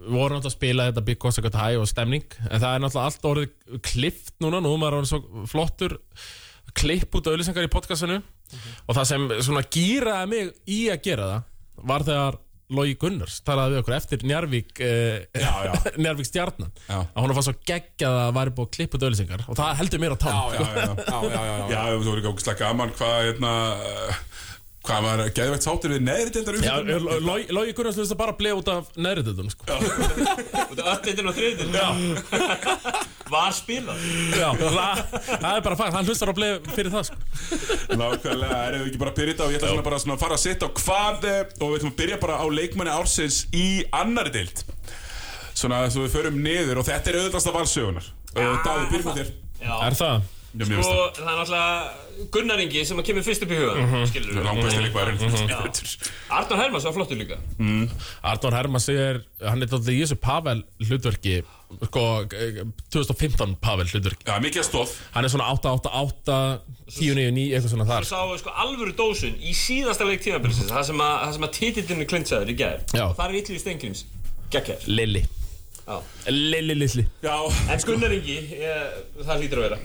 Við 0.00 0.14
vorum 0.14 0.38
náttúrulega 0.38 0.50
að 0.50 0.56
spila 0.56 0.84
þetta 0.90 1.06
Big 1.08 1.18
Costa 1.22 1.42
Got 1.44 1.58
High 1.58 1.78
og 1.80 1.88
stemning. 1.90 2.26
En 2.46 2.62
það 2.62 2.74
er 2.76 2.84
náttúrulega 2.84 3.08
allt 3.10 3.26
orðið 3.30 3.80
klift 3.86 4.34
núna. 4.42 4.60
Nú 4.62 4.74
er 4.76 4.82
maður 4.82 5.00
orðið 5.00 5.12
svo 5.14 5.46
flottur 5.50 5.96
Klipp 6.78 7.16
út 7.18 7.26
auðlýsingar 7.26 7.66
í 7.66 7.70
podcastinu. 7.72 8.20
Og 8.86 8.94
það 8.94 9.08
sem 9.10 9.24
svona 9.42 9.64
gýraði 9.74 10.30
mig 10.30 10.52
í 10.70 10.84
að 10.92 11.02
gera 11.08 11.26
það 11.32 11.48
Var 11.88 12.06
þegar 12.06 12.38
Logi 12.70 12.94
Gunnars 13.02 13.40
talaði 13.42 13.74
við 13.74 13.80
okkur 13.82 13.96
eftir 13.96 14.24
Njarvík 14.30 14.80
eh. 14.86 15.40
Njarvík 16.02 16.28
stjarnan. 16.28 16.70
Já. 16.86 17.00
að 17.02 17.24
hún 17.24 17.34
var 17.34 17.46
svo 17.48 17.54
geggjað 17.66 18.18
að 18.20 18.32
væri 18.38 18.54
búið 18.54 18.68
að 18.68 18.74
klippa 18.76 18.98
út 18.98 19.06
auðlýsingar 19.08 19.44
og 19.46 19.58
það 19.58 19.78
heldur 19.80 20.02
mér 20.04 20.14
á 20.14 20.18
tann 20.22 20.38
já, 20.38 20.42
já, 20.54 20.60
já. 20.60 20.66
Já, 20.70 20.86
já, 20.86 21.40
já, 21.40 21.42
já. 21.50 21.66
Já, 21.74 21.82
þú 21.90 22.06
voru 22.06 22.22
ekki 22.22 22.32
ógæslega 22.34 22.60
gaman 22.62 22.94
hvað 23.00 23.16
hérna 23.26 23.54
Hvað 24.80 25.02
var 25.04 25.20
geðvægt 25.36 25.64
sátur 25.66 25.92
við 25.92 26.04
neðri 26.06 26.30
deildar 26.38 26.56
Já, 26.64 26.74
Logi 27.52 27.74
Gunnars 27.76 27.98
hlust 28.00 28.14
að 28.14 28.20
bara 28.22 28.36
bleið 28.38 28.62
út 28.62 28.70
af 28.72 28.94
neðri 28.96 29.26
dildun 29.26 29.52
sko. 29.52 29.66
Út 29.68 30.80
af 30.80 30.94
öllitinn 30.94 31.28
og 31.28 31.36
þriðitinn 31.36 31.74
Var 33.30 33.52
spilað 33.54 34.00
Já, 34.34 34.48
það, 34.58 35.02
það 35.28 35.50
er 35.52 35.64
bara 35.66 35.76
fakt, 35.78 35.94
hann 35.94 36.08
hlustar 36.08 36.32
á 36.32 36.34
bleið 36.34 36.70
fyrir 36.74 36.90
það 36.94 37.04
sko. 37.10 37.18
Nákvæmlega, 38.00 38.58
erum 38.70 38.82
við 38.82 38.88
ekki 38.90 39.00
bara 39.02 39.12
að 39.12 39.20
byrja 39.20 39.34
þetta 39.34 39.46
og 39.46 39.54
ég 39.54 39.60
ætla 39.60 39.70
svona 39.70 39.86
bara 39.86 40.00
svona 40.02 40.16
að 40.16 40.24
fara 40.24 40.38
að 40.38 40.42
setja 40.44 40.66
á 40.66 40.70
hvað 40.80 41.28
eh, 41.30 41.40
og 41.60 41.70
við 41.70 41.78
ætlum 41.78 41.92
að 41.92 42.00
byrja 42.02 42.18
bara 42.24 42.40
á 42.42 42.46
leikmanni 42.58 42.94
ársins 42.96 43.38
í 43.54 43.68
annari 44.00 44.34
deild. 44.34 44.64
Svona 45.60 45.84
svo 45.92 46.06
við 46.06 46.14
förum 46.16 46.42
niður 46.42 46.82
og 46.82 46.88
þetta 46.88 47.12
er 47.12 47.20
auðvitaðsta 47.20 47.54
valsögunar. 47.54 48.10
Davíð 48.34 48.92
byrjum 48.94 49.18
þér. 49.20 49.32
Er 49.70 49.98
það? 49.98 50.28
Sko, 50.50 50.94
það. 51.14 51.28
er 51.30 51.36
náttúrulega 51.38 52.30
Gunnar 52.34 52.58
Ingi 52.60 52.80
sem 52.84 52.98
að 52.98 53.06
kemur 53.06 53.22
fyrst 53.22 53.44
upp 53.46 53.52
í 53.54 53.58
hugan 53.60 53.84
Mhm. 53.86 54.06
Skilur 54.10 54.32
það 54.34 54.46
langbæsti 54.48 54.80
leikmæðurinn 54.82 56.10
Arnur 56.30 56.58
Hermanns 56.58 56.84
var 56.84 56.92
flottur 56.96 57.16
líka. 57.20 57.38
Arnór 58.24 58.56
Hermann 58.58 58.80
segir, 58.82 59.22
hann 59.46 59.62
er 59.62 59.66
tóttið 59.70 59.94
í 59.94 60.00
þessu 60.02 60.18
Pavel 60.20 60.64
hlutverki 60.82 61.36
sko, 61.86 62.26
eh, 62.34 62.64
2015 62.90 63.54
Pavel 63.62 63.86
hlutverki. 63.86 64.26
Já, 64.26 64.40
mikið 64.42 64.66
stóð 64.66 64.94
Hann 65.14 65.24
er 65.24 65.28
svona 65.28 65.46
8-8-8 65.54 66.60
10-9-9, 66.90 67.54
eitthvað 67.54 67.70
svona 67.70 67.86
þar. 67.86 68.02
Sá 68.10 68.38
sko 68.42 68.50
alvöru 68.50 68.92
dósun 68.98 69.38
í 69.38 69.54
síðasta 69.54 70.04
leik 70.04 70.20
tímabilsins 70.24 70.70
Það 70.70 70.84
sem 70.84 70.98
að, 70.98 71.38
að 71.38 71.52
titillinu 71.54 72.06
klintsaður 72.10 72.50
í. 72.50 72.58
Og 72.98 73.14
það 73.16 73.28
er 73.28 73.38
Ítli 73.42 73.60
Steingrims 73.62 74.04
Gekkjær 74.50 74.88
Lilli. 74.90 75.24
Lilli 76.26 76.74
Lilli. 76.74 77.06
Já, 77.22 77.38
En 77.70 77.78
Gunnar 77.86 78.12
Ingi, 78.14 78.36
ég, 78.60 79.00
það 79.22 79.40
hlýtur 79.40 79.62
að 79.62 79.66
vera 79.68 79.78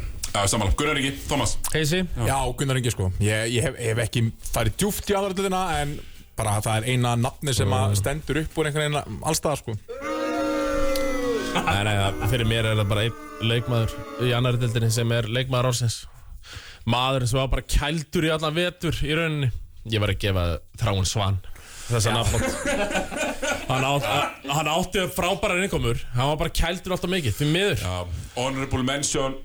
samanlega, 0.51 0.75
Gunnar 0.79 0.99
Ingi, 1.01 1.11
Thomas. 1.29 1.55
Heisi? 1.73 2.01
Já, 2.27 2.38
Gunnar 2.59 2.77
Ingi 2.81 2.91
sko. 2.93 3.11
Ég, 3.23 3.53
ég 3.55 3.63
hef, 3.69 3.77
hef 3.79 4.01
ekki 4.05 4.25
farið 4.51 4.75
djúft 4.81 5.09
í 5.11 5.15
aðrættina 5.17 5.61
En 5.81 5.95
bara 6.36 6.57
það 6.61 6.81
er 6.81 6.89
eina 6.91 7.13
nafni 7.15 7.53
sem 7.55 7.71
að 7.75 7.95
stendur 8.01 8.41
upp 8.43 8.57
úr 8.59 8.67
einhvern 8.69 8.91
veginn 8.97 9.21
allstaðar 9.23 9.61
sko. 9.61 9.77
Nei, 11.55 11.83
nei, 11.88 11.95
það- 11.95 12.25
fyrir 12.33 12.47
mér 12.49 12.65
er 12.71 12.75
það 12.81 12.89
bara 12.91 13.05
einn 13.07 13.47
leikmaður 13.49 13.93
í 14.27 14.33
annari 14.36 14.59
dildinni 14.59 14.91
sem 14.91 15.11
er 15.15 15.23
leikmaður 15.31 15.69
ársins. 15.71 15.97
Maðurinn 16.86 17.27
sem 17.31 17.39
var 17.39 17.47
bara 17.53 17.61
kældur 17.63 18.27
í 18.27 18.31
allan 18.36 18.53
vetur 18.53 18.93
í 19.01 19.15
rauninni. 19.17 19.51
Ég 19.89 19.99
var 20.03 20.09
að 20.11 20.19
gefa 20.19 20.43
Þráin 20.81 21.05
Svan 21.07 21.39
þessa 21.86 22.11
nafnbótt 22.15 22.45
hann, 23.69 23.83
átt, 23.86 24.05
hann 24.49 24.67
átti 24.73 25.03
frábæra 25.13 25.57
innkomur. 25.63 25.99
Hann 26.15 26.31
var 26.33 26.38
bara 26.38 26.49
kældur 26.49 26.95
alltaf 26.95 27.09
mikið, 27.11 27.36
því 27.39 27.49
miður. 27.53 27.83
Já, 27.86 28.07
Honorable 28.36 28.83
Mention 28.83 29.36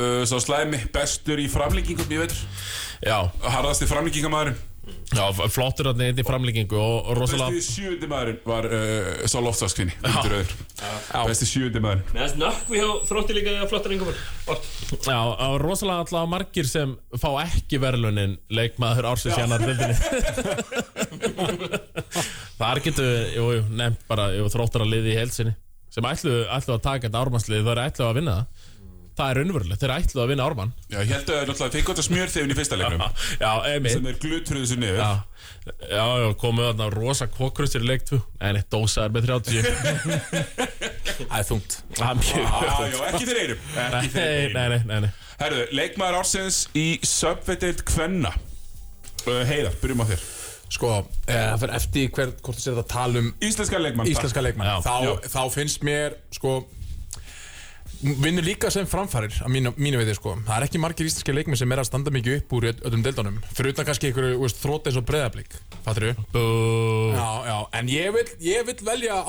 uh, 0.00 0.22
Sá 0.28 0.36
slæmi, 0.42 0.80
bestur 0.94 1.42
í 1.42 1.46
framlíkingum, 1.52 2.08
ég 2.16 2.24
veit. 2.24 2.36
Já, 3.04 3.18
Harðasti 3.44 3.88
framlíkingamæðurinn 3.90 4.58
já 5.10 5.26
flottur 5.50 5.88
hann 5.90 5.98
einn 6.04 6.18
í 6.20 6.24
framlíkingu 6.26 6.76
og, 6.78 7.08
og 7.10 7.16
rosalega 7.18 7.50
Besti 7.50 7.72
sjöundi 7.80 8.06
maðurinn 8.10 8.40
var 8.46 8.64
uh, 8.70 9.26
Sá 9.26 9.38
öður 9.40 10.46
Besti 11.26 11.46
sjöundi 11.50 11.80
maðurinn 11.82 12.06
Meðan 12.14 12.38
nökkvi 12.44 12.76
hjá 12.78 12.90
þrótti 13.08 13.32
líka 13.36 13.50
flottar 13.70 13.92
Ingumar 13.96 14.16
Ort 14.50 14.64
Já, 15.06 15.18
og 15.18 15.56
rosalega 15.64 16.00
alltaf 16.04 16.28
margir 16.30 16.66
sem 16.70 16.88
fá 17.18 17.30
ekki 17.42 17.76
verðlunin 17.82 18.34
leikmaður 18.54 19.04
ársins 19.10 19.34
í 19.34 19.36
dildinni 19.64 19.96
Þar 22.60 22.78
getur 22.84 23.04
við, 23.08 23.20
jú, 23.34 23.44
jú, 23.56 23.62
nefnt 23.82 24.02
bara 24.10 24.24
jú, 24.36 24.44
þróttar 24.52 24.82
að 24.86 24.92
liði 24.94 25.10
í 25.14 25.18
heilsinni 25.18 25.54
sem 25.90 26.04
ætlu, 26.06 26.34
ætlu 26.54 26.72
að 26.76 26.84
taka 26.84 27.02
þetta 27.08 27.22
ármannslið 27.24 27.64
þau 27.66 27.72
eru 27.72 27.84
ætlu 27.88 28.04
að 28.06 28.16
vinna 28.20 28.34
það 28.36 28.46
það 29.20 29.30
er 29.30 29.40
raunverulegt, 29.40 29.80
þeir 29.82 29.92
ætluðu 29.96 30.22
að 30.24 30.30
vinna 30.32 30.46
Ármann. 30.48 30.72
Já, 30.88 30.98
ég 31.00 31.12
held 31.14 31.30
að 31.30 31.42
náttúrulega 31.50 31.74
þeir 31.76 31.86
gott 31.90 32.00
að 32.02 32.06
smjör 32.08 32.32
þeim 32.34 32.50
í 32.54 32.56
fyrsta 32.58 32.78
leiknum. 32.80 33.04
Já, 33.44 33.50
emi 33.74 33.92
sem 33.94 34.08
er 34.10 34.18
glutfröðu 34.24 34.70
sér 34.70 34.80
niður. 34.80 35.00
Já, 35.00 35.10
já, 35.84 36.04
já, 36.24 36.28
komuð 36.40 36.68
þarna 36.70 36.90
rosa 36.94 37.28
kokkrustir 37.30 37.84
í 37.84 37.88
leik 37.90 38.06
2 38.08 38.16
En 38.48 38.56
eitt 38.56 38.70
dósaður 38.72 39.12
með 39.18 39.26
30 39.28 39.66
Það 41.20 41.34
er 41.36 41.46
þungt. 41.50 41.76
Það 41.98 42.06
er 42.06 42.20
mjög 42.22 42.46
Já, 42.46 42.78
já, 42.80 43.02
ekki 43.10 43.28
þeir 43.28 43.40
eirum 43.42 43.66
Ekki 43.84 43.92
Nei, 43.92 44.08
þeir 44.14 44.30
eirum 44.30 44.56
nei, 44.56 44.64
nei, 44.72 44.80
nei, 44.88 45.00
nei. 45.04 45.10
Herðu, 45.40 45.62
leikmaður 45.72 46.18
ársins 46.20 46.62
í 46.76 46.86
Subway-deild 47.06 47.84
Kvenna. 47.88 48.32
Uh, 49.24 49.40
Heiðar, 49.48 49.76
byrjum 49.80 50.02
á 50.04 50.06
þér. 50.10 50.24
Sko, 50.70 50.90
eh, 51.26 51.34
það 51.34 51.62
fyrir 51.62 51.72
eftir 51.78 52.10
hver, 52.14 52.34
hvort 52.44 52.58
þú 52.60 52.64
sér 52.66 52.80
að 52.82 52.90
tala 52.92 53.22
um 53.24 53.30
Íslenska 53.42 53.80
leikmann. 53.80 54.10
Íslenska 54.12 54.44
leikmann. 54.44 54.68
Já. 54.68 54.76
þá, 54.84 54.92
Já. 55.06 55.30
þá 55.32 55.40
finnst 55.56 55.86
mér 55.86 56.14
sko 56.36 56.52
vinnur 58.00 58.44
líka 58.44 58.70
sem 58.72 58.86
framfarir 58.88 59.34
að 59.44 59.52
mínu, 59.52 59.72
mínu 59.76 60.00
veitir 60.00 60.16
sko. 60.16 60.34
Það 60.46 60.56
er 60.56 60.66
ekki 60.66 60.80
margir 60.80 61.08
íslenski 61.10 61.34
leikmenn 61.36 61.60
sem 61.60 61.74
er 61.74 61.82
að 61.82 61.90
standa 61.90 62.12
mikið 62.14 62.38
upp 62.38 62.54
úr 62.56 62.66
í 62.68 62.72
öllum 62.88 63.04
deildunum. 63.04 63.36
Fyrir 63.52 63.74
utan 63.74 63.88
kannski 63.88 64.10
einhverju 64.10 64.50
þrótt 64.56 64.88
eins 64.88 64.98
og 65.00 65.06
breðablík 65.08 65.52
fattur 65.84 66.08
þú? 66.08 66.26
Bú. 66.34 66.44
Já, 67.16 67.28
já, 67.50 67.56
en 67.80 67.92
ég 67.92 68.08
vil, 68.16 68.26
ég 68.48 68.66
vil 68.70 68.76
velja 68.88 69.20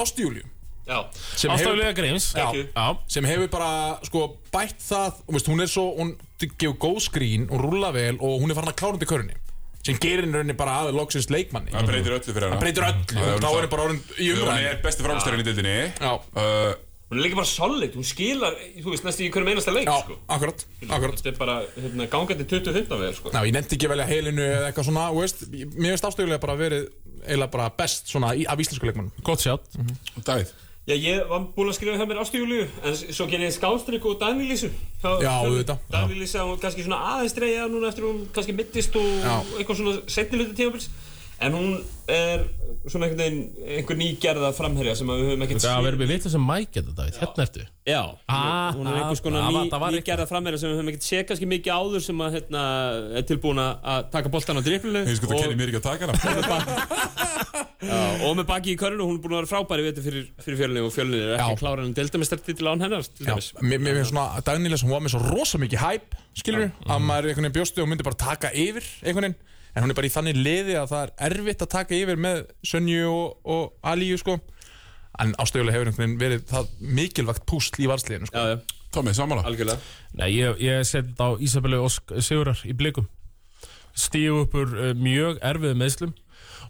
Já, 0.81 0.97
sem 1.13 1.51
hefur, 1.51 1.71
Ástaflega 1.71 1.93
Gríms. 1.93 2.31
Já. 2.35 2.47
já. 2.57 2.97
Sem 3.07 3.27
hefur 3.29 3.47
bara 3.53 3.71
sko 4.07 4.25
bætt 4.51 4.81
það 4.81 5.21
og 5.27 5.35
veist, 5.37 5.47
hún 5.51 5.61
er 5.63 5.69
svo, 5.71 5.85
hún 5.99 6.15
gefur 6.41 6.77
góð 6.81 6.99
skrín 7.05 7.47
og 7.51 7.61
rúla 7.61 7.93
vel 7.95 8.17
og 8.17 8.41
hún 8.41 8.51
er 8.51 8.57
farin 8.57 8.73
að 8.73 8.79
klára 8.81 8.97
undir 8.97 9.09
körunni. 9.11 9.37
Sem 9.81 9.97
gerir 9.97 10.25
henni 10.25 10.37
rauninni 10.37 10.57
bara 10.57 10.83
að 10.83 10.93
loksins 10.97 11.29
leikmanni. 11.33 11.71
Það 11.73 11.87
breytir 11.89 12.13
öllu 12.17 12.33
fyrir 12.35 12.47
hana. 12.47 12.57
Það 12.57 12.63
breytir 12.65 12.83
öllu. 12.85 13.03
Þá 13.41 13.47
er 13.49 13.55
henni 13.57 13.71
bara 13.71 13.85
orðin 13.87 14.01
í 14.17 14.29
Hún 14.29 14.41
umræðin 14.45 14.67
Já. 17.11 17.17
hún 17.17 17.19
er 17.19 17.25
líka 17.27 17.35
bara 17.35 17.45
solid, 17.45 17.95
hún 17.95 18.05
skilar, 18.07 18.55
þú 18.79 18.93
veist, 18.93 19.03
næstu 19.03 19.25
í 19.25 19.29
hverjum 19.33 19.49
einasta 19.51 19.73
leik, 19.75 19.89
Já, 19.89 19.97
sko. 19.99 20.15
akkurat, 20.31 20.65
akkurat 20.87 21.19
Þetta 21.19 21.31
er 21.33 21.37
bara, 21.37 21.55
hérna, 21.75 22.07
gangandi 22.07 22.45
2015 22.47 22.99
vel, 23.01 23.13
sko. 23.17 23.33
Ná, 23.35 23.43
ég 23.43 23.51
nefndi 23.57 23.75
ekki 23.75 23.89
velja 23.91 24.07
heilinu 24.07 24.45
eða 24.45 24.69
eitthvað 24.69 24.87
svona, 24.87 25.09
þú 25.11 25.19
veist, 25.25 25.43
mér 25.51 25.91
finnst 25.91 26.07
ástöðulega 26.07 26.39
bara 26.45 26.55
verið 26.55 26.87
eiginlega 27.25 27.51
bara 27.51 27.69
best 27.83 28.07
svona 28.07 28.31
í, 28.31 28.47
af 28.47 28.63
íslensku 28.63 28.87
leikmannum. 28.87 29.11
Gott 29.27 29.43
sjátt 29.43 29.67
Davíð 30.23 30.55
Já, 30.89 30.95
ég 30.97 31.27
var 31.29 31.43
búin 31.53 31.69
að 31.69 31.75
skrifa 31.77 31.99
hjá 31.99 32.07
mér 32.09 32.23
Júliu, 32.33 32.63
en 32.81 32.95
svo 32.97 33.27
gerði 33.29 33.45
ég 33.45 33.53
skástrík 33.53 34.05
og 34.09 34.15
Danílísu. 34.17 34.71
Já, 35.03 35.29
auðvitað. 35.43 35.83
Danílísa, 35.93 36.47
hún 36.47 36.57
kannski 36.63 36.87
svona 36.87 37.03
aðeins 37.11 37.35
dreigja 37.37 37.67
núna 37.69 37.91
eftir 37.91 38.07
hún 38.07 38.23
kannski 38.33 38.55
mittist 38.57 38.95
og 38.97 39.05
Já. 39.21 39.35
eitthvað 39.59 39.77
svona. 39.77 40.81
En 41.41 41.55
hún 41.57 41.71
er 42.11 42.43
svona 42.91 43.07
einhvern 43.07 43.17
veginn, 43.17 43.39
einhver 43.79 43.97
nýgerða 43.97 44.51
framherja 44.53 44.93
sem 44.99 45.09
að 45.09 45.21
við 45.23 45.29
höfum 45.31 45.45
ekkert 45.45 45.63
Það 45.65 45.85
verður 45.87 46.01
við 46.03 46.11
vitlega 46.11 46.31
sem 46.35 46.43
mæk 46.45 46.75
þetta, 46.75 46.93
Davíð. 46.99 47.17
Hérna 47.21 47.45
ertu. 47.47 47.63
Já, 47.89 48.01
Ah, 48.29 48.73
hún 48.77 48.87
er 48.91 48.97
einhvers 48.99 49.21
konar 49.25 49.47
var- 49.47 49.65
ný, 49.65 49.95
nýgerða 49.97 50.27
framherja 50.29 50.59
sem 50.61 50.69
við 50.69 50.77
höfum 50.79 50.91
ekkert 50.91 51.07
séð 51.07 51.23
kannski 51.31 51.47
mikið 51.49 51.73
áður 51.77 52.01
sem 52.05 52.21
að 52.21 52.35
hérna, 52.37 52.61
er 53.17 53.25
tilbúin 53.31 53.61
að 53.63 54.11
taka 54.13 54.29
boltan 54.29 54.57
á 54.57 54.61
driplinu 54.61 55.01
Ég 55.05 55.17
sko 55.17 55.27
það 55.31 55.41
kenni 55.41 55.57
mér 55.57 55.71
ekki 55.73 55.81
að 55.81 55.87
taka 55.89 56.03
hana. 56.05 57.21
Já, 57.81 57.97
og 58.29 58.35
með 58.37 58.45
baki 58.45 58.75
í 58.75 58.77
körnu, 58.77 59.01
hún 59.09 59.17
er 59.17 59.21
búin 59.23 59.33
að 59.33 59.39
vera 59.41 59.49
frábæri 59.49 59.85
veitur 59.87 60.03
fyrir, 60.05 60.25
fyrir 60.45 60.57
fjölunni 60.59 60.81
og 60.85 60.91
fjölunni 60.93 61.21
er 61.25 61.39
ekki 61.41 61.57
klára 61.63 61.81
hann 61.81 61.95
deildamestarti 61.97 62.53
til 62.59 62.67
án 62.69 62.83
hennar 62.85 63.01
til 63.07 63.25
Já, 63.25 63.33
dæmis. 63.33 63.47
mér, 63.65 63.79
mér 63.81 63.97
finnst 63.97 64.11
svona 64.13 64.25
að 64.37 64.43
Dagníles, 64.51 64.83
hún 64.85 64.93
var 64.93 65.01
með 65.01 65.15
svo 65.15 65.21
rosa 65.33 65.57
mikið 65.57 65.81
hæp, 65.81 66.13
skilur 66.37 66.67
að 66.85 67.01
maður 67.01 67.31
einhvern 67.31 67.47
veginn 67.49 67.57
bjóstu 67.57 67.81
og 67.81 67.89
myndi 67.89 68.05
bara 68.05 68.19
taka 68.21 68.51
yfir 68.53 68.85
einhvern 69.01 69.25
veginn, 69.31 69.35
en 69.75 69.83
hún 69.83 69.93
er 69.93 69.97
bara 69.97 70.09
í 70.09 70.13
þannig 70.13 70.39
liði 70.39 70.75
að 70.79 70.89
það 70.91 71.03
er 71.05 71.37
erfitt 71.37 71.65
að 71.65 71.71
taka 71.75 71.97
yfir 71.97 72.19
með 72.19 72.43
Sönju 72.67 73.07
og, 73.11 73.37
og 73.43 73.91
Alíu, 73.91 74.17
sko. 74.19 74.37
En 75.21 75.33
ástöðulega 75.39 75.77
hefur 75.77 75.91
einhvern 75.91 76.03
veginn 76.03 76.21
verið 76.21 76.45
það 76.49 76.71
mikilvægt 76.99 77.47
púsl 77.49 77.83
í 77.83 77.89
varsliðinu, 77.91 78.29
sko. 78.31 78.43
Já, 78.43 78.55
já, 78.55 79.13
sammála 79.15 79.45
algjörlega. 79.47 79.79
Nei, 80.19 80.29
ég, 80.35 80.59
ég 80.63 80.83
seti 80.87 81.13
þetta 81.13 81.29
á 81.31 81.31
Ísabellu 81.39 81.83
Ósk 81.85 82.15
Sigurar 82.19 82.63
í 82.67 82.75
blikum 82.75 83.07
Stíu 83.95 84.41
upp 84.43 84.55
úr 84.55 84.75
uh, 84.75 84.91
mjög 84.95 85.39
erfiðu 85.43 85.77
meðslum 85.79 86.13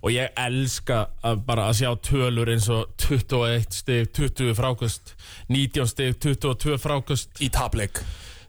Og 0.02 0.14
ég 0.16 0.34
elska 0.40 1.04
að 1.26 1.44
bara 1.46 1.68
að 1.70 1.82
sjá 1.82 1.92
tölur 2.02 2.50
eins 2.50 2.68
og 2.74 2.90
21 3.02 3.68
stig, 3.78 4.10
20 4.18 4.56
frákust 4.58 5.14
19 5.50 5.90
stig, 5.90 6.16
22 6.22 6.78
frákust 6.82 7.42
Í 7.42 7.52
tapleik. 7.54 8.02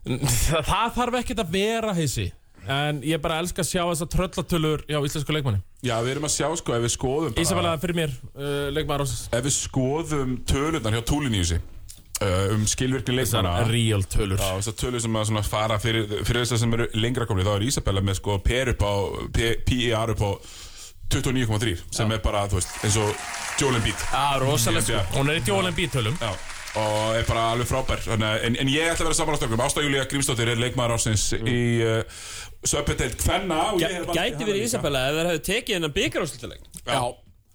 Það, 0.03 0.63
það 0.71 0.95
þarf 0.97 1.19
ekkert 1.21 1.43
að 1.43 1.53
vera 1.53 1.93
heisi 1.97 2.31
En 2.67 3.01
ég 3.03 3.19
bara 3.21 3.39
elska 3.43 3.61
að 3.63 3.69
sjá 3.73 3.81
þessar 3.89 4.09
tröllatölur 4.13 4.83
hjá 4.87 4.99
íslensku 5.03 5.33
leikmanni. 5.35 5.59
Já, 5.83 5.97
við 6.05 6.13
erum 6.15 6.27
að 6.29 6.33
sjá 6.37 6.47
sko 6.61 6.75
ef 6.77 6.83
við 6.85 6.93
skoðum 6.95 7.33
bara, 7.35 7.43
Ísabella 7.43 7.73
fyrir 7.81 7.97
mér, 7.99 8.13
uh, 8.37 8.67
leikmaður 8.71 9.03
ásins 9.03 9.23
Ef 9.35 9.43
við 9.43 9.55
skoðum 9.57 10.35
tölunar 10.47 10.95
hjá 10.95 11.01
Túliníusi 11.09 11.57
uh, 11.59 12.53
um 12.55 12.63
skilvirkni 12.71 13.17
leikmanna 13.17 13.55
real 13.67 14.05
tölur. 14.07 14.39
Já, 14.39 14.53
þessar 14.61 14.77
tölur 14.79 15.03
sem 15.03 15.19
að 15.19 15.27
svona 15.31 15.43
fara 15.43 15.79
fyrir, 15.83 16.07
fyrir 16.23 16.45
þessar 16.45 16.61
sem 16.63 16.77
eru 16.77 16.87
lengra 16.95 17.27
komni 17.27 17.43
þá 17.43 17.51
er 17.57 17.67
Ísabella 17.67 18.05
með 18.07 18.21
sko 18.21 18.37
per 18.45 18.71
upp 18.75 18.85
á 18.87 18.93
P- 19.35 19.57
PER 19.67 20.15
upp 20.15 20.23
á 20.23 20.31
29,3 21.13 21.83
sem 21.93 22.11
er 22.15 22.21
bara, 22.23 22.47
þú 22.49 22.57
veist, 22.61 22.71
eins 22.87 22.95
og 22.97 23.11
Joel 23.59 23.75
Embiid 23.77 23.99
Já, 24.07 24.23
rosalega 24.41 24.87
sko. 24.87 25.03
Hún 25.19 25.29
er 25.29 25.41
í 25.41 25.43
djólinn 25.45 25.75
bítölum 25.77 26.15
Já, 26.23 26.31
og 26.79 27.17
er 27.19 27.25
bara 27.27 27.43
alveg 27.53 27.69
frábær 27.69 28.01
en, 28.15 28.23
en 28.57 28.69
ég 28.71 28.87
ætla 28.89 29.05
að 29.05 29.11
vera 29.11 29.17
saman 29.19 29.35
á 29.35 29.39
stökkum 29.39 29.61
Ásta 29.61 29.83
Júlía 29.85 30.07
Grímsdóttir 30.09 30.49
er 30.53 30.61
leikmaður 30.61 30.95
ásins 30.97 31.27
í 31.37 31.59
uh, 31.85 32.01
Kvenna 32.63 33.59
ég 33.77 33.91
hef 33.91 34.07
valið 34.07 34.17
Gæti 34.17 34.47
verið. 34.47 34.65
Ísabella 34.69 35.03
ef 35.09 35.17
þeir 35.17 35.29
hefðu 35.29 35.43
tekið 35.49 35.77
hennan 35.77 35.93
byggaráslutuleik. 35.97 36.67
Já, 36.87 37.01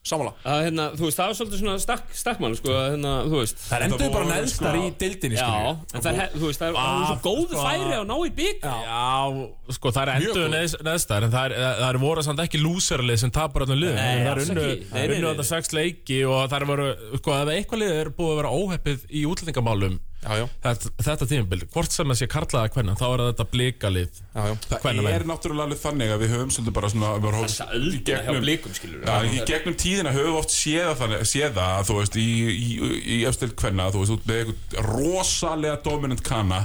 samanlega. 0.08 0.42
Að 0.48 0.62
hérna, 0.66 0.86
þú 0.98 1.04
veist, 1.08 1.18
það 1.20 1.28
var 1.30 1.36
svolítið 1.38 1.60
svona 1.62 1.76
stakk, 1.84 2.06
stakkmann, 2.18 2.56
sko, 2.58 2.72
að 2.74 2.86
hérna, 2.94 3.12
þú 3.28 3.36
veist. 3.42 3.62
Það 3.68 3.84
endur 3.86 3.98
Þetta 4.02 4.14
bara 4.16 4.28
neðstar 4.32 4.78
sko- 4.78 4.82
í 4.88 4.90
deildinni, 5.02 5.38
Já, 5.38 5.50
en 5.94 6.04
það 6.06 6.20
er, 6.24 6.32
þú 6.38 6.44
veist, 6.48 6.60
það 6.62 6.68
er 6.68 6.78
Ah, 6.78 7.06
svo 7.08 7.16
góðu 7.28 7.62
færi 7.62 7.92
að 7.98 8.06
ná 8.08 8.16
í 8.18 8.32
bygg. 8.38 8.60
Já, 8.64 9.74
sko 9.78 9.92
það 9.92 10.02
er 10.02 10.12
endur 10.16 10.48
neðstar 10.88 11.22
en 11.28 11.32
það 11.32 11.44
er, 11.52 11.52
er 11.88 11.98
voru 12.02 12.22
samt 12.26 12.40
ekki 12.44 12.60
lúserlið 12.62 13.18
sem 13.18 13.30
tapar 13.30 13.66
öllum 13.66 13.78
liðum 13.82 13.94
Nei, 14.00 14.24
það 14.24 14.32
er 14.32 14.42
unnu. 14.44 14.66
Nei, 14.92 15.08
það 15.22 15.38
er 15.38 15.48
sex 15.52 15.72
leiki 15.76 16.20
og 16.28 16.48
það 16.50 16.60
er 16.60 16.68
voru, 16.72 16.88
sko 17.20 17.34
ef 17.42 17.48
eitthvað 17.54 17.82
lið 17.84 17.92
er 18.00 18.10
búið 18.18 18.32
að 18.32 18.38
vera 18.42 18.54
óheppið 18.58 19.06
í 19.10 19.24
útlendingamálum 19.28 19.98
Já, 20.28 20.34
já, 20.42 20.44
þetta, 20.64 20.90
þetta 21.06 21.26
tímabil, 21.30 21.62
hvort 21.72 21.94
sem 21.94 22.10
það 22.12 22.18
sé 22.20 22.26
karlaða 22.28 22.70
hvernig 22.74 22.98
þá 23.00 23.04
er 23.08 23.22
þetta 23.30 23.46
blikalið 23.52 24.08
já, 24.18 24.42
já. 24.44 24.54
Það 24.68 24.82
Kvenna 24.82 25.12
er 25.16 25.24
náttúrulega 25.30 25.64
alveg 25.68 25.80
þannig 25.80 26.12
að 26.12 26.20
við 26.24 26.32
höfum 26.34 26.50
svolítið 26.52 26.76
bara 26.78 26.90
svona 26.92 27.12
Þessa 27.38 27.66
í 27.68 27.78
öldina 27.78 28.02
hjá 28.04 28.26
gegnum- 28.28 28.44
blikum, 28.44 28.76
skilur 28.76 29.08
Já, 29.08 29.16
í 29.24 29.40
gegnum 29.48 29.78
tíðina 29.84 30.12
höfum 30.12 30.28
við 30.34 30.40
oft 30.42 30.52
séð 30.52 30.84
það, 30.90 31.00
þannig, 31.02 31.24
séð 31.32 31.56
það 31.56 31.72
að, 31.78 31.88
þú 31.88 31.98
veist, 32.02 32.20
í, 32.20 32.28
í, 32.52 32.68
í 33.16 33.18
efstild 33.30 33.56
kvenna, 33.62 33.88
þú 33.94 34.04
veist, 34.04 34.16
út 34.18 34.28
með 34.28 34.42
eitthvað 34.42 34.88
rosalega 34.92 35.80
dominant 35.88 36.24
kana 36.28 36.60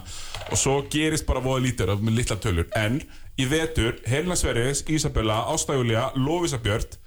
og 0.51 0.59
svo 0.59 0.75
gerist 0.91 1.25
bara 1.29 1.39
voða 1.43 1.63
lítur 1.63 1.93
með 2.03 2.17
litla 2.19 2.35
tölur, 2.43 2.67
en 2.75 2.99
í 3.41 3.45
vetur 3.49 3.95
Helena 4.05 4.35
Sverris, 4.37 4.83
Ísabella, 4.93 5.39
Ásta 5.49 5.73
Júlia 5.77 6.03
Lófisa 6.15 6.59
Björn 6.61 6.97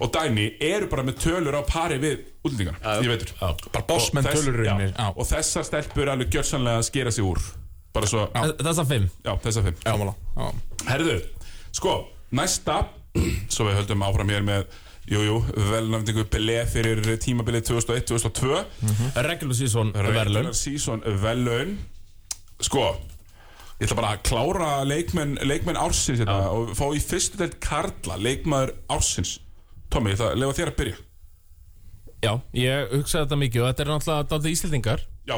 og 0.00 0.10
Dæni 0.14 0.46
eru 0.64 0.88
bara 0.88 1.04
með 1.04 1.18
tölur 1.24 1.58
á 1.60 1.62
pari 1.68 1.98
við 2.00 2.22
útlendingarna, 2.46 2.94
í 3.04 3.10
vetur. 3.10 3.32
Bara 3.72 3.84
bossmenn 3.88 4.24
tölur 4.28 4.62
já, 4.64 4.74
Já. 4.88 5.08
og 5.12 5.26
þessar 5.28 5.66
stelpur 5.68 6.08
alveg 6.14 6.32
gjörsanlega 6.32 6.80
að 6.80 6.86
skera 6.88 7.12
sig 7.12 7.24
úr. 7.28 7.40
Bara 7.92 8.06
svo, 8.08 8.26
já, 8.32 8.52
Þessar 8.64 8.86
fimm. 8.88 9.08
Þessar 9.44 9.64
fimm. 9.68 9.78
Samanlega. 9.84 10.14
Já. 10.36 10.48
Herðu, 10.92 11.16
sko, 11.76 11.94
næsta 12.32 12.82
Svo 13.52 13.64
við 13.68 13.78
höldum 13.82 14.02
áfram 14.04 14.28
hér 14.32 14.44
með 14.46 14.66
Jú, 15.08 15.22
jú, 15.24 15.36
velnafningu 15.70 16.26
Pelé 16.28 16.58
fyrir 16.68 17.00
tímabilið 17.24 17.64
2001-2002 17.70 18.58
Regular 19.24 19.56
season 19.56 19.92
verðlun 19.96 20.18
Regular 20.20 20.56
season 20.56 21.00
velun 21.22 21.78
Sko 22.60 22.90
Ég 23.78 23.86
ætla 23.86 23.96
bara 24.00 24.14
að 24.16 24.22
klára 24.26 24.68
leikmenn, 24.82 25.36
leikmenn 25.46 25.76
ársins 25.78 26.18
hérna, 26.18 26.48
og 26.50 26.72
fá 26.74 26.88
í 26.90 26.98
fyrstu 26.98 27.38
deild 27.38 27.52
Karla, 27.62 28.16
leikmaður 28.18 28.72
ársins. 28.90 29.36
Tommi, 29.92 30.10
ég 30.10 30.18
ætla 30.18 30.32
að 30.32 30.40
lefa 30.40 30.56
þér 30.56 30.70
að 30.72 30.78
byrja. 30.80 30.96
Já, 32.18 32.32
ég 32.58 32.94
hugsaði 32.96 33.22
þetta 33.22 33.38
mikið 33.38 33.62
og 33.62 33.68
þetta 33.68 33.84
er 33.84 33.90
náttúrulega 33.92 34.26
dálítið 34.32 34.54
íslendingar 34.56 35.04
Já, 35.28 35.36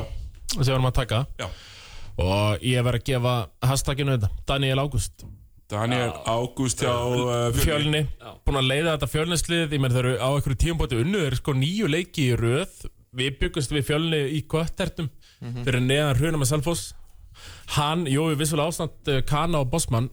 sem 0.55 0.63
við 0.63 0.71
erum 0.73 0.89
að 0.89 0.95
taka. 0.97 1.19
Já. 1.37 1.47
Og 2.21 2.65
ég 2.65 2.87
verð 2.87 3.01
að 3.03 3.05
gefa 3.11 3.35
hashtaginu 3.69 4.15
þetta 4.15 4.31
Daniel 4.49 4.81
Ágúst 4.81 5.27
Daniel 5.71 6.15
Ágúst 6.25 6.81
hjá 6.81 6.95
uh, 6.97 7.51
fjölni, 7.61 8.01
búin 8.47 8.59
að 8.63 8.71
leiða 8.71 8.95
þetta 8.95 9.09
fjölnislið 9.13 9.77
ég 9.77 9.85
menn 9.85 9.93
þau 9.93 10.01
eru 10.01 10.15
á 10.17 10.29
einhverju 10.33 10.61
tíumbóti 10.65 10.99
unnu 10.99 11.21
þeir 11.21 11.29
eru 11.29 11.39
sko 11.43 11.55
nýju 11.61 11.91
leiki 11.93 12.25
í 12.31 12.41
röð. 12.41 12.73
Við 13.21 13.37
byggumst 13.43 13.77
við 13.77 13.87
fjölni 13.91 14.23
í 14.39 14.41
kvöttertum 14.49 15.13
fyrir 15.41 15.85
neðan 15.85 16.19
hruna 16.19 16.41
með 16.41 16.51
Selfoss 16.55 16.95
hann, 17.77 18.07
jú, 18.11 18.27
við 18.33 18.43
vissulega 18.43 18.73
ástand 18.73 19.11
uh, 19.13 19.21
Kana 19.29 19.63
og 19.63 19.71
Bosman 19.73 20.09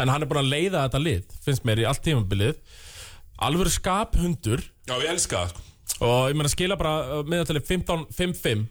en 0.00 0.08
hann 0.08 0.24
er 0.24 0.28
búin 0.30 0.40
að 0.42 0.52
leiða 0.52 0.86
þetta 0.86 1.00
lið, 1.02 1.34
finnst 1.44 1.66
mér 1.68 1.82
í 1.82 1.88
allt 1.88 2.00
tímabilið. 2.06 2.60
Alvöru 3.42 3.72
skaphundur. 3.74 4.62
Já, 4.88 4.94
ég 5.02 5.10
elska 5.12 5.42
það 5.42 5.52
sko. 5.52 6.06
og 6.06 6.30
ég 6.30 6.38
meina 6.38 6.52
skila 6.52 6.78
bara 6.80 6.94
uh, 7.18 7.24
miðatali 7.28 7.60
15-5-5 7.66 8.64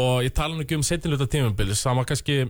og 0.00 0.24
ég 0.26 0.34
tala 0.34 0.54
nú 0.56 0.64
ekki 0.64 0.78
um 0.78 0.84
setjinluta 0.86 1.26
tímabilið 1.30 1.78
sama 1.78 2.04
kannski 2.08 2.44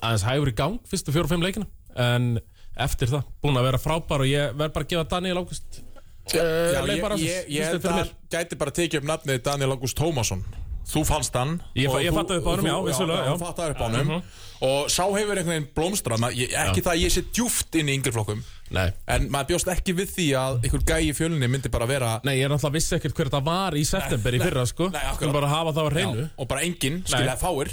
aðeins 0.00 0.24
hægur 0.26 0.50
í 0.52 0.56
gang 0.56 0.80
fyrstu 0.88 1.12
fjóru-fimm 1.14 1.44
leikina. 1.44 1.68
En 2.00 2.36
eftir 2.80 3.10
það, 3.12 3.26
búin 3.44 3.58
að 3.60 3.66
vera 3.68 3.80
frábær 3.80 4.24
og 4.24 4.30
ég 4.30 4.54
verð 4.56 4.72
bara 4.76 4.86
að 4.86 4.92
gefa 4.94 5.08
Daniel 5.12 5.42
Águst 5.42 5.82
Já, 6.32 6.38
ég, 6.86 7.02
ég, 7.18 7.48
ég 7.50 7.66
fyrstu 7.66 7.74
held 7.74 7.86
að 7.90 7.96
mér. 7.96 7.96
hann 7.98 8.10
gæti 8.32 8.58
bara 8.60 8.72
tekið 8.78 9.00
upp 9.02 9.08
nafnið 9.10 9.40
Daniel 9.48 9.74
August 9.74 9.98
Tómasson 9.98 10.44
þú 10.88 11.04
fannst 11.06 11.34
hann 11.38 11.60
Ég 11.76 11.86
fa- 11.90 11.96
og 11.98 12.02
ég 12.02 12.10
þú- 12.12 12.18
fattaði 12.20 12.38
upp 12.42 12.46
á 12.46 12.50
honum, 12.52 12.64
þú- 12.64 12.72
já, 12.72 12.78
vissulega, 12.88 13.24
já. 13.26 13.32
þú 13.34 13.38
fattaði 13.46 13.70
upp 13.70 13.78
á 13.82 13.86
honum. 13.90 14.22
Og 14.62 14.86
sá 14.94 15.02
hefur 15.10 15.36
einhvern 15.38 15.48
veginn 15.52 15.68
blómstrað 15.74 16.18
Ma- 16.22 16.30
ég- 16.30 16.52
ekki 16.54 16.82
það 16.82 16.92
að 16.94 17.00
ég 17.02 17.10
sé 17.10 17.22
djúft 17.34 17.74
inn 17.74 17.88
í 17.88 17.94
yngri 17.98 18.12
flokkum. 18.14 18.42
Nei. 18.70 18.92
En 19.08 19.28
maður 19.28 19.48
bjóst 19.50 19.68
ekki 19.68 19.92
við 19.92 20.08
því 20.14 20.26
að 20.38 20.60
einhver 20.64 20.84
gæi 20.86 21.10
í 21.10 21.14
fjölunni 21.14 21.48
myndi 21.50 21.68
bara 21.70 21.84
vera 21.86 22.20
Nei, 22.24 22.36
ég 22.38 22.44
er 22.46 22.48
náttúrulega 22.48 22.72
vissi 22.72 22.94
ekkert 22.96 23.14
hver 23.14 23.28
þetta 23.28 23.44
var 23.44 23.72
í 23.74 23.82
september 23.84 24.32
í 24.32 24.38
fyrra, 24.40 24.64
sko. 24.66 24.88
nei, 24.88 25.00
akkurat. 25.00 25.16
Skulum 25.18 25.32
bara 25.32 25.48
hafa 25.48 25.72
það 25.72 25.82
á 25.82 25.90
hreinu. 25.92 26.22
Já, 26.22 26.30
og 26.38 26.48
bara 26.48 26.60
enginn, 26.62 27.02
skilja 27.04 27.36
fáir. 27.36 27.68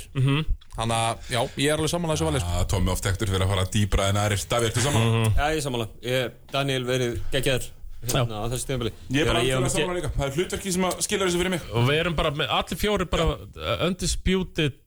Þannig 0.79 0.95
að 0.95 1.17
já, 1.29 1.41
ég 1.57 1.71
er 1.73 1.77
alveg 1.77 1.89
saman 1.89 2.09
að 2.11 2.15
þessu 2.17 2.27
valið 2.29 2.39
sko. 2.41 2.59
að 2.59 2.67
Tommi 2.69 2.91
oft 2.91 3.05
ektur 3.05 3.27
fyrir 3.27 3.43
að 3.45 3.49
fara 3.49 3.65
dýbra 3.65 4.09
en 4.09 4.15
aðrir. 4.15 4.45
Davíð, 4.47 4.69
ertu 4.71 4.81
saman? 4.81 5.33
Já, 5.35 5.45
ég 5.55 5.61
sammála. 5.65 5.87
Ég, 6.01 6.31
Daniel 6.51 6.83
verið 6.85 7.19
geggjaður 7.31 7.65
hérna 8.05 8.41
á 8.41 8.45
þessu 8.51 8.69
tíðanbili 8.69 8.93
Ég 9.11 9.23
er 9.23 9.31
bara 9.31 9.43
ég, 9.43 9.55
alveg 9.57 9.73
saman 9.73 9.97
líka. 9.99 10.11
Það 10.15 10.27
er 10.27 10.37
hlutverki 10.37 10.75
sem 10.75 10.85
að 10.87 11.01
skilja 11.05 11.25
þessu 11.25 11.41
fyrir 11.41 11.53
mig. 11.55 11.65
Og 11.73 11.89
við 11.89 12.01
erum 12.03 12.15
bara 12.19 12.31
með, 12.35 12.53
allir 12.59 12.79
fjóri 12.79 13.09
bara 13.09 13.25
uh, 13.35 13.73
undisputed 13.87 14.77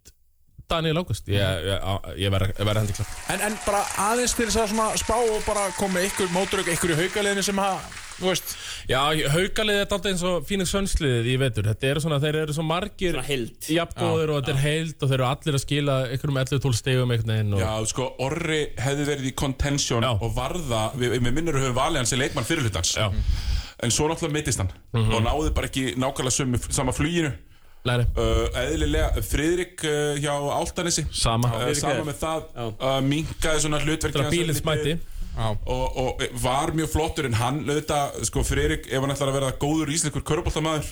Daniel 0.73 1.03
August. 1.03 1.29
Ég, 1.29 1.67
ég, 1.69 2.07
ég 2.23 2.33
verð 2.33 2.57
ver 2.57 2.81
hendi 2.81 2.97
klart 2.97 3.33
en, 3.35 3.43
en 3.49 3.59
bara 3.67 3.83
aðeins 4.09 4.37
til 4.39 4.47
þess 4.49 4.63
að 4.63 4.73
svona 4.73 4.89
spá 5.01 5.17
og 5.19 5.45
bara 5.45 5.67
koma 5.77 6.05
ykkur 6.07 6.33
mótur 6.33 6.65
ykkur 6.65 6.95
í 6.95 6.99
haugaliðinu 7.03 7.45
sem 7.45 7.61
að 7.61 7.83
veist, 8.31 8.55
Já, 8.91 9.01
haukalið 9.33 9.79
er 9.79 9.85
alltaf 9.87 10.09
eins 10.11 10.25
og 10.27 10.47
Phoenix 10.49 10.73
Sunsliðið 10.75 11.29
í 11.33 11.37
vetur. 11.43 11.69
Þetta 11.71 11.89
eru 11.91 12.03
svona, 12.05 12.19
þeir 12.23 12.39
eru 12.43 12.57
svo 12.57 12.65
margir 12.67 13.17
Svona 13.17 13.27
heild. 13.29 13.69
Jafngóðir 13.77 14.33
og 14.33 14.41
þetta 14.41 14.55
er 14.55 14.61
heild 14.63 14.97
og 14.97 15.13
þeir 15.13 15.19
eru 15.19 15.29
allir 15.29 15.59
að 15.59 15.65
skila 15.65 15.99
ykkur 16.17 16.33
um 16.33 16.41
11-12 16.43 16.79
stegum 16.81 17.15
einhvern 17.15 17.35
veginn 17.35 17.57
og... 17.57 17.63
Já, 17.63 17.73
sko, 17.93 18.09
Orri 18.27 18.61
hefði 18.83 19.09
verið 19.13 19.31
í 19.31 19.35
contention 19.45 20.07
Já. 20.07 20.13
og 20.15 20.35
varða, 20.37 20.83
við, 20.99 21.17
við 21.19 21.31
minnur 21.31 21.61
höfum 21.61 21.79
valið 21.79 22.03
hans 22.03 22.15
sem 22.15 22.23
leikmann 22.23 22.49
fyrirhlutans 22.49 22.97
Já. 22.99 23.09
En 23.83 23.91
svo 23.91 24.07
náttúrulega 24.07 24.39
mittist 24.39 24.63
hann 24.63 24.71
og 24.95 25.25
náði 25.25 25.55
bara 25.57 25.67
ekki 25.71 25.97
nákvæmlega 25.99 26.37
sömu, 26.37 26.61
sama 26.71 26.95
fluginu. 26.95 27.33
Uh, 27.83 28.47
Eðlilega, 28.61 29.25
Friðrik 29.27 29.81
uh, 29.89 30.13
hjá 30.23 30.31
Áltanesi 30.55 31.03
sama. 31.11 31.49
Uh, 31.51 31.73
Sama 31.75 32.05
með 32.07 32.21
það, 32.21 32.45
uh, 32.63 33.01
minkaði 33.03 33.65
svona 33.65 33.81
hans 33.83 34.31
bílið 34.31 34.61
smætti 34.61 34.95
og, 35.37 35.97
og 35.97 36.23
var 36.43 36.73
mjög 36.77 36.91
flottur 36.93 37.29
en 37.29 37.37
hann 37.41 37.63
auðvitað, 37.65 38.19
sko 38.29 38.43
Friðrik 38.45 38.89
ef 38.93 39.01
hann 39.01 39.15
ætlar 39.15 39.33
að 39.33 39.39
vera 39.41 39.53
góður 39.63 39.93
íslenskur 39.95 40.25
köruboltamæður 40.29 40.91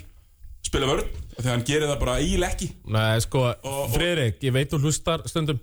spila 0.65 0.87
vörn, 0.91 1.07
þegar 1.39 1.53
hann 1.55 1.65
gerir 1.69 1.89
það 1.89 2.01
bara 2.03 2.19
ekki. 2.49 2.71
Nei, 2.93 3.21
sko, 3.25 3.47
og- 3.65 3.91
Friðrik, 3.95 4.41
ég 4.45 4.53
veit 4.57 4.71
þú 4.73 4.81
hlustar 4.85 5.25
stundum 5.29 5.61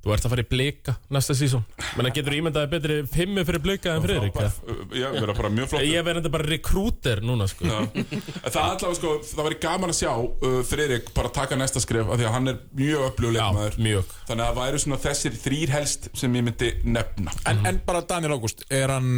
Þú 0.00 0.12
ert 0.14 0.24
að 0.24 0.32
fara 0.32 0.42
í 0.42 0.48
blika 0.48 0.92
næsta 1.12 1.34
sísón 1.36 1.64
Menn 1.98 2.08
að 2.08 2.14
getur 2.16 2.36
ímyndaði 2.38 2.68
betri 2.72 2.94
fimmu 3.12 3.42
fyrir 3.44 3.60
blika 3.60 3.96
en 3.98 4.04
eða? 4.06 4.46
Uh, 4.64 4.94
Já, 4.96 5.06
vera 5.12 5.34
bara 5.36 5.50
mjög 5.52 5.68
flottur. 5.72 5.88
Ég 5.90 6.06
verði 6.06 6.32
bara 6.32 6.46
rekrúter 6.48 7.20
núna, 7.24 7.48
sko. 7.50 7.66
Já. 7.68 7.76
En 8.00 8.54
Það 8.54 8.62
allavega 8.62 8.96
sko, 8.96 9.12
það 9.28 9.48
væri 9.48 9.58
gaman 9.66 9.92
að 9.92 9.98
sjá 9.98 10.10
uh, 10.16 10.56
Friðrik 10.70 11.12
bara 11.16 11.32
taka 11.36 11.58
næsta 11.60 11.82
skref 11.84 12.08
af 12.08 12.20
því 12.20 12.28
að 12.30 12.36
hann 12.38 12.52
er 12.54 12.60
mjög 12.80 13.06
öfluguleg 13.10 13.56
maður 13.58 13.78
mjög. 13.90 14.16
Þannig 14.30 14.46
að 14.46 14.50
það 14.50 14.60
væri 14.62 14.82
svona 14.86 15.00
þessir 15.04 15.38
þrýr 15.44 15.74
helst 15.76 16.10
sem 16.22 16.40
ég 16.40 16.46
myndi 16.48 16.72
nefna. 16.96 17.36
En, 17.52 17.64
en 17.68 17.80
bara 17.84 18.04
Daniel 18.08 18.38
August 18.38 18.64
er 18.72 18.94
hann 18.96 19.10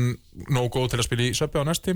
nóg 0.50 0.72
góð 0.74 0.90
til 0.96 1.02
að 1.02 1.06
spila 1.06 1.28
í 1.28 1.34
söpbi 1.38 1.62
á 1.62 1.64
næst 1.68 1.86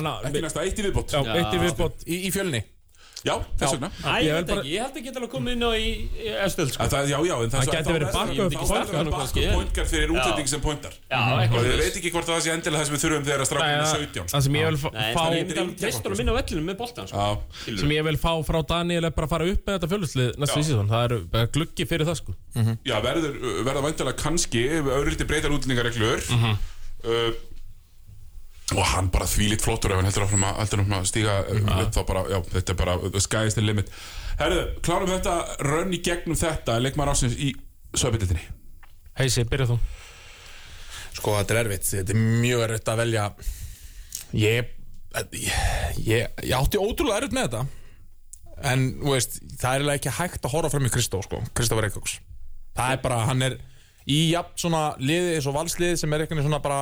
hann 0.00 0.10
Ekki 0.32 0.42
næsta 0.48 0.66
eitt 0.66 0.80
í 0.82 0.88
viðbót. 0.88 1.14
Já, 1.14 1.22
eitt 1.36 1.54
í 1.54 1.62
viðbót. 1.62 2.06
Í, 2.10 2.24
í 2.26 2.34
fjölunni 2.34 2.64
Já, 3.26 3.34
þess 3.58 3.74
vegna. 3.74 3.88
Æ, 4.06 4.12
ég 4.16 4.26
Ég 4.26 4.34
veit 4.36 4.50
ekki, 4.54 4.70
ég 4.70 4.84
held 4.84 4.98
ekki 5.00 5.10
að 5.16 5.28
koma 5.32 5.50
inn 5.56 5.64
á 5.66 5.70
í 5.74 5.86
í 6.06 6.28
Estöld, 6.46 6.70
sko. 6.74 6.84
En 6.84 6.90
það, 6.92 7.08
Já, 7.10 7.18
já, 7.26 7.34
en 7.42 7.50
það 7.50 7.70
gæti 7.74 7.94
verið 7.96 8.12
backup 8.14 8.52
Þá 8.56 8.74
er 8.76 8.86
það 8.86 9.00
en- 9.42 9.54
pointgar 9.56 9.88
fyrir 9.90 10.12
útlending 10.14 10.50
sem 10.52 10.60
pointar 10.62 10.94
Já, 11.10 11.20
Og 11.50 11.66
ég 11.66 11.80
veit 11.80 11.98
ekki 12.00 12.12
hvort 12.14 12.28
það 12.30 12.40
sé 12.46 12.52
endilega 12.54 12.82
það 12.82 12.86
sem 12.86 12.96
við 12.96 13.02
þurfum 13.06 13.26
þegar 13.26 13.42
að 13.42 13.48
strákum 13.50 13.66
er 13.66 13.90
17 13.90 14.14
sko. 14.14 14.36
Það 14.36 14.44
sem 14.46 14.56
ég 14.56 14.64
vil 14.66 14.78
fá 14.82 14.90
treysta 15.80 16.06
honum 16.06 16.22
inn 16.22 16.30
á 16.30 16.34
vellinu 16.36 16.64
með 16.66 16.78
boltan, 16.80 17.08
sko. 17.10 17.16
Já, 17.16 17.78
sem 17.82 17.94
ég 17.96 18.06
vil 18.06 18.18
fá 18.20 18.32
frá 18.46 18.60
Daniel 18.66 19.04
er 19.08 19.14
bara 19.16 19.26
að 19.26 19.34
fara 19.34 19.50
upp 19.50 19.66
með 19.66 19.76
þetta 19.78 19.90
fjöluslið 19.92 20.30
næsta 20.42 20.60
Já. 20.60 20.66
sísón 20.66 20.90
Það 20.92 21.16
er 21.42 21.50
gluggi 21.56 21.86
fyrir 21.88 22.06
það, 22.08 22.20
sko. 22.22 22.36
Já 22.86 22.96
verður, 23.04 23.36
verða 23.66 23.84
væntalega 23.86 24.20
kannski 24.22 24.64
Öðrildi 24.80 25.26
breytar 25.28 25.54
útlendingareglur 25.56 26.22
uh, 26.30 27.30
Og 28.74 28.82
hann 28.82 29.12
bara 29.14 29.28
þvílitt 29.30 29.62
flottur 29.62 29.92
ef 29.94 30.00
hann 30.00 30.08
heldur 30.08 30.24
áfram 30.26 30.46
að, 30.48 30.56
heldur 30.58 30.82
áfram 30.82 30.96
að 30.98 31.08
stíga 31.12 31.36
uh, 31.44 31.60
upp, 31.84 31.92
þá 31.94 32.00
bara, 32.08 32.22
já, 32.32 32.38
þetta 32.56 32.72
er 32.72 32.78
bara 32.80 32.96
the 33.04 33.22
sky 33.22 33.44
is 33.46 33.54
the 33.54 33.62
limit. 33.62 33.92
Herðu, 34.40 34.64
klárum 34.82 35.12
þetta 35.12 35.36
rönn 35.62 35.94
í 35.94 36.00
gegnum 36.04 36.38
þetta 36.38 36.80
leikmaður 36.82 37.12
ásins 37.14 37.36
í 37.38 37.52
söpindildinni 37.96 38.42
Heisi, 39.16 39.46
byrja 39.48 39.70
þú? 39.70 39.78
Sko 41.16 41.36
þetta 41.38 41.54
er 41.54 41.60
erfitt, 41.62 41.86
þetta 41.94 42.12
er 42.12 42.24
mjög 42.42 42.64
erfitt 42.66 42.90
að 42.92 43.04
velja. 43.04 43.28
Ég 44.36 44.72
Ég, 45.16 45.52
ég, 46.04 46.26
ég 46.44 46.52
átti 46.52 46.76
ótrúlega 46.76 47.22
erfitt 47.22 47.32
með 47.32 47.46
þetta. 47.46 47.62
En, 48.68 48.82
þú 49.00 49.14
veist, 49.14 49.38
það 49.60 49.78
er 49.78 49.94
ekki 49.94 50.12
hægt 50.18 50.44
að 50.44 50.54
horfa 50.56 50.72
fram 50.72 50.88
í 50.88 50.92
Kristó, 50.92 51.20
sko 51.24 51.42
Kristófur 51.56 51.86
Eikóks 51.88 52.18
Það 52.76 52.92
er 52.94 53.02
bara, 53.02 53.18
hann 53.28 53.44
er 53.44 53.58
í 54.08 54.30
jafn 54.30 54.54
svona 54.60 54.82
liði 55.00 55.34
eins 55.36 55.48
og 55.50 55.56
valsliði 55.56 55.98
sem 56.00 56.12
er 56.14 56.24
eitthvað 56.24 56.46
svona 56.46 56.62
bara 56.64 56.78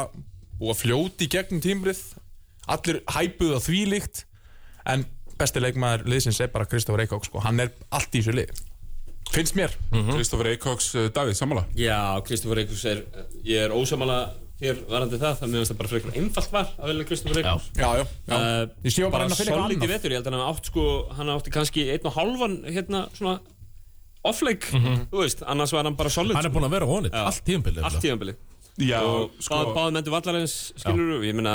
búið 0.61 0.75
að 0.75 0.83
fljóti 0.83 1.27
í 1.27 1.33
gegnum 1.35 1.65
tímbrið 1.65 2.05
Allir 2.75 3.03
hæpuð 3.13 3.57
á 3.57 3.61
því 3.65 3.81
líkt 3.93 4.25
En 4.89 5.07
besti 5.39 5.61
leikmaður 5.61 6.07
liðsins 6.13 6.39
er 6.45 6.53
bara 6.53 6.69
Kristófur 6.69 7.03
Eikóks, 7.03 7.29
sko. 7.31 7.41
Hann 7.43 7.61
er 7.65 7.73
allt 7.91 8.15
í 8.15 8.21
þessu 8.23 8.37
lið 8.37 8.63
Finnst 9.35 9.57
mér. 9.59 9.73
Kristoffer 9.91 10.51
Eikóks, 10.53 10.93
uh, 10.95 11.09
Davíð, 11.15 11.37
sammála? 11.39 11.65
Já, 11.79 12.21
Kristoffer 12.27 12.61
Eikos 12.63 12.85
er, 12.87 13.01
ég 13.47 13.65
er 13.67 13.75
ósamala 13.75 14.19
hér 14.61 14.79
varandi 14.87 15.19
það, 15.19 15.41
það 15.41 15.51
meðan 15.51 15.69
það 15.71 15.79
bara 15.81 15.91
frekar 15.91 16.19
einfalt 16.21 16.53
var 16.55 16.69
að 16.77 16.91
velja 16.93 17.07
Kristoffer 17.09 17.41
Eikos 17.43 17.67
Já, 17.75 17.89
já, 17.99 18.05
já. 18.29 18.37
Ég 18.85 18.95
sé 18.95 19.03
bara 19.03 19.11
bara 19.17 19.27
að 19.27 19.41
finna 19.41 19.57
eitthvað 19.57 19.65
annað. 19.65 20.07
ég 20.07 20.17
held 20.21 20.31
að 20.31 20.37
hann 20.37 20.47
átt 20.53 20.71
sko, 20.71 20.87
hann 21.19 21.35
átti 21.35 21.55
kannski 21.57 21.87
einn 21.97 22.09
og 22.11 22.17
halvan 22.19 22.57
hérna 22.69 23.03
svona 23.17 23.35
off-leik, 24.25 24.71
þú 24.71 25.19
veist, 25.21 25.43
annars 25.51 25.75
var 25.75 25.85
hann 25.89 25.99
bara 25.99 26.13
solid. 26.15 26.37
Hann 26.39 26.47
er 26.49 26.55
búin 26.55 26.65
að 26.69 26.77
vera 26.79 26.89
honit, 26.89 27.13
Já. 27.13 27.27
allt 27.27 27.43
tíðanbili 27.45 28.37
Já, 28.83 28.99
og 29.07 29.31
sko 29.39 29.55
báð, 29.55 29.69
báðum 29.77 29.97
endur 30.01 30.15
vallarins 30.17 30.55
skilur 30.83 31.23
ég 31.23 31.37
meina 31.39 31.53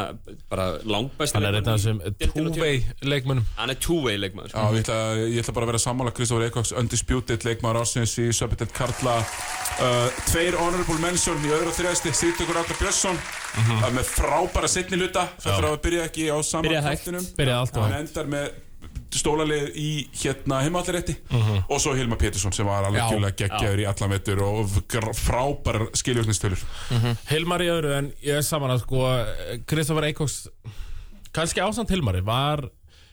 bara 0.48 0.68
langbæst 0.88 1.36
Hann 1.36 1.48
er 1.50 1.58
einn 1.58 1.68
af 1.68 1.82
þessum 1.82 1.98
two-way 2.32 2.78
leikmönnum. 3.04 3.44
Hann 3.58 3.74
er 3.74 3.80
two-way 3.84 4.16
leikmaður. 4.22 4.54
Já, 4.56 4.62
ég 4.72 4.86
ætla, 4.86 5.00
ég 5.26 5.42
ætla 5.42 5.56
bara 5.58 5.68
að 5.68 5.72
vera 5.74 5.82
sammála 5.84 6.14
Kristoffer 6.16 6.46
Eikóks 6.48 6.72
undisputed 6.80 7.44
leikmaður 7.44 7.82
ásins 7.82 8.14
í 8.24 8.30
söpindeld 8.36 8.72
Karla. 8.78 9.18
Uh, 9.84 10.08
Tveir 10.30 10.56
honorable 10.62 10.96
mention 11.04 11.44
í 11.44 11.52
öðru 11.52 11.74
og 11.74 11.76
þriðasti 11.76 12.16
Sýrtökur 12.16 12.62
Átta 12.64 12.80
Björnsson 12.80 13.20
uh, 13.20 13.86
með 13.96 14.08
frábæra 14.16 14.72
setni 14.72 15.00
luta 15.04 15.28
þetta 15.44 15.74
að 15.74 15.78
byrja 15.90 16.08
ekki 16.08 16.32
á 16.32 16.40
sama 16.40 16.70
Byrjaði 16.70 16.88
hægt. 16.88 17.04
kraftinum. 17.04 17.30
Byrjaði 17.36 17.60
allt 17.66 17.80
og 17.84 17.88
Hann 17.90 18.00
endar 18.00 18.32
með 18.32 18.50
stólalið 19.18 19.70
í 19.80 19.90
hérna 20.22 20.60
heimallarétti 20.66 21.16
og 21.70 21.80
svo 21.82 21.96
Hilma 21.98 22.18
Pétursson 22.20 22.54
sem 22.54 22.68
var 22.68 22.86
alveg 22.86 23.02
kjúlega 23.10 23.38
geggjaður 23.44 23.82
í 23.82 23.88
allan 23.90 24.12
vetur 24.14 24.42
og 24.46 24.76
gr- 24.92 25.14
frábærar 25.18 25.88
skiljúknistölur 25.98 26.62
Hilmar 27.32 27.64
í 27.66 27.70
öðru 27.74 27.96
en 27.98 28.12
ég 28.22 28.38
er 28.42 28.46
saman 28.46 28.76
að 28.76 28.84
sko 28.84 29.06
Kristoffer 29.70 30.10
Eikóks 30.12 30.38
kannski 31.34 31.62
ásamt 31.66 31.90
Hilmari 31.94 32.22
var 32.26 32.68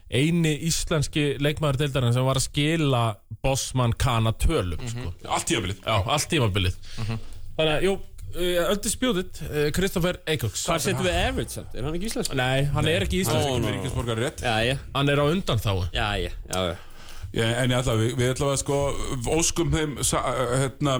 eini 0.06 0.52
íslenski 0.68 1.32
leikmaður 1.42 1.80
deildarinn 1.84 2.14
sem 2.14 2.26
var 2.26 2.38
að 2.38 2.44
skila 2.50 3.00
Bossman 3.42 3.94
Kana 3.98 4.30
tölum 4.38 4.78
sko. 4.86 5.10
Allt 5.26 5.48
tíðabilið 5.50 5.80
Já, 5.82 5.96
allt 6.04 6.28
tímabilið. 6.30 6.76
Þannig 7.56 7.72
að, 7.72 7.86
jú, 7.88 7.96
undisputed 8.72 9.38
uh, 9.46 9.68
Kristoffer 9.76 10.18
Eikóks 10.28 10.64
hvað 10.68 10.82
setum 10.84 11.06
við 11.06 11.16
average 11.22 11.54
samt, 11.56 11.74
er 11.76 11.86
hann 11.86 11.96
ekki 11.96 12.10
íslensk? 12.10 12.34
Nei, 12.36 12.66
hann 12.74 12.88
er 12.90 13.06
ekki 13.06 13.22
íslensk 13.24 13.48
Ó, 13.48 13.54
Ekki 13.58 13.74
ríkisborgar 13.78 14.20
rétt 14.20 14.42
já, 14.44 14.54
já, 14.66 14.76
Hann 14.96 15.12
er 15.12 15.22
á 15.22 15.26
undan 15.30 15.62
þá. 15.62 15.72
Já, 15.96 16.08
já, 16.20 16.30
já, 16.52 16.60
já. 16.72 16.76
Já, 17.36 17.46
en 17.62 17.72
ég 17.74 17.78
ætla, 17.82 17.94
við, 18.00 18.12
við 18.16 18.30
ætla 18.34 18.50
að 18.54 18.60
sko 18.62 18.76
óskum 19.36 19.72
þeim 19.74 19.96
sa- 20.06 20.22
hérna, 20.62 20.98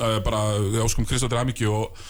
uh, 0.00 0.16
bara 0.26 0.44
við 0.62 0.80
óskum 0.86 1.06
Kristóttir 1.06 1.38
Amíkju 1.42 1.74
og 1.76 2.06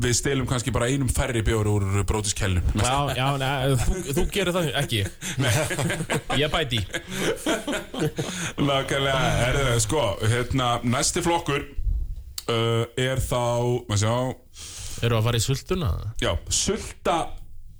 við 0.00 0.14
stelum 0.16 0.46
kannski 0.48 0.70
bara 0.72 0.86
einum 0.88 1.10
færri 1.12 1.42
bjór 1.44 1.66
úr 1.68 1.84
brótiskellum 2.08 2.62
Já, 2.78 2.94
já, 3.18 3.26
nei, 3.42 3.74
þú, 3.82 3.98
þú 4.16 4.24
gerir 4.32 4.54
það 4.56 4.68
ekki 4.80 5.00
ég. 5.02 5.10
Ég 6.40 6.52
bæti 6.54 6.78
í. 6.80 6.84
Nákvæmlega, 8.60 9.18
herðu, 9.42 9.76
sko, 9.84 10.04
hérna, 10.30 10.70
næsti 10.86 11.22
flokkur 11.26 11.66
uh, 12.50 12.82
er 13.00 13.22
þá, 13.22 13.40
maður 13.88 14.02
sjá, 14.02 14.16
Eru 15.06 15.16
að 15.16 15.28
fara 15.28 15.38
í 15.40 15.44
sultuna? 15.44 15.90
já, 16.20 16.32
sulta, 16.52 17.16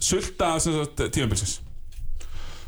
sulta, 0.01 0.55
tímabilsins. 1.13 1.59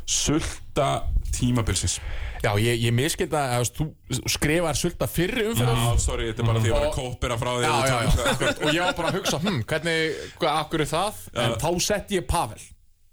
Sulta 0.05 0.89
tímabilsins. 1.33 1.97
Já, 2.43 2.51
ég, 2.59 2.75
ég 2.83 2.91
miskilda 2.91 3.41
að 3.55 3.69
þú 3.77 3.85
skrifar 4.27 4.75
sulta 4.75 5.07
fyrri 5.07 5.45
Já, 5.45 5.51
umferð 5.53 6.01
sorry, 6.03 6.27
þetta 6.29 6.43
er 6.43 6.49
bara 6.49 6.59
því 6.59 6.67
að 6.67 6.73
ég 6.73 6.75
var 6.75 6.87
að 6.89 6.97
kópera 6.97 7.37
frá 7.39 7.51
því. 7.53 7.63
Já, 7.63 7.73
já, 7.87 7.97
við 8.03 8.43
já, 8.43 8.51
og 8.51 8.67
ég 8.67 8.83
var 8.83 8.97
bara 8.97 9.11
að 9.13 9.17
hugsa, 9.17 9.39
hm, 9.45 9.59
hvernig, 9.69 10.17
hvað, 10.41 10.57
akkur 10.65 10.83
er 10.83 10.91
það? 10.91 11.21
En 11.45 11.55
þá 11.63 11.69
sett 11.87 12.11
ég 12.17 12.27
Pavel 12.27 12.65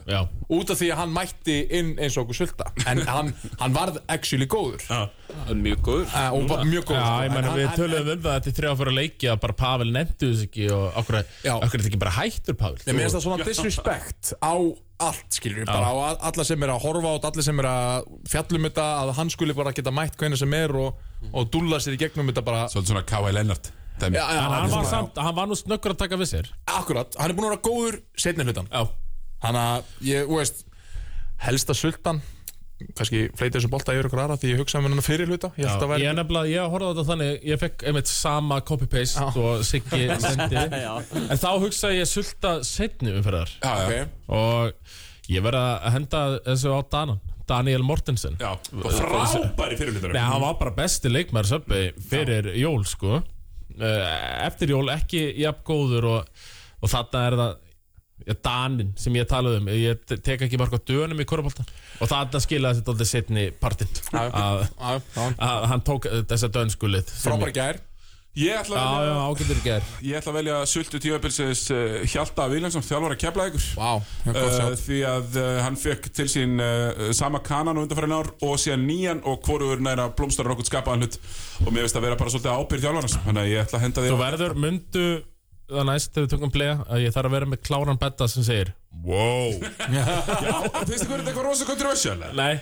Já. 0.06 0.20
Út 0.50 0.70
af 0.70 0.78
því 0.80 0.88
að 0.92 0.98
hann 1.00 1.12
mætti 1.14 1.56
inn 1.78 1.90
eins 2.00 2.16
og 2.18 2.24
okkur 2.26 2.38
sulta. 2.40 2.66
En 2.90 3.02
hann, 3.06 3.32
hann 3.60 3.74
varð 3.76 3.98
actually 4.08 4.46
góður. 4.50 4.82
Uh, 4.90 5.06
er 5.50 5.54
mjög 5.60 5.80
góður. 5.86 6.14
Og 6.34 6.48
var 6.50 6.64
mjög 6.66 6.84
góður 6.90 7.00
Já, 7.00 7.06
sko. 7.06 7.40
hann- 7.40 7.58
við 7.60 7.74
töluðum 7.78 8.12
um 8.16 8.22
það 8.24 8.36
þetta 8.38 8.50
er 8.52 8.56
þrjá 8.60 8.72
fyrir 8.80 8.92
að 8.94 8.98
leiki 9.00 9.30
að 9.30 9.40
bara 9.46 9.56
Pavel 9.64 9.90
nefndu 9.94 10.30
þess 10.32 10.46
ekki 10.48 10.70
og 10.74 11.00
okkur, 11.02 11.18
er 11.20 11.26
þetta 11.70 11.90
ekki 11.90 12.00
bara 12.04 12.14
hættur 12.18 12.56
Pavel? 12.60 12.78
Ég 12.86 12.96
meðist 12.98 13.18
það 13.18 13.26
svona 13.28 13.44
disrespect 13.50 14.32
á 14.42 14.54
allt 15.00 15.32
skilur 15.32 15.64
bara 15.64 15.92
og 15.96 16.02
a- 16.04 16.18
alla 16.28 16.44
sem 16.44 16.62
er 16.62 16.68
að 16.74 16.82
horfa 16.82 17.12
át 17.16 17.24
allir 17.30 17.42
sem 17.46 17.58
er 17.62 17.64
að 17.70 18.08
fjallum 18.28 18.66
þetta 18.68 18.86
að 19.00 19.12
hann 19.16 19.30
skuli 19.32 19.54
bara 19.56 19.72
geta 19.72 19.90
mætt 19.96 20.16
hvernig 20.20 20.36
sem 20.42 20.52
er 20.58 20.74
og, 20.76 20.98
og 21.32 21.48
dúlla 21.50 21.78
sér 21.80 21.96
í 21.96 22.00
gegnum 22.02 22.28
þetta 22.28 22.44
bara. 22.44 22.66
Svolítið 22.68 22.92
svona 22.92 23.06
K.I. 23.08 23.32
Lennart 23.32 23.70
dæmi. 24.00 24.16
Já, 24.16 24.24
já, 24.28 24.36
En 24.36 24.50
hann 24.50 24.70
var, 24.70 24.84
svona- 24.84 24.90
samt, 24.90 25.16
hann 25.24 25.34
var 25.36 25.46
nú 25.48 25.56
snöggur 25.56 25.94
að 25.94 25.98
taka 26.04 26.16
við 26.20 26.28
sér. 26.34 26.50
Akkurat, 26.68 27.16
hann 27.20 27.30
er 27.30 27.34
búin 27.38 27.48
að 27.48 27.54
vera 27.54 27.64
góður 27.64 28.00
setni 28.16 28.44
hlutan 28.44 28.68
Já 28.72 28.88
Þannig 29.40 29.62
að 29.64 30.06
ég, 30.10 30.28
þú 30.28 30.38
veist 30.40 30.66
helsta 31.40 31.76
sultan 31.76 32.20
kannski 32.96 33.26
fleiti 33.36 33.58
þessu 33.58 33.70
bolta 33.72 33.94
yfir 33.94 34.08
ykkur 34.08 34.22
aðra 34.22 34.36
því 34.40 34.52
ég 34.54 34.60
hugsa 34.62 34.80
um 34.80 34.86
hennar 34.88 35.04
fyrir 35.04 35.28
hluta. 35.28 35.50
Ég 35.60 35.68
held 35.68 35.82
að 35.84 35.84
Ég 35.84 35.90
væri 35.92 36.08
er 36.08 36.16
nefnilega, 36.16 36.50
ég 36.54 36.72
horfði 36.72 36.88
á 36.88 36.92
þetta 36.94 37.06
þannig 37.10 37.48
Ég 37.50 37.60
fekk 37.60 37.84
einmitt 37.90 38.10
sama 38.10 38.60
copy-paste 38.70 39.26
og 39.40 39.64
Siggi 39.68 40.06
sendi. 40.24 40.62
En 41.26 41.40
þá 41.40 41.50
hugsaði 41.60 42.00
ég 42.00 42.08
sulta 42.08 42.54
setni 42.66 43.12
umferðar. 43.18 43.52
Já, 43.60 43.74
okay. 43.84 44.06
Og 44.32 45.28
ég 45.30 45.44
verði 45.44 45.64
að 45.66 45.96
henda 45.98 46.22
þessu 46.48 46.72
á 46.72 46.80
Danan 46.94 47.20
Daniel 47.50 47.82
Mortensen. 47.82 48.36
Já 48.40 48.54
frábæri 48.70 49.76
fyrirlutur 49.78 50.14
Nei, 50.14 50.22
hann 50.22 50.42
var 50.42 50.54
bara 50.60 50.72
besti 50.76 51.10
leikmaður 51.10 51.48
söpbi 51.56 51.80
fyrir 52.10 52.52
jól, 52.60 52.84
sko. 52.86 53.20
Eh, 53.74 54.46
Eftir 54.46 54.70
jól 54.76 54.86
ekki 54.94 55.24
jafn 55.40 55.64
góður 55.66 56.06
og, 56.14 56.46
og 56.80 56.92
þarna 56.92 57.24
er 57.26 57.38
það 57.40 57.58
Danin 58.44 58.94
sem 59.00 59.14
ég 59.18 59.28
talaði 59.30 59.60
um 59.62 59.70
Ég 59.74 60.00
te- 60.06 60.18
tek 60.20 60.46
ekki 60.46 60.58
marga 60.60 60.80
dönum 60.90 61.20
í 61.20 61.26
korfbólta 61.28 61.66
Og 62.00 62.10
þarna 62.10 62.40
skilaði 62.42 62.80
þetta 62.80 62.94
aldrei 62.94 63.08
setni 63.10 63.46
partinn. 63.60 64.00
Að, 64.16 64.66
að 65.36 65.68
hann 65.72 65.84
tók 65.86 66.08
þessa 66.30 66.50
dönskulið 66.52 67.14
Frábæri 67.20 67.56
gær. 67.56 67.80
Ég 68.38 68.54
ætla 68.60 68.78
að 68.78 69.40
velja, 69.42 69.78
ætla 70.20 70.30
að 70.30 70.36
velja 70.36 70.58
sultu 70.70 71.00
tímabilsins 71.02 71.64
uh, 71.74 71.96
Hjalta 72.06 72.44
Viljánsson, 72.52 72.84
þjálfara 72.86 73.16
kefla 73.18 73.46
ykkur 73.50 73.64
Vá, 73.74 73.88
wow, 73.88 74.04
Uh, 74.30 74.76
því 74.78 75.00
að 75.08 75.38
uh, 75.40 75.48
hann 75.64 75.78
fekk 75.80 76.06
til 76.14 76.28
sín 76.30 76.60
sama 77.16 77.40
kanan 77.42 77.80
og 77.80 77.88
undanfærin 77.88 78.14
ár 78.14 78.30
og 78.46 78.54
síðan 78.62 78.86
nýjan 78.86 79.24
og 79.26 79.42
hvorugur 79.48 79.82
næra 79.82 80.06
blómstar 80.14 80.46
okkur 80.54 80.68
skapaðan 80.68 81.02
hlut. 81.08 81.18
Og 81.64 81.72
mér 81.72 81.88
finnst 81.88 81.98
að 81.98 82.06
vera 82.06 82.20
bara 82.20 82.30
svolítið 82.30 82.54
ábyrð 82.54 82.86
þjálfarnas 82.86 83.18
þannig 83.26 83.42
að 83.42 83.50
ég 83.50 83.64
ætla 83.64 83.80
að 83.80 83.84
henda 83.88 84.04
því 84.04 84.12
Þú 84.14 84.20
verður, 84.22 84.56
myndu 84.66 85.06
það 85.70 85.86
næst 85.90 86.12
þegar 86.14 86.26
við 86.26 86.34
tökum 86.34 86.52
playa 86.54 86.74
að 86.86 87.04
ég 87.06 87.14
þarf 87.14 87.30
að 87.30 87.34
vera 87.36 87.48
með 87.52 87.62
kláran 87.68 88.00
betta 88.02 88.28
sem 88.30 88.46
segir 88.46 88.72
Wow. 89.06 89.54
Já, 89.96 90.04
finnst 90.84 91.04
ykkur 91.06 91.20
þetta 91.20 91.30
eitthvað 91.30 91.46
rosa 91.46 91.66
kontroversial? 91.68 92.18
Nei. 92.36 92.58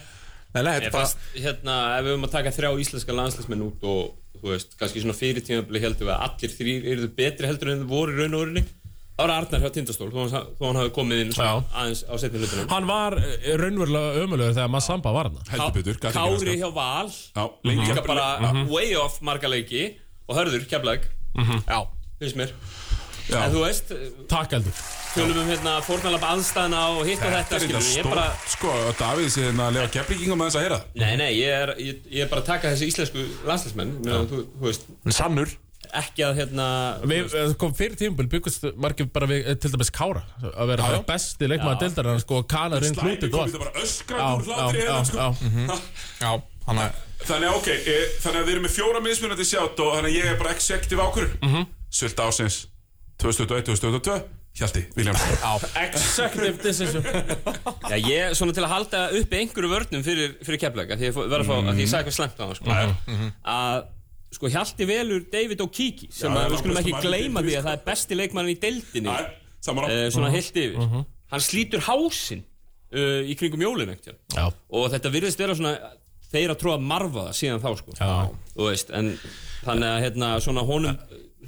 Nei, 0.55 0.63
nei, 0.65 0.73
þetta 0.79 0.89
er 0.89 0.93
bara 0.95 1.05
fannst, 1.09 1.25
hérna, 1.37 1.77
ef 1.99 2.05
við 2.07 2.13
höfum 2.15 2.27
að 2.29 2.35
taka 2.35 2.53
þrjá 2.57 2.69
íslenska 2.85 3.17
landslæsmenn 3.17 3.65
út 3.67 3.83
og, 3.91 4.05
þú 4.39 4.53
veist, 4.55 4.77
kannski 4.81 5.03
svona 5.03 5.17
fyrir 5.19 5.45
tímabili 5.45 5.83
heldum 5.83 6.09
við 6.09 6.15
að 6.15 6.23
allir 6.29 6.55
þrýr 6.55 6.87
eru 6.95 7.09
betri 7.19 7.51
heldur 7.51 7.73
en 7.75 7.83
þið 7.83 7.91
voru 7.91 8.15
í 8.15 8.21
raun 8.23 8.37
og 8.39 8.45
orðinni. 8.47 8.63
Það 9.19 9.25
var 9.27 9.33
Arnar 9.35 9.63
hjá 9.65 9.71
Tindastól, 9.75 10.09
þó 10.15 10.19
hann, 10.23 10.51
þó 10.57 10.65
hann 10.69 10.79
hafi 10.79 10.93
komið 10.95 11.23
inn 11.25 11.33
aðeins 11.43 12.05
á 12.07 12.15
setni 12.23 12.39
hlutunum. 12.41 12.69
Hann 12.71 12.89
var 12.89 13.17
eh, 13.19 13.49
raunverulega 13.59 14.23
ömulegur 14.23 14.55
þegar 14.55 14.71
maður 14.71 14.87
samba 14.87 15.15
var 15.17 15.29
hann 15.33 15.51
Heldur 15.51 15.91
ekki 15.97 16.13
Kári 16.15 16.55
hjá 16.63 16.69
Val, 16.77 17.11
líka 17.67 18.05
bara 18.07 18.29
way 18.71 18.95
off 19.01 19.19
marga 19.27 19.51
leiki. 19.51 19.89
Og 20.31 20.39
hörður, 20.39 20.69
keflag, 20.71 21.09
Já, 21.67 21.81
finnst 22.23 22.39
mér. 22.39 22.55
Já. 23.29 23.43
En 23.45 23.53
þú 23.53 23.67
veist, 23.67 23.93
Takk 24.31 24.57
heldur 24.57 24.87
tölum 25.19 25.39
um 25.43 25.49
hérna 25.51 25.77
fórnalab 25.85 26.25
aðstæðna 26.29 26.83
og 26.95 27.07
hitt 27.09 27.23
og 27.23 27.33
þetta, 27.33 27.39
Þetta 27.39 27.57
er 27.59 27.63
skilur 27.65 27.85
þetta 27.85 27.93
ég 27.93 28.01
er 28.01 28.07
stór, 28.07 28.13
bara, 28.15 28.51
sko, 28.55 28.75
að 28.89 28.91
Davíð 28.99 29.31
sé 29.35 29.47
hérna 29.47 29.69
að 29.69 29.79
lefa 29.79 29.93
keflíkingum 29.97 30.41
með 30.41 30.51
þess 30.51 30.59
að 30.59 30.67
heyra. 30.67 30.81
Nei, 31.03 31.15
nei, 31.21 31.31
ég 31.39 31.63
er, 31.63 31.73
ég, 31.83 32.03
ég 32.13 32.27
er 32.27 32.31
bara 32.33 32.45
að 32.45 32.51
taka 32.51 32.75
þessi 32.75 32.91
íslensku 32.93 33.25
landslæsmenn, 33.49 33.97
þú, 34.05 34.43
þú 34.59 34.69
veist, 34.69 34.87
hann 35.07 35.17
sannur. 35.17 35.57
Ekki 35.97 36.25
að 36.27 36.41
hérna, 36.43 36.65
Við 37.09 37.35
eh, 37.39 37.53
kom 37.57 37.73
fyrir 37.77 37.97
tímubil 37.97 38.27
byggust 38.35 38.67
margir 38.77 39.07
bara 39.13 39.29
við 39.31 39.47
eh, 39.49 39.57
til 39.57 39.71
dæmis 39.73 39.89
Kára 39.95 40.21
að 40.51 40.73
vera 40.75 40.85
bara 40.85 40.99
besti 41.09 41.49
leikmaður 41.49 41.79
deildar 41.81 42.11
en 42.13 42.21
sko 42.21 42.43
Kanar 42.51 42.85
inn 42.85 42.93
Slæmi 42.93 43.15
klútið 43.15 43.33
kom 43.33 43.49
þetta 43.49 43.63
bara 43.63 43.85
öskrað 43.87 44.21
Já, 44.21 44.29
úr 44.29 44.51
hlátri 44.51 44.83
hérna, 44.83 44.99
sko. 45.09 45.29
já. 45.49 45.79
Já, 46.27 46.33
hann 46.67 46.83
er 46.83 46.99
Þannig 47.23 47.49
að 47.49 47.57
ok, 47.63 47.71
e, 47.73 47.97
þannig 48.21 48.43
að 48.43 48.45
við 48.45 48.53
erum 48.53 48.67
með 48.69 48.75
fjóra 48.77 49.05
mismunandi 49.07 49.49
sjátt 49.49 49.81
og 49.87 49.95
þannig 49.97 50.13
að 50.13 50.19
ég 50.19 50.29
er 50.29 50.37
bara 50.43 50.53
executive 50.59 51.07
ákvörður 51.09 51.39
mm 51.39 51.55
-hmm. 51.55 51.71
Sölda 52.03 52.29
ásins 52.29 52.59
2021-2022 53.23 54.19
Hjalti, 54.59 54.81
Viljáms 54.97 55.23
Executive 55.79 56.59
decision. 56.65 57.05
Já, 57.05 57.95
ég, 58.01 58.33
svona 58.35 58.55
til 58.57 58.65
að 58.65 58.73
halda 58.73 59.03
uppi 59.15 59.39
einhverju 59.43 59.69
vörnum 59.71 60.03
fyrir, 60.07 60.33
fyrir 60.43 60.59
keflaga, 60.63 60.97
því 60.99 61.07
ég 61.11 61.15
fó- 61.15 61.27
verð 61.31 61.45
að 61.45 61.51
fá, 61.51 61.55
að 61.61 61.77
því 61.79 61.85
ég 61.85 61.91
sagði 61.93 62.01
eitthvað 62.01 62.17
slemt 62.17 62.41
á 62.41 62.45
það, 62.45 62.55
sko. 62.59 62.79
Að, 63.55 63.85
sko, 64.39 64.51
Hjalti 64.55 64.89
velur 64.89 65.27
David 65.31 65.63
O'Kiki, 65.63 66.09
sem 66.11 66.33
Já, 66.33 66.41
að 66.41 66.43
já, 66.43 66.51
við 66.55 66.63
skulum 66.63 66.79
besti 66.81 66.89
ekki 66.89 66.97
maður 66.97 67.05
í 67.05 67.09
gleyma 67.09 67.45
deildinni, 67.45 67.53
því 67.53 67.59
að 67.61 67.69
það 67.69 67.77
er 67.79 67.85
besti 67.91 68.19
leikmann 68.19 68.51
í 68.51 68.57
deildinni, 68.65 69.15
Nei, 69.15 69.31
saman 69.69 69.85
á 69.85 69.89
uh, 69.93 70.03
svona 70.17 70.33
heilt 70.35 70.61
yfir. 70.65 70.99
Hann 71.29 71.45
slítur 71.45 71.87
hásinn 71.87 72.43
uh, 72.43 73.23
í 73.29 73.39
kringum 73.39 73.63
jólin, 73.69 73.95
ekkert. 73.95 74.19
Já, 74.35 74.49
Og 74.75 74.91
þetta 74.95 75.15
virðist 75.15 75.39
vera 75.45 75.55
svona, 75.59 75.77
þeir 76.33 76.55
að 76.57 76.61
tróða 76.65 76.83
marfa 76.83 77.29
það 77.29 77.39
síðan 77.45 77.63
þá, 77.63 77.71
sko. 77.85 77.97
já. 78.01 78.11
Þú 78.57 78.69
veist, 78.73 78.91
en 78.99 79.15
þannig 79.69 79.89
að, 79.93 80.03
hérna, 80.09 80.35
svona 80.45 80.67
honum, 80.67 80.99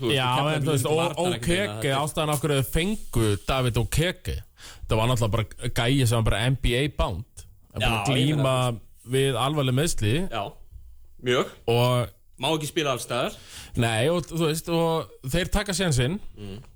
veist, 0.06 0.16
Já, 0.16 0.28
en 0.54 0.62
þú 0.64 0.74
veist, 0.74 0.86
Okeke, 1.24 1.90
ástæðan 1.96 2.34
okkur 2.36 2.54
þau 2.56 2.70
fengu 2.74 3.26
David 3.48 3.80
Okeke 3.80 4.36
Það 4.88 4.96
var 4.98 5.10
náttúrulega 5.10 5.34
bara 5.34 5.72
gæi 5.76 6.06
sem 6.06 6.18
var 6.18 6.26
bara 6.26 6.46
NBA 6.50 6.80
bound. 6.98 7.44
Var 7.74 7.84
Já, 7.84 7.90
að 7.90 8.08
glíma 8.10 8.54
ég 8.70 8.80
við 9.10 9.36
alvarleg 9.38 9.76
meðsli 9.76 10.14
Já, 10.26 10.42
mjög. 11.24 11.52
og 11.70 12.16
Má 12.40 12.48
ekki 12.54 12.70
spila 12.70 12.94
allstaðar. 12.96 13.34
Nei, 13.76 14.08
og 14.08 14.24
þú 14.24 14.46
veist, 14.46 14.68
og 14.72 15.10
þeir 15.28 15.50
taka 15.52 15.74
sénsinn 15.76 16.14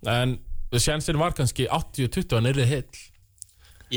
en 0.05 0.35
sénsinn 0.77 1.17
var 1.17 1.33
kannski 1.33 1.65
80-20 1.73 2.35
hann 2.37 2.51
yrði 2.51 2.67
heill. 2.69 2.91
Já, 2.93 3.14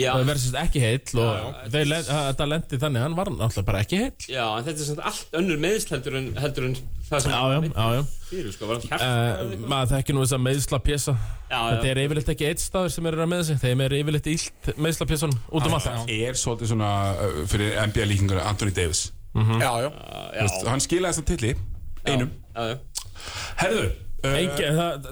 það 0.04 0.28
verðist 0.30 0.56
ekki 0.62 0.82
heill 0.84 1.22
og 1.24 1.58
þetta 1.74 2.46
lendi 2.52 2.80
þannig 2.82 3.04
hann 3.06 3.16
var 3.18 3.32
náttúrulega 3.34 3.66
bara 3.70 3.82
ekki 3.86 4.00
heill. 4.02 4.14
Já, 4.30 4.44
en 4.60 4.66
þetta 4.68 4.84
er 4.84 4.88
svona 4.92 5.06
allt 5.12 5.38
önnur 5.42 5.60
meðsl 5.64 5.94
heldur 5.96 6.18
en, 6.20 6.28
heldur 6.44 6.68
en 6.70 6.76
það 7.08 7.24
sem 7.24 7.34
Já, 7.34 7.42
já, 7.54 7.88
já, 7.98 8.02
fyrir, 8.30 8.52
sko, 8.56 8.68
var 8.70 8.82
hann 8.82 8.88
Uh, 8.88 8.92
hjarta 8.92 9.70
maður 9.74 9.92
þekki 9.96 10.16
nú 10.18 10.24
þess 10.26 10.36
að 10.38 10.44
meðsla 10.48 10.80
pjessa 10.88 11.16
Þetta 11.48 11.88
er 11.94 12.02
yfirleitt 12.04 12.32
ekki 12.34 12.48
eitt 12.50 12.60
staður 12.66 12.92
sem 12.98 13.06
eru 13.12 13.24
að 13.24 13.30
með 13.32 13.44
sig 13.48 13.60
Þeim 13.62 13.84
er 13.86 13.96
yfirleitt 14.02 14.28
illt 14.34 14.72
meðsla 14.84 15.08
pjessan 15.08 15.36
út 15.48 15.70
um 15.70 15.78
allt. 15.78 15.88
Það 15.88 16.12
er 16.28 16.40
svolítið 16.42 16.72
svona 16.74 16.92
uh, 17.16 17.38
fyrir 17.48 17.78
NBA 17.88 18.10
líkingur 18.12 18.42
Anthony 18.44 18.74
Davis. 18.76 19.06
Já, 19.38 19.72
já. 19.86 19.88
Já, 19.88 20.42
Veist, 20.42 20.68
Hann 20.68 20.84
skilaði 20.84 21.14
þess 21.16 21.24
að 21.24 21.30
tilli 21.32 21.56
Einum. 22.08 22.30
Herðu 23.62 23.86
uh, 23.88 24.36
Engi, 24.38 24.68
það, 24.78 25.08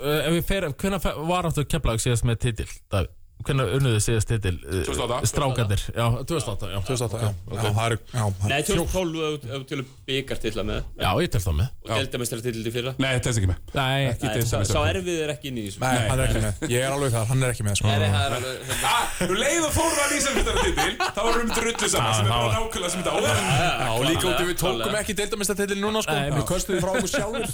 uh, 0.00 0.18
ef 0.26 0.32
við 0.36 0.42
fer, 0.48 0.66
hvenær 0.80 1.02
fe- 1.04 1.14
var 1.28 1.48
áttu 1.50 1.64
keflag 1.70 2.00
síðast 2.02 2.26
með 2.28 2.40
titil, 2.46 2.68
Davíð? 2.92 3.12
Hvenær 3.46 3.68
unnuðu 3.76 3.98
síðast 4.00 4.30
titil? 4.30 4.56
uh, 4.64 4.80
2008. 4.88 5.28
Strákandir, 5.30 5.82
já, 5.92 6.06
2008, 6.26 6.70
já 6.72 6.78
2008, 6.88 7.20
já. 7.20 7.30
Já, 7.46 7.60
það 7.66 7.84
er 7.86 7.92
Já, 8.16 8.24
það 8.40 8.48
Nei, 8.48 8.56
er 8.56 8.64
2012 8.66 9.20
ef 9.26 9.34
ef 9.36 9.50
þú 9.52 9.66
til 9.70 9.80
byggar 10.08 10.38
til 10.42 10.52
að 10.56 10.64
með. 10.70 10.80
Já, 10.96 11.10
ég 11.22 11.28
tel 11.34 11.42
það 11.44 11.54
með. 11.60 11.68
Og 11.86 11.90
deildamestrar 11.92 12.40
til 12.46 12.54
til 12.56 12.72
fyrra. 12.74 12.92
Nei, 12.96 13.10
þetta 13.16 13.28
er 13.28 13.34
ekki 13.36 13.50
með. 13.50 13.58
Nei, 13.76 14.00
Ekki 14.06 14.26
Nei, 14.26 14.40
sá, 14.46 14.56
sá 14.66 14.80
erfið 14.90 15.18
er 15.26 15.30
ekki 15.36 15.46
inn 15.52 15.58
í 15.60 15.62
þessu 15.66 15.78
Nei, 15.84 15.96
hann 16.08 16.18
er 16.18 16.26
ekki 16.26 16.40
með. 16.42 16.54
Ég 16.72 16.80
er 16.80 16.90
alveg 16.96 17.10
þar, 17.14 17.26
hann 17.30 17.40
er 17.46 17.50
ekki 17.52 17.64
með 17.66 17.74
sko. 17.78 17.86
Nei, 17.86 17.98
það 18.00 18.24
er 18.26 18.32
alveg 18.40 18.56
Þú 19.26 19.34
leið 19.36 19.62
og 19.66 19.72
fór 19.76 19.92
að 20.00 20.10
lýsa 20.16 20.30
fyrir 20.36 20.56
titil 20.66 20.94
Þá 20.96 21.20
varum 21.26 21.46
við 21.46 21.52
drullu 21.60 21.88
saman 21.92 22.12
sem 22.16 22.26
er 22.26 22.30
bara 22.32 22.50
nákvæmlega 22.56 22.90
sem 22.92 23.00
þetta 23.02 23.12
áður 23.16 23.36
Já, 23.36 23.90
og 23.92 24.02
líka 24.06 24.24
út 24.26 24.40
í 24.40 24.46
við 24.46 24.56
tókum 24.60 24.94
ekki 25.00 25.12
deildamistatitil 25.20 25.78
núna 25.80 25.98
sko. 26.04 26.14
Nei, 26.16 26.28
Við 26.36 26.44
köstum 26.50 26.76
frá 26.82 26.90
okkur 26.96 27.10
sjálfur 27.12 27.46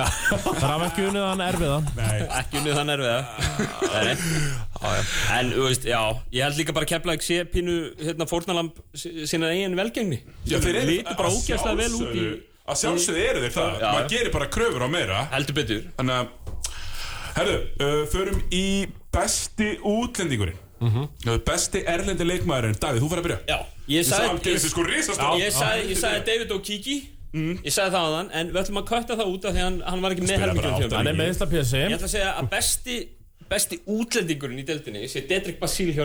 Er 0.05 0.41
það 0.61 0.67
hafa 0.67 0.87
ekki 0.87 1.05
unnið 1.09 1.25
hann 1.27 1.43
erfiðan 1.45 1.89
Ekki 2.39 2.59
unnið 2.61 2.77
þann 2.79 2.93
erfiða. 2.95 3.19
Nei, 3.91 4.03
nei. 4.07 4.15
En, 5.37 5.51
þú 5.53 5.65
veist, 5.67 5.85
já 5.89 5.99
Ég 6.33 6.45
held 6.45 6.59
líka 6.61 6.75
bara 6.77 6.87
að 6.87 6.93
kepla 6.93 7.17
ekki 7.17 7.27
sé 7.27 7.39
pínu 7.51 7.75
hérna 8.01 8.27
fórnalamb 8.29 8.81
sinna 8.95 9.51
eigin 9.53 9.77
velgengni. 9.79 10.21
Já, 10.45 10.57
þeir 10.63 10.81
Lítur 10.89 11.19
bara 11.19 11.29
að 11.29 11.37
ógæslega 11.37 11.77
vel 11.83 11.91
út 11.99 12.15
í 12.15 12.25
Að 12.71 12.77
sjálfsögðu 12.77 13.21
eru 13.25 13.39
þeir 13.41 13.53
það. 13.55 13.77
Maður 13.81 14.09
gerir 14.13 14.33
bara 14.35 14.47
kröfur 14.53 14.83
á 14.85 14.89
meira. 14.91 15.21
Heldur 15.33 15.57
betur. 15.57 15.87
Þannig 15.97 16.19
að 16.21 16.27
Herðu, 17.31 17.55
uh, 17.79 18.01
förum 18.11 18.41
í 18.53 18.65
besti 19.13 19.71
útlendingurinn. 19.87 20.59
Uh, 20.81 21.05
Besti 21.45 21.83
erlendi 21.85 22.25
leikmaðurinn. 22.25 22.77
Davíð, 22.81 23.03
þú 23.03 23.09
fyrir 23.11 23.21
að 23.21 23.27
byrja. 23.27 23.39
Já, 23.47 23.57
ég 23.85 24.01
Ég 24.01 24.07
sagði 24.07 24.55
sko 24.65 24.85
Ég 25.37 25.53
sagði, 25.53 25.89
ég 25.91 25.99
sagði 26.01 26.23
David 26.25 26.55
O'Kiki 27.31 27.67
Ég 27.67 27.73
sagði 27.73 27.95
það 27.95 28.03
á 28.03 28.11
þann 28.15 28.29
En 28.35 28.51
við 28.51 28.61
ætlum 28.61 28.79
að 28.81 28.87
kötta 28.91 29.17
það 29.19 29.31
út 29.31 29.45
af 29.47 29.55
því 29.55 29.61
að 29.61 29.67
hann, 29.67 29.81
hann 29.87 30.01
var 30.03 30.15
ekki 30.15 30.27
með 30.27 30.45
átta 30.51 30.97
Hann 30.97 31.11
er 31.11 31.19
meðsla 31.19 31.47
pjessi 31.51 31.79
Ég 31.79 31.95
ætla 31.95 32.09
að 32.09 32.15
segja 32.15 32.31
að 32.35 32.49
besti 32.51 32.97
Besti 33.51 33.81
útlendingurinn 33.91 34.61
í 34.61 34.65
deildinni 34.67 35.07
sé 35.11 35.23
Dedrick 35.27 35.59
Basíl 35.61 35.91
hjá 35.95 36.03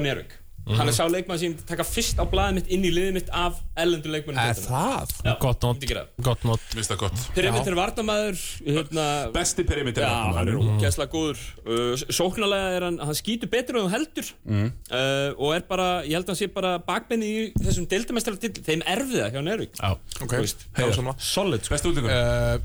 Nervik 0.67 0.79
hann 0.81 0.89
er 0.91 0.95
sá 0.97 1.05
leikmann 1.07 1.39
sem 1.39 1.53
taka 1.69 1.85
fyrst 1.87 2.19
á 2.19 2.25
blaðið 2.27 2.57
mitt 2.59 2.71
inn 2.75 2.85
í 2.85 2.91
liðið 2.91 3.13
mitt 3.15 3.29
af 3.31 3.61
ellendur 3.79 4.11
leikmann 4.17 4.39
Er 4.43 4.57
það? 4.59 5.13
Gott 5.41 5.61
það. 5.63 6.09
gott 6.27 6.43
not. 6.49 6.61
Vist 6.75 6.91
það 6.91 6.99
gott. 7.05 7.21
Perimeter 7.37 7.77
varnamæður 7.79 8.41
hérna, 8.67 9.05
Besti 9.37 9.63
perimeter 9.69 10.03
Já, 10.03 10.09
hann 10.11 10.33
er 10.33 10.57
varnarmaður. 10.57 10.81
úgæslega 10.81 11.13
góður. 11.13 11.45
Uh, 11.63 11.95
Sóknarlega 12.19 12.73
er 12.81 12.87
hann, 12.89 12.99
hann 12.99 13.15
skýtur 13.21 13.51
betur 13.53 13.79
en 13.79 13.87
hann 13.87 13.95
heldur. 13.95 14.33
Mm. 14.45 14.73
uh, 14.91 15.31
Og 15.39 15.55
er 15.55 15.63
bara, 15.71 15.87
ég 16.03 16.17
held 16.19 16.27
að 16.27 16.35
hann 16.35 16.41
sé 16.43 16.49
bara 16.53 16.75
bakbenni 16.83 17.29
í 17.31 17.47
þessum 17.63 17.87
deildamestrar 17.91 18.41
til 18.43 18.51
Þeim 18.67 18.83
erfiða 18.87 19.31
hjá 19.35 19.41
Nervík 19.47 19.79
Já, 19.79 19.93
Ok, 20.23 20.33
Þú 20.35 20.43
veist, 20.43 20.67
heiða 20.81 20.97
samla 20.99 21.15
Solid 21.23 21.63
sko. 21.63 21.75
Besti 21.77 21.93
útlíkur 21.93 22.11
Uh, 22.17 22.59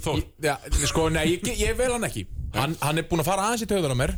Þór. 0.00 0.24
sko, 0.88 1.08
nei, 1.12 1.26
ég, 1.36 1.44
ég 1.60 1.76
vel 1.76 1.92
hann 1.92 2.04
ekki. 2.08 2.24
Hann, 2.54 2.76
hann 2.80 2.98
er 3.00 3.04
búinn 3.04 3.20
að 3.20 3.28
fara 3.28 3.48
aðeins 3.50 3.66
í 3.66 3.68
töðunar 3.68 3.92
á 3.92 3.98
mér 4.00 4.12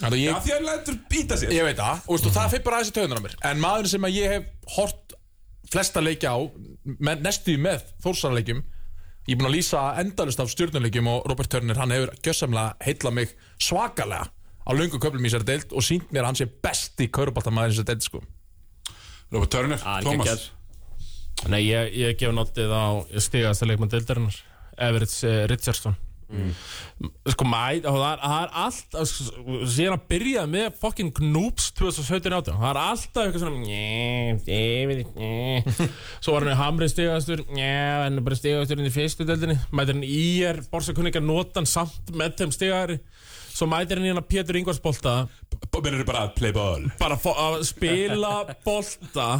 Þannig 0.00 0.16
að 0.16 0.22
Já, 0.22 0.30
ég, 0.30 0.42
því 0.46 0.52
að 0.56 0.66
lætur 0.66 0.98
býta 1.12 1.36
sér 1.40 1.54
ég 1.54 1.66
veit 1.68 1.78
það. 1.80 2.02
Og 2.08 2.16
veistu, 2.16 2.30
það 2.34 2.50
fyrir 2.54 2.64
bara 2.66 2.76
aðeins 2.80 2.90
í 2.92 2.96
töðunar 2.96 3.20
á 3.20 3.24
mér. 3.26 3.34
En 3.50 3.60
maður 3.62 3.88
sem 3.92 4.06
að 4.08 4.16
ég 4.16 4.34
hef 4.34 4.74
hort 4.76 5.16
flesta 5.70 6.02
leikja 6.02 6.32
á 6.34 6.38
Næstu 7.20 7.54
með 7.60 7.84
þórsarleikjum 8.02 8.62
Ég 9.28 9.34
er 9.36 9.38
búinn 9.38 9.50
að 9.50 9.56
lýsa 9.58 9.80
endalust 10.00 10.40
af 10.42 10.48
stjórnuleikjum 10.50 11.06
Og 11.12 11.26
Robert 11.30 11.50
Turner, 11.52 11.76
hann 11.78 11.92
hefur 11.94 12.10
gjössamlega 12.24 12.72
heilla 12.82 13.12
mig 13.14 13.34
svakalega 13.62 14.30
Á 14.66 14.70
löngu 14.74 14.98
köflum 15.02 15.28
í 15.28 15.30
sér 15.30 15.44
deild 15.46 15.70
Og 15.76 15.84
sínt 15.86 16.08
mér 16.10 16.24
að 16.24 16.30
hann 16.32 16.40
sé 16.40 16.48
besti 16.64 17.06
kaurubaltamaður 17.12 17.76
í 17.76 17.78
sér 17.78 17.86
deild 17.92 18.06
sko. 18.08 18.22
Robert 19.30 19.52
Turner, 19.52 19.78
Ah, 19.86 20.00
Thomas. 20.02 20.48
Nei, 21.52 21.60
ég, 21.68 21.92
ég 21.96 22.16
gef 22.20 22.32
notið 22.34 22.72
á 22.74 22.84
stigast 23.22 23.62
að 23.62 23.70
leikmann 23.70 23.92
deildarinnar 23.92 24.40
Everett 24.80 25.14
uh, 25.22 25.44
Richardson 26.30 27.10
Sko, 27.30 27.46
mæ, 27.48 27.80
það 27.80 27.94
það 28.20 28.42
er 28.42 28.50
alltaf 28.60 29.12
síðan 29.72 29.94
að 29.96 30.02
byrja 30.10 30.42
með 30.50 30.66
fucking 30.82 31.12
Knoops 31.16 31.70
2017-18 31.78 32.58
það 32.60 32.66
er 32.70 32.80
alltaf 32.82 33.22
eitthvað 33.24 33.44
svona 33.44 33.62
njæ, 33.64 34.34
David, 34.44 35.00
njæ 35.16 35.88
svo 36.20 36.34
var 36.34 36.44
hann 36.44 36.52
í 36.52 36.58
Hamri 36.60 36.88
stigastur 36.92 37.44
njæ, 37.48 37.70
hann 38.04 38.20
er 38.20 38.26
bara 38.26 38.38
stigastur 38.38 38.80
inn 38.80 38.90
í 38.90 38.94
fyrstu 38.94 39.26
deildinni. 39.28 39.56
Mætir 39.72 39.96
hann 39.96 40.06
í 40.06 40.24
er, 40.46 40.60
borsakunningar 40.72 41.24
notan 41.24 41.68
samt 41.68 42.12
með 42.16 42.36
þeim 42.40 42.54
stigari. 42.54 42.98
Svo 43.50 43.68
mætir 43.70 44.00
hann 44.00 44.08
í 44.08 44.12
hann 44.12 44.20
að 44.20 44.28
Pétur 44.30 44.60
Ingvarsbolta. 44.60 45.14
Bara 45.72 46.26
að 46.26 46.34
play 46.36 46.54
ball. 46.56 46.90
Bara 47.00 47.18
að 47.20 47.62
spila 47.68 48.34
bolta 48.66 49.30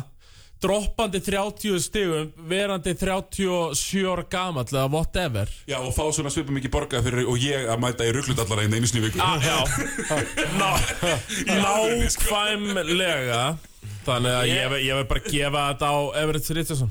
droppandi 0.60 1.20
30 1.24 1.80
stigum 1.80 2.30
verandi 2.50 2.94
37 2.94 4.04
ára 4.12 4.24
gamall 4.30 4.68
eða 4.68 4.86
whatever. 4.92 5.48
Já, 5.70 5.78
og 5.80 5.94
fá 5.96 6.04
svona 6.12 6.32
svipum 6.32 6.56
mikið 6.58 6.74
borgað 6.74 7.08
fyrir 7.08 7.28
Og 7.30 7.40
ég 7.40 7.68
að 7.70 7.80
mæta 7.82 8.06
í 8.08 8.12
rugglutallara 8.16 8.66
einu 8.66 8.76
einu 8.76 8.90
sinni 8.90 9.04
viku. 9.06 9.20
Ah, 9.24 9.40
já. 9.40 9.58
Ná, 10.60 10.70
nákvæmlega. 11.64 13.42
Þannig 14.04 14.32
að 14.36 14.48
ég, 14.48 14.74
ég 14.86 14.98
vil 14.98 15.08
bara 15.08 15.22
gefa 15.24 15.66
þetta 15.70 15.86
á 15.92 15.98
Everett 16.20 16.50
Richardson 16.56 16.90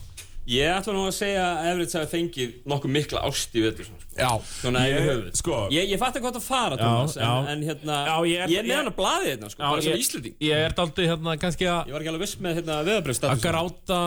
Ég 0.49 0.65
ætla 0.73 0.93
nú 0.95 1.03
að 1.05 1.13
segja 1.13 1.41
að 1.45 1.67
Everett 1.69 1.91
hafi 1.93 2.09
fengið 2.09 2.53
nokkuð 2.71 2.89
mikla 2.95 3.19
ást 3.27 3.53
í 3.53 3.61
svona, 3.61 3.99
sko. 4.01 4.15
Já, 4.17 4.29
Svona 4.63 4.79
Ég- 4.81 4.95
yfir 4.95 5.05
höfuð 5.09 5.35
sko- 5.37 5.59
Ég, 5.75 5.89
ég 5.91 5.99
fatt 6.01 6.15
ekki 6.17 6.25
hvað 6.25 6.37
það 6.39 6.45
fara, 6.47 6.77
Thomas 6.79 7.13
já. 7.19 7.27
En, 7.29 7.47
en 7.53 7.61
hérna, 7.67 7.97
Já, 8.07 8.15
ég 8.25 8.39
er- 8.41 8.49
ég 8.49 8.57
er 8.57 8.63
með 8.65 8.71
ég- 8.71 8.79
hann 8.79 8.89
að 8.89 8.95
blaði 8.97 9.27
hérna 9.29 9.49
sko, 9.53 9.59
Bara 9.61 9.81
sem 9.85 9.93
ég, 9.93 9.99
Íslending 10.01 10.35
ég 10.41 10.63
er 10.65 10.73
daldið 10.79 11.09
hérna 11.11 11.35
kannski 11.43 11.65
að 11.69 11.85
Ég 11.85 11.93
var 11.93 12.01
ekki 12.01 12.11
alveg 12.13 12.23
viss 12.25 12.35
með 12.41 12.55
hérna, 12.57 12.73
að 12.81 12.89
veðabröðstatus 12.89 13.43
gráta 13.45 13.99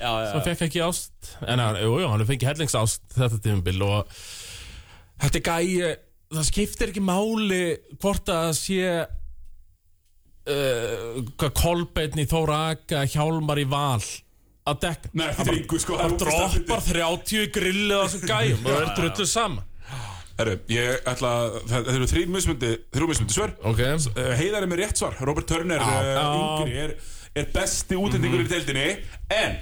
Já, 0.00 0.12
já, 0.16 0.30
sem 0.32 0.40
já. 0.40 0.44
fekk 0.48 0.62
ekki 0.70 0.80
ást 0.88 1.32
en 1.46 1.58
hann, 1.58 1.76
jú, 1.84 1.92
hann 2.08 2.24
fengið 2.32 2.48
hellingsást 2.48 3.02
þetta 3.18 3.38
tímabil 3.44 3.82
og 3.84 4.06
þetta 5.20 5.36
er 5.36 5.46
gæi 5.50 5.96
það 6.32 6.44
skiptir 6.48 6.88
ekki 6.94 7.04
máli 7.04 7.62
hvort 8.00 8.32
að 8.32 8.50
sé 8.56 9.06
uh, 10.48 11.50
Kolbeinn 11.52 12.16
í 12.20 12.26
Þóra 12.28 12.58
Aka 12.72 13.04
Hjálmar 13.12 13.60
í 13.60 13.68
Val 13.68 14.00
að 14.72 14.80
dekka 14.84 15.10
Nei, 15.18 15.26
þetta 15.38 15.52
er 15.52 15.58
yngu, 15.62 15.80
sko 15.82 15.98
það 16.00 16.14
droppar 16.22 16.84
30 16.88 17.48
grillið 17.56 17.94
á 17.96 18.02
þessum 18.04 18.26
gæjum 18.28 18.60
og 18.62 18.68
það 18.72 18.84
er 18.84 18.92
drullu 18.98 19.26
saman. 19.32 19.64
Herru, 20.38 20.52
ég 20.70 21.08
ætla 21.10 21.30
að, 21.34 21.56
það 21.72 21.88
eru 21.96 22.06
þrý 22.12 22.20
mismundi, 22.30 22.68
þrjú 22.94 23.08
mismundi 23.10 23.34
svör. 23.34 23.54
Ok, 23.66 23.80
Uh, 24.14 24.28
Heiðar 24.38 24.62
er 24.62 24.70
með 24.70 24.82
rétt 24.84 25.00
svar. 25.00 25.16
Robert 25.26 25.48
Turner 25.50 25.82
uh, 25.82 25.88
Já. 26.06 26.28
yngri 26.36 26.76
er, 26.84 26.92
er 27.42 27.48
besti 27.56 27.98
útlendingur 27.98 28.44
í 28.44 28.46
deildinni. 28.52 28.84
En 29.34 29.58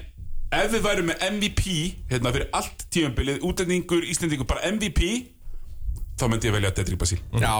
ef 0.52 0.68
við 0.74 0.84
værum 0.84 1.08
með 1.10 1.24
MVP 1.32 1.64
Hérna 2.12 2.30
fyrir 2.34 2.52
allt 2.54 2.84
tímabilið 2.94 3.40
Útlendingur, 3.48 4.04
Íslendingur, 4.06 4.46
bara 4.46 4.68
MVP 4.70 5.00
Þá 6.20 6.28
myndi 6.30 6.46
ég 6.48 6.54
velja 6.54 6.70
Dedrick 6.76 7.00
Basíl 7.02 7.18
já 7.34 7.56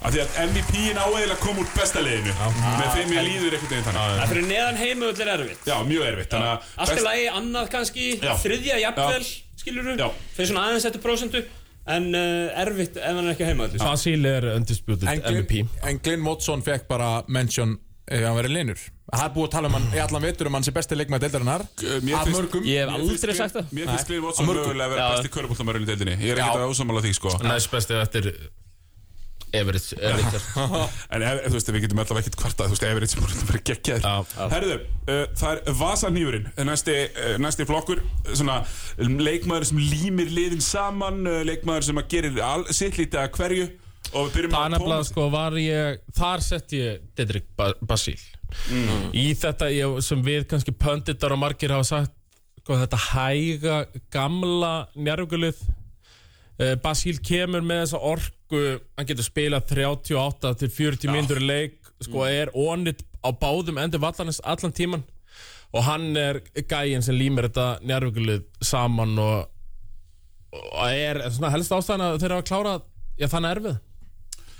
Af 0.00 0.14
því 0.14 0.20
að 0.24 0.36
MVP-in 0.48 0.96
áeðilega 0.96 1.36
kom 1.42 1.58
úr 1.60 1.66
besta 1.76 2.00
liðinu. 2.00 2.32
Með 2.56 2.86
þeim 2.94 3.10
ég 3.16 3.26
líður 3.26 3.56
einhvern 3.56 3.70
veginn 3.74 3.86
þannig. 3.90 4.14
Það 4.20 4.30
fyrir 4.32 4.46
neðan 4.48 4.78
heimu 4.80 5.08
öll 5.10 5.20
er 5.26 5.32
erfitt. 5.34 5.66
Já, 5.68 5.76
mjög 5.90 6.06
erfitt 6.08 6.30
Þannig 6.34 6.50
að 6.50 6.70
Allt 6.80 6.90
í 6.90 6.94
best- 6.94 7.06
lagi, 7.10 7.26
annað 7.40 7.68
kannski, 7.74 8.06
Já. 8.22 8.32
þriðja 8.44 8.78
jafnvel, 8.86 9.26
skilur 9.60 9.90
Já. 10.00 10.06
Fyrir 10.38 10.48
svona 10.52 10.64
aðeins 10.70 10.88
eftir 10.88 11.04
prósentu 11.04 11.42
En 11.90 12.08
uh, 12.14 12.62
erfitt 12.62 12.96
ef 13.00 13.04
hann 13.16 13.24
er 13.26 13.32
ekki 13.34 13.46
heima 13.48 13.64
öllu 13.66 13.80
Basíl 13.80 14.24
er 14.28 14.44
undisputed 14.54 15.08
MVP 15.08 15.52
Glyn, 15.64 15.70
en 15.88 16.00
Glyn 16.04 16.24
Watson 16.26 16.60
fekk 16.62 16.84
bara 16.90 17.22
mention 17.26 17.72
ef 18.06 18.20
hann 18.24 18.36
verið 18.36 18.52
linur 18.56 18.82
Það 19.10 19.24
er 19.24 19.32
búið 19.34 19.46
að 19.48 19.54
tala 19.56 19.70
um 19.70 19.74
hann 19.78 19.86
í 19.96 20.00
allan 20.04 20.22
vetur 20.22 20.46
um 20.50 20.54
hann 20.58 20.62
sem 20.66 20.74
besti 20.76 20.94
leikmaður 20.94 21.24
deildarinnar. 21.24 21.64
Mér 22.04 22.14
Að 22.14 22.28
finnst- 22.28 22.36
mörgum. 22.36 22.62
Ég 22.68 22.84
hef 22.84 22.92
aldrei 22.94 23.34
sagt 23.34 23.56
það. 23.56 23.72
Mér 23.74 23.88
finnst 23.90 24.06
Glenn 24.06 24.22
Watson 24.22 24.46
mögulega 24.46 24.86
að 24.86 24.92
vera 24.94 25.02
Já. 25.02 25.14
besti 25.16 25.30
körubóltamærin 25.34 25.82
í 25.82 25.88
deildinni. 25.88 26.14
Ég 26.22 26.30
er 26.36 26.42
ekkert 26.44 26.60
að 26.60 26.70
ósamála 26.70 27.02
því 27.02 27.10
sko. 27.18 27.32
Næst 27.42 27.72
bestið 27.74 27.98
eftir 28.04 28.28
Everett 29.56 29.86
En 31.14 31.22
ef, 31.26 31.40
þú 31.46 31.52
veist, 31.56 31.70
við 31.74 31.84
getum 31.86 32.00
alltaf 32.02 32.20
ekkert 32.20 32.36
kvartað 32.40 32.68
Þú 32.70 32.74
veist, 32.76 32.86
Everett 32.90 33.12
sem 33.14 33.22
bara 33.24 33.44
verið 33.50 33.64
geggjaður 33.70 34.06
Já. 34.06 34.46
Herðu, 34.54 34.76
uh, 35.10 35.22
það 35.40 35.52
er 35.52 35.76
Vasanýfurinn 35.80 36.48
Næsti, 36.68 36.96
uh, 37.10 37.34
næsti 37.42 37.66
flokkur 37.68 38.02
Svona 38.30 38.58
leikmaður 39.00 39.68
sem 39.72 39.80
límir 39.82 40.30
liðin 40.36 40.62
saman 40.64 41.22
uh, 41.26 41.40
Leikmaður 41.48 41.88
sem 41.90 42.02
að 42.02 42.08
gerir 42.14 42.40
al, 42.46 42.62
sitt 42.74 43.00
lítið 43.00 43.22
að 43.24 43.32
hverju 43.38 43.66
Og 44.10 44.26
við 44.26 44.36
byrjum 44.38 44.54
nefnilega 44.56 44.84
Tómas. 45.00 45.10
sko 45.12 45.26
var 45.30 45.58
ég 45.60 46.00
Þar 46.18 46.42
sett 46.46 46.72
ég 46.74 47.02
Dedrick 47.18 47.50
ba 47.58 47.72
Basíl 47.86 48.16
Í 49.14 49.26
þetta 49.38 49.68
ég, 49.70 49.98
sem 50.02 50.22
við 50.26 50.46
kannski 50.50 50.72
pönditar 50.74 51.30
og 51.36 51.38
margir 51.42 51.70
hafa 51.74 51.86
sagt 51.86 52.14
sko, 52.62 52.78
Þetta 52.80 52.98
hæga 53.10 53.76
gamla 54.14 54.72
njárugulið 54.98 55.60
uh, 55.62 56.74
Basíl 56.82 57.20
kemur 57.22 57.62
með 57.66 57.84
þessa 57.84 58.00
orku 58.50 58.80
Hann 58.96 59.06
getur 59.06 59.26
spilað 59.26 59.70
38 59.70 60.54
til 60.60 60.70
40 60.70 61.14
mínútur 61.14 61.40
í 61.40 61.46
leik 61.46 61.78
Sko 62.02 62.24
er 62.26 62.50
onit 62.54 63.02
á 63.22 63.30
báðum 63.30 63.78
endur 63.80 64.00
vallarins 64.02 64.40
allan 64.44 64.72
tíman 64.72 65.04
Og 65.72 65.84
hann 65.86 66.16
er 66.16 66.40
gæinn 66.66 67.02
sem 67.02 67.14
límir 67.14 67.46
þetta 67.48 67.78
njárugulið 67.86 68.42
saman 68.62 69.14
og, 69.22 69.46
og 70.50 70.88
er 70.90 71.20
svona 71.30 71.52
helst 71.54 71.70
ástæðan 71.70 72.08
að 72.08 72.18
þeirra 72.24 72.40
að 72.40 72.48
klára 72.48 72.74
Já, 73.20 73.28
þannig 73.28 73.56
erfið 73.56 73.78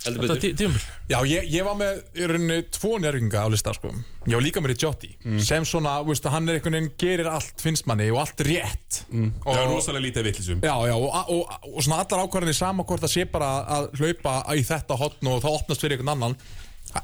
Þetta 0.01 0.21
betur. 0.23 0.39
tí- 0.41 0.55
tímabil? 0.57 0.83
Já, 1.11 1.19
ég, 1.29 1.49
ég 1.53 1.65
var 1.67 1.75
með 1.77 1.99
í 2.17 2.27
rauninni 2.31 2.57
tvo 2.73 2.95
njörginga 3.03 3.43
á 3.45 3.49
lista 3.53 3.75
sko. 3.77 3.91
Ég 4.27 4.33
var 4.39 4.45
líka 4.47 4.63
með 4.65 4.73
Ricciotti 4.73 5.11
sem 5.45 5.65
svona, 5.69 5.99
þú 6.01 6.09
veist, 6.15 6.29
hann 6.33 6.49
er 6.49 6.57
einhvern 6.59 6.77
veginn 6.79 6.93
gerir 7.01 7.29
allt 7.29 7.61
finnst 7.61 7.85
manni 7.91 8.07
og 8.11 8.23
allt 8.23 8.41
rétt. 8.47 9.03
Það 9.11 9.59
er 9.61 9.67
og, 9.67 9.75
rosalega 9.75 10.05
lítið 10.07 10.25
vitlisum 10.31 10.61
Já, 10.65 10.73
já, 10.89 10.95
og, 10.97 11.11
og, 11.29 11.53
og 11.77 11.83
svona 11.85 12.01
allar 12.05 12.25
ákvarðinni 12.25 12.55
sama 12.57 12.85
hvort 12.89 13.05
það 13.05 13.13
sé 13.13 13.27
bara 13.31 13.51
að 13.77 13.91
hlaupa 14.01 14.35
í 14.57 14.65
þetta 14.65 14.97
hotn 15.03 15.27
og 15.35 15.43
það 15.45 15.59
opnast 15.61 15.81
fyrir 15.85 15.99
einhvern 15.99 16.15
annan. 16.17 16.37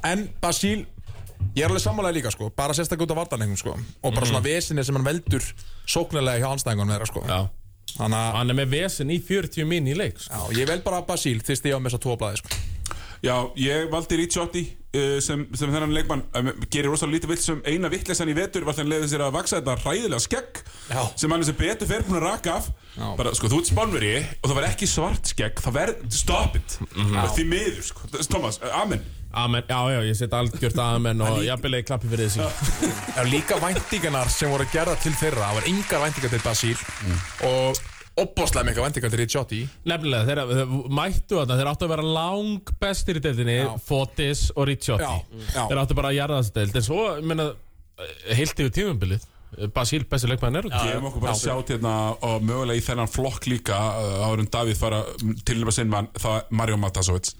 En 0.02 0.28
Basíl, 0.42 0.86
ég 1.54 1.64
er 1.64 1.68
alveg 1.68 1.84
sammálega 1.84 2.16
líka 2.16 2.32
sko, 2.32 2.48
bara 2.56 2.72
sérstaklega 2.72 3.10
út 3.10 3.12
af 3.12 3.20
vartanleikum 3.20 3.60
sko. 3.60 3.76
Og 4.02 4.14
bara 4.16 4.26
svona 4.26 4.40
vesinni 4.42 4.84
sem 4.88 4.96
hann 4.96 5.04
veldur 5.04 5.44
sóknarlega 5.84 6.40
hjá 6.40 6.48
anstæðingunum 6.56 6.96
þeirra 6.96 7.10
sko. 7.12 7.26
Já. 7.28 7.42
Þannig 7.96 8.18
að, 8.18 8.32
Hann 8.36 8.50
er 8.50 8.56
með 8.58 8.72
vesen 8.72 9.10
í 9.14 9.20
40 9.22 9.64
mín 9.68 9.86
í 9.88 9.94
leik 9.96 10.18
sko. 10.18 10.32
já, 10.34 10.58
ég 10.58 10.66
vel 10.68 10.80
bara 10.84 11.02
Basíl 11.06 11.38
fyrst 11.44 11.64
ég 11.64 11.76
á 11.76 11.78
með 11.78 11.92
þess 11.94 11.98
að 12.00 12.02
tvo 12.08 12.16
blæði 12.20 12.40
sko 12.42 12.64
Já, 13.24 13.36
ég 13.56 13.88
valdi 13.92 14.18
Ricciotti 14.20 14.62
uh, 14.66 15.16
sem, 15.24 15.46
sem 15.56 15.72
þennan 15.72 15.94
leikmann 15.96 16.24
um, 16.36 16.50
gerir 16.68 16.90
rosalega 16.92 17.16
lítið 17.16 17.32
vill 17.32 17.42
sem 17.42 17.62
eina 17.64 17.90
vittlesan 17.92 18.30
í 18.32 18.36
vetur 18.36 18.66
var 18.66 18.76
þannig 18.76 18.96
leiðið 18.96 19.12
sér 19.14 19.24
að 19.26 19.36
vaksa 19.38 19.60
þetta 19.60 19.76
ræðilega 19.82 20.22
skegg 20.26 20.62
Já. 20.90 21.02
sem 21.16 21.32
hann 21.32 21.44
er 21.44 21.48
sem 21.50 21.58
betur 21.60 21.90
fer 21.90 22.06
búin 22.06 22.20
að 22.20 22.26
raka 22.28 22.56
af. 22.60 22.70
Já. 22.96 23.06
bara, 23.18 23.34
sko, 23.36 23.50
þú 23.52 23.60
ert 23.62 23.72
spánveri 23.72 24.14
og 24.40 24.48
það 24.50 24.56
var 24.60 24.68
ekki 24.70 24.90
svart 24.90 25.32
skegg 25.32 25.62
það 25.64 25.78
verð, 25.80 26.06
stop 26.12 26.56
it. 26.60 26.78
Mhm. 26.94 27.20
því 27.36 27.46
miður, 27.52 27.84
sko, 27.90 28.10
Thomas, 28.26 28.60
uh, 28.62 28.72
amen. 28.82 29.04
Amen, 29.36 29.62
já, 29.68 29.80
já, 29.92 29.98
ég 30.06 30.16
set 30.16 30.32
algjört 30.32 30.78
amen 30.80 31.20
og 31.20 31.42
jafnvel 31.44 31.76
ekki 31.76 31.90
klappi 31.90 32.08
fyrir 32.08 32.30
þessi 32.30 32.88
eru 33.20 33.28
líka 33.28 33.58
væntingarnar 33.60 34.30
sem 34.32 34.48
voru 34.48 34.64
gerða 34.72 34.94
til 35.02 35.12
þeirra 35.12 35.50
Það 35.50 35.58
var 35.58 35.66
engar 35.72 36.04
væntingar 36.06 36.32
til 36.32 36.40
Basíl 36.46 36.84
Og 37.44 37.82
opbóðslega 38.16 38.70
mikla 38.70 38.86
væntingar 38.86 39.12
til 39.12 39.20
Ricciotti 39.20 39.60
Nefnilega, 39.88 40.24
þeir, 40.28 40.40
þeir 40.50 40.74
mættu 40.96 41.38
þarna, 41.40 41.60
þeir 41.60 41.70
áttu 41.72 41.86
að 41.86 41.94
vera 41.94 42.08
lang 42.16 42.74
bestir 42.80 43.20
í 43.20 43.22
deildinni. 43.26 43.56
Fotis 43.84 44.48
og 44.56 44.68
Ricciotti. 44.70 45.04
Já, 45.04 45.46
já. 45.52 45.62
Þeir 45.62 45.82
áttu 45.82 45.98
bara 45.98 46.12
að 46.12 46.18
jarða 46.20 46.42
þessu 46.42 46.56
deild. 46.56 46.78
En 46.80 46.86
svo, 46.86 47.00
ég 47.18 47.28
meina, 47.28 47.48
heilt 48.36 48.62
yfir 48.62 48.76
tímumbilið 48.76 49.32
Basíl, 49.72 50.02
besti 50.10 50.28
leikmaðin 50.28 50.58
er 50.58 50.66
gefum 50.68 51.06
okkur 51.08 51.22
bara 51.22 51.32
að 51.32 51.44
sjá 51.44 51.54
hérna 51.54 51.92
og 52.26 52.42
mögulega 52.44 52.80
í 52.80 52.82
þennan 52.84 53.08
flokk 53.08 53.46
líka 53.48 53.76
uh, 53.78 54.26
áður 54.26 54.42
en 54.42 54.50
Davíð 54.52 54.80
fara 54.80 54.98
til 55.46 55.56
nefna 55.60 55.72
sinn 55.72 55.92
mann 55.92 56.10
það 56.18 56.40
er 56.40 56.50
Mario 56.60 56.80
Matasovits 56.82 57.36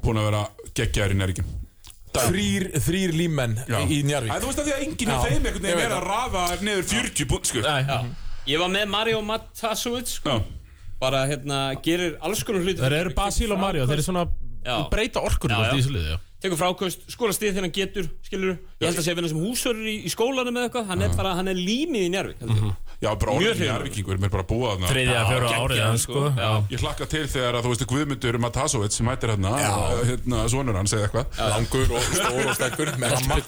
búin 0.00 0.20
að 0.22 0.28
vera 0.30 0.42
geggjaður 0.78 1.16
í 1.16 1.18
nærgin 1.18 1.50
þrýr, 2.12 2.68
þrýr 2.86 3.14
límenn 3.16 3.58
í 3.88 4.00
Njarvík 4.06 4.32
þú 4.32 4.48
veist 4.48 4.62
að 4.62 4.68
því 4.70 4.74
að 4.76 4.84
enginn 4.86 5.12
af 5.12 5.26
þeim 5.26 5.50
ég 5.50 5.82
er 5.82 5.96
að 5.96 6.06
rafa 6.06 6.44
niður 6.60 6.88
40 6.92 7.28
pund 7.32 7.48
sko. 7.50 7.64
Nei, 7.64 7.82
Ég 8.48 8.58
var 8.58 8.70
með 8.72 8.88
Mario 8.90 9.20
Matasovic 9.22 10.10
sko. 10.10 10.40
Bara 11.02 11.24
hérna, 11.30 11.60
gerir 11.82 12.16
alls 12.22 12.42
konar 12.46 12.64
hluti. 12.64 12.80
Þeir 12.82 12.96
eru 12.98 13.12
Basíl 13.14 13.52
og 13.54 13.60
Mario, 13.62 13.86
þeir 13.86 14.00
eru 14.00 14.06
svona 14.06 14.24
Já. 14.62 14.76
breyta 14.90 15.22
já. 15.66 15.74
í 15.74 15.82
þessu 15.82 15.94
liði, 15.96 16.16
tekur 16.42 16.58
frákvöst, 16.60 17.06
skóla 17.10 17.34
stið 17.34 17.48
þegar 17.50 17.66
hann 17.66 17.74
getur 17.74 18.08
skilur, 18.26 18.52
ég 18.78 18.86
held 18.86 19.00
að 19.00 19.06
sé 19.06 19.14
að 19.14 19.18
vinna 19.18 19.30
sem 19.32 19.40
húsörur 19.42 19.88
í, 19.90 19.94
í 20.06 20.12
skólanum 20.12 20.58
eða 20.58 20.68
eitthvað, 20.68 20.86
hann 20.92 21.02
bara, 21.18 21.32
hann 21.38 21.50
er 21.50 21.58
límið 21.58 22.06
í 22.06 22.12
Njárvík 22.14 22.44
Já, 23.02 23.10
bara 23.18 23.34
orðin 23.34 23.48
í 23.48 23.54
hrifinn. 23.56 23.72
Arvíkingur, 23.74 24.18
mér 24.22 24.28
er 24.30 24.34
bara 24.36 24.46
búið 24.46 24.68
þarna. 24.72 24.90
Þriðja, 24.92 25.22
fjóra 25.28 25.48
árið 25.58 25.80
hans, 25.82 26.04
sko. 26.06 26.12
sko. 26.12 26.28
Já. 26.38 26.50
Ég 26.70 26.84
hlakka 26.84 27.08
til 27.10 27.22
þegar 27.32 27.58
að 27.58 27.64
þú 27.66 27.72
veist 27.72 27.84
Guðmundur 27.92 28.38
Matasovits 28.42 29.00
sem 29.00 29.10
hættir 29.10 29.32
hérna, 29.32 29.54
hérna 30.06 30.42
sonur 30.52 30.78
hans 30.78 30.94
eða 30.94 31.08
eitthvað. 31.08 31.40
Langur 31.52 31.96
og 31.98 32.06
stór 32.12 32.46
og 32.46 32.54
sterkur 32.58 32.92
með 33.02 33.16
ramma 33.16 33.38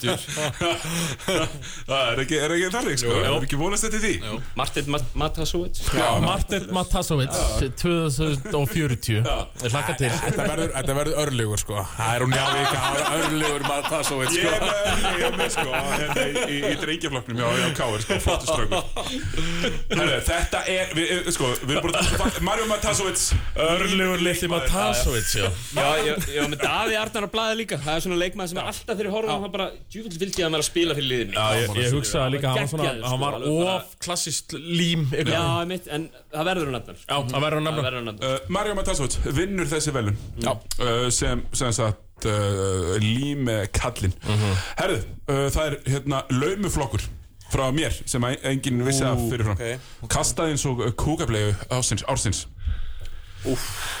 Það 1.85 2.01
er 2.11 2.21
ekki, 2.25 2.39
er 2.41 2.55
ekki 2.55 2.69
þannig 2.75 2.99
sko, 3.01 3.15
er 3.21 3.37
ekki 3.37 3.59
vonast 3.59 3.87
þetta 3.87 3.97
í 3.97 4.03
því 4.03 4.39
Martin 4.59 4.91
Mat 4.91 5.15
Matasovic 5.21 5.81
Martin 6.25 6.67
Matasovic 6.75 7.39
2040 7.79 9.21
Ég 9.21 9.71
hlakka 9.71 9.95
til. 9.99 10.11
Þetta 10.11 10.47
verður, 10.49 10.71
þetta 10.75 10.97
verður 10.99 11.21
örlugur 11.23 11.61
sko. 11.61 11.79
Það 11.95 12.15
er 12.15 12.25
hún 12.25 12.35
Njarvík, 12.35 12.71
það 12.75 12.99
er 12.99 13.05
örlugur 13.21 13.67
það 13.85 14.13
veit 14.19 14.35
Ég 14.35 14.41
sko 14.41 14.51
er 14.51 14.61
með, 14.65 14.71
ég 15.05 15.25
er 15.29 15.37
með 15.39 15.49
sko, 15.55 15.69
hérna 15.85 16.25
í, 16.45 16.59
drengjaflokknum, 16.81 17.41
já, 17.41 17.47
já, 17.61 17.67
káir, 17.77 18.05
sko, 18.05 18.19
flottu 18.25 18.45
straukur 18.51 19.43
Herru, 19.95 20.17
þetta 20.27 20.61
er, 20.71 20.91
við, 20.97 21.29
sko, 21.35 21.49
við 21.63 21.75
erum 21.77 21.91
bara, 21.91 22.29
Mario 22.45 22.65
Matasovits 22.69 23.25
Örlugur 23.65 24.21
litli 24.25 24.49
Matasovic, 24.51 25.29
já. 25.39 25.47
Já, 25.75 25.87
ég, 26.05 26.27
ég 26.33 26.41
var 26.43 26.51
með 26.53 26.63
Daví 26.65 26.97
Arnar 26.99 27.27
á 27.27 27.29
blaði 27.35 27.57
líka. 27.61 27.79
Það 27.85 27.97
er 27.99 28.05
svona 28.05 28.19
leikmaður 28.21 28.51
sem 28.53 28.61
er 28.61 28.69
alltaf 28.71 28.99
fyrir 29.01 29.13
horfum 29.15 29.45
hann 29.45 29.53
bara, 29.55 29.67
djúvill 29.91 30.19
vildi 30.21 30.41
ég 30.43 30.47
að 30.47 30.55
vera 30.55 30.63
að 30.65 30.69
spila 30.69 30.97
fyrir 30.97 31.09
liðinu. 31.11 31.35
Já, 31.35 31.59
ég, 31.61 31.75
ég 31.83 31.95
hugsaði 31.97 32.35
líka 32.37 32.53
hann 32.53 32.61
var 32.61 32.71
svona, 32.73 32.87
hann 32.93 33.03
sko, 33.03 33.19
var 33.25 33.37
bara- 33.39 33.75
of 33.75 33.95
klassist 34.05 34.55
lím 34.59 35.05
Já, 35.15 35.43
mitt, 35.69 35.89
en 35.91 36.07
það 36.33 36.49
verður 36.51 36.69
hann 36.71 36.77
nefnar 36.79 37.03
Já, 37.03 37.17
það 37.33 37.45
verður 37.45 37.61
hann. 37.69 38.09
nefnar 38.09 38.31
uh, 38.31 38.49
Mario 38.57 38.77
Matasovits 38.79 39.19
vinnur 39.37 39.69
þessi 39.71 39.93
velun 39.95 40.17
uh, 40.47 41.09
sem, 41.13 41.43
sem 41.55 41.73
sagt 41.75 42.25
uh, 42.29 42.95
lím 43.03 43.49
kallinn. 43.75 44.15
Herru, 44.79 44.97
uh, 45.29 45.45
það 45.53 45.63
er 45.69 45.77
hérna 45.95 46.23
laumuflokkur 46.33 47.05
frá 47.55 47.65
mér 47.75 47.95
sem 48.03 48.27
að 48.27 48.47
enginn 48.51 48.83
vissi 48.87 49.05
af 49.07 49.23
fyrirfram 49.31 49.57
ok, 49.57 50.11
Kastaði 50.11 50.55
eins 50.55 50.67
og 50.69 50.83
kúkablegu 50.99 51.55
ársins, 51.73 52.05
ársins. 52.11 52.45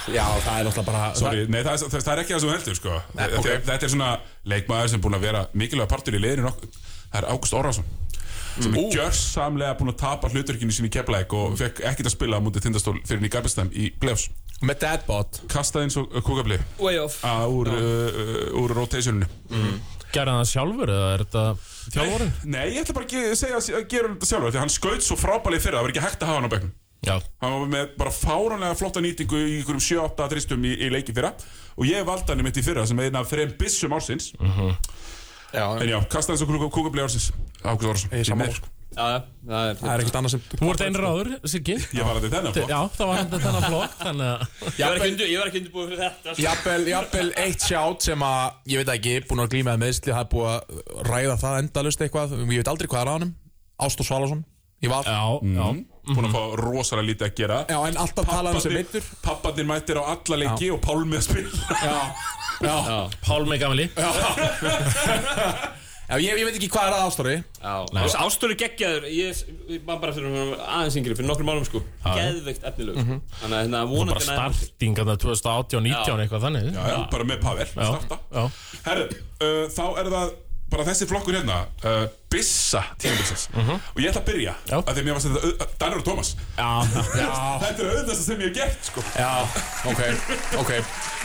Já, 0.09 0.25
það 0.41 0.55
er 0.55 0.65
náttúrulega 0.65 0.87
bara 0.87 1.09
Sorry, 1.17 1.43
nei, 1.45 1.59
það, 1.61 1.75
er, 1.75 1.91
það, 1.91 1.99
það 1.99 2.13
er 2.13 2.21
ekki 2.23 2.33
það 2.33 2.41
sem 2.43 2.53
heldur 2.55 2.79
sko. 2.79 2.95
þetta, 3.11 3.41
ok. 3.41 3.51
þetta 3.67 3.87
er 3.87 3.93
svona 3.93 4.09
leikmaður 4.53 4.89
sem 4.89 4.99
er 4.99 5.05
búin 5.05 5.17
að 5.19 5.27
vera 5.27 5.43
mikilvæga 5.53 5.91
partur 5.91 6.17
í 6.17 6.23
nokkuð 6.41 6.81
Það 7.05 7.19
er 7.21 7.27
Ágúst 7.31 7.55
Orrason 7.55 7.85
sem 8.55 8.75
er 8.75 8.93
gjörsamlega 8.93 9.75
búin 9.79 9.91
að 9.91 9.97
tapa 9.99 10.29
hlutverkinu 10.31 10.73
sín 10.73 10.87
í 10.87 10.91
keflæk 10.93 11.33
og 11.35 11.57
fekk 11.59 11.81
ekkert 11.91 12.09
að 12.09 12.15
spila 12.15 12.39
á 12.39 12.43
mútið 12.43 12.67
tindastól 12.67 12.95
fyrir 13.03 13.27
í 13.27 13.31
Garbestæm 13.33 13.71
í 13.75 13.89
playoffs. 13.99 14.29
Með 14.63 14.79
dadbot 14.85 15.41
kastaði 15.51 15.89
eins 15.89 15.97
og 15.99 16.13
kúkabli 16.23 16.59
Way 16.79 17.01
off. 17.03 17.19
Úr, 17.51 17.71
uh, 17.75 18.61
úr 18.61 18.75
rotationinu 18.77 19.27
Gerði 20.15 20.33
hann 20.33 20.41
það 20.41 20.51
sjálfur 20.53 20.93
eða 20.95 21.11
er 21.11 21.23
þetta 21.25 21.43
þjálfurinn? 21.95 22.33
Nei, 22.55 22.63
ég 22.71 22.81
ætla 22.85 22.95
bara 22.97 23.07
ekki 23.09 23.21
að 23.25 23.37
segja 23.41 23.61
að 23.79 23.87
gera 23.91 24.11
þetta 24.13 24.29
sjálfur 24.31 24.55
því 24.55 24.61
hann 24.63 24.73
skaut 24.75 25.05
svo 25.05 25.17
frábælið 25.19 25.65
fyrir 25.65 25.77
það 25.79 25.87
var 25.87 25.93
ekki 25.93 26.05
hægt 26.05 26.23
að 26.23 26.31
hafa 26.31 26.39
hann 26.39 26.47
á 26.47 26.53
bekknum. 26.55 26.73
Já. 27.05 27.15
Hann 27.43 27.53
var 27.53 27.67
með 27.69 27.91
bara 27.99 28.13
fáránlega 28.15 28.77
flotta 28.79 29.03
nýtingu 29.03 29.37
í 29.37 29.57
einhverjum 29.59 29.83
7-8 29.83 30.29
dristum 30.31 30.63
í, 30.65 30.71
í 30.79 30.87
leiki 30.89 31.13
fyrra. 31.13 31.35
Og 31.75 31.85
ég 31.89 32.07
valdi 32.07 32.31
hann 32.31 32.41
mitt 32.47 32.57
í 32.57 32.63
fyrra 32.65 32.85
sem 32.89 33.01
einn 33.03 33.19
af 33.19 33.29
þreim 33.29 33.51
bissum 33.59 33.93
ársins. 33.93 34.31
Já, 35.55 35.67
En 35.79 35.87
já, 35.87 35.99
kastaði 36.11 36.39
eins 36.39 36.43
og 36.43 36.71
kúkabli 36.73 37.03
ársins 37.03 37.29
Ágúst 37.63 37.87
Orrason 37.87 38.11
Ég 38.11 38.25
er 38.25 38.27
sammála, 38.27 38.55
Því 38.57 38.74
miður. 38.95 39.23
Já, 39.45 39.59
já, 39.65 39.73
það 39.75 39.85
er 39.85 39.93
er 39.95 40.03
ekkert 40.05 40.17
annað 40.19 40.31
sem 40.33 40.41
Þú 40.55 40.67
vart 40.69 40.83
einra 40.85 41.09
áður, 41.11 41.29
Siggi. 41.51 41.75
Ég 41.93 42.07
var 42.07 42.19
þetta 42.23 42.29
þennan 42.35 42.69
Já, 42.71 42.79
það 42.95 43.09
var 43.11 43.17
þetta 43.21 43.39
þennan 43.45 43.65
flokk 43.69 43.93
Þannig 44.01 44.27
að 44.31 44.39
Ég 44.79 44.85
var 44.85 44.95
ekki 44.95 45.11
undir- 45.11 45.29
ég 45.31 45.37
var 45.41 45.47
ekki 45.51 45.59
undirbúið 45.61 45.87
fyrir 45.91 46.01
þetta 46.05 46.33
sko. 46.35 46.41
Jafnvel, 46.45 46.83
jafnvel 46.93 47.29
eitt 47.45 47.61
sjátt 47.69 48.01
sem 48.09 48.25
að, 48.25 48.45
ég 48.73 48.77
veit 48.81 48.91
ekki, 48.95 49.13
búin 49.29 49.43
að 49.45 49.51
glíma 49.55 49.71
með 49.75 49.83
meðsli, 49.85 50.11
það 50.15 50.23
er 50.25 50.31
búið 50.35 50.49
að 50.53 50.61
ræða 51.11 51.35
það 51.45 51.59
endalust 51.63 52.01
eitthvað, 52.07 52.37
ég 52.39 52.59
veit 52.63 52.71
aldrei 52.73 52.87
hvað 52.95 53.01
er 53.05 53.11
á 53.11 53.15
honum, 53.19 53.35
Ástór 53.85 54.07
Svalason, 54.07 54.41
ég 54.85 54.89
var, 54.95 55.03
Já, 55.05 55.21
já. 55.43 55.67
Búin 56.05 56.27
að 56.29 56.35
fá 56.37 56.41
rosalega 56.61 57.07
lítið 57.09 57.25
að 57.25 57.35
gera. 57.39 57.55
Já, 57.65 57.79
en 57.89 57.95
alltaf 57.97 58.27
talað 58.29 58.53
um 58.59 58.61
sem 58.61 58.75
meittur, 58.77 59.01
Pappandir 59.25 59.65
mættir 59.65 59.97
á 59.97 60.03
alla 60.13 60.37
leiki 60.37 60.67
og 60.75 60.77
Pálmi 60.85 61.17
að 61.17 61.23
spila. 61.25 61.49
Já, 61.81 61.97
já, 62.61 63.09
Pálmi 63.25 63.57
Gamli 63.57 63.87
já, 66.09 66.15
ég, 66.21 66.37
ég 66.39 66.45
veit 66.47 66.57
ekki 66.59 66.69
hvað 66.73 66.87
er 66.89 66.95
að 66.95 67.03
Ástóri, 67.05 67.35
Já, 67.61 67.73
Ástóri 68.21 68.57
geggjaður. 68.59 69.07
Ég 69.09 69.41
ég 69.73 69.83
var 69.87 69.99
bara 70.03 70.13
fyrir 70.15 70.55
aðeins 70.61 70.97
yngri 70.99 71.17
Fyrir 71.17 71.29
nokkrum 71.29 71.49
málum 71.49 71.65
sko. 71.67 71.81
Geðveikt 72.05 72.67
efnileg 72.69 72.99
sko. 73.01 73.19
Þannig 73.41 73.57
að 73.57 73.63
hérna 73.65 73.81
Bara 73.81 73.91
vonandi 73.91 74.29
nær- 74.29 74.55
starting 74.55 75.01
að 75.01 75.11
það 75.11 75.21
2018, 75.25 75.85
19 75.89 76.25
eitthvað 76.25 76.45
þannig. 76.47 76.71
Já, 76.71 76.83
já, 76.93 76.97
bara 77.15 77.29
með 77.31 77.39
já. 78.35 78.45
Herru, 78.85 79.07
uh, 79.41 79.63
þá 79.73 79.85
er 80.01 80.11
það 80.15 80.33
bara 80.75 80.87
þessi 80.91 81.07
flokkur 81.09 81.37
hérna 81.37 81.63
uh, 81.85 82.05
Bissa 82.35 82.81
tímabilsins. 82.99 83.45
Og 83.55 83.99
ég 84.01 84.09
ætla 84.09 84.21
að 84.21 84.27
byrja 84.27 84.53
Já. 84.67 84.75
að 84.81 84.89
því 84.89 85.01
að 85.01 85.05
mér 85.07 85.15
var 85.15 85.23
þetta 85.23 85.49
uh, 85.49 85.75
Danur 85.79 86.01
og 86.01 86.05
Tómas 86.07 86.31
Þetta 87.63 87.69
er 87.71 87.91
auðvitað 87.91 88.17
sem 88.19 88.41
ég 88.43 88.49
hef 88.49 88.55
gert, 88.57 88.89
sko. 88.89 89.03
Já, 89.15 89.29
ok, 89.91 90.01
ok, 90.59 90.71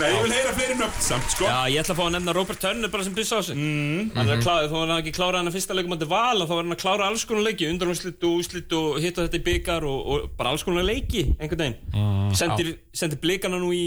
Nei, 0.01 0.11
ég 0.15 0.23
vil 0.27 0.35
heyra 0.37 0.53
fleiri 0.59 0.77
nöfn 0.79 1.03
samt, 1.05 1.27
sko. 1.35 1.49
Já, 1.49 1.57
ég 1.73 1.83
ætla 1.83 1.97
að 1.97 2.01
fá 2.01 2.05
að 2.07 2.15
nefna 2.17 2.37
Robert 2.37 2.63
Turner 2.63 2.93
bara 2.93 3.07
sem 3.09 3.17
byssa 3.17 3.41
á 3.41 3.43
sig. 3.49 3.59
Mm. 3.59 4.13
Hann 4.15 4.31
er 4.31 4.37
að 4.37 4.45
klára, 4.45 4.69
þó 4.71 4.77
var 4.77 4.87
hann 4.93 5.03
ekki 5.03 5.15
klára 5.17 5.41
hann 5.41 5.51
að 5.51 5.59
fyrsta 5.59 5.77
leikum 5.77 5.97
andi 5.97 6.11
val 6.11 6.45
Þá 6.45 6.55
var 6.55 6.63
hann 6.63 6.77
að 6.77 6.83
klára 6.85 7.11
alls 7.11 7.27
konar 7.29 7.47
leiki 7.49 7.69
Undanúslit 7.71 8.29
og 8.29 8.39
úslit 8.41 8.77
og 8.79 9.01
hitta 9.03 9.27
þetta 9.27 9.41
í 9.41 9.45
byggar 9.51 9.89
og, 9.89 10.01
og 10.01 10.31
bara 10.39 10.55
alls 10.55 10.65
konar 10.67 10.87
leiki 10.87 11.27
einhvern 11.37 11.65
veginn. 11.65 11.79
Mm. 11.97 12.31
sendir, 12.39 12.73
sendir 12.97 13.21
blikana 13.23 13.59
nú 13.61 13.75
í 13.75 13.85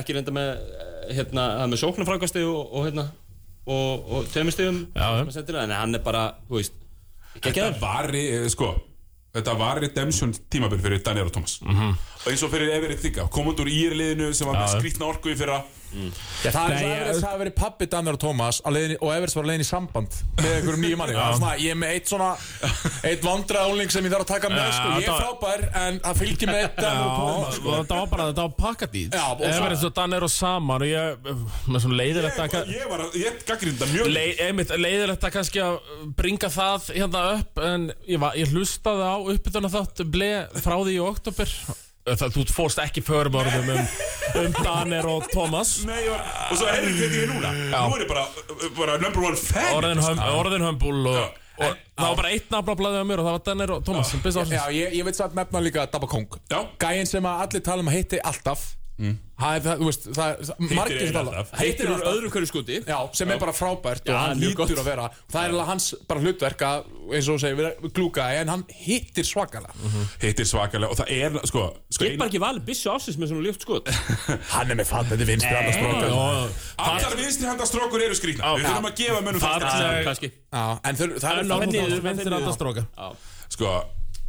ekki 0.00 0.14
reynda 0.14 0.34
með 0.34 0.50
eh, 0.54 1.14
hérna, 1.18 1.46
með 1.66 1.82
sóknarfrákasti 1.82 2.44
og, 2.46 2.60
og 2.70 2.86
hérna 2.88 3.08
og, 3.66 4.10
og 4.12 4.28
tveimur 4.32 4.52
stegum 4.54 4.86
Já, 4.96 5.08
já. 5.24 5.62
en 5.64 5.70
hann 5.70 5.94
er 5.94 5.98
bara, 6.04 6.34
þú 6.48 6.56
veist 6.60 6.72
Þetta 7.40 7.80
var, 7.80 8.08
í- 8.14 8.48
sko 8.50 8.70
Þetta 9.34 9.52
var 9.58 9.78
redemption 9.80 10.32
tímabil 10.50 10.80
fyrir 10.82 11.02
Daniel 11.06 11.26
og 11.28 11.32
Thomas. 11.32 11.60
Og 11.62 12.09
eins 12.28 12.42
og 12.44 12.50
fyrir 12.52 12.72
Everett 12.76 13.00
Þigga 13.04 13.28
Komund 13.32 13.60
úr 13.62 13.70
írliðinu 13.72 14.32
sem 14.36 14.48
var 14.50 14.60
með 14.60 14.74
skrítna 14.78 15.06
orku 15.08 15.32
í 15.32 15.36
fyrra. 15.40 15.62
Já, 15.90 16.52
það 16.54 16.68
er 16.70 16.74
eins 16.76 16.84
og 16.84 16.90
Everest 16.94 17.24
hafi 17.26 17.38
verið 17.40 17.54
pappi 17.58 17.86
Danner 17.90 18.14
og 18.14 18.20
Tómas 18.22 18.60
á 18.62 18.68
leiðinni- 18.70 18.98
og 19.02 19.10
Everest 19.10 19.34
var 19.34 19.46
leiðin 19.48 19.64
í 19.64 19.66
samband 19.66 20.12
með 20.38 20.52
einhverjum 20.60 20.84
nýjum 20.84 21.00
manni. 21.00 21.16
Það 21.16 21.32
svona, 21.40 21.54
ég 21.58 21.72
er 21.74 21.78
með 21.80 21.94
eitt 21.96 22.12
svona 22.12 22.28
eitt 23.10 23.24
vandraðúling 23.26 23.90
sem 23.90 24.06
ég 24.06 24.12
þarf 24.14 24.22
að 24.22 24.30
taka 24.30 24.50
með 24.52 24.60
Já, 24.60 24.76
sko. 24.76 24.92
ég 24.92 25.02
er 25.02 25.10
það- 25.10 25.24
frábær 25.24 25.64
en 25.80 25.98
það 26.04 26.20
fylgir 26.20 26.52
með 26.52 26.68
Danner 26.84 27.10
Tómas 27.16 27.50
Já, 27.50 27.58
sko. 27.58 27.74
það 27.90 27.98
var 28.04 28.06
bara, 28.14 28.28
þetta 28.30 28.46
var 28.46 28.54
pakkadít 28.60 29.18
Já, 29.18 29.24
og 29.32 29.42
er 29.42 29.50
eins 29.50 29.84
og 30.22 30.30
saman 30.36 30.86
og 30.86 30.86
ég, 30.86 31.28
með 31.66 31.82
svona 31.88 31.98
leiðilegt 32.04 32.38
að 32.38 32.54
Ég, 32.60 32.72
ég 32.78 32.88
var 32.94 33.04
að, 33.08 33.18
ég 33.24 33.44
gaggrinda 33.50 33.90
mjög 33.90 34.78
leiðilegt 34.86 35.26
að 35.26 35.34
kannski 35.40 35.64
að 35.66 35.80
bringa 36.22 36.54
það 36.54 36.90
hérna 36.94 37.26
upp 37.40 37.64
en 37.66 37.90
ég, 38.06 38.18
var, 38.22 38.38
ég 38.38 38.54
hlustaði 38.54 39.10
á 39.10 39.16
uppbytuna 39.18 39.74
þátt 39.74 40.06
ble 40.06 40.32
frá 40.62 40.78
því 40.86 40.94
í 41.00 41.02
oktober 41.02 41.58
það, 42.08 42.32
þú 42.36 42.46
fórst 42.54 42.80
ekki 42.82 43.02
förum 43.04 43.36
orðum 43.40 43.70
um, 43.74 43.92
um 44.40 44.56
Daner 44.60 45.08
og 45.10 45.28
Thomas. 45.32 45.76
Nei, 45.88 46.00
var, 46.08 46.24
og 46.48 46.60
svo 46.60 46.70
er 46.70 46.88
ég 46.88 47.14
ég 47.18 47.30
núna. 47.30 47.52
Nú 47.52 47.98
er 47.98 48.04
ég 48.06 48.10
bara, 48.10 48.26
bara 48.78 48.98
number 49.02 49.28
one 49.30 49.38
fan. 49.38 49.70
Orðin, 49.76 50.02
höm, 50.06 50.24
orðin 50.40 50.66
hömbul 50.68 50.98
og, 51.12 51.20
Já. 51.20 51.28
og 51.60 51.78
það 52.00 52.08
var 52.08 52.18
bara 52.22 52.34
eitt 52.34 52.52
nafn 52.56 52.90
á 52.90 53.04
mér 53.04 53.22
og 53.22 53.30
það 53.30 53.38
var 53.38 53.46
Daner 53.50 53.76
og 53.76 53.86
Thomas 53.86 54.12
Já, 54.16 54.20
ársins 54.24 54.68
ég, 54.76 54.98
ég 54.98 55.08
veit 55.08 55.20
satt 55.20 55.36
nefna 55.36 55.64
líka 55.64 55.86
Dabba 55.92 56.10
Kong. 56.10 56.40
Já. 56.50 56.60
Gæinn 56.80 57.08
sem 57.08 57.24
að 57.28 57.46
allir 57.46 57.66
tala 57.68 57.84
um 57.84 57.92
að 57.92 58.00
hitti 58.00 58.22
alltaf 58.24 58.70
Það 59.40 59.54
er, 59.56 59.62
það, 59.64 59.78
þú 59.80 59.86
veist, 59.88 60.06
það 60.12 60.30
er 60.30 61.16
alltaf. 61.16 61.52
heitir 61.56 61.88
úr 61.88 62.02
öðru 62.10 62.30
hverju 62.34 62.48
skuti 62.50 62.80
Já, 62.84 62.96
sem 63.16 63.30
er 63.32 63.38
bara 63.40 63.54
frábært 63.56 64.04
og 64.04 64.12
Já, 64.12 64.18
hann 64.20 64.42
mjög 64.42 64.60
lítur 64.60 64.80
að 64.82 64.88
vera. 64.90 65.06
Það 65.32 65.46
er 65.46 65.54
alveg 65.54 65.70
hans 65.70 65.86
bara 66.10 66.24
hlutverk 66.26 66.64
að, 66.68 66.90
eins 67.16 67.30
og 67.32 67.46
vera 67.60 67.70
glúka 67.96 68.26
en 68.36 68.52
hann 68.52 68.64
hittir 68.82 69.24
svakalega. 69.24 69.72
Hittir 70.20 70.48
svakalega 70.50 70.92
og 70.92 71.00
það 71.00 71.12
er, 71.16 71.38
sko, 71.48 71.64
sko 71.88 72.10
bara 72.20 72.28
ekki 72.28 72.42
valið 72.44 72.66
byssu 72.68 72.92
ásins 72.92 73.16
með 73.16 73.32
svona 73.32 73.46
ljótt 73.48 73.64
skot. 73.64 73.88
Hann 74.54 74.74
er 74.74 74.76
með 74.76 74.90
fatt, 74.90 75.08
þetta 75.08 75.24
er 75.24 75.30
vinstri 75.30 75.56
annars 75.56 75.78
strókar 75.80 76.14
Allar 76.90 77.16
vinstri 77.18 77.48
handa 77.48 77.68
strókur 77.68 78.04
eru 78.04 78.18
skrítna 78.18 78.54
Við 78.58 78.66
þurfum 78.68 78.88
að 78.90 78.96
gefa 79.00 79.22
mönnum 79.24 79.44
það 79.44 79.64
Já, 80.50 80.64
en 80.84 81.00
það 81.00 81.30
er 81.30 81.40
á 81.40 81.56
það 81.56 81.66
niður, 81.70 82.02
vinstri 82.04 82.36
andastróka 82.40 82.86
Sko, 83.50 83.76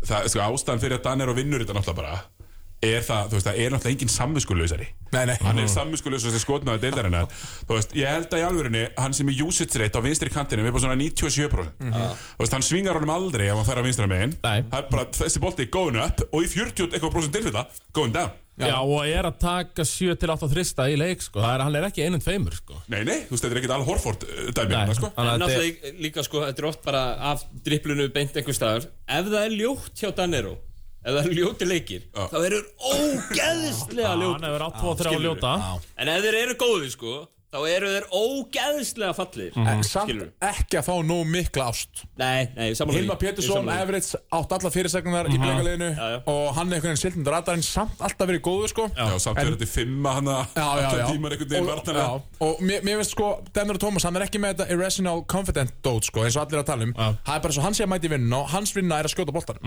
það, 0.06 0.30
sko 0.34 0.45
ástæðan 0.48 0.84
fyrir 0.85 0.99
að 0.99 1.03
Dan 1.10 1.26
er 1.26 1.34
og 1.34 1.38
vinnur 1.41 1.65
þetta 1.65 1.77
náttúrulega 1.77 1.99
bara 2.02 2.40
er 2.81 3.03
það, 3.05 3.27
þú 3.31 3.37
veist, 3.37 3.47
það 3.47 3.59
er 3.61 3.73
náttúrulega 3.75 3.93
engin 3.95 4.11
samviskulausari 4.11 4.87
Nei, 5.11 5.25
nei. 5.27 5.35
Hann 5.43 5.59
er 5.59 5.67
samviskulausari 5.67 6.39
skotnaði 6.39 6.85
deildarinnar. 6.85 7.25
Þú 7.67 7.75
veist, 7.75 7.95
ég 7.99 8.07
held 8.07 8.31
að 8.31 8.39
í 8.39 8.45
alvörunni, 8.47 8.83
hann 8.95 9.13
sem 9.17 9.27
er 9.27 9.41
usage 9.43 9.81
rate 9.81 9.99
á 9.99 10.01
vinstri 10.05 10.31
kantinu 10.31 10.63
er 10.63 10.71
bara 10.71 10.85
svona 10.85 10.95
97% 10.95 11.73
Þú 11.81 12.39
veist, 12.45 12.55
hann 12.55 12.63
svingar 12.63 12.95
honum 12.95 13.11
aldrei 13.11 13.49
ef 13.51 13.59
hann 13.59 13.67
fer 13.67 13.81
á 13.81 13.83
vinstra 13.83 14.07
megin. 14.07 14.37
Nei. 14.45 14.61
Það 14.71 14.77
er 14.79 14.87
bara, 14.93 15.05
þessi 15.19 15.41
bolti 15.43 15.67
er 15.67 15.73
going 15.73 15.99
up 15.99 16.23
og 16.31 16.45
í 16.45 16.47
40 16.53 16.87
eitthvað 16.95 17.11
prosent 17.17 17.35
tilfella, 17.35 17.65
going 17.91 18.15
down. 18.15 18.31
Já, 18.61 18.75
og 18.83 19.05
er 19.09 19.25
að 19.25 19.37
taka 19.41 19.83
7-8 19.87 20.47
þrista 20.51 20.85
í 20.91 20.97
leik 20.99 21.23
sko. 21.25 21.39
Það 21.41 21.53
er, 21.57 21.63
hann 21.65 21.77
er 21.79 21.85
ekki 21.87 22.03
einum 22.05 22.21
tveimur 22.21 22.53
sko. 22.55 22.79
Nei, 22.93 22.99
nei, 23.07 23.21
þú 23.25 23.33
veist, 23.35 23.43
þetta 23.45 23.55
er 23.55 23.59
ekkert 23.61 23.75
Al 23.77 23.85
Horford 23.87 24.25
uh, 24.27 24.41
dæmi 24.53 24.75
hérna, 24.77 24.97
sko. 24.99 25.09
er- 25.15 25.31
Náttúrulega 25.41 25.93
líka 26.03 26.25
sko, 26.27 26.43
þetta 26.45 26.61
er 26.61 26.67
oft 26.69 26.83
bara 26.85 27.03
af 27.31 27.45
dripplunu 27.65 28.09
beint 28.13 28.37
einhver 28.37 28.55
staðar. 28.57 28.85
Ef 29.09 29.31
það 29.31 29.47
er 29.47 29.55
ljótt 29.57 30.03
hjá 30.03 30.11
Danero 30.19 30.57
Ef 31.01 31.15
það 31.15 31.21
eru 31.25 31.35
ljóti 31.39 31.65
leikir 31.65 32.01
Já. 32.13 32.23
Þá 32.29 32.37
eru 32.45 32.59
ógeðslega 32.91 34.09
hann 34.11 34.21
ljóti 34.21 34.45
hefur 34.45 34.65
átt 34.67 34.81
2-3 34.81 34.91
að 34.91 34.99
skilurðu. 35.01 35.23
ljóta 35.25 35.53
En 35.97 36.11
ef 36.13 36.25
þeir 36.25 36.37
eru 36.43 36.57
góði 36.61 36.91
sko 36.93 37.13
Þá 37.51 37.57
eru 37.67 37.87
þeir 37.91 38.05
ógeðslega 38.15 39.15
fallir 39.17 39.55
En 39.59 39.81
samt 39.83 40.07
Skilurðu? 40.07 40.29
ekki 40.47 40.77
að 40.79 40.85
fá 40.87 40.93
nóg 41.03 41.25
mikla 41.27 41.65
ást. 41.71 42.03
Nei, 42.21 42.45
nei, 42.55 42.69
samanlega 42.79 43.01
Hilma 43.01 43.17
Pétursson, 43.19 43.67
Everett 43.75 44.07
átt 44.37 44.53
alla 44.55 44.71
fyrirsegnunar 44.71 45.27
í 45.27 45.35
bleikaliðinu 45.41 45.89
Já, 45.97 46.05
já. 46.13 46.19
og 46.31 46.45
hann 46.55 46.71
er 46.71 46.77
einhvern 46.77 46.93
veginn 46.93 47.01
siltund 47.01 47.27
radarinn 47.33 47.65
samt 47.67 47.99
alltaf 47.99 48.29
verið 48.31 48.41
góður 48.45 48.71
sko. 48.71 48.85
Já, 48.95 49.09
samt 49.19 49.37
En- 49.41 49.49
verður 49.49 49.57
þetta 49.59 49.69
fimma 49.73 50.13
hann 50.15 50.31
að 50.31 50.55
Já, 50.55 50.67
já, 50.79 50.87
já. 51.01 51.05
tímar 51.11 51.35
einhvern 51.35 51.51
veginn 51.51 51.67
og, 51.67 51.71
vartanlega 51.73 52.07
já, 52.07 52.23
og 52.47 52.63
mér, 52.69 52.85
mér 52.87 53.01
finnst 53.01 53.15
sko, 53.17 53.29
Denver 53.59 53.75
og 53.75 53.83
Thomas, 53.83 54.03
hann 54.07 54.15
er 54.21 54.25
ekki 54.29 54.39
með 54.45 54.55
þetta 54.55 54.69
irrational 54.77 55.23
confident 55.35 55.75
dót 55.83 56.07
sko, 56.07 56.23
eins 56.23 56.39
og 56.39 56.45
allir 56.47 56.63
að 56.63 56.69
tala 56.71 56.87
um. 56.87 56.93
Það 56.95 57.35
er 57.35 57.43
bara 57.47 57.57
svo 57.59 57.65
hann 57.67 57.75
sé 57.75 57.83
að 57.83 57.91
mæti 57.97 58.11
vinnun 58.15 58.37
og 58.39 58.47
hans 58.55 58.71
vinna 58.79 58.99
er 59.03 59.11
að 59.11 59.15
skjóta 59.17 59.35
boltan 59.35 59.59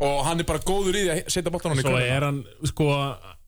og 0.00 0.24
hann 0.24 0.40
er 0.40 0.48
bara 0.48 0.64
góður 0.64 0.96
í 0.96 1.04
því 1.04 1.12
að 1.12 1.28
setja 1.36 1.52
boltan 1.52 1.76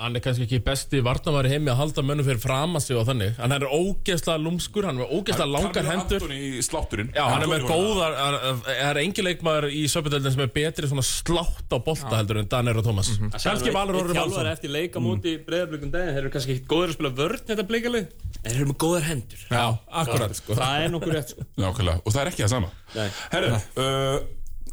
hann 0.01 0.17
er 0.17 0.23
kannski 0.25 0.47
ekki 0.47 0.61
besti 0.65 1.01
varnamæri 1.05 1.53
heimi 1.53 1.71
að 1.73 1.81
halda 1.83 2.05
mönnum 2.07 2.27
fyrir 2.27 2.41
fram 2.43 2.79
að 2.79 2.85
sig 2.87 2.99
og 2.99 3.07
þannig. 3.09 3.35
Hann 3.39 3.55
er 3.57 3.67
ógeðslega 3.69 4.41
lúmskur, 4.43 4.89
hann 4.89 5.01
er 5.01 5.13
ógeðslega 5.13 5.51
langar 5.53 5.89
hendur. 5.91 6.25
Anthony 6.25 6.39
í 6.59 6.65
slátturinn. 6.65 7.13
Já, 7.17 7.23
hann 7.29 7.45
er 7.45 7.53
með 7.53 7.67
góðar, 7.69 8.17
það 8.41 8.73
er 8.87 9.01
engin 9.05 9.29
leikmaður 9.29 9.69
í 9.77 9.85
söpudöldin 9.93 10.35
sem 10.37 10.45
er 10.47 10.53
betri 10.57 10.91
svona 10.91 11.05
slátt 11.07 11.77
á 11.77 11.79
bolta 11.85 12.17
heldur 12.17 12.41
en 12.41 12.51
Danir 12.51 12.81
og 12.81 12.87
Thomas 12.87 13.13
Kannski 13.37 13.75
Valur 13.75 14.01
Orri 14.01 14.17
Valsson. 14.17 14.49
eftir 14.51 14.73
leika 14.73 15.03
móti 15.03 15.37
mm. 15.37 15.45
breyðarblökum 15.47 15.93
daginn 15.93 16.17
Þeir 16.17 16.25
eru 16.25 16.33
kannski 16.35 16.57
ekki 16.57 16.69
góður 16.71 16.93
að 16.93 16.97
spila 16.97 17.13
vörn 17.21 17.47
þetta 17.51 17.67
bleikalið 17.69 18.11
En 18.41 18.49
þeir 18.49 18.57
eru 18.57 18.69
með 18.71 18.79
góðar 18.81 19.07
hendur. 19.11 19.47
Já, 19.53 19.65
akkurat 20.01 20.37
sko. 20.39 20.57
Það 20.57 20.85
er 20.85 20.93
nokkur 20.95 21.13
rétt 21.13 21.35
sko. 21.35 21.45
Nákvæmlega, 21.61 22.01
og 22.01 22.15
það 22.15 22.23
er 22.23 22.31
ekki 22.31 22.45
það 22.47 22.53
sama. 22.55 22.71
Nei. 22.95 23.09
Herru, 23.35 23.51
uh, 23.85 24.15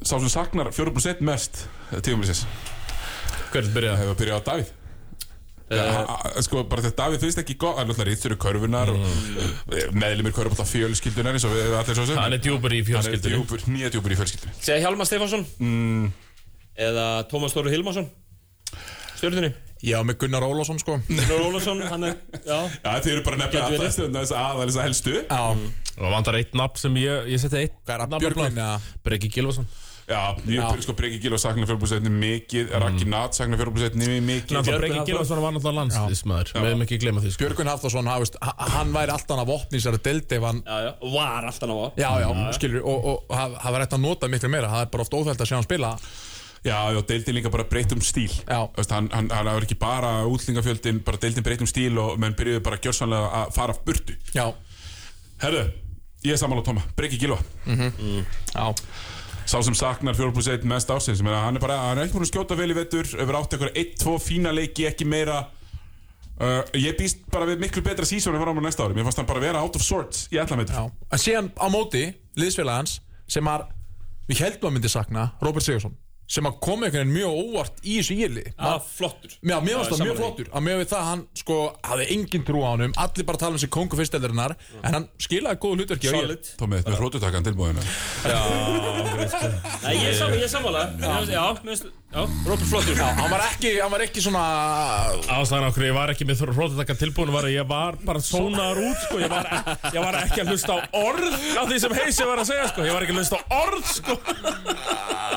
sá 0.04 0.18
sem 0.20 0.30
saknar 0.30 0.72
4% 0.72 1.24
mest 1.26 1.66
tíumlisins 2.06 2.46
Hver 3.52 3.62
er 3.62 3.68
þetta 3.68 3.76
byrjað? 3.78 4.02
hefur 4.02 4.20
byrjað 4.22 4.44
á 4.44 4.48
Davíð 4.52 4.77
uh, 5.74 6.42
sko, 6.46 6.64
bara 6.70 6.84
þegar 6.86 6.96
Davíð 7.02 7.26
finnst 7.26 7.42
ekki 7.42 7.58
hann 7.64 7.84
er 7.84 7.92
alltaf 7.92 8.08
rýttur 8.08 8.36
í 8.36 8.40
körfunar 8.42 8.92
og 8.94 9.02
uh, 9.04 9.82
meðlimir 9.92 10.36
körfum 10.36 10.56
alltaf 10.56 10.72
fjölskyldunar 10.72 11.38
eins 11.38 11.48
og 11.48 11.56
við 11.56 11.76
allir 11.80 12.00
svo 12.00 12.08
sem. 12.08 12.20
Hann 12.22 12.38
er 12.38 12.44
djúpur 12.44 12.76
í 12.76 12.82
Hann 12.82 12.88
er 12.88 12.90
fjölskyldunum 12.92 13.44
djúpur, 13.44 13.68
nýja 13.74 13.92
djúpur 13.94 14.16
í 14.16 14.20
fjölskyldunni. 14.22 14.58
Segja 14.62 14.84
Hjalmar 14.86 15.10
Stefansson 15.10 15.48
mm, 15.60 16.12
Eða 16.88 17.08
Tómas 17.32 17.56
Þóru 17.58 17.74
Hilmarsson? 17.74 18.12
Stjórnunni 19.18 19.52
Já, 19.86 20.00
með 20.02 20.24
Gunnar 20.24 20.42
Ólafsson 20.48 20.80
sko. 20.82 20.96
Gunnar 21.06 21.44
Ólafsson, 21.46 21.84
hann 21.86 22.08
er 22.08 22.16
Já. 22.42 22.58
Já, 22.82 22.96
þið 23.04 23.12
eru 23.12 23.26
bara 23.28 23.42
nefnilega 23.44 23.68
alltaf 23.68 23.94
stundar 23.94 24.26
þess 24.26 24.38
að 24.38 24.62
þess 24.64 24.80
að 24.80 24.88
helstu. 24.88 25.18
Já, 25.28 25.44
Og 25.98 26.14
vantar 26.14 26.38
eitt 26.38 26.54
nafn 26.58 26.82
sem 26.82 26.98
ég, 27.02 27.30
ég 27.34 27.42
seti 27.42 27.64
eitt 27.64 27.78
Björgvin 27.86 28.58
Breki 29.06 29.30
Gilvason 29.34 29.66
Já, 30.08 30.20
Já. 30.48 30.64
byrja 30.72 30.82
sko 30.86 30.94
Breki 30.96 31.18
Gil 31.20 31.34
og 31.36 31.40
sakna 31.44 31.66
fjölbúrsetni 31.68 32.08
mikið 32.14 32.70
Raki 32.80 33.06
Nat 33.12 33.36
sakna 33.36 33.58
fjölbúrsetni 33.60 34.22
mikið. 34.24 34.70
Breki. 34.80 35.02
Gilvason 35.10 35.42
var 35.44 35.52
náttúrulega 35.52 35.82
landslismæður 35.82 36.52
Við 36.56 36.68
hefum 36.70 36.84
ekki 36.86 37.00
gleyma 37.02 37.24
því 37.26 37.32
sko. 37.34 37.44
Björgvin 37.44 37.68
Hafþórsson, 37.74 38.08
hann, 38.08 38.24
hann- 38.48 38.72
hann 38.78 38.94
væri 38.96 39.12
alltaf 39.12 39.42
að 39.44 39.50
vopni 39.52 39.82
sér 39.84 39.98
að 39.98 40.04
deldi 40.08 40.38
ef 40.40 40.46
hann 40.48 40.62
Já, 40.64 40.78
já 40.86 40.92
Og 41.02 41.12
var 41.18 41.50
alltaf 41.50 41.74
á 41.76 41.88
Já, 42.00 42.10
já, 42.24 42.30
skilur, 42.56 42.86
og, 42.88 43.06
og 43.12 43.36
það 43.36 43.58
það 43.66 43.76
var 43.76 43.82
eftir 43.88 43.98
að 44.00 44.06
nota 44.08 44.28
miklu 44.32 44.50
meira. 44.56 44.70
Það 44.72 44.82
er 44.86 44.92
bara 44.96 45.02
oft 45.08 45.18
óþælt 45.20 45.42
að 45.44 45.50
sjá 45.52 45.56
hann 45.60 45.68
spila. 45.68 45.90
Já, 46.64 46.78
já, 46.96 47.02
deildin 47.12 47.36
líka 47.38 47.52
bara 47.52 47.64
breytt 47.68 47.92
um 47.92 48.00
stíl. 48.02 48.32
Já. 48.48 48.60
Þú 48.72 48.80
veist, 48.80 48.92
hann, 48.96 49.10
hann, 49.14 49.28
hann 49.30 49.46
var 49.52 49.62
ekki 49.68 49.78
bara 49.80 50.14
útlingafjöldin 50.28 51.04
bara 51.04 51.18
deildin 51.22 51.44
breytt 51.46 51.62
um 51.62 51.68
stíl 51.70 52.00
og 52.02 52.16
menn 52.20 52.34
byrjuðu 52.40 52.64
bara 52.64 52.80
gjörsanlega 52.80 53.28
að 53.44 53.54
fara 53.60 53.76
af 53.76 53.84
burtu. 53.86 54.16
Já, 54.34 54.48
Herðu, 55.44 55.68
ég 56.26 56.32
er 56.34 56.40
sammála 56.42 56.64
Tóma, 56.66 56.82
Breki 56.98 57.20
Gilva 57.22 57.38
já 57.68 58.74
Sá 59.48 59.62
sem 59.64 59.76
saknar 59.78 60.16
4% 60.18 60.66
mest 60.68 60.90
ásins 60.92 61.22
hann 61.24 61.56
er 61.56 61.64
bara, 61.64 61.78
hann 61.88 62.02
er 62.02 62.08
ekki 62.08 62.18
búin 62.18 62.26
að 62.26 62.32
skjóta 62.34 62.58
vel 62.60 62.74
í 62.74 62.76
vettur 62.76 63.08
Öfur 63.08 63.38
átt 63.40 63.54
eitthvað 63.56 63.78
1-2 63.80 64.16
fína 64.20 64.52
leiki, 64.52 64.88
ekki 64.90 65.08
meira. 65.08 65.46
Uh, 66.38 66.60
Ég 66.76 66.98
býst 67.00 67.24
bara 67.32 67.48
við 67.48 67.64
miklu 67.64 67.82
betra 67.86 68.06
sísónu 68.06 68.42
fram 68.42 68.60
á 68.60 68.64
næsta 68.68 68.84
ári. 68.84 68.98
Mér 68.98 69.08
fannst 69.08 69.22
hann 69.22 69.30
bara 69.30 69.42
vera 69.42 69.62
out 69.64 69.80
of 69.80 69.86
sorts 69.86 70.28
í 70.36 70.38
allan 70.42 70.62
vettur 70.62 70.76
Já, 70.76 70.84
en 70.92 71.24
síðan 71.24 71.48
á 71.56 71.68
móti 71.72 72.04
liðsfélagans 72.38 73.00
sem 73.32 73.48
að 73.50 73.70
við 74.28 74.44
heldum 74.44 74.70
að 74.70 74.76
myndi 74.76 74.92
sakna 74.92 75.30
Robert 75.42 75.66
Sigursson 75.66 75.96
sem 76.28 76.48
að 76.50 76.58
koma 76.64 76.88
einhvern 76.88 77.08
veginn 77.08 77.16
mjög 77.16 77.32
óvart 77.42 77.78
í 77.84 77.98
þessu 78.00 78.18
íli 78.18 78.44
Já, 78.52 78.72
flottur. 78.84 79.36
Já, 79.40 79.58
mér 79.64 79.78
varst 79.80 79.94
það 79.94 80.04
mjög 80.04 80.18
flottur. 80.22 80.50
Að 80.52 80.66
með 80.68 80.82
við 80.82 80.90
það 80.92 81.06
hann 81.08 81.22
sko 81.42 81.60
hafði 81.88 82.08
engin 82.18 82.46
trú 82.48 82.64
á 82.64 82.70
honum. 82.74 82.96
Allir 83.06 83.28
bara 83.30 83.42
tala 83.44 83.56
um 83.58 83.62
sig 83.64 83.72
kongu 83.78 84.00
fyrsteldarinnar 84.00 84.58
en 84.84 84.98
hann 84.98 85.08
skilaði 85.24 85.62
góðu 85.64 85.82
hlutverki 85.82 86.12
á 86.12 86.14
Solid. 86.18 86.52
Tómi, 86.60 86.82
með 86.84 87.00
hrótutakkan 87.02 87.48
tilbúðinu 87.48 87.86
Nei, 89.84 89.94
ég 89.98 90.10
er 90.12 90.18
ég 90.38 90.44
er 90.46 90.52
Já, 91.02 91.14
já, 91.32 91.44
mér 91.64 91.74
finnst- 91.74 91.94
já, 92.14 92.22
Róbert 92.48 92.68
flottur 92.70 92.96
Já, 92.98 93.08
hann 93.18 93.30
var 93.32 93.44
ekki, 93.50 93.72
hann 93.82 93.92
var 93.92 94.04
ekki 94.06 94.22
svona 94.24 94.44
Ástæðan 95.38 95.68
okkur, 95.70 95.86
ég 95.90 95.96
var 95.98 96.14
ekki 96.14 96.28
með 96.30 96.44
hróttakka 96.50 96.96
tilbúin 97.00 97.32
var 97.36 97.48
að 97.50 97.56
ég 97.58 97.68
var 97.70 97.98
bara 98.08 98.22
sónaður 98.24 98.82
út 98.88 99.04
sko. 99.06 99.20
ég, 99.22 99.30
var, 99.32 99.50
ég 99.94 100.02
var 100.06 100.20
ekki 100.24 100.44
að 100.44 100.52
hlusta 100.54 100.78
á 100.78 100.80
orð 101.02 101.28
á 101.58 101.62
því 101.68 101.80
sem 101.84 101.98
Heisi 102.00 102.28
var 102.30 102.42
að 102.44 102.50
segja 102.52 102.68
sko. 102.72 102.86
Ég 102.88 102.96
var 102.96 103.06
ekki 103.06 103.16
að 103.16 103.22
hlusta 103.22 103.38
á 103.38 103.46
orð 103.60 103.92
sko. 103.92 104.18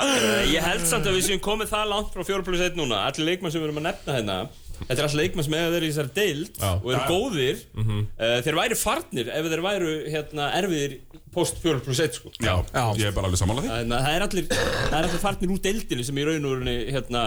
Eh, 0.01 0.55
Ég 0.55 0.64
held 0.64 0.86
samt 0.88 1.06
að 1.10 1.18
við 1.18 1.26
séum 1.28 1.42
komið 1.44 1.72
það 1.74 1.90
langt 1.92 2.14
frá 2.14 2.24
4 2.24 2.47
plus 2.47 2.62
1 2.70 2.78
núna 2.78 3.02
Allir 3.10 3.26
leikmenn 3.32 3.52
sem 3.52 3.60
við 3.60 3.68
erum 3.68 3.80
að 3.82 3.88
nefna 3.90 4.16
hérna 4.16 4.38
Þetta 4.81 4.97
er 4.98 5.07
alls 5.07 5.16
leikmenn 5.19 5.47
sem 5.47 5.57
eða 5.59 5.73
þeir 5.74 5.86
í 5.86 5.90
þessari 5.90 6.12
deild 6.16 6.61
Já. 6.61 6.70
og 6.74 6.90
eru 6.90 7.01
góðir 7.11 7.62
uh, 7.77 8.36
Þeir 8.47 8.59
væri 8.61 8.78
farnir 8.81 9.32
ef 9.32 9.48
þeir 9.52 9.65
væru 9.66 9.94
hérna, 10.11 10.51
erfiðir 10.61 10.94
post 11.35 11.61
4 11.62 11.82
plus 11.85 12.01
1 12.02 12.16
sko. 12.19 12.32
Já, 12.43 12.55
Já. 12.74 12.85
ég 12.98 13.11
er 13.11 13.16
bara 13.16 13.31
alveg 13.31 13.40
sammála 13.40 13.65
því 13.65 13.73
Þannig 13.74 13.97
að 13.98 14.07
Það 14.07 14.16
er 14.16 14.27
allir, 14.27 14.47
það 14.55 14.97
er 15.01 15.09
allir 15.09 15.24
farnir 15.24 15.52
úr 15.55 15.61
deildinni 15.66 16.07
sem 16.09 16.20
í 16.20 16.24
raun 16.27 16.48
og 16.48 16.57
veru 16.57 16.77
hérna, 16.97 17.24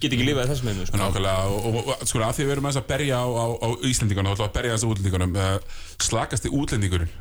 get 0.00 0.14
ekki 0.16 0.28
lifað 0.28 0.46
í 0.46 0.52
þessum 0.54 0.70
heimum 0.70 0.86
sko. 0.88 1.00
Nákvæmlega, 1.00 1.48
og, 1.50 1.66
og, 1.68 1.90
og 1.92 2.06
sko 2.08 2.22
að 2.24 2.38
því 2.38 2.46
við 2.46 2.54
erum 2.56 2.70
að 2.70 2.78
berja 2.88 3.20
á, 3.20 3.26
á, 3.28 3.46
á 3.60 3.68
Íslendingunum, 3.90 4.32
þá 4.32 4.44
ætlum 4.46 4.46
við 4.46 4.48
að 4.48 4.56
berja 4.56 4.78
á 4.78 4.88
útlendingunum 4.94 5.36
uh, 5.36 5.82
slakasti 6.00 6.52
útlendingurinn 6.56 7.12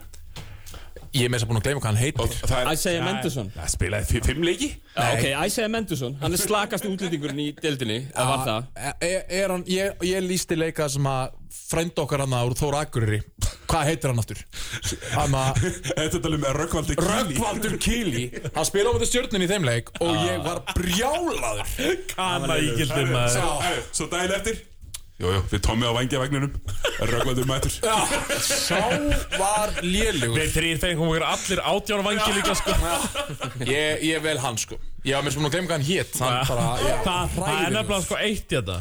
ég 1.14 1.26
er 1.26 1.32
með 1.34 1.40
þess 1.40 1.46
að 1.48 1.50
búin 1.52 1.60
að 1.60 1.66
gleyma 1.68 1.82
hvað 1.82 1.90
hann 1.90 2.02
heitir. 2.04 2.38
Isaiah 2.74 3.06
Mendelson 3.06 3.52
Það 3.56 3.70
spilaði 3.74 4.10
fi- 4.12 4.22
fimm 4.30 4.44
leiki. 4.46 4.70
Ok, 5.00 5.26
Isaiah 5.48 5.70
Mendelson, 5.74 6.16
hann 6.22 6.34
er 6.38 6.42
slakast 6.42 6.86
útlendingurinn 6.90 7.40
í 7.44 7.50
deildinni 7.60 8.00
Það 8.14 8.32
var 8.34 8.46
það. 8.48 8.72
er, 9.10 9.22
er 9.42 9.54
hann, 9.56 9.64
ég, 9.70 10.04
ég 10.10 10.26
lísti 10.26 10.58
leika 10.60 10.90
sem 10.92 11.08
að 11.10 11.38
frænd 11.70 11.98
okkar 12.02 12.24
hann 12.26 12.36
úr 12.40 12.56
Þóra 12.58 12.84
Akureyri. 12.86 13.22
Hvað 13.70 13.86
heitir 13.86 14.10
hann 14.10 14.22
aftur? 14.22 14.40
Þetta 14.90 16.20
talum 16.24 16.42
með 16.42 16.56
Rökkvaldi 16.58 16.96
Kíli 16.98 17.10
Röggvaldur 17.10 17.76
Kíli 17.82 18.24
hann 18.56 18.66
spila 18.66 18.90
á 18.90 18.94
þetta 18.98 19.10
stjórnin 19.12 19.46
í 19.46 19.50
þeim 19.52 19.68
leik 19.68 19.92
og 20.02 20.16
ég 20.26 20.42
var 20.46 20.62
brjálaður. 20.74 21.76
Kana 22.16 22.58
ígildin 22.58 23.12
maður 23.14 23.84
Svo, 23.94 24.08
daginn 24.10 24.36
eftir 24.40 24.62
Jú, 25.20 25.28
jú, 25.36 25.40
við 25.52 25.60
tómið 25.66 25.90
á 25.92 25.94
vangja 25.98 26.20
vagninum. 26.22 26.54
Rökkvaldur 27.10 27.48
mætur 27.50 27.74
sá 28.40 28.78
var 29.40 29.74
lélugur 29.84 30.38
Við 30.40 30.54
þrýr 30.54 30.78
fengum 30.80 31.10
okkur 31.12 31.26
allir 31.28 31.62
átjára 31.74 32.06
vangi 32.06 32.36
líka 32.38 32.54
sko. 32.56 32.76
ég, 33.68 34.04
ég 34.08 34.22
vel 34.24 34.38
hann 34.40 34.56
sko. 34.60 34.78
Ég 35.04 35.16
var 35.18 35.24
mér 35.28 35.36
sem 35.36 35.44
búin 35.44 35.50
að 35.50 35.58
gleyma 35.58 35.68
hvað 35.68 35.76
hann 35.76 35.88
hét 35.90 36.20
hann 36.20 36.40
bara, 36.48 36.70
ég, 36.84 37.04
Það, 37.04 37.36
er 37.52 37.76
nefnilega 37.76 38.02
sko 38.08 38.20
eitt 38.24 38.48
í 38.48 38.60
þetta. 38.60 38.78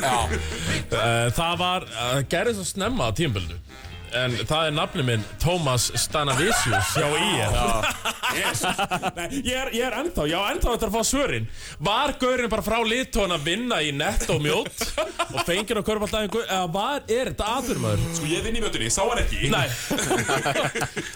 Já, 0.00 0.18
Eh, 0.90 1.28
Það 1.36 1.54
var, 1.60 1.84
það 1.94 2.24
gerði 2.34 2.52
svo 2.58 2.64
snemma 2.66 3.06
á 3.06 3.10
tímaböldu 3.14 3.58
En 4.16 4.32
það 4.42 4.66
er 4.66 4.72
nafni 4.74 5.04
minn 5.06 5.22
Tómas 5.42 5.90
Stanavisius. 5.98 6.94
Hjá 6.96 7.06
IR 7.06 7.52
Nei, 8.30 9.26
ég 9.42 9.54
er, 9.58 9.70
ég 9.74 9.84
er 9.86 9.94
ennþá, 10.00 10.24
já 10.30 10.38
ennþá 10.52 10.72
þetta 10.74 10.86
að 10.88 10.94
fá 10.94 11.02
svörin. 11.06 11.46
Var 11.82 12.12
gaurinn 12.20 12.50
bara 12.52 12.62
frá 12.62 12.76
Litóin 12.86 13.34
að 13.34 13.46
vinna 13.46 13.80
í 13.82 13.90
nett 13.94 14.26
og 14.30 14.42
mjótt 14.44 14.84
Og 15.30 15.40
fengir 15.46 15.78
á 15.78 15.82
körbaldæfingu 15.86 16.42
Eða 16.44 16.68
var, 16.74 17.02
er 17.10 17.30
þetta 17.32 17.48
aðurmaður? 17.56 18.04
Sko 18.18 18.28
ég 18.30 18.44
vinn 18.46 18.58
í 18.58 18.62
mötunni, 18.62 18.90
sá 18.92 19.02
hann 19.06 19.22
ekki. 19.22 19.50
Nei. 19.50 19.66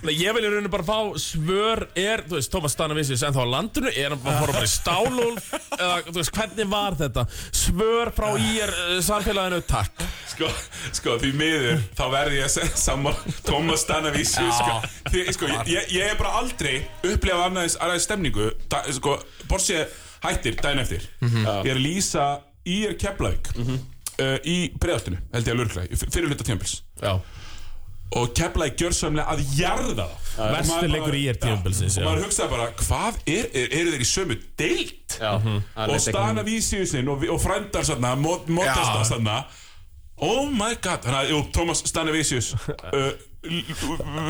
Nei, 0.07 0.15
ég 0.19 0.35
vil 0.37 0.45
í 0.47 0.51
rauninu 0.53 0.73
bara 0.73 0.87
fá 0.87 0.99
svör 1.23 1.85
Er, 1.99 2.25
þú 2.29 2.39
veist, 2.39 2.53
Tómas 2.55 2.75
Stanavisius 2.75 3.25
ennþá 3.29 3.47
á 3.47 3.49
landinu? 3.57 3.93
Er 3.95 4.15
hann 4.15 4.23
bara 4.25 4.43
fór 4.43 4.55
bara 4.55 4.67
í 4.69 4.73
stálul 4.75 5.33
Eða, 5.79 6.01
þú 6.09 6.17
veist, 6.19 6.35
hvernig 6.35 6.71
var 6.75 6.99
þetta? 6.99 7.27
Svör 7.65 8.13
frá 8.15 8.31
IR 8.39 8.75
uh, 8.75 8.99
samfélaginu, 9.05 9.63
takk. 9.71 10.07
Sko, 10.35 10.51
sko, 10.95 11.19
því 11.23 11.35
miður 11.39 11.85
Þá 11.95 12.05
verði 12.15 12.41
ég 12.43 12.49
að 12.49 12.55
saman 12.85 13.15
Thomas 13.47 13.83
Stanavísi 13.85 14.45
sko, 14.59 14.81
því, 15.11 15.25
sko, 15.37 15.49
ég, 15.71 15.91
ég 15.95 16.11
er 16.13 16.19
bara 16.21 16.35
aldrei 16.41 16.77
Upplegað 17.03 17.47
annaðis, 17.49 17.77
annaðis 17.81 18.07
stemningu. 18.09 18.51
Da, 18.73 18.83
Sko, 18.97 19.17
Borsi 19.51 19.81
hættir 20.25 20.57
daginn 20.61 20.83
eftir. 20.85 21.07
Ég 21.23 21.71
er 21.73 21.77
að 21.79 21.83
lýsa 21.85 22.27
í 22.65 22.83
er 22.89 22.95
Keflavík 23.01 23.51
Mhm. 23.59 23.81
uh, 24.21 24.37
í 24.47 24.59
breiðaltinu, 24.79 25.19
held 25.35 25.49
ég 25.49 25.55
að 25.55 25.59
lurkla 25.65 25.89
fyrir 26.11 26.29
hluta 26.31 26.45
tímpils 26.47 26.83
Já. 27.03 27.19
Og 28.15 28.31
Keflavík 28.37 28.77
gjör 28.79 28.93
samlega 28.95 29.27
að 29.33 29.41
jarða 29.59 29.95
það. 30.07 30.13
Og 30.35 30.51
Versti 30.55 30.71
maður 30.71 30.81
bara- 30.81 30.93
leikur 30.95 31.15
í 31.19 31.23
er 31.33 31.35
tímabilsins, 31.43 31.97
Já, 31.99 32.03
og 32.05 32.07
maður 32.09 32.25
hugsaði 32.29 32.51
bara, 32.51 32.67
hvað 32.79 33.15
er, 33.27 33.47
er, 33.55 33.69
eru 33.81 33.91
þeir 33.95 34.05
í 34.05 34.09
sömu 34.11 34.37
deilt 34.61 35.17
Já, 35.21 35.33
Mhm. 35.39 35.63
það 35.75 35.83
og 35.83 35.89
leit 35.89 36.01
ekki- 36.01 36.11
Stana 36.13 36.43
Vísiusinn 36.45 37.09
og, 37.09 37.25
og 37.31 37.41
frændar 37.43 37.85
sanna, 37.85 38.15
Modesta 38.17 39.01
Já. 39.01 39.05
sanna 39.05 39.45
oh 40.25 40.47
my 40.51 40.73
god. 40.81 41.05
Þannig 41.05 41.21
að, 41.21 41.31
jú, 41.35 41.41
Thomas 41.57 41.83
Stana 41.89 42.15
Vísius 42.15 42.53
uh, 42.99 43.11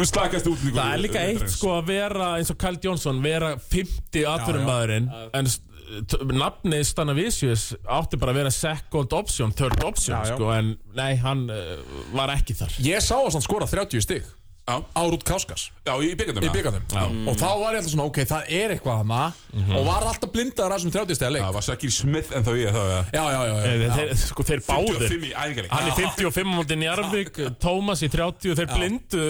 slakast 0.09 0.49
út 0.51 0.63
Það 0.65 0.81
er 0.97 1.03
líka 1.05 1.23
eitt 1.23 1.45
sko 1.53 1.77
að 1.79 1.91
vera 1.93 2.33
eins 2.39 2.51
og 2.53 2.59
Kyle 2.61 2.81
Johnson 2.83 3.21
vera 3.25 3.53
50 3.71 4.25
atvinnumæðurinn 4.33 5.07
en 5.39 5.51
s- 5.51 5.61
t- 6.11 6.19
nafnið 6.35 6.83
Stanavicius 6.89 7.67
átti 7.87 8.19
bara 8.21 8.35
að 8.35 8.41
vera 8.43 8.55
second 8.55 9.15
option, 9.15 9.53
third 9.55 9.85
option 9.87 10.17
Já, 10.17 10.33
já. 10.33 10.35
sko 10.39 10.51
en 10.57 10.73
nei, 10.99 11.13
hann 11.23 11.45
uh, 11.53 11.77
var 12.17 12.33
ekki 12.35 12.57
þar. 12.59 12.75
Ég 12.85 13.05
sá 13.05 13.17
að 13.21 13.37
hann 13.37 13.45
skora 13.47 13.69
30 13.71 14.03
stig 14.07 14.27
Já. 14.65 14.77
á 14.81 15.03
Rút 15.05 15.25
Káskas. 15.29 15.67
Já, 15.85 15.93
í 16.01 16.15
byggandum 16.17 16.47
í 16.47 16.51
byggandum 16.55 17.29
og 17.29 17.35
þá 17.37 17.49
var 17.61 17.75
ég 17.77 17.83
alltaf 17.83 17.93
svona, 17.93 18.07
ok, 18.09 18.21
það 18.31 18.47
er 18.49 18.73
eitthvað 18.73 19.03
hana 19.03 19.19
og 19.77 19.83
var 19.85 20.07
alltaf 20.09 20.31
blindaður 20.33 20.73
að 20.73 20.79
þessum 20.79 20.95
30 20.95 21.19
stiga 21.19 21.33
leik. 21.35 21.45
Það 21.45 21.59
var 21.59 21.67
Sakir 21.67 21.93
Smith 21.93 22.33
en 22.33 22.47
þá 22.47 22.51
ég 22.57 22.73
þá 22.73 22.81
ja. 22.81 23.03
Já, 23.13 23.25
já, 23.35 23.41
já, 23.45 23.53
já. 23.53 23.67
Þeir, 23.67 23.85
þeir, 23.99 24.15
sko 24.23 24.47
þeir 24.49 24.65
báðir 24.65 25.05
55 25.05 25.29
í 25.29 25.35
æfingarleik 25.35 25.75
Hann 25.75 25.91
er 25.91 25.99
55 26.01 26.49
á 26.49 26.55
móti 26.57 26.79
Njarvík, 26.81 27.43
Tómas 27.61 28.05
í 28.07 28.11
30 28.15 28.57
þeir 28.63 28.73
blindu 28.73 29.27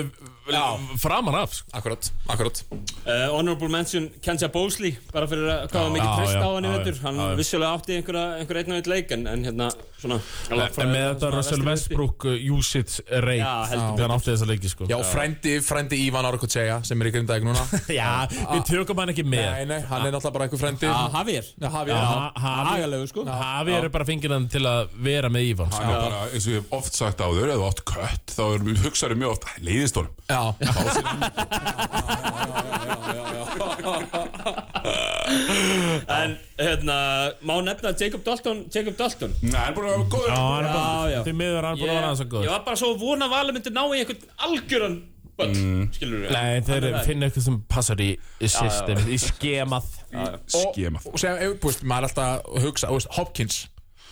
framan 1.00 1.34
af 1.34 1.54
sko. 1.54 1.68
Akkurat, 1.72 2.12
akkurat. 2.28 2.64
Uh, 3.06 3.30
honorable 3.32 3.68
mention 3.68 4.10
Kenja 4.22 4.48
Bosley 4.52 4.94
bara 5.12 5.28
fyrir 5.30 5.48
að 5.48 5.66
hvað 5.72 5.86
var 5.86 5.92
mikið 5.94 6.34
já, 6.34 6.40
á 6.44 6.48
hann 6.52 6.64
í 6.64 6.72
vettur 6.74 7.00
hann 7.04 7.20
vissulega 7.38 7.78
átti 7.78 7.96
einhverja 7.98 8.24
einhver 8.40 8.60
einn 8.60 8.72
og 8.74 8.78
einn 8.80 8.90
leik 8.92 9.14
en, 9.16 9.26
en 9.30 9.44
hérna 9.48 9.68
svona 10.04 10.18
En 10.52 10.90
með 10.90 11.04
þetta 11.14 11.30
Russell 11.32 11.64
Westbrook 11.64 12.26
uh, 12.28 12.34
usage 12.54 13.00
rate 13.08 13.38
Já, 13.40 13.52
heldur 13.70 13.94
þegar 13.96 14.04
hann 14.04 14.16
átti 14.18 14.30
þessa 14.32 14.48
leiki 14.50 14.68
sko. 14.72 14.88
Já, 14.90 14.96
frændi, 15.08 15.54
frændi 15.64 15.96
Ívan 16.04 16.28
Arkotsega 16.28 16.76
sem 16.84 17.00
er 17.00 17.06
í 17.08 17.14
grimdæk 17.14 17.42
núna. 17.46 17.64
Já, 18.00 18.10
við 18.52 18.62
tökum 18.68 19.00
hann 19.00 19.12
ekki 19.14 19.24
með. 19.24 19.48
Nei, 19.48 19.64
nei, 19.72 19.80
hann 19.88 20.04
er 20.04 20.12
náttúrulega 20.12 20.36
bara 20.36 20.44
einhver 20.48 20.60
frændi. 20.60 20.86
Hagalegu 22.44 23.06
sko. 23.10 23.24
Hafi 23.28 23.76
eru 23.78 23.90
bara 23.94 24.08
fengið 24.08 24.36
hann 24.36 24.48
til 24.52 24.64
að 24.68 24.92
vera 25.08 25.28
með 25.32 25.42
Ívan 25.54 25.72
sko. 25.72 25.80
Hann 25.80 25.94
er 25.94 26.04
bara, 26.04 26.20
eins 26.30 26.44
og 26.48 26.52
ég 26.52 26.58
hef 26.60 26.76
oft 26.80 26.92
sagt 27.00 27.18
áður 27.24 27.48
eða 27.54 27.64
er, 30.34 30.54
En 36.08 36.36
hérna, 36.58 36.96
má 37.40 37.54
nefna 37.64 37.92
Jacob 38.00 38.24
Dalton 38.26 38.64
Jacob 38.74 38.96
Dalton? 38.98 39.32
Nei, 39.42 39.54
hann 39.58 39.70
er 39.70 39.76
búin 39.76 39.88
að 39.88 39.94
vera 39.94 40.06
góður. 40.12 40.30
Hann 40.34 40.64
er 40.64 40.68
Já, 40.68 40.74
já. 40.74 40.76
bara 40.76 41.24
Því 41.28 41.34
miður 41.40 41.58
er 41.58 41.68
hann 41.68 41.80
búin 41.80 41.90
að 41.90 41.94
vera 41.98 42.06
aðeins 42.10 42.22
að 42.22 42.26
Ég 42.26 42.32
góð 42.34 42.52
var 42.52 42.62
bara 42.68 42.80
svo 42.82 42.92
vona 43.00 43.28
að 43.28 43.34
Valur 43.34 43.56
myndi 43.58 43.74
ná 43.74 43.82
í 43.84 44.00
einhvern 44.02 44.22
algjöran 44.48 44.96
böll, 45.38 45.54
skilur 45.96 46.24
við 46.24 46.34
Nei, 46.34 46.62
þeir 46.66 46.88
finna 47.08 47.28
eitthvað 47.28 47.46
sem 47.48 47.60
passar 47.74 48.02
í, 48.04 48.10
í 48.38 48.50
system, 48.50 49.00
í 49.10 49.18
skemað. 49.18 49.88
Skemað. 50.54 51.08
Og 51.10 51.18
sem, 51.22 51.38
ef, 51.42 51.56
þú 51.62 51.72
veist, 51.72 51.82
maður 51.90 52.06
er 52.06 52.10
alltaf 52.10 52.28
að 52.30 52.68
hugsa, 52.68 52.90
þú 52.92 52.98
veist, 53.00 53.10
Hopkins 53.18 53.56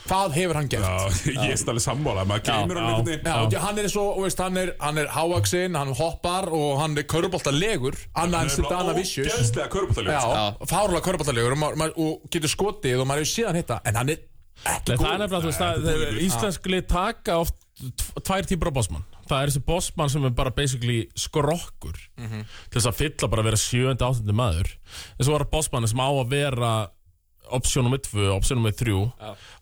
Hvað 0.03 0.33
hefur 0.37 0.59
hann 0.59 0.69
gert? 0.73 0.83
Já, 0.83 1.33
ég 1.47 1.53
er 1.55 1.63
alveg 1.71 1.85
sammála, 1.85 2.25
maður 2.27 2.43
gleymir 2.49 2.81
hann 2.81 2.89
einhvern 2.91 3.07
veginn. 3.07 3.29
Já, 3.29 3.37
já. 3.55 3.59
hann 3.63 3.79
er 3.79 3.89
svo, 3.93 4.05
þú 4.17 4.25
veist, 4.27 4.41
hann 4.43 4.57
er, 4.63 4.73
hann 4.83 4.99
er 4.99 5.09
hávaksinn, 5.15 5.79
hann 5.79 5.93
hoppar 5.99 6.49
og 6.53 6.81
hann 6.83 6.99
er 6.99 7.07
köruboltalegur 7.13 7.95
annað 8.19 8.43
en 8.49 8.53
Sildana 8.57 8.93
Vicious. 8.99 9.31
Ógeðslega 9.33 9.69
körbúttaljós 9.77 10.27
Já, 10.27 10.45
fárlega 10.73 11.05
köruboltalegur 11.07 11.55
og, 11.57 11.83
og 12.03 12.29
getur 12.35 12.51
skotið 12.53 13.01
og 13.05 13.09
maður 13.13 13.23
hefur 13.25 13.33
síðan 13.37 13.61
hitta 13.63 13.79
en 13.89 13.95
hann 14.01 14.13
er 14.17 14.21
ekki 14.63 14.95
góð 14.95 15.03
það 15.07 15.13
er 15.15 15.19
nefnilega, 15.23 15.43
þú 15.43 15.51
veist, 15.51 15.63
það- 15.63 15.83
þeir- 15.87 16.21
íslensk 16.27 16.63
lið 16.75 16.85
taka 16.93 17.39
oft 17.43 17.57
tv- 17.83 18.23
tvær 18.27 18.45
típur 18.47 18.69
á 18.71 18.77
bossmann. 18.77 19.07
Það 19.31 19.39
er 19.43 19.49
þessi 19.53 19.63
bossmann 19.65 20.11
sem 20.13 20.25
er 20.29 20.35
bara 20.37 20.51
basically 20.55 20.99
skrokkur 21.19 21.97
til 22.19 22.75
þess 22.75 22.89
að 22.91 22.99
fylla 22.99 23.29
bara 23.33 23.43
að 23.43 23.49
vera 23.49 23.61
sjöndi, 23.63 24.03
option 27.59 27.87
nummer 27.87 28.01
2, 28.03 28.27
option 28.35 28.59
nummer 28.61 28.75
3 28.77 28.97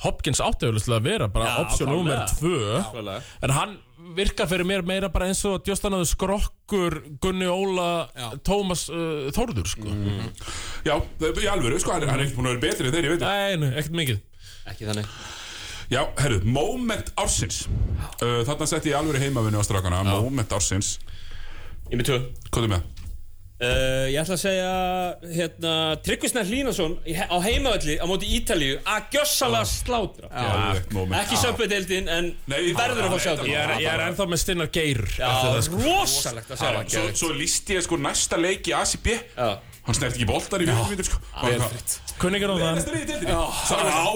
Hopkins 0.04 0.40
átti 0.44 0.68
auðvitað 0.68 0.96
að 0.98 1.06
vera 1.10 1.28
bara 1.32 1.50
Já, 1.50 1.60
option 1.64 1.90
klárlega. 1.90 2.26
2 2.40 2.90
Klárlega. 2.90 3.22
en 3.46 3.54
hann 3.56 3.78
virkar 4.16 4.48
fyrir 4.50 4.66
mér 4.66 4.82
meira 4.86 5.10
bara 5.12 5.28
eins 5.30 5.42
og 5.46 5.60
djóstanaðu 5.66 6.06
skrokkur 6.10 6.96
Gunni 7.22 7.46
Óla, 7.50 7.90
Tómas 8.46 8.86
uh, 8.90 9.28
Þórður 9.36 9.68
sko. 9.70 9.92
Já, 10.86 10.96
í 10.96 11.50
alvöru, 11.50 11.78
sko, 11.82 11.94
hann 11.94 12.06
er 12.06 12.10
hann 12.12 12.22
er 12.22 12.26
ekkert 12.26 12.40
búin 12.40 12.50
að 12.50 12.56
vera 12.56 12.64
betri 12.64 12.88
en 12.88 12.96
þeir, 12.96 13.06
ég 13.06 13.14
veit 13.14 13.22
það. 13.22 13.36
Nei, 13.36 13.60
nei, 13.60 13.70
ekkert 13.82 13.98
mikið. 14.00 14.22
Ekki 14.72 14.88
þannig. 14.88 15.12
Já, 15.90 16.00
herru, 16.22 16.40
moment 16.46 17.12
ársins. 17.18 17.64
Uh, 18.22 18.40
Þarna 18.46 18.70
setti 18.70 18.92
ég 18.92 18.98
alvöru 18.98 19.20
heimavinnu 19.22 19.58
á 19.58 19.64
strákana 19.66 20.02
Moment 20.06 20.52
ársins. 20.54 20.96
Ég 21.90 21.98
með 21.98 22.06
tvö. 22.10 22.18
Hvað 22.50 22.66
er 22.68 22.74
með? 22.76 22.99
Uh, 23.60 24.06
ég 24.08 24.16
ætla 24.22 24.36
að 24.38 24.40
segja 24.40 24.68
hérna, 25.36 25.72
Tryggvisnær 26.00 26.46
Hlínason 26.48 26.94
í- 27.04 27.12
á 27.12 27.36
heimavalli 27.44 27.98
á 28.00 28.06
móti 28.08 28.30
Ítalíu 28.38 28.78
að 28.88 29.10
gjössalega 29.12 29.66
slátra. 29.68 30.30
Moment. 30.96 31.18
ekki 31.20 31.36
söpbedeildin 31.42 32.08
en 32.08 32.30
Nei, 32.48 32.72
verður 32.72 33.04
að 33.10 33.12
fá 33.12 33.18
sjá 33.20 33.32
þetta 33.36 33.50
Ég 33.50 33.60
er, 33.60 33.74
ég 33.84 33.90
er 33.92 34.04
ennþá 34.06 34.26
með 34.32 34.40
Stinnar 34.46 34.70
Geir 34.72 35.02
sko. 35.12 35.76
rosalegt 35.84 36.50
að 36.50 36.56
sjá. 36.56 36.70
Það 36.72 36.88
Svo, 36.96 37.04
svo 37.20 37.34
lísti 37.36 37.76
ég 37.76 37.84
sko 37.84 38.00
næsta 38.00 38.40
leik 38.40 38.64
í 38.64 38.72
ACB. 38.80 39.12
Hann 39.86 39.96
snert 39.96 40.12
ekki 40.14 40.26
boltar 40.28 40.60
í 40.60 40.66
fjöldmítur 40.68 41.06
sko. 41.08 41.18
Kunningar 42.20 42.50
á 42.52 42.56
það 42.60 42.74
Næsta 42.76 42.92
leik 42.92 43.00
í 43.00 43.08
deildinni. 43.08 43.32
Já, 43.32 43.40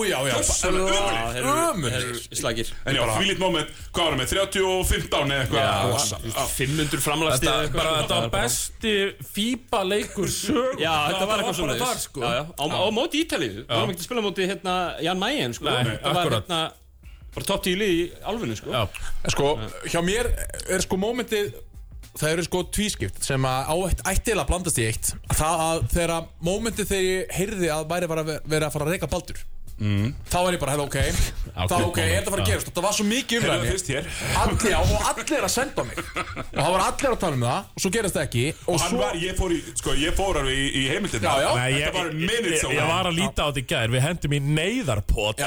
já, 0.05 0.19
já 0.29 0.35
Gjörsamlega 0.35 0.93
Já, 0.93 1.13
ömurlegt. 1.15 1.33
þeir 1.35 1.41
eru- 1.41 1.89
þeir 1.89 2.05
eru 2.05 2.19
slagir 2.41 2.73
En 2.85 2.99
já, 2.99 3.03
því 3.15 3.25
lít 3.31 3.41
moment, 3.41 3.69
hvað 3.97 4.05
var 4.05 4.13
það 4.13 4.21
með? 4.21 4.29
35 4.35 5.33
eða 5.33 5.41
eitthvað? 5.41 6.45
500 6.53 7.01
framlægsti 7.07 7.49
Þetta, 7.49 8.15
var 8.21 8.29
besti 8.37 8.95
FIBA 9.33 9.83
leikur 9.89 10.29
sög 10.37 10.79
Já, 10.85 10.95
þetta 11.09 11.27
var 11.33 11.43
eitthvað 11.43 11.59
svona 11.63 11.91
sko. 12.05 12.21
Á, 12.21 12.91
móti 12.93 13.25
Ítalíu. 13.25 13.65
Við 13.65 13.69
varum 13.73 13.91
ekki 13.95 14.05
að 14.05 14.09
spila 14.11 14.25
móti 14.29 14.49
hérna, 14.53 14.79
Jan 15.03 15.19
Mayen 15.19 15.55
sko. 15.57 15.65
Þetta 15.73 16.13
var 16.15 16.35
hérna 16.39 16.63
bara 17.35 17.47
topp 17.49 17.65
10 17.67 17.75
lið 17.81 17.91
í 17.91 18.03
álfunni 18.23 18.55
sko. 18.55 18.71
Já, 18.71 18.85
Sko, 19.33 19.49
hjá 19.91 20.01
mér 20.07 20.29
er 20.71 20.85
sko 20.85 20.97
mómentið 21.01 21.55
Það 22.15 22.31
eru 22.31 22.45
sko 22.47 22.61
tvískipt 22.77 23.25
sem 23.27 23.47
að 23.49 23.71
á 23.71 23.77
eitt 23.89 24.05
ættilega 24.13 24.47
blandast 24.47 24.79
í 24.79 24.87
eitt. 24.87 25.11
Það 25.35 25.65
að 25.65 25.81
þegar 25.97 26.29
mómentið 26.47 26.91
þegar 26.93 27.09
ég 27.09 27.35
heyrði 27.41 27.73
að 27.75 27.89
væri 27.91 28.11
bara 28.13 28.25
að 28.25 28.33
vera 28.55 28.69
að 28.69 28.77
fara 28.77 28.87
að 28.87 28.95
reyka 28.95 29.11
baldur 29.11 29.43
mm. 29.79 30.13
Þá 30.31 30.39
er 30.41 30.57
ég 30.57 30.63
bara, 30.63 30.77
hefði 30.77 30.87
ok. 30.89 30.99
Þá 31.55 31.75
ok, 31.79 31.99
er 32.03 32.11
þetta 32.11 32.31
að 32.31 32.35
fara 32.35 32.43
að 32.43 32.49
gerast 32.51 32.71
Það 32.75 32.85
var 32.85 32.95
svo 32.97 33.05
mikið 33.07 33.45
það 33.45 33.53
umræðinni 33.55 34.01
Allir, 34.43 34.75
og 34.75 35.05
allir 35.11 35.47
að 35.47 35.53
senda 35.55 35.85
mig. 35.87 36.01
Og 36.01 36.59
það 36.59 36.71
var 36.75 36.85
allir 36.89 37.11
að 37.11 37.21
tala 37.25 37.39
um 37.39 37.45
það 37.47 37.61
Og 37.75 37.85
svo 37.85 37.93
gerast 37.95 38.19
það 38.19 38.27
ekki. 38.29 38.45
Og 38.65 38.75
Og 38.75 38.81
svo, 38.83 39.01
var, 39.03 39.19
ég 39.23 39.39
fór 39.39 39.55
í, 39.55 39.61
sko, 39.79 39.95
ég 40.01 40.17
fór 40.19 40.41
alveg 40.43 40.59
í, 40.59 40.67
í 40.81 40.85
heimildina. 40.91 41.35
Já, 41.35 41.45
já. 41.45 41.51
Nei, 41.61 41.69
ég, 41.75 41.85
Þetta 41.85 41.99
var 41.99 42.11
ég, 42.11 42.19
minutes 42.33 42.65
ég, 42.65 42.75
ég 42.75 42.91
var 42.91 43.11
að 43.11 43.19
líta 43.21 43.47
á 43.47 43.47
þetta 43.49 43.63
í 43.63 43.67
gær. 43.75 43.95
Við 43.95 44.05
hendum 44.09 44.35
í 44.35 44.41
neyðarpot. 44.49 45.45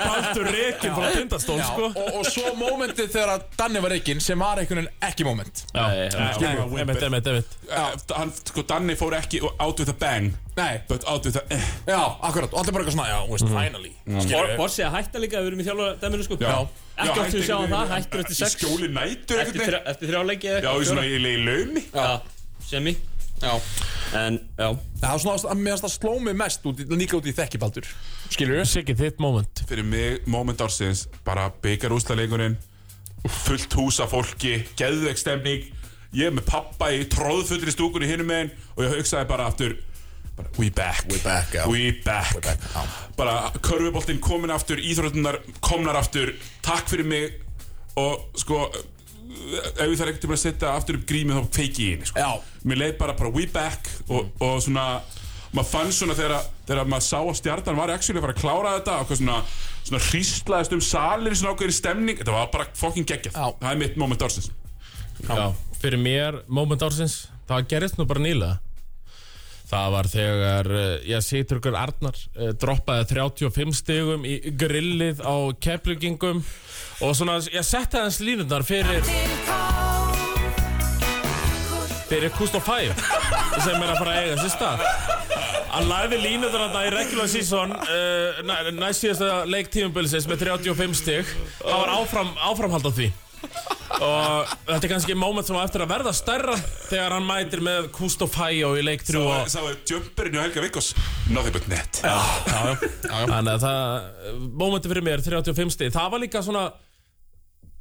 Baldur 0.00 0.50
rekin 0.50 0.94
frá 0.96 1.10
tindastól 1.14 1.58
já, 1.60 1.66
sko. 1.68 1.90
og, 1.94 2.08
og 2.20 2.28
svo 2.28 2.52
mómentið 2.58 3.10
þegar 3.14 3.44
Danni 3.58 3.82
var 3.82 3.94
reikinn 3.94 4.22
Sem 4.24 4.40
var 4.40 4.60
einhvern 4.60 4.84
veginn 4.84 5.08
ekki 5.10 5.26
móment 5.26 5.64
sko, 8.40 8.64
Danni 8.68 8.96
fór 8.98 9.18
ekki 9.20 9.42
out 9.44 9.78
with 9.80 9.90
a 9.90 9.96
bang 9.96 10.32
Nei, 10.60 10.80
But 10.90 11.04
out 11.08 11.24
with 11.28 11.36
eh. 11.48 11.66
já, 11.88 12.00
akkurat 12.28 12.52
Og 12.52 12.60
allir 12.60 12.74
bara 12.76 12.84
eitthvað 12.84 12.96
svona, 12.96 13.08
já, 13.08 13.18
veist, 13.30 13.48
finally 13.48 13.92
Bor- 14.30 14.50
Borsi 14.60 14.84
að 14.84 14.96
hætta 14.98 15.22
líka, 15.22 15.40
við 15.40 15.50
erum 15.52 15.62
í 15.62 15.66
þjálfara 15.68 15.94
dæminu 16.02 16.26
sko. 16.26 16.36
Já. 16.40 16.56
Ekki 17.00 17.06
Já, 17.08 17.22
oft 17.24 17.36
við 17.38 17.46
sjáum 17.46 17.62
einhvern 17.64 17.76
það, 17.76 17.86
veginn 17.86 17.96
hættur 17.96 18.22
eftir 18.24 18.34
Í 18.34 18.40
6 18.40 18.56
skjóli 18.58 18.90
nætur 18.96 19.40
Eftir, 19.44 19.62
þrjá- 19.70 19.82
eftir 19.94 20.10
þrjáleiki 20.12 20.50
Já, 20.50 20.70
í 20.74 20.88
svona 20.90 21.06
í 21.08 21.14
í 21.16 21.36
laumi. 21.46 21.84
Já, 21.94 22.08
semi. 22.70 22.96
Já. 23.40 23.54
En, 24.20 24.36
já. 24.58 24.68
Það 25.00 25.12
er 25.14 25.22
svona 25.22 25.36
að 25.54 25.60
mér 25.64 25.72
finnst 25.78 25.84
það 25.86 25.94
sló 25.96 26.14
mig 26.20 26.36
mest 26.36 26.66
út, 26.68 26.80
í- 26.82 26.88
líka 27.00 27.16
út 27.16 27.28
í 27.30 27.32
þekkibaldur 27.38 27.86
Skilur 28.30 28.58
við? 28.60 28.66
Siggi, 28.68 28.96
þitt 28.98 29.22
moment. 29.22 29.62
Fyrir 29.70 29.86
mig, 29.86 30.26
moment 30.28 30.60
ársins 30.66 31.06
Bara 31.24 31.46
byggar 31.62 31.94
úslaleikurinn 31.96 32.58
Fullt 33.46 33.72
hús 33.78 34.00
af 34.02 34.10
fólki 34.12 34.58
Geðveik 34.76 35.16
stemning. 35.20 35.64
Ég 36.12 36.26
er 36.26 36.34
með 36.36 36.46
pappa 36.50 36.90
í 36.92 37.04
tróðfullri 37.08 37.72
stúkunni 37.72 38.08
hinum 38.10 38.26
megin 38.28 38.50
Og 38.76 38.84
ég 38.84 38.96
hugsaði 38.98 39.28
bara 39.30 39.46
aftur 39.48 39.78
We 40.58 40.70
back 40.70 41.04
We 41.10 41.20
back, 41.24 41.54
já. 41.54 41.66
We 41.70 41.92
back, 42.04 42.40
back, 42.44 42.64
já. 42.74 42.84
Bara 43.16 43.52
körfuboltinn 43.62 44.20
komin 44.22 44.50
aftur 44.54 44.80
Íþróttunar 44.82 45.40
komnar 45.60 45.98
aftur 46.00 46.34
Takk 46.66 46.90
fyrir 46.90 47.08
mig 47.08 47.38
Og 48.00 48.28
sko 48.40 48.66
Ef 48.70 49.86
ég 49.86 49.96
þarf 49.98 50.10
ekkert 50.10 50.26
að 50.26 50.42
setja 50.42 50.74
aftur 50.74 50.98
upp 50.98 51.06
grímið 51.08 51.38
Þá 51.38 51.56
feiki 51.56 51.86
ég 51.86 51.96
henni 51.96 52.10
sko. 52.10 52.20
Já. 52.20 52.30
Mér 52.66 52.82
leið 52.84 52.96
bara 53.00 53.16
bara 53.18 53.32
we 53.34 53.46
back 53.50 53.90
Og, 54.08 54.30
og 54.42 54.60
svona 54.64 55.00
maður 55.50 55.70
fann 55.70 55.92
svona 55.94 56.14
þegar, 56.14 56.46
þegar 56.68 56.88
maður 56.90 57.06
sá 57.08 57.18
að 57.18 57.36
stjartan 57.40 57.78
var 57.78 57.90
actually 57.90 58.20
að 58.20 58.26
fara 58.26 58.34
að 58.36 58.42
klára 58.44 58.74
þetta 58.76 58.96
og 59.00 59.08
hvað 59.08 59.18
svona, 59.18 59.38
svona 59.82 60.02
hríslaðist 60.06 60.76
um 60.76 60.82
salin 60.86 61.38
svona 61.38 61.54
ákveðin 61.56 61.74
stemning, 61.74 62.20
þetta 62.20 62.36
var 62.36 62.50
bara 62.54 62.66
fucking 62.78 63.08
geggjað 63.10 63.34
Já. 63.34 63.48
það 63.58 63.70
er 63.72 63.80
mitt 63.82 63.98
moment 63.98 64.26
ársins 64.26 64.50
Já, 65.26 65.48
fyrir 65.82 66.02
mér, 66.02 66.42
moment 66.46 66.86
ársins 66.86 67.16
Það 67.50 67.66
gerist 67.72 67.98
nú 67.98 68.06
bara 68.06 68.22
nýlega 68.22 68.60
Það 69.70 69.92
var 69.94 70.08
þegar 70.10 70.68
uh, 70.74 70.86
ég 71.06 71.22
Sigtryggur 71.22 71.76
Arnar 71.78 72.16
uh, 72.18 72.50
droppaði 72.58 73.06
35 73.12 73.76
stigum 73.78 74.26
í 74.26 74.40
grillið 74.58 75.22
á 75.22 75.34
keflugingum 75.62 76.42
og 77.00 77.14
svona 77.16 77.38
ég 77.54 77.66
setti 77.66 78.00
aðeins 78.00 78.18
línundar 78.24 78.66
fyrir 78.66 79.06
fyrir 82.10 82.34
Kusto 82.34 82.58
5 82.58 82.90
sem 83.62 83.78
er 83.78 83.92
að 83.92 84.00
fara 84.02 84.16
að 84.16 84.20
eiga 84.24 84.42
sér 84.42 84.54
stað 84.56 84.86
Hann 85.70 85.86
lagði 85.86 86.18
línundar 86.18 86.64
að 86.66 86.72
það 86.74 86.86
í 86.88 86.92
regular 86.96 87.28
season 87.30 87.74
uh, 87.78 88.40
næ, 88.42 88.54
næst 88.74 89.04
síðasta 89.04 89.44
leik 89.46 89.70
tímumbilsins 89.70 90.26
með 90.26 90.48
35 90.48 90.98
stig 90.98 91.30
það 91.60 91.76
var 91.76 91.92
áfram, 92.00 92.32
áframhald 92.50 92.90
á 92.90 92.92
því 92.98 93.12
og 94.00 94.52
þetta 94.68 94.78
er 94.86 94.90
kannski 94.92 95.14
moment 95.18 95.46
sem 95.48 95.56
á 95.58 95.62
eftir 95.66 95.82
að 95.84 95.90
verða 95.92 96.12
stærra 96.16 96.54
þegar 96.88 97.14
hann 97.16 97.26
mætir 97.28 97.62
með 97.64 97.88
Kusto 97.96 98.28
Fæjó 98.30 98.70
í 98.78 98.84
leik 98.86 99.02
3 99.08 99.20
og 99.20 99.48
Það 99.50 99.66
var 99.66 99.78
jumperinn 99.90 100.36
hjá 100.36 100.42
Helga 100.46 100.64
Vikkos 100.66 100.90
Nothing 101.34 101.56
but 101.56 101.66
net. 101.70 102.00
Þannig 102.04 103.50
að 103.56 103.64
það, 103.64 104.38
mómenti 104.62 104.92
fyrir 104.92 105.06
mér 105.06 105.24
35 105.26 105.74
stig, 105.76 105.92
það 105.94 106.12
var 106.14 106.22
líka 106.24 106.42
svona 106.46 106.64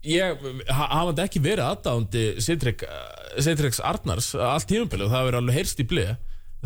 ég 0.08 0.44
ha- 0.72 0.90
hafandi 0.96 1.24
ekki 1.26 1.42
verið 1.44 1.66
aðdándi 1.68 2.26
Seitrix 2.44 3.80
Arnars 3.84 4.32
allt 4.36 4.68
tímumbilið 4.72 5.08
og 5.08 5.12
það 5.12 5.20
hefur 5.20 5.30
verið 5.32 5.42
alveg 5.44 5.58
heyrst 5.60 5.84
í 5.84 5.88
blið 5.92 6.12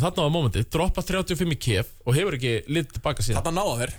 þarna 0.01 0.23
var 0.25 0.33
mómenti, 0.33 0.61
droppa 0.73 1.03
35 1.05 1.53
í 1.53 1.59
kef 1.61 1.89
og 2.05 2.15
hefur 2.17 2.37
ekki 2.39 2.53
lit 2.73 2.89
tilbaka 2.95 3.21
síðan. 3.25 3.41
Þetta 3.43 3.53
náða 3.57 3.75
þér 3.83 3.91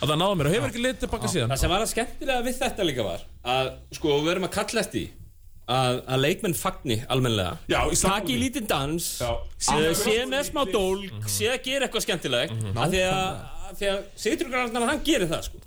að 0.00 0.10
það 0.10 0.18
náða 0.22 0.36
mér. 0.40 0.48
Og 0.50 0.54
hefur 0.56 0.72
ekki 0.72 0.84
lit 0.84 1.00
tilbaka 1.04 1.30
síðan? 1.30 1.52
Það 1.52 1.62
sem 1.62 1.72
var 1.74 1.84
að 1.84 1.90
skemmtilega 1.94 2.44
við 2.46 2.60
þetta 2.60 2.86
líka 2.88 3.06
var 3.06 3.24
að 3.54 3.70
sko 3.98 4.18
við 4.20 4.32
erum 4.34 4.48
að 4.48 4.54
kalla 4.56 4.84
eftir 4.84 5.08
að, 5.70 6.00
að 6.10 6.22
leikmenn 6.24 6.56
fagni 6.58 6.98
almennilega. 7.12 7.54
Já, 7.70 7.80
í 8.26 8.40
lítinn 8.40 8.68
dans 8.70 9.06
Já. 9.20 9.30
sé, 9.60 9.78
sé 10.00 10.18
með 10.30 10.44
smá 10.50 10.64
dólk 10.72 11.30
sé 11.30 11.52
að 11.52 11.62
gera 11.68 11.86
eitthvað 11.88 12.06
skemmtilegt. 12.08 12.56
Mhm. 12.56 12.76
af 12.76 12.92
því 12.92 13.06
að, 13.06 13.24
að 13.70 13.80
því 13.80 13.90
að 13.94 14.04
Sigtryggur 14.24 14.86
hann 14.90 15.02
gerir 15.06 15.30
það 15.30 15.48
sko. 15.48 15.64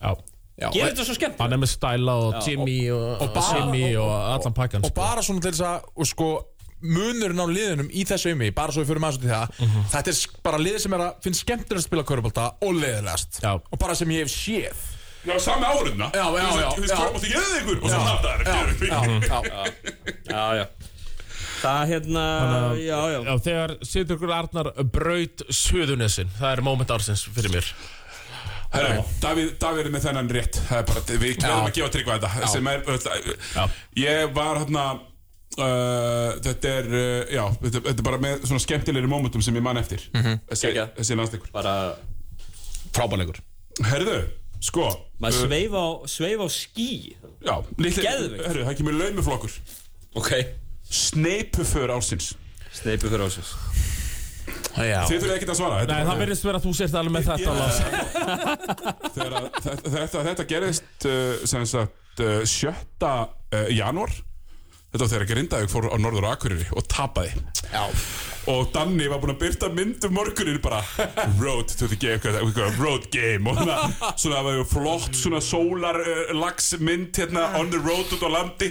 Já. 0.53 0.69
gerir 0.69 0.91
þetta 0.91 1.05
svo 1.07 1.15
skemmtilegt. 1.17 1.41
Hann 1.41 1.55
er 1.55 1.61
með 1.63 1.71
Stæla 1.71 2.13
og 2.27 2.35
Jimmy 2.45 2.79
og, 2.93 3.23
Jimmy 3.53 3.85
og, 3.97 4.11
allan 4.35 4.53
pakkan 4.53 4.83
Og 4.83 4.91
sko. 4.91 4.99
bara 4.99 5.23
svona 5.25 5.41
til 5.41 5.53
þess 5.55 5.65
að 5.69 6.09
sko, 6.11 6.27
munurinn 6.83 7.39
á 7.39 7.47
liðunum 7.47 7.89
í 7.91 8.03
þessu 8.05 8.33
umi 8.35 8.51
bara 8.55 8.71
svo 8.75 8.83
við 8.83 8.91
fyrir 8.93 9.03
maður 9.03 9.17
svo 9.17 9.21
til 9.23 9.31
það 9.33 9.47
Mhm. 9.63 9.85
þetta 9.93 10.09
er 10.13 10.41
bara 10.43 10.57
lið 10.57 10.79
sem 10.83 10.93
er 10.93 10.99
að 10.99 11.13
finnst 11.23 11.41
skemmtilega 11.45 11.79
að 11.81 11.87
spila 11.87 12.03
körubólta 12.03 12.47
og 12.61 12.73
leiðilegast 12.75 13.39
Já. 13.41 13.53
og 13.71 13.79
bara 13.79 13.95
sem 13.95 14.07
ég 14.09 14.19
hef 14.25 14.31
séð. 14.33 14.89
Já, 15.23 15.37
sami 15.39 15.63
árunna 15.63 16.09
Já, 16.11 16.25
já, 16.35 16.47
já, 16.59 16.69
Þú 16.75 16.81
veist, 16.83 16.93
já. 16.93 16.97
ég 17.31 17.37
eða 17.39 17.59
ykkur 17.61 17.77
Og 17.79 17.89
svo 17.89 18.01
nafnaðar 18.03 18.43
já 20.27 20.43
já 20.59 20.65
það 21.63 21.87
hérna 21.87 22.23
já 22.75 22.99
já. 23.13 23.19
Já, 23.23 23.33
þegar 23.45 23.73
Sigtryggur 23.87 24.31
Arnar 24.35 24.71
braut 24.91 25.43
Suðunessin, 25.49 26.27
það 26.39 26.57
er 26.57 26.61
moment 26.65 26.89
ársins 26.91 27.23
fyrir 27.31 27.53
mér. 27.53 27.69
Herra, 28.73 28.97
Davíð, 29.23 29.53
Davíð 29.61 29.85
er 29.85 29.89
með 29.93 30.03
þennan 30.09 30.29
rétt. 30.33 30.59
Það 30.67 30.77
er 30.81 30.85
bara, 30.89 31.03
við 31.07 31.23
verðum 31.39 31.69
að 31.69 31.73
gefa 31.77 31.89
tryggva 31.93 32.17
þetta 32.19 32.47
sem 32.51 32.67
er, 32.67 32.83
Já. 33.55 33.63
ég 34.03 34.33
var 34.35 34.59
hérna 34.63 34.85
uh, 35.57 36.33
þetta 36.43 36.73
er, 36.79 36.89
uh, 36.91 37.33
já 37.33 37.43
þetta, 37.61 37.83
þetta 37.89 37.95
er 37.95 38.07
bara 38.09 38.21
með 38.25 38.45
svona 38.49 38.63
skemmtilegri 38.65 39.11
momentum 39.11 39.43
sem 39.45 39.57
ég 39.59 39.65
man 39.65 39.81
eftir. 39.81 40.05
Þessi, 40.13 40.67
Geggjað. 40.67 40.93
þessi 40.99 41.19
landsleikur. 41.19 41.53
Bara 41.55 41.75
frábæleikur 42.93 43.41
Herðu, 43.89 44.19
sko 44.61 44.91
maður 45.23 45.39
uh, 45.39 45.47
sveif 45.47 45.73
á 45.73 45.85
sveif 46.13 46.43
á 46.45 46.47
skí 46.53 46.89
Já, 47.43 47.55
litli, 47.81 48.05
herðu, 48.05 48.67
það 48.67 48.77
kemur 48.79 48.99
laumuflokkur. 48.99 49.57
Ok. 50.19 50.31
Sneipuför 50.93 51.91
ársins. 51.95 52.33
Sneipi 52.73 53.09
fyrir 53.09 53.25
ásins 53.27 53.53
Já. 54.73 55.03
Þið 55.05 55.19
þurfið 55.21 55.33
ekkert 55.35 55.51
að 55.53 55.57
svara 55.59 55.81
Nei, 55.85 55.99
það 56.07 56.21
verðist 56.23 56.45
vera 56.47 56.59
að 56.59 56.65
þú 56.65 56.71
sért 56.79 56.95
alveg 56.97 57.13
með 57.13 57.27
þetta 57.29 57.51
þegar 59.13 59.35
þetta, 59.37 59.75
þetta, 59.93 60.23
þetta 60.27 60.45
gerðist 60.49 61.05
uh, 61.07 61.43
sem 61.51 61.67
sagt 61.69 62.23
uh, 62.25 62.39
7. 62.49 62.73
Uh, 63.03 63.67
janúar 63.69 64.15
þetta 64.93 65.01
var 65.03 65.11
þegar 65.13 65.27
Grindavík 65.33 65.71
fór 65.73 65.87
á 65.89 65.97
Norður 65.97 66.27
og 66.29 66.35
Akureyri 66.37 66.67
og 66.77 66.85
tapaði. 66.91 67.33
Já. 67.73 67.83
og 68.51 68.67
Danni 68.75 69.05
var 69.07 69.21
búinn 69.23 69.31
að 69.33 69.39
byrta 69.39 69.69
mynd 69.71 70.03
um 70.03 70.11
morgunin 70.17 70.57
bara 70.61 70.81
road 71.39 71.69
to 71.79 71.87
the 71.87 71.95
game 71.95 72.19
hvað- 72.19 72.41
hvað- 72.53 72.79
road 72.83 73.05
game 73.13 73.47
og 73.49 73.55
svona, 73.61 73.77
svona 74.19 74.35
það 74.35 74.43
var 74.49 74.57
ju 74.57 74.65
flott 74.67 75.15
svona 75.15 75.39
solar 75.41 75.99
uh, 76.01 76.33
hérna 77.15 77.45
on 77.59 77.69
the 77.71 77.79
road 77.79 78.11
út 78.11 78.19
á 78.19 78.29
landi. 78.33 78.69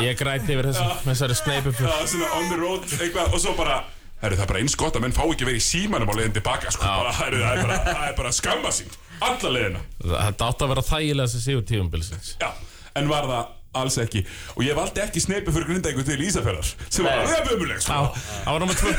Ég 0.00 0.16
græti 0.18 0.54
yfir 0.56 0.70
þessu, 0.70 0.86
þessari 1.04 1.36
sneipu 1.38 1.74
Já, 1.76 1.92
svona 2.08 2.30
on 2.40 2.48
the 2.50 2.56
road 2.60 2.88
eitthvað 2.96 3.36
og 3.36 3.40
svo 3.44 3.52
bara 3.58 3.82
Herru, 4.22 4.32
það 4.38 4.46
er 4.46 4.48
bara 4.48 4.60
eins 4.64 4.74
gott 4.80 4.96
að 4.96 5.02
menn 5.04 5.12
fá 5.12 5.26
ekki 5.28 5.44
verið 5.44 5.58
í 5.60 5.64
símanum 5.66 6.08
á 6.08 6.14
leiðin 6.16 6.32
tilbaka, 6.38 6.70
sko, 6.72 6.86
bara, 6.88 7.10
herru, 7.18 7.42
það 7.42 7.58
er 7.58 7.66
bara, 7.66 7.76
það 7.84 8.06
er 8.08 8.14
bara 8.16 8.30
skamma 8.32 8.70
sín, 8.72 8.88
alla 9.20 9.50
leiðina. 9.52 9.82
Þetta 10.00 10.46
átti 10.48 10.64
að 10.64 10.70
vera 10.72 10.84
þægilega 10.88 11.28
sem 11.34 11.42
sigur 11.44 11.66
tífumbilsins 11.68 12.30
Já, 12.40 12.48
en 12.96 13.10
var 13.12 13.28
það 13.28 13.52
alls 13.80 13.98
ekki. 14.02 14.22
Og 14.56 14.64
ég 14.66 14.76
valdi 14.78 15.02
ekki 15.04 15.22
sneipi 15.24 15.54
fyrir 15.54 15.70
grindæku 15.70 16.04
til 16.06 16.18
Ísafjörðar 16.26 16.72
sem 16.88 17.06
var 17.06 17.22
alveg 17.22 17.52
ömuleg 17.56 17.80
Já, 17.80 17.86
sko. 17.86 17.98
það 18.44 18.52
var 18.52 18.64
nummer 18.64 18.78
tvö. 18.82 18.94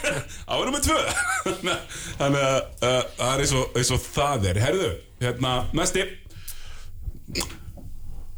Á 0.50 0.54
nummer 0.66 0.84
tvö. 0.84 0.98
Þannig 2.20 2.44
að 2.44 2.58
uh, 2.58 3.00
það 3.16 3.32
er 3.32 3.44
eins 3.46 3.56
og, 3.60 3.80
eins 3.80 3.94
og 3.96 4.04
það 4.10 4.50
er. 4.52 4.62
Herðu, 4.66 4.92
hérna, 5.24 5.56
næsti. 5.76 6.06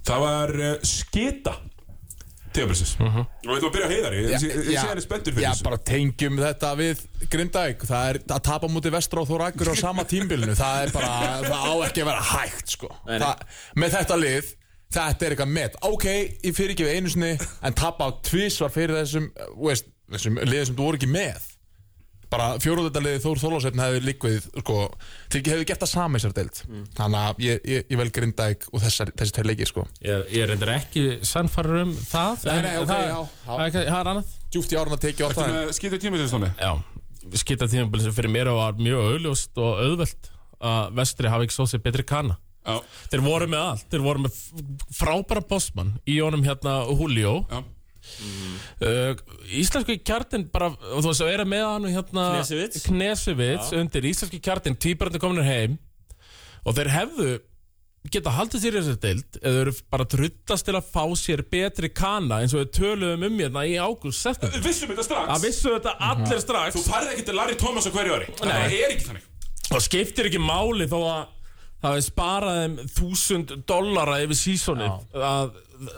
Það 0.02 0.24
var 0.27 0.56
uh, 0.59 0.73
skita 0.86 1.59
tíðanbilsins 2.52 2.90
og 3.01 3.14
við 3.47 3.55
ætlum 3.55 3.69
að 3.69 3.74
byrja 3.77 3.89
á 3.89 3.93
heiðari. 3.93 4.23
Ég, 4.28 4.43
ég, 4.44 4.66
sé 4.77 4.86
henni 4.90 5.05
spenntur 5.05 5.32
fyrir 5.36 5.47
Já, 5.47 5.52
þessu. 5.55 5.66
bara 5.69 5.78
tengjum 5.89 6.40
þetta 6.40 6.73
við 6.78 7.05
Grindavík. 7.32 7.86
Það 7.89 8.09
er 8.10 8.19
að 8.36 8.43
tapa 8.48 8.69
mútið 8.73 8.97
vestra 8.97 9.23
og 9.23 9.31
þórakur 9.31 9.73
á 9.73 9.74
sama 9.81 10.05
tímbilinu 10.09 10.56
Það 10.59 10.82
er 10.86 10.93
bara, 10.93 11.12
það 11.47 11.64
á 11.64 11.74
ekki 11.86 12.05
að 12.05 12.10
vera 12.10 12.27
hægt 12.32 12.74
sko. 12.77 12.90
Það, 13.09 13.47
Með 13.81 13.97
þetta 13.97 14.19
lið 14.20 14.51
Þetta 14.93 15.27
er 15.27 15.35
eitthvað 15.36 15.52
met. 15.55 15.78
Ok, 15.89 16.05
ég 16.44 16.52
fyrir 16.56 16.74
ekki 16.74 16.85
við 16.89 16.98
einu 16.98 17.12
sinni 17.12 17.32
En 17.64 17.77
tapa 17.78 18.09
á 18.09 18.10
tvisvar 18.27 18.73
fyrir 18.74 18.98
þessum 19.01 19.31
uh, 19.32 19.48
veist, 19.64 19.89
Þessum 20.12 20.36
liðið 20.44 20.66
sem 20.69 20.77
þú 20.77 20.85
voru 20.90 20.98
ekki 21.01 21.09
með. 21.09 21.48
Bara 22.32 22.47
fjóruðþetta 22.64 23.01
liðið 23.05 23.24
Þór 23.27 23.40
Þólasveitn 23.43 23.81
hefði 23.82 24.02
líkvið 24.06 24.47
sko, 24.62 24.77
Þeir 25.32 25.39
ekki 25.40 25.52
hefði 25.52 25.66
gert 25.70 25.82
það 25.85 25.90
sami 25.93 26.20
sér 26.23 26.35
deild. 26.36 26.60
Þannig 26.97 27.19
að 27.23 27.43
ég, 27.44 27.59
ég, 27.73 27.85
ég 27.93 28.01
vel 28.01 28.09
Grindavík 28.16 28.66
Og 28.73 28.85
þessar, 28.85 29.12
þessi 29.20 29.36
tveir 29.36 29.48
leikir 29.51 29.69
sko. 29.73 29.85
Ég, 30.05 30.23
ég 30.32 30.44
er 30.47 30.55
endur 30.55 30.73
ekki 30.77 31.05
sannfarður 31.28 31.82
um 31.86 31.93
það 32.09 32.47
Nei, 32.48 32.55
en 32.55 32.64
nei, 32.69 32.73
ok, 32.81 32.89
það, 32.93 33.05
já, 33.09 33.19
já. 33.19 33.51
Það 33.52 33.64
er, 33.66 33.74
það 33.90 33.98
er 34.01 34.12
annað. 34.14 34.32
Djúft 34.52 34.73
í 34.73 34.81
árun 34.81 34.97
að 34.97 35.02
tekja 35.06 35.28
á 35.28 35.31
það. 35.36 35.59
skita 35.77 36.01
tíðanbilsins 36.01 36.32
tómi 36.36 36.51
Já, 36.60 36.73
skita 37.43 37.69
tífumbilsins 37.73 38.16
fyrir 38.16 38.32
mér 38.35 38.51
var 38.56 38.81
mjög 38.81 39.05
auðljóst 39.12 39.60
og 39.62 39.85
auðvelt 39.86 40.32
að 40.62 40.97
vestri 40.98 41.31
hafi 41.32 41.47
ekki 41.48 41.56
svo 41.56 41.69
sér 41.70 41.82
betri 41.85 42.05
kana 42.09 42.36
já, 42.63 42.81
Þeir 43.13 43.25
voru 43.27 43.49
með 43.53 43.63
allt, 43.67 43.87
þeir 43.93 44.05
voru 44.07 44.25
með 44.25 44.41
frábæra 44.97 45.45
bossmann 45.53 45.95
í 46.07 46.19
honum 46.23 46.45
hérna 46.47 46.81
Julio. 46.91 47.37
Já, 47.51 47.63
uh, 48.83 49.23
Íslensku 49.61 49.99
kjartin 50.03 50.49
bara, 50.53 50.73
og 50.73 51.05
þú 51.05 51.13
veist, 51.13 51.25
að 51.25 51.33
vera 51.33 51.47
með 51.49 51.65
hann 51.69 51.89
hérna 51.93 52.27
Knesevits. 52.39 52.85
Knesevits 52.89 53.73
undir 53.79 54.11
íslensku 54.11 54.43
kjartin, 54.43 54.79
týparandi 54.79 55.23
kominir 55.23 55.49
heim. 55.49 55.81
Og 56.63 56.77
þeir 56.79 56.93
hefðu 56.95 57.33
geta 58.11 58.33
haldið 58.35 58.65
sér 58.65 58.77
í 58.77 58.81
þessu 58.81 59.01
deild 59.03 59.37
eða 59.39 59.61
eru 59.63 59.73
bara 59.93 60.07
truttast 60.11 60.67
til 60.67 60.75
að 60.75 60.89
fá 60.91 61.05
sér 61.19 61.45
betri 61.53 61.91
kana 61.95 62.41
eins 62.43 62.55
og 62.57 62.65
við 62.65 62.73
töluðum 62.79 63.27
um 63.29 63.37
hérna 63.39 63.63
í 63.69 63.77
ágúst 63.79 64.43
við 64.43 64.57
vissum 64.65 64.91
þetta 64.91 65.05
strax? 65.07 65.29
Það 65.31 65.45
vissu 65.47 65.75
þetta 65.77 65.93
allir 66.09 66.43
strax. 66.43 66.75
Þú 66.75 66.83
farið 66.89 67.13
ekki 67.15 67.27
til 67.29 67.37
Larry 67.39 67.59
Thomas 67.61 67.87
á 67.87 67.91
hverju 67.95 68.17
ári. 68.17 68.33
Það 68.41 68.51
Nei. 68.51 68.81
er 68.81 68.97
ekki 68.97 69.07
þannig. 69.07 69.29
Það 69.69 69.85
skiptir 69.87 70.31
ekki 70.31 70.43
máli 70.43 70.89
þó 70.91 70.99
að 71.13 71.23
það 71.83 71.97
hefði 71.97 72.07
sparað 72.07 72.59
þeim 72.63 72.79
þúsund 72.97 73.53
dollara 73.69 74.21
yfir 74.23 74.39
sísonið 74.39 75.19
að 75.19 75.55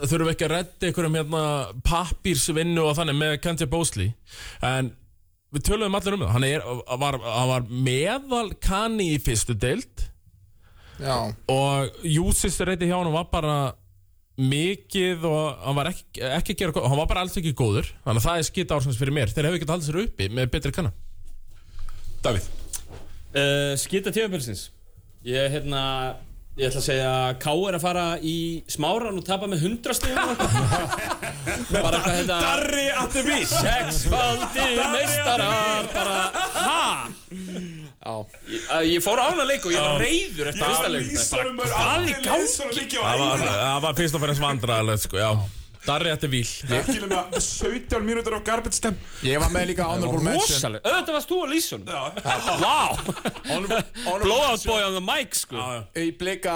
þurfum 0.09 0.31
ekki 0.31 0.47
að 0.47 0.53
redda 0.55 0.89
einhverjum 0.89 1.17
hérna 1.19 1.43
pappírsvinnu 1.85 2.83
og 2.85 2.95
þannig 2.97 3.19
með 3.19 3.35
Kentja 3.43 3.69
Bósli 3.69 4.09
en 4.65 4.91
við 5.55 5.65
töluðum 5.69 5.97
allir 5.99 6.17
um 6.17 6.25
það. 6.25 6.33
Hann, 6.35 6.47
er, 6.49 6.67
var, 7.05 7.17
hann 7.23 7.49
var 7.51 7.65
meðal 7.69 8.49
kanni 8.63 9.11
í 9.13 9.21
fyrstu 9.23 9.55
deild. 9.57 10.05
Já. 10.99 11.31
Og 11.51 12.05
Júsis 12.07 12.59
reyti 12.65 12.89
hjá 12.89 12.97
hann 12.97 13.13
var 13.13 13.29
bara 13.31 13.57
mikið 14.35 15.23
og 15.29 15.63
hann 15.63 15.77
var 15.77 15.89
ekki, 15.93 16.19
ekki 16.27 16.55
að 16.55 16.59
gera 16.59 16.75
góð 16.75 16.89
hann 16.91 16.99
var 16.99 17.09
bara 17.11 17.23
alls 17.23 17.37
ekki 17.39 17.55
góður. 17.55 17.91
Þannig 18.03 18.23
að 18.23 18.27
það 18.27 18.41
er 18.41 18.49
skitt 18.49 18.75
ársins 18.75 18.99
fyrir 18.99 19.15
mér. 19.15 19.31
Þeir 19.31 19.49
hefur 19.49 19.59
ekki 19.61 19.71
haldið 19.71 19.89
sér 19.91 20.01
uppi 20.03 20.29
með 20.33 20.51
betri 20.55 20.75
kanna. 20.75 20.95
Davíð. 22.25 22.49
Uh, 23.35 23.73
skita 23.79 24.13
tíðanbilsins 24.15 24.69
Ég, 25.25 25.47
hérna, 25.49 25.79
ég 26.53 26.67
ætla 26.69 26.81
að 26.83 26.85
segja 26.85 27.05
að 27.09 27.37
K 27.41 27.53
er 27.65 27.75
að 27.79 27.81
fara 27.81 28.03
í 28.21 28.35
smáran 28.69 29.17
og 29.17 29.23
tapa 29.25 29.47
með 29.49 29.63
100 29.71 29.95
stíðum 29.97 30.35
Bara 31.73 32.01
hvað 32.03 32.19
þetta 32.19 32.37
Darri 32.43 32.83
at 32.93 33.15
the 33.15 33.23
beach 33.25 33.49
Sexfaldi 33.49 34.67
meistarar 34.93 35.89
Bara, 35.95 36.19
ha? 36.59 36.83
Ég, 38.05 38.69
ég 38.91 39.01
fór 39.01 39.17
á 39.17 39.25
hana 39.31 39.49
leik 39.49 39.65
og 39.65 39.73
ég 39.73 39.81
var 39.81 39.97
reyður 40.03 40.51
eftir 40.51 40.61
fyrsta 40.61 40.93
leik. 40.93 41.09
gangi? 42.21 42.51
Það 43.09 43.23
var, 43.25 43.97
fremst 44.27 44.45
vandræðilegt 44.45 45.07
sko, 45.07 45.23
já 45.25 45.31
Darri 45.85 46.09
ætti 46.09 46.29
víl. 46.31 46.47
Ekki 46.79 46.97
með 47.05 47.35
17 47.45 48.01
mínútur 48.05 48.35
af 48.39 48.45
garbage 48.47 48.81
time. 48.81 48.97
Ég 49.25 49.37
var 49.41 49.51
með 49.53 49.67
líka 49.73 49.85
honorable 49.89 50.23
mention. 50.25 50.55
Rosaleg 50.55 50.81
Auðvitað 50.85 51.17
varst 51.19 51.29
þú 51.31 51.37
að 51.43 51.51
lýsa 51.53 51.77
hún 51.77 51.85
Vá. 52.65 52.77
Blowout 54.23 54.65
boy 54.65 54.81
on 54.87 54.97
the 54.97 55.03
mic 55.05 55.37
sko. 55.37 55.61
Í 56.01 56.09
blika, 56.17 56.55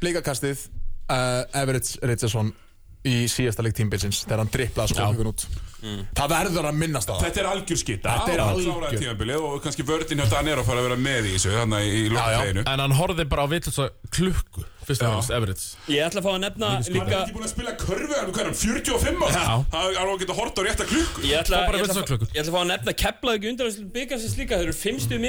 blikakastið 0.00 0.66
uh, 1.12 1.44
Everett 1.60 1.92
Richardson 2.02 2.54
í 3.04 3.14
síðasta 3.28 3.64
leik 3.64 3.76
tímbilsins 3.76 4.24
þegar 4.24 4.40
hann 4.44 4.52
driplaði 4.52 4.94
sko 4.94 5.08
hugun 5.12 5.30
út. 5.34 5.46
Það 6.16 6.28
verður 6.32 6.64
að 6.70 6.76
minnast 6.80 7.10
það. 7.10 7.18
Þetta 7.26 7.40
er 7.42 7.46
algjör 7.50 7.78
skita. 7.80 8.12
Þetta 8.14 8.32
er 8.32 8.40
algjör. 8.40 8.94
tímabilið 9.02 9.40
og 9.44 9.56
kannski 9.64 9.84
vördin 9.84 10.20
hjá 10.22 10.26
Danir 10.32 10.56
að 10.62 10.68
fara 10.70 10.80
að 10.80 10.86
vera 10.88 10.96
með 11.04 11.22
í 11.28 11.34
þessu 11.34 11.50
þannig 11.52 11.82
í 11.84 12.06
lokafeginu 12.14 12.62
En 12.72 12.80
hann 12.80 12.94
horfði 12.96 13.24
bara 13.28 13.44
á 13.44 13.48
vitlega 13.52 13.84
klukku 14.08 14.60
Fyrst 14.84 15.00
og 15.04 15.08
fremst, 15.14 15.32
Everett 15.32 15.60
Ég 15.92 16.00
ætla 16.04 16.20
að 16.20 16.26
fá 16.26 16.32
að 16.32 16.42
nefna 16.44 16.66
Hann 16.72 16.84
er 16.84 16.92
líka 16.92 17.16
ekki 17.20 17.34
búin 17.36 17.46
að 17.46 17.52
spila 17.54 17.72
körfu 17.80 18.14
hann, 18.14 18.28
er 18.32 18.48
hann, 18.48 18.58
45 18.60 19.16
ára? 19.24 19.32
Já. 19.34 19.54
Það 19.74 19.84
er 19.84 19.96
alveg 20.00 20.14
að 20.14 20.20
geta 20.24 20.36
hort 20.40 20.56
á 20.56 20.62
rétta 20.64 20.84
klukku. 20.88 21.18
Ég 21.24 21.36
ætla, 21.40 21.56
að 21.64 22.52
fá 22.52 22.60
að 22.60 22.70
nefna 22.72 22.92
Keflavík 23.04 23.42
undanvæslu 23.52 23.84
byggarsins 23.94 24.36
líka. 24.40 24.60
Þeir 24.60 24.68
eru 24.68 24.76
fimmstum 24.76 25.24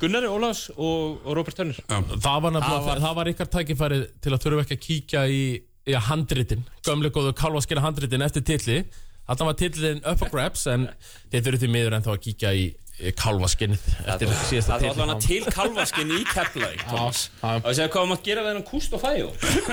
Gunnari 0.00 0.28
Ólafs 0.28 0.68
og, 0.76 1.22
og 1.24 1.36
Robert 1.38 1.56
Turner 1.56 1.78
Það 1.88 2.42
var, 2.44 2.52
nefnilega, 2.56 2.96
það 3.04 3.16
var 3.18 3.30
ykkar 3.32 3.50
tækifæri 3.54 4.00
til 4.24 4.34
að 4.34 4.42
þurfa 4.44 4.64
ekki 4.66 4.76
að 4.76 4.84
kíkja 4.86 5.24
í, 5.32 5.42
í 5.88 5.98
handritin 6.08 6.64
Gömlega 6.86 7.16
góðu 7.16 7.34
kálvaskina 7.38 7.84
handritin 7.84 8.26
eftir 8.26 8.44
tilli 8.46 8.78
Þetta 9.26 9.48
var 9.48 9.56
tillin 9.58 10.02
up 10.04 10.20
for 10.20 10.32
grabs 10.32 10.66
En 10.70 10.88
þurfum 11.32 11.62
því 11.64 11.72
miður 11.72 11.98
ennþá 11.98 12.14
að 12.14 12.22
kíkja 12.28 12.52
í, 12.56 12.66
í 12.96 13.12
kálvaskinnið 13.16 13.82
Eftir 14.06 14.30
síðasta 14.48 14.76
Það 14.76 14.84
var 14.86 14.92
allavega 14.94 15.16
til 15.26 15.52
kalvaskinn 15.52 16.12
í 16.16 16.20
Keflavík. 16.30 16.84
Og 16.94 17.66
ég 17.68 17.76
segja 17.76 17.88
hvað 17.92 18.08
maður 18.10 18.22
gera 18.28 18.44
við 18.44 18.50
hennan 18.52 18.66
kúst 18.70 18.96
og 18.96 19.02
fæjó 19.02 19.28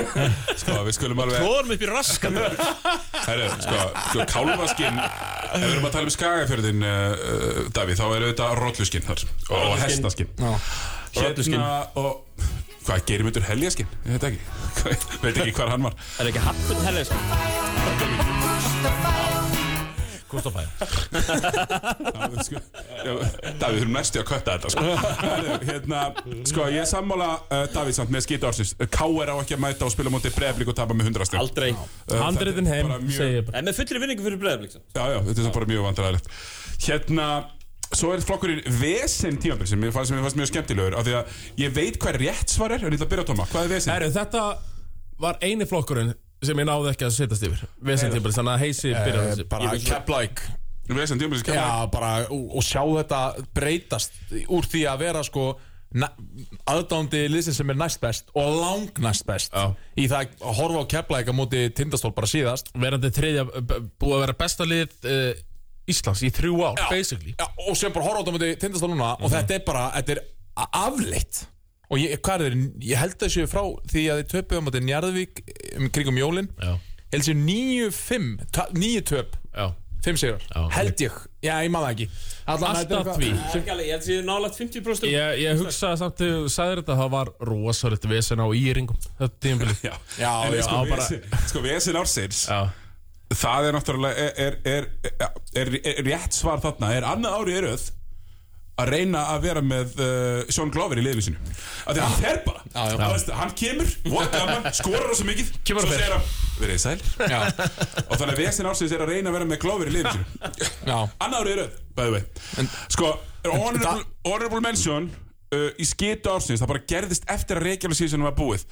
Sko, 0.61 0.79
við 0.87 0.97
skulum 0.97 1.23
alveg 1.23 1.45
Tóðum 1.45 1.75
upp 1.75 1.85
í 1.85 1.91
raskan 1.91 2.39
Herru, 3.27 3.47
sko, 3.63 3.85
sko 4.09 4.27
kálfaskinn 4.33 4.99
Ef 5.03 5.55
við 5.63 5.69
erum 5.69 5.87
að 5.87 5.95
tala 5.95 6.09
um 6.09 6.15
skagafjörðin 6.17 6.87
uh, 6.89 6.97
uh, 7.13 7.61
Davíð, 7.77 8.01
þá 8.01 8.05
er 8.09 8.27
auðvitað 8.27 8.57
rolluskinn 8.59 9.07
þar 9.07 9.25
Og 9.53 9.79
hestaskinn. 9.83 10.35
Hérna 11.13 11.71
og 11.99 12.23
Hvað, 12.83 13.03
gerir 13.07 13.23
myndur 13.23 13.45
heljaskinn? 13.47 13.87
Ég 14.09 14.17
veit 14.17 14.25
ekki. 14.27 14.41
Veit 15.23 15.37
ekki 15.37 15.55
hvar 15.55 15.71
hann 15.71 15.87
var. 15.87 15.95
Er 16.19 16.33
ekki 16.33 16.43
hafnum 16.43 16.83
helga 16.83 18.12
Já, 21.13 22.43
sko, 22.47 22.61
Davíð, 23.59 23.77
við 23.77 23.81
erum 23.83 23.95
næstu 23.97 24.21
að 24.21 24.27
kötta 24.29 24.55
þetta 24.57 24.71
sko. 24.73 24.83
Hérna, 25.67 26.01
sko, 26.49 26.67
ég 26.73 26.87
sammála 26.89 27.29
uh, 27.47 27.63
Davíð 27.73 27.97
samt 27.99 28.13
með 28.13 28.25
skita 28.27 28.49
ársins 28.49 28.73
K.R. 28.79 29.33
á 29.33 29.35
ekki 29.41 29.57
að 29.57 29.63
mæta 29.65 29.87
og 29.87 29.93
spila 29.93 30.11
á 30.11 30.15
móti 30.15 30.31
breflik 30.35 30.71
og 30.73 30.77
tapa 30.77 30.97
með 30.97 31.11
100 31.13 31.29
stig. 31.29 31.41
Aldrei. 31.43 31.71
Uh, 31.73 32.15
er 32.17 32.53
heim, 32.73 32.93
mjög- 33.07 33.51
En 33.53 33.67
með 33.67 33.79
fullri 33.81 34.03
vinningu 34.03 34.25
fyrir 34.25 34.39
Breiðablík 34.41 34.77
Já, 34.95 35.03
já, 35.13 35.19
þetta 35.27 35.45
er 35.47 35.53
bara 35.57 35.69
mjög 35.73 35.85
vandræðilegt. 35.89 36.31
Hérna, 36.87 37.27
svo 37.93 38.11
er 38.15 38.23
flokkurinn 38.25 38.63
Vesen 38.81 39.37
tímabil 39.41 39.69
sem 39.69 39.83
ég 39.85 39.93
fannst, 39.95 40.13
fannst 40.15 40.39
mjög 40.39 40.51
skemmtilegur 40.51 40.97
af 40.97 41.05
því 41.07 41.15
að 41.19 41.41
ég 41.61 41.73
veit 41.75 41.99
hvað 42.01 42.19
rétt 42.23 42.53
svar 42.53 42.73
er 42.73 42.81
en 42.83 42.89
ég 42.93 42.97
ætla 42.97 43.07
að 43.09 43.13
byrja 43.13 43.25
á 43.25 43.29
Tóma, 43.29 43.47
hvað 43.51 43.67
er 43.67 43.73
Vesen? 43.75 44.07
Þetta 44.17 44.43
var 45.23 45.37
eini 45.45 45.67
flokkurinn 45.69 46.13
sem 46.47 46.59
ég 46.63 46.67
náði 46.69 46.91
ekki 46.93 47.07
að 47.07 47.15
setjast 47.17 47.45
yfir. 47.49 47.63
Vesenttímpil, 47.89 48.33
þannig 48.35 48.53
að 48.57 48.63
heisi 48.65 48.91
byrjaði 48.93 49.23
Eh, 49.23 49.33
þessi 49.33 49.47
Bara 49.51 49.75
Keflæk 49.87 50.43
Vesen 50.93 51.19
tímabil 51.21 51.39
sem 51.39 51.47
kemur 51.47 51.61
Já, 51.61 51.85
bara, 51.93 52.09
og, 52.33 52.57
sjá 52.65 52.81
þetta 52.83 53.19
breytast 53.55 54.17
úr 54.51 54.65
því 54.67 54.81
að 54.91 55.05
vera 55.05 55.21
sko 55.23 55.45
aðdándi 56.67 57.21
liðsinn 57.29 57.55
sem 57.55 57.69
er 57.69 57.77
næst 57.77 58.01
best 58.01 58.31
og 58.33 58.49
lang 58.57 58.99
næst 59.03 59.25
best 59.27 59.53
Já. 59.53 59.69
í 59.95 60.07
það 60.11 60.33
að 60.41 60.57
horfa 60.59 60.81
á 60.83 60.91
Keflæk 60.95 61.29
á 61.29 61.33
móti 61.37 61.61
tindastól 61.77 62.11
bara 62.17 62.29
síðast. 62.29 62.71
Verandi 62.73 63.11
þriðja, 63.13 63.45
búið 64.01 64.15
að 64.17 64.23
vera 64.25 64.35
besta 64.39 64.67
lið 64.67 64.95
uh, 65.05 65.31
Íslands 65.93 66.23
í 66.25 66.31
þrjú 66.33 66.59
ár, 66.65 66.81
basically. 66.89 67.35
Já, 67.37 67.45
og 67.67 67.77
sem 67.77 67.93
bara 67.93 68.07
horfa 68.07 68.19
á 68.19 68.21
þetta 68.23 68.35
móti 68.37 68.51
tindastól 68.63 68.91
núna 68.93 69.13
og 69.19 69.31
þetta 69.33 69.57
er 69.59 69.65
bara, 69.67 69.85
þetta 69.99 70.17
er 70.17 70.23
afleitt 70.81 71.43
og 71.91 71.99
ég, 72.01 72.17
hvað 72.23 72.45
er 72.47 72.55
þeir, 72.55 72.65
ég 72.93 73.01
held 73.03 73.17
þessu 73.21 73.45
frá 73.51 73.63
því 73.91 74.03
að 74.13 74.21
þið 74.23 74.31
töpuðu 74.33 74.59
á 74.59 74.65
móti 74.67 74.83
Njarðvík 74.87 75.43
um 75.79 75.89
kringum 75.93 76.17
jólin. 76.21 76.49
Já, 76.61 76.73
held 77.13 77.23
þessu 77.23 77.35
9-5 77.43 78.51
ta- 78.55 78.69
níu 78.77 79.01
töp, 79.05 79.35
já. 79.53 79.71
5 80.03 80.17
sigrar 80.19 80.41
Já, 80.51 80.61
held 80.75 80.99
ég, 80.99 81.13
já 81.45 81.53
ég 81.63 81.69
maður 81.71 81.93
ekki. 81.93 82.05
Þetta 82.43 82.71
er 82.73 82.97
Alltaf 82.99 83.19
því. 83.21 83.27
Ég 83.55 83.93
held 83.93 84.07
ég 84.11 84.25
nálægt 84.27 84.57
50% 84.59 85.07
Ég, 85.07 85.37
ég 85.39 85.61
hugsaði 85.61 85.99
samt 86.01 86.17
þegar 86.19 86.41
þú 86.43 86.49
sagðir 86.51 86.81
þetta 86.81 86.97
það 86.99 87.11
var 87.13 87.31
rosalegt 87.47 88.07
vesen 88.11 88.41
á 88.43 88.47
íringum 88.51 88.99
þetta 89.05 89.29
tímabili 89.45 89.77
Já, 89.87 89.93
Já, 90.19 90.33
já, 90.51 90.61
sko, 90.67 90.81
bara- 90.89 91.05
vesen, 91.07 91.23
sko 91.47 91.61
Vesen 91.63 91.99
ársins 92.01 92.41
Já, 92.51 92.59
það 93.31 93.69
er 93.69 93.77
náttúrulega 93.77 94.27
er, 94.27 94.57
er, 94.73 94.89
er, 95.07 95.31
er, 95.63 95.71
er 95.93 96.03
rétt 96.09 96.35
svar 96.35 96.59
þarna. 96.67 96.91
Er 96.99 97.07
annað 97.13 97.39
árið 97.39 97.61
er 97.61 97.69
öð 97.71 97.87
að 98.81 98.89
reyna 98.89 99.19
að 99.33 99.43
vera 99.43 99.61
með 99.65 99.99
uh, 100.01 100.51
Sean 100.53 100.71
Glover 100.73 100.97
í 100.97 101.03
liðinu 101.05 101.23
sinu 101.27 101.41
af 101.43 101.93
því 101.93 101.99
að 101.99 102.05
hann 102.07 102.15
fer 102.23 102.39
bara. 102.45 102.63
Já, 102.73 102.81
já. 102.89 103.03
Veist, 103.13 103.29
hann 103.37 103.51
kemur, 103.59 103.91
gaman, 104.33 104.69
skorar 104.73 105.05
rosa 105.11 105.27
mikið 105.27 105.51
Kemur 105.67 105.85
svo 105.85 105.91
segir 105.93 106.15
hann, 106.15 106.31
verið 106.57 106.79
sæl? 106.81 106.95
Já, 107.19 107.37
og 108.07 108.15
þannig 108.15 108.33
að 108.33 108.39
Vesen 108.41 108.69
ársins 108.71 108.95
er 108.95 109.03
að 109.05 109.13
reyna 109.13 109.29
að 109.29 109.37
vera 109.37 109.49
með 109.51 109.61
Glover 109.61 109.91
í 109.91 109.93
liðinu 109.93 110.15
sinu 110.15 110.71
já. 110.89 110.95
Annað 111.21 111.37
árið 111.43 111.53
er 111.53 111.63
öð, 111.65 111.77
by 111.93 112.07
the 112.07 112.15
way. 112.15 112.71
Sko, 112.95 113.13
honorable, 113.51 114.07
honorable 114.25 114.63
mention 114.65 115.11
uh, 115.53 115.69
í 115.77 115.87
skitu 115.87 116.33
ársins, 116.33 116.63
það 116.63 116.73
bara 116.73 116.85
gerðist 116.95 117.29
eftir 117.29 117.61
að 117.61 117.69
Reykjavík 117.69 118.01
síðan 118.01 118.25
var 118.25 118.37
búið 118.39 118.65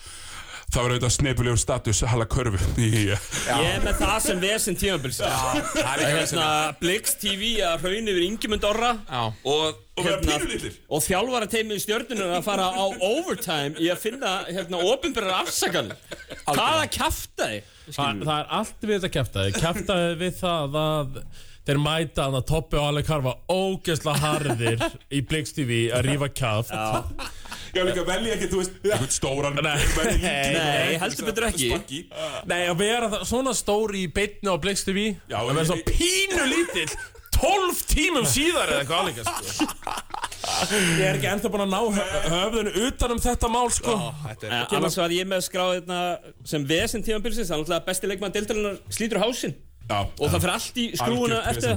Það 0.72 0.85
var 0.85 0.93
auðvitað 0.93 1.11
sneipulegur 1.18 1.60
status 1.60 1.99
Halla 2.07 2.26
Körfu 2.31 2.60
í, 2.80 2.89
Ég 3.11 3.65
er 3.68 3.81
með 3.84 3.98
það 3.99 4.14
sem 4.23 4.39
vesen 4.39 4.77
tímabils 4.80 5.19
hérna, 5.19 6.45
Blix 6.80 7.18
TV 7.19 7.49
að 7.68 7.84
raun 7.89 8.07
yfir 8.14 8.23
Ingemund 8.23 8.68
Orra 8.69 8.93
Já. 9.03 9.22
og, 9.52 9.81
hérna, 9.99 10.39
og 10.88 11.03
þjálfara 11.03 11.52
teimið 11.52 11.84
stjörnunum 11.84 12.34
að 12.38 12.48
fara 12.48 12.69
á 12.72 12.85
overtime 12.88 13.76
í 13.84 13.91
að 13.91 13.99
finna 14.06 14.34
hérna, 14.48 14.80
ofinbærar 14.93 15.41
afsakan 15.41 15.91
Hvaða 16.48 16.88
kjaftaði? 16.95 17.61
það, 17.91 18.23
það 18.23 18.35
er 18.38 18.52
allt 18.61 18.88
við 18.88 18.95
þetta 18.98 19.14
kæftaði 19.18 19.56
Kæftaði 19.60 20.19
við 20.23 20.38
það 20.39 20.84
að 20.88 21.23
Þeir 21.61 21.77
mæta 21.77 22.23
hann 22.26 22.35
að 22.39 22.48
Toppi 22.49 22.77
og 22.80 22.88
Alec 22.89 23.10
Harfa 23.11 23.35
ógeðslega 23.53 24.22
harðir 24.23 24.85
í 25.14 25.19
Blix 25.30 25.53
TV 25.53 25.84
að 25.93 26.07
rífa 26.07 26.31
kjáft 26.34 26.73
Já, 27.72 27.81
líka 27.88 28.03
velja 28.07 28.34
ekki, 28.35 28.48
þú 28.52 28.60
veist, 28.61 28.73
einhvern 28.84 29.14
stóran 29.15 29.56
Nei. 29.64 30.98
heldur 30.99 31.30
betur 31.30 31.48
ekki. 31.48 31.69
Nei, 32.52 32.61
að 32.68 32.77
vera 32.81 33.07
það, 33.14 33.26
svona 33.31 33.53
stóri 33.56 34.06
í 34.06 34.11
beitni 34.11 34.52
á 34.52 34.56
Blix 34.61 34.84
TV 34.88 35.06
Já, 35.31 35.38
að 35.39 35.52
vera 35.53 35.68
svo 35.69 35.77
pínu 35.88 36.48
lítill 36.52 36.91
12 37.41 37.80
tímum 37.89 38.27
síðar 38.30 38.69
eða 38.69 38.84
eitthvað 38.84 39.02
álíka 39.02 39.23
sko. 39.26 39.65
Ég 40.72 41.06
er 41.07 41.18
ekki 41.18 41.30
ennþá 41.31 41.49
búin 41.53 41.64
að 41.64 41.72
ná 41.72 41.80
hö- 41.95 42.22
höfðinu 42.35 42.72
utan 42.89 43.14
um 43.15 43.22
þetta 43.23 43.49
mál 43.49 43.69
sko. 43.73 43.95
Þetta 44.27 44.49
En 44.52 44.76
annars 44.77 44.98
var 44.99 45.14
ég 45.15 45.26
með 45.30 45.39
að 45.39 45.48
skrá 45.48 45.64
hérna, 45.72 45.99
sem 46.52 46.65
vesen 46.69 47.02
tímabilsins 47.06 47.49
Það 47.49 47.56
er 47.56 47.61
náttúrulega 47.64 47.88
besti 47.88 48.10
leikmann 48.11 48.35
deildarinnar 48.35 48.77
slítur 48.93 49.22
hásinn 49.23 49.56
Já, 49.56 49.70
Og 50.22 50.31
það 50.31 50.39
fyrir 50.45 50.53
allt 50.55 50.80
í 50.81 50.85
skrúuna 50.99 51.39
eftir 51.51 51.69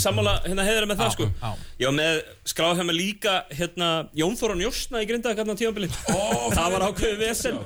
Sammála 0.00 0.34
hérna 0.46 0.66
heiðra 0.66 0.86
með 0.90 1.00
það 1.02 1.10
sko. 1.16 1.28
já. 1.30 1.50
Ég 1.80 1.86
var 1.90 1.96
með 1.96 2.20
skráð 2.50 2.80
hjá 2.80 2.84
mig 2.88 2.96
líka 2.98 3.34
hérna 3.60 3.88
Jón 4.16 4.36
Þóran 4.40 4.64
Jósna 4.64 5.02
í 5.02 5.08
grindaði 5.10 5.38
hérna 5.40 5.56
tímabili 5.60 5.88
Það 5.90 6.68
var 6.74 6.86
ákveðið 6.88 7.18
vesen. 7.24 7.60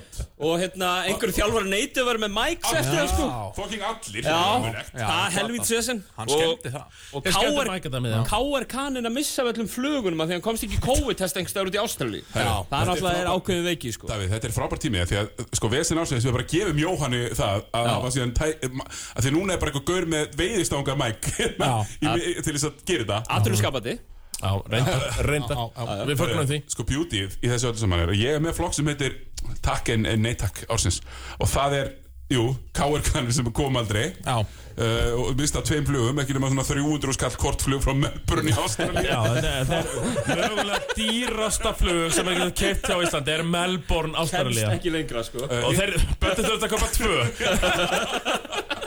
Og 0.45 0.59
hérna 0.61 0.89
einhverju 1.09 1.35
þjálfari 1.39 1.71
neyti 1.71 2.03
að 2.03 2.09
vera 2.11 2.23
með 2.25 2.33
Mike 2.35 2.75
eftir 2.75 2.99
það 2.99 3.09
sko. 3.15 3.29
Fucking 3.55 3.83
allir. 3.87 4.27
Það 4.95 5.21
er 5.25 5.37
helvíts 5.39 5.71
vesen. 5.75 6.03
Hann 6.19 6.29
skemmti 6.33 6.73
það. 6.75 6.85
Og 7.15 7.21
KR 8.29 8.65
kannin 8.69 9.07
að 9.09 9.15
missa 9.15 9.45
öllum 9.47 9.69
flugunum 9.71 10.21
af 10.25 10.29
Því 10.29 10.37
hann 10.39 10.45
komst 10.45 10.65
ekki 10.67 10.79
COVID-test 10.83 11.37
einhverstaður 11.39 11.71
út 11.71 11.77
í 11.77 11.81
Ástrali 11.83 12.21
Það 12.33 12.49
er 12.49 12.89
náttúrulega 12.89 13.21
er 13.21 13.29
ákveðið 13.31 13.69
veiki 13.69 13.93
sko. 13.95 14.09
Davíð, 14.11 14.33
þetta 14.35 14.49
er 14.49 14.55
frábær 14.57 14.81
tími 14.83 15.05
því 15.05 15.17
að 15.21 15.27
sko 15.59 15.71
Vesen 15.75 16.01
ársins 16.01 16.25
það 19.75 19.83
eitthvað 19.83 19.87
gaur 19.93 20.09
með 20.15 20.35
veiðistanga 20.41 20.97
mæk. 21.03 21.31
Til 22.47 22.55
þess 22.55 22.69
að 22.71 22.83
gera 22.89 23.05
þetta. 23.05 23.21
Aðurum 23.39 23.61
skapandi. 23.61 23.97
Við 24.45 26.19
fögnum 26.19 26.49
því. 26.49 26.59
sko 26.69 26.85
beautyð 26.89 27.37
í 27.41 27.49
þessu 27.53 27.71
öllu 27.71 27.81
saman 27.81 28.03
er 28.05 28.11
að 28.13 28.19
ég 28.21 28.35
er 28.37 28.43
með 28.45 28.59
flokk 28.59 28.75
sem 28.77 28.89
heitir 28.91 29.15
Takk 29.65 29.91
en, 29.93 30.07
en 30.09 30.23
nei 30.25 30.33
takk 30.41 30.63
ársins. 30.73 31.03
Og 31.37 31.49
það 31.53 31.75
er, 31.77 31.89
jú, 32.33 32.45
K.R.K. 32.77 33.21
sem 33.37 33.49
kom 33.57 33.77
aldrei. 33.77 34.07
Já. 34.25 34.39
uh, 34.41 35.11
og 35.21 35.35
mista 35.37 35.61
tveim 35.65 35.85
flugum, 35.85 36.17
ekki 36.23 36.33
nema 36.37 36.49
svona 36.49 36.65
300 36.65 37.13
skall 37.19 37.37
kort 37.41 37.61
flug 37.67 37.83
frá 37.85 37.93
Melbourne 37.93 38.49
í 38.49 38.55
Ástralíu. 38.57 39.05
Já, 39.05 39.21
þetta 39.37 39.53
er, 39.53 39.93
er 40.25 40.41
mögulega 40.41 40.81
dýrasta 40.97 41.75
flug 41.77 42.09
sem 42.17 42.33
er 42.33 42.41
ekki 42.47 42.57
keitt 42.63 42.89
hjá 42.89 42.97
Íslandi 43.05 43.37
er 43.37 43.45
Melbourne, 43.53 44.17
Kemst 44.17 44.33
Ástralía. 44.33 44.73
ekki 44.79 44.95
lengra 44.97 45.25
sko. 45.29 45.45
Og 45.45 45.77
þeir 45.77 45.93
bætti 46.25 46.49
þurft 46.49 46.65
að 46.65 46.73
koma 46.73 46.89
tvö 46.97 47.15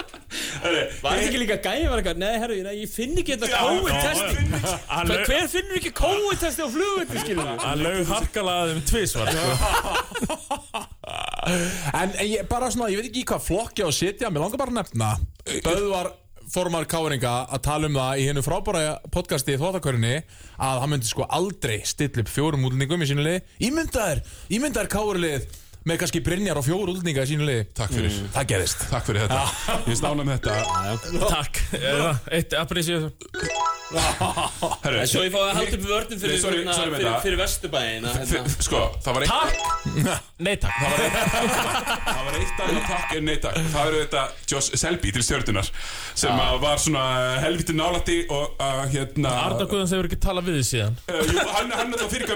Var 0.63 0.77
þetta 1.01 1.15
ekki 1.27 1.41
líka 1.41 1.57
gæði 1.63 1.87
var 1.91 2.01
eitthvað 2.01 2.21
Nei, 2.21 2.35
herru, 2.41 2.57
ég 2.77 2.91
finn 2.91 3.17
ekki 3.21 3.37
þetta 3.37 3.61
COVID-testi 3.61 4.33
Hver, 5.27 5.49
finnur 5.53 5.79
ekki 5.79 5.93
COVID-testi 5.97 6.65
á 6.65 6.69
flugvöldi, 6.75 7.23
skilur 7.23 7.49
við? 7.49 7.65
hann 7.65 7.83
laug 7.85 8.13
harkalaðum 8.13 8.83
tvísvar 8.87 9.33
sko. 9.33 10.85
En 11.97 12.15
ég, 12.25 12.41
bara 12.49 12.69
svona, 12.73 12.89
ég 12.91 12.99
veit 12.99 13.09
ekki 13.11 13.23
í 13.23 13.27
hvað 13.27 13.43
flokk 13.45 13.79
ég 13.79 13.87
á 13.87 13.89
að 13.89 13.99
sitja 14.01 14.31
Mér 14.33 14.43
langar 14.43 14.59
bara 14.59 14.73
að 14.73 14.79
nefna. 14.81 15.11
Böðvar 15.63 16.09
formar 16.51 16.87
káringa 16.87 17.33
að 17.51 17.63
tala 17.65 17.89
um 17.89 17.97
það 17.97 18.21
í 18.21 18.27
hennu 18.29 18.43
frábæra 18.45 18.97
podcasti 19.11 19.55
í 19.55 19.59
þvóttakörunni 19.59 20.13
að 20.63 20.81
hann 20.83 20.91
myndi 20.93 21.09
sko 21.09 21.27
aldrei 21.27 21.81
stilla 21.87 22.23
upp 22.23 22.31
fjórum 22.31 22.63
útlendingum 22.67 23.03
í 23.03 23.09
sínu 23.09 23.25
liði. 23.25 23.41
Ímyndaður, 23.67 24.21
ímyndaður 24.55 24.91
kárlið 24.93 25.47
með 25.87 26.01
kannski 26.03 26.21
Brynjar 26.25 26.59
og 26.59 26.65
fjóru 26.67 26.91
útlendinga 26.93 27.23
í 27.23 27.29
sínu 27.31 27.47
liði. 27.47 27.63
Takk 27.77 27.91
fyrir. 27.95 28.11
Það 28.35 28.49
gerðist. 28.51 28.79
Takk 28.91 29.05
fyrir 29.07 29.21
þetta. 29.25 29.41
Ég 29.87 29.95
stána 29.99 30.21
með 30.27 30.33
þetta. 30.43 30.53
Takk. 31.31 31.53
Eitt 32.37 32.51
aprísíu 32.57 32.99
Herru, 33.87 34.99
svo 35.07 35.21
ég 35.23 35.31
fá 35.31 35.37
að 35.39 35.53
halda 35.61 35.77
upp 35.77 35.85
vörnum 35.87 36.19
fyrir, 36.19 36.39
sorry, 36.41 36.57
hérna, 36.59 36.73
sorry 36.75 36.91
með 36.91 36.97
fyrir, 36.99 37.07
það. 37.07 37.21
fyrir 37.23 37.37
Vesturbæin 37.39 38.03
að, 38.03 38.11
hérna. 38.19 38.49
Sko, 38.65 38.81
það 39.05 39.11
var 39.15 39.21
eitt 39.23 39.31
Takk! 39.31 39.55
Nei 40.47 40.55
takk. 40.59 40.75
Það 40.77 40.89
var 42.27 42.35
eitt 42.35 42.59
annað 42.65 42.83
takk 42.89 43.13
en 43.15 43.23
nei 43.25 43.37
takk. 43.41 43.55
Það 43.71 43.87
eru 43.87 43.97
þetta 44.01 44.23
Josh 44.51 44.69
Selby 44.81 45.09
til 45.15 45.23
stjórnunar 45.23 45.67
sem 46.19 46.35
að 46.43 46.55
var 46.65 46.77
svona 46.83 47.03
helviti 47.41 47.73
nálætti 47.77 48.17
og 48.33 48.43
að 48.61 48.81
hérna 48.97 49.31
Arda 49.45 49.65
Guðans 49.71 49.93
hefur 49.95 50.07
ekki 50.09 50.19
talað 50.27 50.43
við 50.49 50.55
því 50.59 50.65
síðan. 50.67 50.95
Uh, 51.07 51.13
jú, 51.23 51.37
hann, 51.55 51.69
hann 51.79 51.89
er 51.95 51.99
það 52.03 52.09
fyrir 52.11 52.27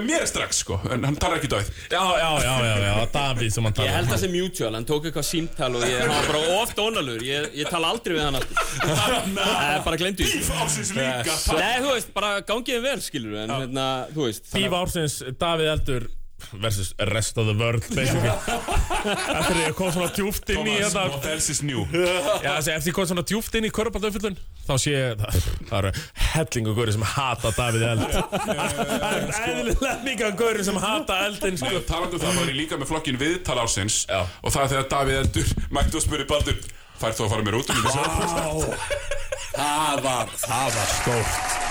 hann 3.41 3.49
Davíð 3.49 3.55
sem 3.55 3.67
hann 3.67 3.73
Ég 3.73 3.81
talaði 3.81 3.97
held 3.97 4.11
það 4.11 4.21
sem 4.21 4.33
mutual, 4.35 4.71
hann 4.77 4.87
tók 4.89 5.09
eitthvað 5.09 5.27
símtal 5.27 5.71
og 5.79 5.85
ég, 5.87 5.97
hann 6.01 6.13
var 6.13 6.29
bara 6.29 6.59
oft 6.61 6.81
ónalur, 6.81 7.25
ég, 7.25 7.49
ég 7.57 7.71
tala 7.71 7.91
aldrei 7.95 8.15
við 8.17 8.23
hann 8.27 8.39
aftur. 8.39 8.63
Nei, 9.35 9.81
bara 9.87 9.99
glemdu 10.01 10.25
því. 10.27 10.39
Bíf 10.41 10.53
ásins 10.61 10.93
líka. 10.95 11.25
Takk. 11.27 11.59
Nei, 11.59 11.75
þú 11.81 11.93
veist, 11.95 12.15
bara 12.15 12.31
gangiði 12.47 12.81
vel, 12.85 12.97
skilur 13.03 13.37
en 13.43 13.55
hérna, 13.57 13.87
Bíf 14.53 14.77
ársins 14.81 15.21
Davíð 15.41 15.73
Eldur 15.75 16.09
versus 16.53 16.93
rest 17.11 17.37
of 17.41 17.47
the 17.49 17.55
world 17.57 17.85
basically. 17.95 18.29
Eftir 18.29 19.55
að 19.57 19.61
ég 19.65 19.75
kom 19.77 19.91
svona 19.93 20.09
djúft 20.15 20.49
inn 20.53 20.67
í 20.67 20.77
Thomas, 20.81 20.95
what 21.15 21.27
else 21.31 21.53
is 21.53 21.61
new. 21.65 21.85
Já, 21.91 22.57
þessi, 22.57 22.73
eftir 22.75 22.91
ég 22.91 22.97
kom 22.97 23.07
svona 23.09 23.25
djúft 23.27 23.57
inn 23.59 23.67
í 23.67 23.71
körpaldauðfullun 23.73 24.37
þá 24.67 24.73
sé 24.79 24.93
ég 24.93 25.21
það, 25.21 25.39
það 25.69 25.77
eru 25.79 25.91
hellingu 26.31 26.75
góri 26.77 26.95
sem 26.95 27.05
hata 27.13 27.51
Davíð 27.57 27.87
Eld. 27.91 28.17
Það 28.31 29.15
er 29.15 29.33
eðlilega 29.51 29.95
mikið 30.05 30.37
góri 30.39 30.67
sem 30.67 30.77
hata 30.83 31.17
Eldin 31.27 31.59
sko. 31.59 31.81
Talandi 31.89 32.19
um 32.19 32.23
það 32.25 32.39
var 32.41 32.53
ég 32.53 32.59
líka 32.61 32.79
með 32.79 32.91
flokkin 32.93 33.19
viðtal 33.21 33.57
ásins 33.63 34.03
Já. 34.07 34.21
Og 34.41 34.53
það 34.53 34.63
er 34.63 34.71
þegar 34.75 34.87
Davíð 34.95 35.19
Eldur 35.23 35.51
mætti 35.77 35.99
og 35.99 36.05
spurði 36.05 36.29
Baldur 36.31 36.61
Fær 37.01 37.17
þú 37.17 37.25
að 37.25 37.33
fara 37.33 37.47
mér 37.47 37.59
út 37.61 37.73
um 37.73 37.83
þessu 37.87 38.71
Það 39.51 40.05
var, 40.05 40.31
það 40.45 40.77
var 40.77 40.95
stórt 40.95 41.70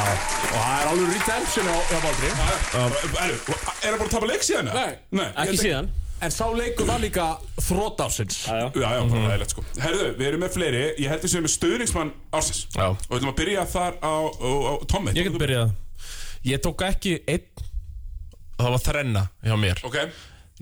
og 0.00 0.56
það 0.56 0.74
er 0.80 0.90
alveg 0.90 1.12
redemption 1.14 1.70
á, 1.70 1.76
á 1.76 1.98
Baldri. 2.04 2.32
Er 2.32 3.92
það 3.92 3.96
bara 4.00 4.08
að 4.08 4.12
tapa 4.16 4.28
leik 4.30 4.44
síðan? 4.46 4.72
Nei. 4.76 4.90
Nei 5.16 5.28
Ekki 5.44 5.62
síðan. 5.62 5.88
En 6.24 6.32
sá 6.32 6.46
leikur 6.48 6.86
var 6.88 7.00
líka 7.02 7.24
þrótásins 7.60 8.38
Já, 8.48 8.54
já. 8.56 8.68
Já, 8.72 8.86
já, 8.96 9.00
bara 9.10 9.24
ræðilegt 9.28 9.52
sko. 9.52 9.64
Herðu, 9.82 10.06
við 10.16 10.28
erum 10.30 10.42
með 10.46 10.54
fleiri. 10.54 10.84
Ég 10.96 11.10
held 11.12 11.20
að 11.20 11.26
við 11.26 11.32
séum 11.34 11.44
með 11.44 11.52
stöðningsmann 11.52 12.12
ársins. 12.38 12.62
Já. 12.72 12.86
Og 12.88 13.10
við 13.10 13.18
ætlum 13.18 13.32
að 13.32 13.36
byrja 13.42 13.66
þar 13.74 13.98
á, 14.00 14.14
á, 14.24 14.50
á 14.56 14.72
Tommi. 14.88 15.12
Ég 15.18 15.28
get 15.28 15.36
byrjað. 15.42 15.74
Ég 16.46 16.62
tók 16.64 16.86
ekki 16.88 17.12
einn. 17.28 17.66
Það 18.56 18.72
var 18.72 18.82
þrenna 18.86 19.26
hjá 19.44 19.56
mér. 19.60 19.84
Ok. 19.84 19.98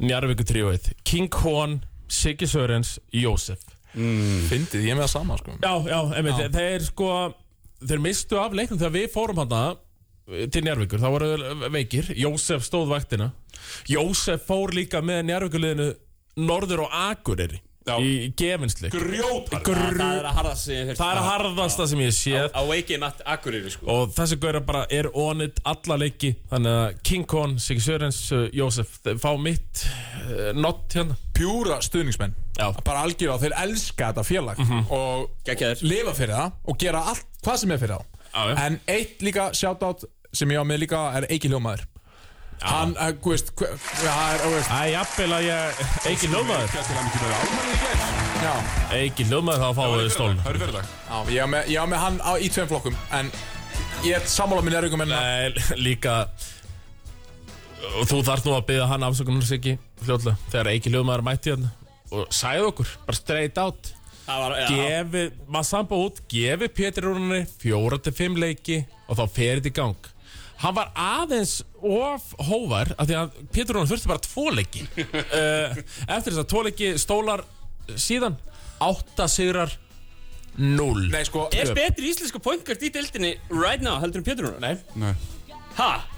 Njarvíku 0.02 0.42
tríóið 0.48 0.90
King 1.06 1.30
Kwan, 1.30 1.78
Siggi 2.10 2.50
Sörens, 2.50 2.96
Jósef. 3.14 3.62
Fyndið, 3.94 4.88
ég 4.88 4.90
er 4.90 4.98
með 4.98 5.04
það 5.06 5.12
sama 5.12 5.38
sko. 5.38 5.54
Já, 5.62 5.74
já, 5.86 5.98
einmitt, 6.18 6.40
þeir 6.56 6.86
sko 6.88 7.10
þeir 7.88 8.04
mistu 8.04 8.40
af 8.40 8.56
leiknum 8.56 8.80
þegar 8.80 8.96
við 8.98 9.10
fórum 9.14 9.42
hann 9.44 9.80
til 10.24 10.64
Njarvíkur, 10.64 11.02
þá 11.02 11.10
voru 11.12 11.68
veikir. 11.74 12.08
Jósef 12.16 12.64
stóð 12.64 12.88
vaktina. 12.94 13.30
Jósef 13.90 14.46
fór 14.48 14.72
líka 14.76 15.02
með 15.04 15.26
Njarvíkuliðinu 15.28 15.92
Norður 16.40 16.86
og 16.86 16.94
Akureyri 16.96 17.60
Já. 17.84 17.98
í 18.00 18.30
gefinsleik 18.32 18.94
Grjótar 18.94 19.60
Grr, 19.60 19.98
Það 19.98 20.14
er 20.16 20.26
að 20.30 20.38
harða 20.38 20.54
sig 20.56 20.94
það 20.96 21.10
er 21.10 21.18
að 21.20 21.26
harðasta 21.28 21.86
sem 21.90 22.00
ég 22.00 22.14
séð. 22.16 22.46
Á 22.56 22.62
Wake 22.64 22.98
Mat 23.02 23.20
Akureyri, 23.28 23.72
sko. 23.74 23.86
Og 23.92 24.14
þessi 24.16 24.38
gauðra 24.40 24.62
bara 24.64 24.86
er 24.88 25.10
onit 25.12 25.60
alla 25.68 25.98
leiki. 26.00 26.32
Þannig 26.50 26.78
að 26.80 26.96
King 27.10 27.28
Kong, 27.28 27.58
Siggi 27.60 27.84
Sörens, 27.84 28.22
uh, 28.32 28.46
Jósef 28.56 28.96
fá 29.20 29.30
mitt 29.36 29.84
uh, 29.84 30.50
nott 30.56 30.96
hérna. 30.96 31.18
Pjúra 31.36 31.80
stuðningsmenn. 31.84 32.34
Bara 32.56 33.04
algjör 33.04 33.34
á, 33.34 33.42
þeir 33.42 33.54
elska 33.64 34.12
þetta 34.12 34.22
félag 34.22 34.60
Og 34.94 35.24
Gekkjaðir 35.42 35.80
lifa 35.90 36.12
fyrir 36.14 36.36
það 36.38 36.52
Og 36.70 36.76
gera 36.78 37.00
allt, 37.10 37.26
hvað 37.46 37.60
sem 37.62 37.74
er 37.74 37.82
fyrir 37.82 37.96
það 37.96 38.06
Já, 38.34 38.40
já. 38.50 38.54
En 38.66 38.80
eitt 38.90 39.20
líka 39.22 39.50
shoutout 39.54 40.06
sem 40.34 40.50
ég 40.50 40.58
á 40.58 40.64
með 40.66 40.80
líka 40.84 41.02
er 41.18 41.28
Eiki 41.30 41.50
Hljómaður 41.52 41.84
Hann, 42.64 42.94
uh, 42.96 43.10
þú 43.20 43.32
veist, 43.34 43.50
það 43.58 44.20
er, 44.30 44.38
þú 44.40 44.50
veist. 44.54 44.70
Æ, 44.70 44.80
jafnvel 44.94 45.32
að 45.36 45.42
ég, 45.44 45.80
Eiki 46.08 46.28
Já, 48.44 48.52
Eiki 48.94 49.26
hljóðmaður 49.28 49.62
þá 49.62 49.68
fáið 49.78 49.94
já 51.10 51.18
ég, 51.34 51.44
á 51.44 51.46
með, 51.50 51.70
ég 51.72 51.78
á 51.80 51.86
með 51.90 52.02
hann 52.04 52.18
á, 52.24 52.32
í 52.38 52.48
tveim 52.52 52.70
flokkum 52.70 52.96
En 53.18 53.30
ég 54.06 54.16
er 54.18 54.26
sammála 54.30 54.64
minn 54.64 54.76
er 54.78 54.86
ykkur 54.88 55.00
menna 55.02 55.20
Nei, 55.20 55.64
líka 55.80 56.16
þú 58.08 58.20
þarft 58.26 58.48
nú 58.48 58.54
að 58.56 58.66
byggja 58.70 58.88
hann 58.90 59.06
fljóðlega 60.04 60.36
þegar 60.52 60.72
Eiki 60.74 60.92
hljóðmaður 60.94 61.26
mætti 61.26 61.54
hann 61.54 61.68
og 62.14 62.28
sæði 62.34 62.66
okkur, 62.68 62.90
bara 63.08 63.18
straight 63.18 63.60
out 63.60 63.93
var, 64.26 64.56
já. 64.62 64.66
Gefi, 64.72 65.24
maður 65.48 65.68
samba 65.68 66.00
út 66.00 66.20
gefi 66.32 66.68
Pétur 66.72 67.10
Rúnarni 67.10 67.44
fjóra 67.60 67.98
til 68.00 68.14
fimm 68.16 68.38
leiki 68.40 68.80
og 69.08 69.18
þá 69.18 69.24
fer 69.28 69.60
þetta 69.60 69.70
í 69.70 69.76
gang. 69.76 70.10
Hann 70.64 70.76
var 70.78 70.92
aðeins 70.96 71.58
of 71.82 72.30
hóvar 72.46 72.94
af 72.96 73.08
því 73.10 73.16
að 73.20 73.38
Pétur 73.52 73.76
Rúnar 73.76 73.90
þurfti 73.90 74.10
bara 74.12 74.24
tvo 74.24 74.46
leiki. 74.54 74.84
Uh, 74.96 75.76
eftir 76.16 76.30
þess 76.32 76.42
að 76.44 76.50
tvo 76.54 76.64
leiki 76.68 76.92
stólar 77.02 77.44
síðan 78.00 78.38
átta 78.84 79.28
sigrar 79.28 79.74
null. 80.56 81.08
Nei, 81.12 81.24
sko, 81.26 81.48
Er 81.52 81.74
betri 81.76 82.08
íslensku 82.12 82.40
pointgard 82.42 82.82
í 82.86 82.92
deildinni 82.94 83.34
right 83.52 83.82
now 83.84 83.98
heldur 84.02 84.22
en 84.22 84.28
Pétur 84.28 84.48
Rúnar? 84.52 84.80
Nei. 84.94 85.10
Ha? 85.10 85.14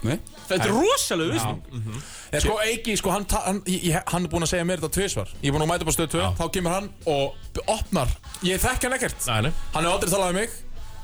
Nei. 0.07 0.17
Þetta 0.47 0.67
er 0.69 0.73
rosalega 0.75 1.33
vissning 1.33 2.01
En 2.31 2.41
sko 2.43 2.57
Eiki, 2.63 2.93
sko, 2.99 3.11
hann, 3.11 3.25
hann, 3.31 3.61
ég, 3.67 3.81
ég- 3.91 4.03
hann 4.11 4.25
er 4.27 4.31
búinn 4.31 4.45
að 4.45 4.51
segja 4.53 4.65
mér 4.67 4.79
þetta 4.83 4.93
tvisvar. 4.99 5.29
Ég 5.41 5.49
er 5.49 5.55
búinn 5.55 5.65
að 5.65 5.71
mæta 5.71 5.83
upp 5.87 5.91
á 5.91 5.95
stöð 5.97 6.09
2 6.13 6.29
Þá 6.37 6.45
kemur 6.57 6.71
hann 6.75 6.89
og 7.05 7.67
opnar. 7.67 8.07
Ég 8.43 8.61
þekki 8.63 8.87
hann 8.89 8.97
ekkert. 8.99 9.27
Nei, 9.27 9.41
nei. 9.47 9.53
Hann 9.73 9.83
hefur 9.87 9.95
aldrei 9.97 10.11
talað 10.13 10.29
um 10.35 10.39
mig 10.41 10.49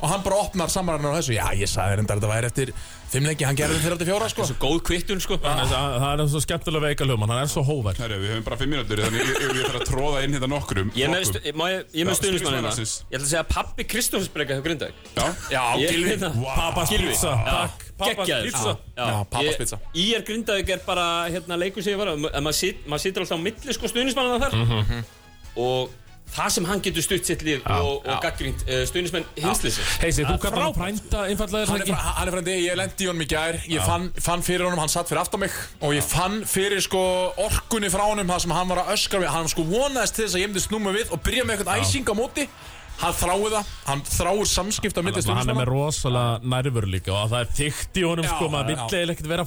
Og 0.03 0.09
hann 0.11 0.23
bara 0.25 0.35
opnar 0.43 0.67
samanræðinu 0.67 1.13
á 1.15 1.17
þessu. 1.19 1.33
Já, 1.37 1.45
ég 1.55 1.69
sagði 1.71 2.03
að 2.03 2.07
þetta 2.11 2.31
væri 2.33 2.49
eftir 2.51 2.73
Fimm 3.13 3.27
lengi, 3.29 3.45
hann 3.45 3.57
gerði 3.57 3.77
þetta 3.83 3.97
til 4.01 4.07
fjóra, 4.09 4.27
sko. 4.31 4.45
Svo 4.49 4.55
góð 4.61 4.79
kvittun 4.87 5.19
sko. 5.21 5.37
Það 5.43 5.73
það 5.73 6.05
er 6.13 6.29
svo 6.33 6.41
skemmtilega 6.41 6.87
veika 6.87 7.05
hljóðmann, 7.05 7.29
hann 7.33 7.43
er 7.43 7.51
svo 7.51 7.61
hóvar 7.67 7.99
Herru, 8.01 8.17
við 8.23 8.31
höfum 8.33 8.45
bara 8.47 8.57
fimm 8.57 8.73
mínútur 8.73 9.01
Þannig 9.03 9.21
ég, 9.21 9.29
ég, 9.43 9.53
ég 9.59 9.67
þarf 9.67 9.77
að 9.79 9.85
tróða 9.91 10.23
inn 10.25 10.33
hérna 10.37 10.49
nokkrum. 10.49 10.89
Ég 10.97 11.13
með, 11.13 11.37
ég, 11.45 11.93
ég 11.99 12.11
stuðnismann 12.17 12.57
hérna. 12.57 12.73
Ég 12.73 13.13
ætla 13.13 13.21
að 13.21 13.29
segja 13.29 13.43
pappi 13.51 13.85
Kristófsbreyka 13.93 14.57
hjá 14.57 14.63
Grindavík. 14.65 15.07
Já. 15.13 15.25
Já, 15.53 15.63
Ég- 15.83 15.99
hérna. 16.09 16.31
Pappas 16.41 16.93
pizza, 16.97 17.33
Pappas 17.97 18.33
pizza. 18.47 18.77
Já, 18.97 19.09
Pappas 19.29 19.59
pizza. 19.61 19.81
Í 19.93 20.07
er 20.17 20.25
Grindavík 20.25 20.73
er 20.73 20.85
bara 20.87 21.07
hérna 21.29 21.59
leikur 21.61 21.85
sem 21.85 21.93
ég 21.93 22.01
var 22.01 22.15
að 22.15 22.25
maður 22.41 22.57
sit, 22.63 22.81
mað 22.89 23.05
situr 23.05 23.27
alltaf 23.27 23.37
á 23.37 23.45
milli 23.45 23.77
sko 23.77 23.91
stuðnismannana 23.93 24.47
þar. 24.47 24.63
Mhm. 24.63 25.03
og 25.53 25.91
það 26.33 26.49
sem 26.55 26.67
hann 26.69 26.81
getur 26.85 27.05
stutt 27.05 27.29
sitt 27.29 27.43
lið 27.45 27.63
og, 27.69 28.03
og 28.09 28.23
gaggrínt 28.23 28.63
uh, 28.67 28.81
stuðnismenn 28.89 29.25
hinslýsir 29.37 29.91
Heisi, 30.03 30.25
þú 30.27 30.37
kallar 30.43 30.65
hann 30.67 30.77
frænda 30.77 31.23
einfallega 31.29 31.71
Hann 31.73 31.83
er 31.85 31.89
fra, 31.91 32.13
hann 32.17 32.29
er 32.31 32.35
frændi, 32.37 32.55
ég 32.65 32.77
lendi 32.79 33.05
í 33.05 33.09
honum 33.09 33.23
í 33.23 33.29
gær. 33.29 33.59
Ég 33.69 33.85
fann, 33.87 34.09
fann 34.25 34.43
fyrir 34.45 34.65
honum, 34.67 34.81
hann 34.83 34.91
satt 34.91 35.09
fyrir 35.11 35.21
aftan 35.23 35.43
mig 35.45 35.55
Og 35.83 35.95
ég 35.95 36.05
fann 36.05 36.41
fyrir 36.49 36.81
sko 36.83 37.01
orkunni 37.45 37.91
frá 37.93 38.05
honum 38.09 38.29
Það 38.33 38.45
sem 38.45 38.55
hann 38.57 38.71
var 38.73 38.83
að 38.83 38.93
öskra 38.97 39.21
við. 39.23 39.31
Hann 39.33 39.51
sko 39.51 39.65
vonaðist 39.69 40.17
til 40.17 40.25
þess 40.27 40.37
að 40.37 40.43
ég 40.43 40.51
myndi 40.51 40.63
snúma 40.65 40.95
við 40.95 41.13
Og 41.13 41.21
byrja 41.25 41.45
með 41.47 41.59
eitthvað 41.61 41.83
æsing 41.83 42.09
á 42.09 42.15
móti 42.17 42.47
Hann 43.01 43.15
þráði 43.17 43.49
það, 43.53 43.71
hann 43.87 44.01
þráir 44.07 44.49
samskipta 44.49 45.01
á 45.01 45.03
milli 45.03 45.23
Hann 45.33 45.49
er 45.51 45.57
með 45.57 45.69
rosalega 45.71 46.51
nærfur 46.53 46.87
líka 46.87 47.13
og 47.15 47.31
það 47.33 47.39
er 47.39 47.49
þykkt 47.57 47.99
í 47.99 48.05
honum 48.07 48.27
Já, 48.27 48.31
sko, 48.33 48.49
maður 48.53 48.69
vill 48.69 48.77
eiginlega 48.83 49.15
ekkert 49.17 49.29
vera 49.33 49.45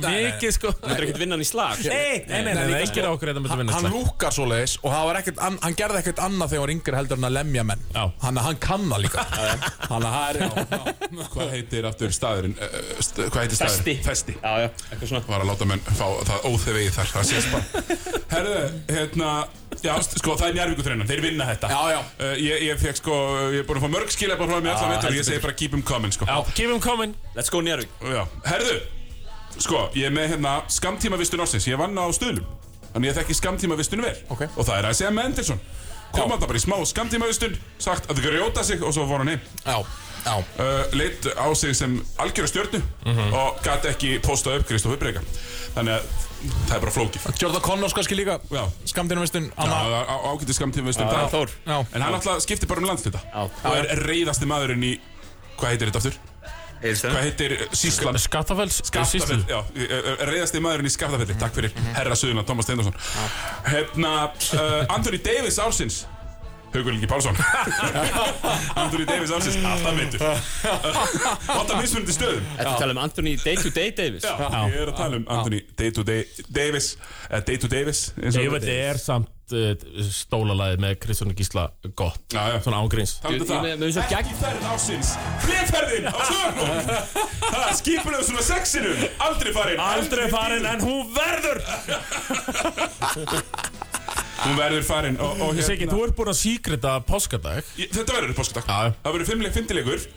nei, 0.00 0.24
mikið 0.28 0.54
sko. 0.56 0.72
Þetta 0.74 0.96
er 0.96 1.06
ekkert 1.06 1.20
vinnan 1.22 1.44
í 1.44 1.48
slag. 1.48 1.78
Sko. 1.78 1.92
Nei, 1.92 2.24
nei, 2.28 2.42
nei, 2.46 2.52
nei, 2.58 2.80
ekki 2.80 3.04
okkur 3.04 3.30
þetta 3.30 3.42
myndi 3.42 3.52
Hann, 3.52 3.62
vinna 3.62 3.76
hann 3.76 3.86
slag. 3.86 3.94
lúkar 3.94 4.34
svoleiðis 4.34 4.76
og 4.82 4.88
það 4.94 5.08
var 5.08 5.20
ekkert, 5.20 5.42
hann, 5.44 5.58
hann 5.64 5.78
gerði 5.78 6.00
ekkert 6.02 6.22
annað 6.24 6.52
þegar 6.54 6.60
hann 6.60 6.66
var 6.66 6.74
yngri 6.74 6.98
heldur 7.00 7.20
en 7.20 7.28
að 7.28 7.34
lemja 7.38 7.66
menn. 7.70 7.84
Hann, 8.24 8.40
hann 8.48 8.60
kann 8.62 8.86
það 8.90 9.04
líka. 9.04 9.26
Hann 9.84 10.06
það 10.08 10.20
er, 10.24 10.40
já, 10.40 10.48
já. 10.74 11.26
Hvað 11.34 11.52
heitir 11.54 11.88
aftur 11.90 12.14
staðurinn? 12.14 12.56
Uh, 12.58 12.78
st 13.04 13.26
Hvað 13.28 13.42
heitir 13.44 13.60
staðurinn? 13.60 13.84
Festi. 13.84 13.96
Festi. 14.08 14.36
Já, 14.40 14.52
já, 14.64 14.70
eitthvað 14.90 15.12
svona. 15.12 15.26
Var 15.28 15.44
að 15.44 15.52
láta 15.52 15.68
menn 15.68 15.84
fá 15.90 16.06
það 16.30 16.48
óþevegið 16.50 16.96
þar 16.98 17.12
Það 17.14 17.28
sést 17.30 17.54
bara. 17.54 17.64
Herðu, 18.34 18.64
hérna 18.90 19.34
Já, 19.84 19.94
sko, 20.06 20.36
Ég, 22.54 22.66
ég 22.68 22.78
fekk 22.78 23.00
sko, 23.00 23.14
ég 23.50 23.62
er 23.62 23.68
búin 23.68 23.80
að 23.80 23.86
fá 23.86 23.92
mörg 23.96 24.12
skilja 24.14 24.36
bara 24.38 24.52
frá 24.52 24.62
mér 24.62 24.74
allan 24.76 24.92
veit 24.94 25.06
og 25.08 25.16
ég 25.16 25.26
segi 25.26 25.42
bara 25.42 25.54
keep 25.58 25.72
them 25.74 25.82
coming 25.86 26.14
sko. 26.14 26.28
Já, 26.28 26.36
keep 26.54 26.70
him 26.70 26.82
coming. 26.82 27.14
Let's 27.34 27.50
go 27.50 27.62
Njárvík 27.64 27.90
Já, 28.04 28.22
herðu 28.46 28.76
Sko, 29.54 29.88
ég 29.94 30.08
er 30.08 30.14
með 30.14 30.34
hérna 30.34 30.54
skamtíma 30.70 31.18
vistun 31.18 31.42
ársins. 31.42 31.66
Ég 31.70 31.78
vann 31.78 31.94
á 31.98 32.06
stöðlum 32.14 32.46
Þannig 32.94 33.10
ég 33.10 33.16
þekki 33.18 33.34
skamtíma 33.34 33.78
vistun 33.78 34.04
vel. 34.04 34.14
Ok. 34.30 34.44
Og 34.54 34.62
það 34.62 34.76
er 34.76 34.86
að 34.86 34.98
segja 35.00 35.10
Mendelson 35.14 35.62
kom 36.14 36.30
hann 36.30 36.40
bara 36.40 36.58
í 36.58 36.62
smá 36.64 36.78
skamtímaustun 36.86 37.56
sagt 37.78 38.08
að 38.10 38.22
grjóta 38.24 38.64
sig 38.64 38.82
og 38.82 38.94
svo 38.94 39.06
fór 39.10 39.22
hann 39.24 39.28
heim. 39.34 39.40
Já, 39.64 39.78
já. 40.24 40.34
Uh, 40.58 40.84
leitt 40.96 41.26
á 41.36 41.46
sig 41.54 41.74
sem 41.76 41.98
algjöra 42.18 42.48
stjörnu 42.48 42.82
Mhm. 43.04 43.32
og 43.34 43.58
gæti 43.64 43.88
ekki 43.92 44.18
posta 44.22 44.54
upp 44.56 44.66
Kristofur 44.68 44.96
Breyka 44.96 45.20
þannig 45.74 45.98
að 45.98 46.02
það 46.68 46.74
er 46.76 46.80
bara 46.80 46.92
flókið. 46.92 47.40
Jordan 47.42 47.60
Connors 47.62 47.92
kannski 47.96 48.14
líka. 48.16 48.38
Já. 48.50 48.64
Skamdinu 48.86 49.20
veistun 49.20 49.50
á, 49.58 49.64
á, 49.64 50.16
ágæti 50.32 50.52
skamtímaustun 50.54 51.08
Já, 51.08 51.28
Þór. 51.32 51.50
Já, 51.66 51.78
en 51.94 52.02
hann 52.02 52.14
alltaf 52.14 52.40
skiptir 52.42 52.66
bara 52.68 52.80
um 52.80 52.86
landslita 52.86 53.20
Já. 53.32 53.48
og 53.64 53.76
er 53.76 53.96
reyðasti 54.06 54.46
maðurinn 54.46 54.84
í 54.84 54.98
hvað 55.58 55.70
heitir 55.70 55.90
þetta 55.90 55.98
aftur? 56.02 56.18
Hvað 56.84 57.20
heitir 57.22 57.54
Sísland? 57.72 58.20
Skattafells 58.20 58.80
Skaftafell, 58.84 59.44
já, 59.48 59.60
reyðasti 60.28 60.60
maðurinn 60.64 60.90
í 60.90 60.92
Skaftafelli 60.92 61.36
Takk 61.40 61.56
fyrir, 61.56 61.76
herra 61.96 62.18
Suðuna, 62.18 62.44
Tómas 62.44 62.68
Steindorsson 62.68 62.98
Hérna, 63.70 64.16
uh, 64.58 64.82
Anthony 64.92 65.20
Davis 65.24 65.58
ársins. 65.62 66.04
Haugur 66.74 66.92
Ingi 66.92 67.06
Pálsson. 67.06 67.36
Anthony 68.82 69.04
Davis 69.06 69.30
ársins, 69.30 69.58
alltaf 69.62 69.94
veitur. 69.94 70.24
Alltaf 71.54 71.78
mismunandi 71.78 72.16
stöðum. 72.16 72.48
Þetta 72.58 72.72
tala 72.80 72.96
um 72.96 73.00
Anthony 73.04 73.36
Day 73.38 73.60
to 73.62 73.70
Day 73.70 73.94
Davis? 73.94 74.26
Já, 74.26 74.34
ég 74.72 74.80
er 74.82 74.90
að 74.90 74.98
tala 74.98 75.20
um 75.22 75.28
Anthony 75.36 75.62
Day 75.78 75.94
to 75.94 76.02
Day 76.06 76.26
Davis 76.50 76.96
eða 77.30 77.44
Day 77.46 77.62
to 77.62 77.70
Davis 77.70 78.08
David 78.18 78.66
er 78.74 78.98
samt 78.98 79.30
uh, 79.58 80.08
stólalagið 80.14 80.82
með 80.84 80.96
Kristján 81.02 81.34
Gísla 81.38 81.64
gott. 81.98 82.22
Já, 82.34 82.42
já. 82.52 82.56
Svona 82.64 82.80
Talandi 83.48 83.72
um 83.74 83.84
ekki 84.18 84.36
ferð 84.40 84.66
ársins 84.72 85.12
Fleferðin 85.44 86.08
á 86.10 86.16
sögum 86.28 86.72
þau 88.18 88.24
svona 88.30 88.44
sexinu. 88.48 88.94
Aldrei 89.28 89.54
farin 89.56 89.84
Aldrei 89.84 90.26
farin 90.32 90.68
en 90.72 90.84
hún 90.84 91.14
verður. 91.14 91.62
Hún 94.44 94.58
verður 94.58 94.84
farin 94.84 95.16
og, 95.22 95.38
og 95.40 95.54
hérna- 95.54 95.68
Siggi, 95.70 95.88
þú 95.88 96.02
ert 96.04 96.18
búin 96.18 96.32
að 96.34 96.40
síkrita 96.42 96.98
páskadag. 97.08 97.70
Þetta 97.78 98.18
verður 98.18 98.36
páskadag. 98.36 98.68
Já. 98.68 98.96
Það 99.04 99.16
verður 99.16 99.30
fimmleik, 99.32 99.56
fymtileikur. 99.56 100.08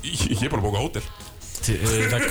Ég 0.00 0.22
ég 0.32 0.46
er 0.46 0.52
bara 0.54 0.62
að 0.62 0.70
bóka 0.70 0.86
hótel 0.86 1.29
Það 1.60 2.24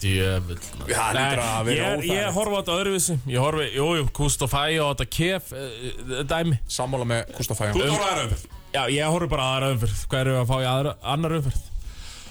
Djöfull 0.00 0.58
það 0.62 1.16
lítur 1.16 1.42
að 1.42 1.68
Nei, 1.68 1.76
ég, 1.76 2.04
ég 2.10 2.36
horfa 2.36 2.54
á 2.54 2.58
þetta 2.60 2.76
öðruvísi. 2.78 3.16
Ég 3.30 3.42
horfi, 3.42 3.66
jú, 3.74 3.86
jú, 3.98 4.04
Kust 4.14 4.44
og 4.46 4.50
þetta 4.92 5.06
kef 5.16 5.52
uh, 5.58 6.18
dæmi. 6.30 6.58
Sammála 6.70 7.08
með 7.10 7.32
Gustaf 7.38 7.62
Þú 7.64 7.84
ert 7.84 7.94
á 7.94 8.08
aðra 8.08 8.26
umferð. 8.28 8.44
Já, 8.74 8.82
ég 8.94 9.14
horfi 9.14 9.30
bara 9.30 9.48
aðra 9.54 9.70
umferð. 9.74 10.04
Hvað 10.10 10.24
eru 10.24 10.36
að 10.40 10.50
fá 10.50 10.54
í 10.56 10.68
aðra, 10.70 10.94
annar 11.14 11.36
umferð? 11.40 11.64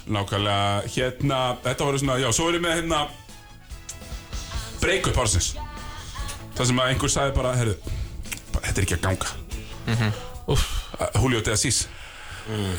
Nákvæmlega, 0.04 0.64
hérna, 0.94 1.40
þetta 1.64 1.88
voru 1.88 2.00
svona, 2.02 2.18
já, 2.20 2.28
svo 2.36 2.48
erum 2.52 2.66
við 2.68 2.74
hérna 2.78 3.02
Break-up 4.82 5.20
ársins. 5.22 5.54
Það 6.54 6.70
sem 6.70 6.80
að 6.82 6.90
einhver 6.92 7.12
sagði 7.12 7.36
bara, 7.38 7.54
herru 7.56 7.76
bara, 8.52 8.64
Þetta 8.68 8.76
er 8.76 8.86
ekki 8.88 8.98
að 8.98 9.06
ganga. 9.08 10.12
Úff, 10.52 10.66
Uh, 10.94 11.08
Julio 11.18 11.40
de 11.42 11.50
Assis 11.50 11.88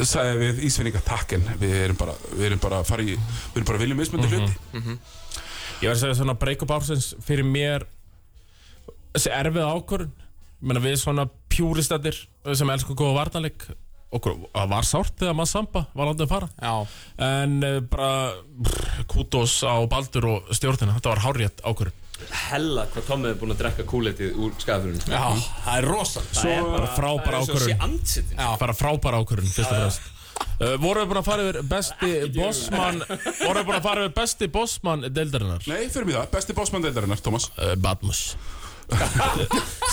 sagði 0.06 0.36
við 0.42 0.60
Ísfinninga 0.68 1.02
takk 1.06 1.36
en 1.38 1.46
við 1.62 1.76
erum 1.84 1.98
bara, 2.00 2.14
við 2.34 2.50
erum 2.52 2.62
bara 2.64 2.82
að 2.84 2.90
fara 2.92 3.06
í 3.06 3.14
við 3.16 3.56
erum 3.60 3.70
bara 3.70 3.80
að 3.80 3.86
vilja 3.86 4.00
mismöndi 4.00 4.30
hluti. 4.34 4.58
Ég 5.82 5.90
verð 5.90 5.96
að 5.96 6.04
segja 6.04 6.20
svona 6.20 6.38
break-up 6.40 6.72
ársins 6.76 7.14
fyrir 7.26 7.48
mér 7.48 7.88
þessi 9.16 9.32
erfið 9.34 9.66
ákvörun 9.66 10.14
menna 10.66 10.84
við 10.84 11.00
svona 11.02 11.26
pjúristatir 11.52 12.18
sem 12.56 12.72
elsku 12.72 12.96
góða 12.98 13.18
varnarleik 13.22 13.68
okkur 14.16 14.38
það 14.54 14.72
var 14.72 14.88
sárt 14.88 15.18
þegar 15.20 15.36
maður 15.36 15.52
samba 15.52 15.82
var 15.98 16.10
aldrei 16.12 16.26
að 16.28 16.32
fara. 16.32 16.48
Já, 16.62 16.76
en 17.28 17.56
uh, 17.66 17.80
bara 17.92 18.12
brr, 18.48 19.04
kútos 19.12 19.58
á 19.68 19.76
Baldur 19.92 20.30
og 20.32 20.54
stjórnina 20.56 20.96
þetta 20.96 21.12
var 21.12 21.24
hárrétt 21.26 21.64
ákvörun 21.66 22.04
Hella 22.50 22.86
hvað 22.94 23.08
Tommi 23.10 23.32
er 23.32 23.40
búin 23.40 23.54
að 23.56 23.62
drekka 23.64 23.86
kúletið 23.90 24.38
úr 24.40 24.54
skafurinn. 24.62 25.02
Já, 25.04 25.24
það 25.66 25.78
er 25.78 25.88
rosa 25.90 26.24
svo 26.32 26.58
bara 26.72 26.92
frábæra 26.96 27.40
Það 27.40 27.42
er 27.42 27.48
svo 27.50 27.62
sé 27.62 27.76
ákvörun 27.76 27.88
andsitin 27.90 28.44
bara 28.64 28.76
frábæra 28.78 29.22
ákvörun 29.24 29.50
fyrst 29.52 29.72
og 29.72 29.80
fremst. 29.82 30.12
Uh, 30.56 30.76
voru 30.80 31.04
við 31.04 31.12
búin 31.12 31.20
að 31.20 31.28
fara 31.28 31.46
yfir 31.46 31.62
besti 31.68 32.12
bossmann 32.36 33.02
voru 33.04 33.60
við 33.60 33.68
búin 33.68 33.78
að 33.78 33.88
fara 33.88 34.06
yfir 34.06 34.16
besti 34.16 34.50
bossmann 34.52 35.08
deildarinnar? 35.08 35.64
Nei, 35.68 35.88
fyrir 35.92 36.08
mig 36.08 36.18
það, 36.18 36.30
besti 36.36 36.56
bossmann 36.56 36.86
deildarinnar, 36.86 37.24
Thomas. 37.24 37.50
Uh, 37.60 37.74
Badmus 37.80 38.22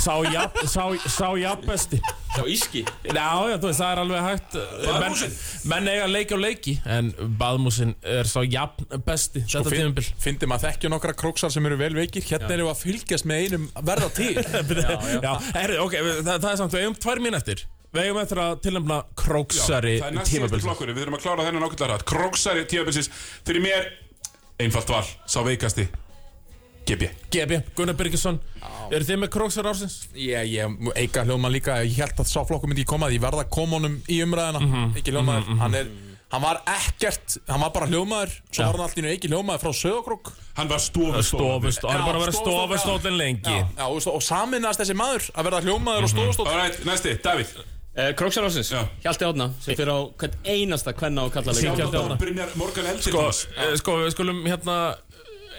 sá 0.02 0.14
jafn 0.28 0.68
sá, 0.68 0.84
sá 1.08 1.28
jafn 1.40 1.66
besti 1.66 2.00
Á 2.32 2.48
íski? 2.48 2.80
Já, 3.04 3.28
já, 3.44 3.56
þú 3.60 3.68
veist, 3.68 3.76
það 3.76 3.90
er 3.90 3.98
alveg 4.00 4.22
hægt. 4.24 4.54
Menn, 4.56 5.02
Baðmúsinn? 5.02 5.34
menn 5.68 5.88
eiga 5.92 6.06
leiki 6.08 6.32
á 6.32 6.38
leiki 6.40 6.74
En 6.88 7.10
Baðmúsin 7.40 7.92
er 8.08 8.30
sá 8.30 8.40
jafn 8.40 8.88
besti 9.04 9.42
Þetta 9.44 9.72
tímabil. 9.74 10.06
Fyndi 10.22 10.48
maður 10.48 10.70
þekkja 10.70 10.92
nokkra 10.94 11.14
króksar 11.18 11.52
sem 11.52 11.68
eru 11.68 11.76
vel 11.80 11.92
veikir. 11.96 12.24
Hérna 12.24 12.48
erum 12.56 12.70
við 12.70 12.72
að 12.72 12.82
fylgjast 12.86 13.28
með 13.28 13.44
einum 13.44 13.68
verða 13.84 14.08
til. 14.16 14.32
Já, 15.26 15.32
herri, 15.58 15.78
ok, 15.84 15.98
það, 16.00 16.32
það 16.32 16.50
er 16.54 16.60
samt 16.62 16.76
Við 16.76 16.86
eigum 16.86 16.98
tvær 17.04 17.22
mín 17.26 17.36
eftir. 17.36 17.64
Við 17.92 18.06
eigum 18.08 18.22
eftir 18.22 18.40
að 18.40 18.54
tilnæmna 18.64 19.00
króksari 19.20 19.98
Það 20.00 20.08
er 20.08 20.16
næst 20.16 20.30
síðustu 20.32 20.48
tímabil 20.48 20.64
flokkurinn, 20.64 20.96
við 20.96 21.04
þurfum 21.04 21.18
að 21.18 21.26
klára 21.26 21.44
þennan 21.50 21.66
ákveðlega 21.68 21.92
rætt. 21.92 22.06
Króksari 22.08 22.64
tímabilsins, 22.72 23.12
fyrir 23.44 23.66
mér 23.66 23.90
einfalt 24.62 24.88
val, 24.94 25.04
sá 25.28 25.42
veikasti 25.44 25.84
GB 26.88 27.08
GB, 27.32 27.60
Gunnar 27.78 27.94
Birgisson. 27.98 28.40
Eru 28.92 29.06
þið 29.06 29.20
með 29.22 29.30
króksari 29.36 29.70
ársins? 29.70 29.98
Ég, 30.18 30.48
ég, 30.52 30.78
Eika 30.98 31.22
hljóðmann 31.24 31.54
líka. 31.54 31.76
Ég 31.86 32.00
held 32.02 32.18
að 32.22 32.30
sá 32.32 32.40
flokku 32.48 32.68
myndi 32.70 32.82
ekki 32.82 32.92
koma 32.94 33.10
Ég 33.12 33.22
verða 33.22 33.44
að 33.46 33.52
koma 33.54 33.78
honum 33.78 34.00
í 34.10 34.18
umræðina 34.24 34.60
Mhm, 34.62 34.96
Ekki 34.98 35.14
hljóðmaður 35.14 35.60
Hann 35.62 35.78
er 35.78 35.92
Hann 36.32 36.40
var 36.40 36.62
ekkert, 36.64 37.34
hann 37.44 37.60
var 37.60 37.72
bara 37.74 37.86
hljóðmaður 37.90 38.30
Svo 38.48 38.64
var 38.64 38.78
hann 38.86 38.94
einu 39.02 39.10
ekki 39.12 39.28
hljóðmaður 39.28 39.60
frá 39.66 39.72
Söðokrók 39.82 40.30
Hann 40.56 40.70
var 40.70 40.80
stofustól 40.80 41.42
Stofust, 41.42 41.84
hann 41.84 41.98
er 42.00 42.06
bara 42.06 42.16
að 42.16 42.24
vera 42.24 42.32
stofustóll, 42.32 42.78
stofustóllin 42.78 43.18
lengi. 43.20 43.56
Já, 43.76 43.84
og, 43.84 44.00
og 44.14 44.24
saminast 44.24 44.80
þessi 44.80 44.96
maður 44.96 45.28
að 45.36 45.48
verða 45.50 45.60
hljóðmaður 45.66 46.06
og 46.08 46.12
stofustóll 46.14 46.48
Alright, 46.48 46.80
næsti, 46.88 47.14
Davíð. 47.24 47.52
Uh, 47.92 48.08
Króksar 48.16 48.46
ásins 48.48 48.70
Já. 48.72 48.80
Hjalti 49.04 49.26
Átna 49.28 49.50
sem 49.60 49.76
fyrir 49.76 49.92
á 49.92 50.00
hvern 50.08 50.36
einasta 50.48 50.94
kvenna 50.96 51.26
og 51.28 51.34
kalla 51.34 51.52
Hjalti 51.52 51.84
leik 52.32 52.54
Morgan 52.56 52.86
Eldir 52.94 53.04
Sko, 53.12 53.26
eh, 53.52 53.74
sko, 53.76 53.96
við 54.00 54.14
skulum 54.14 54.38
hérna 54.48 54.76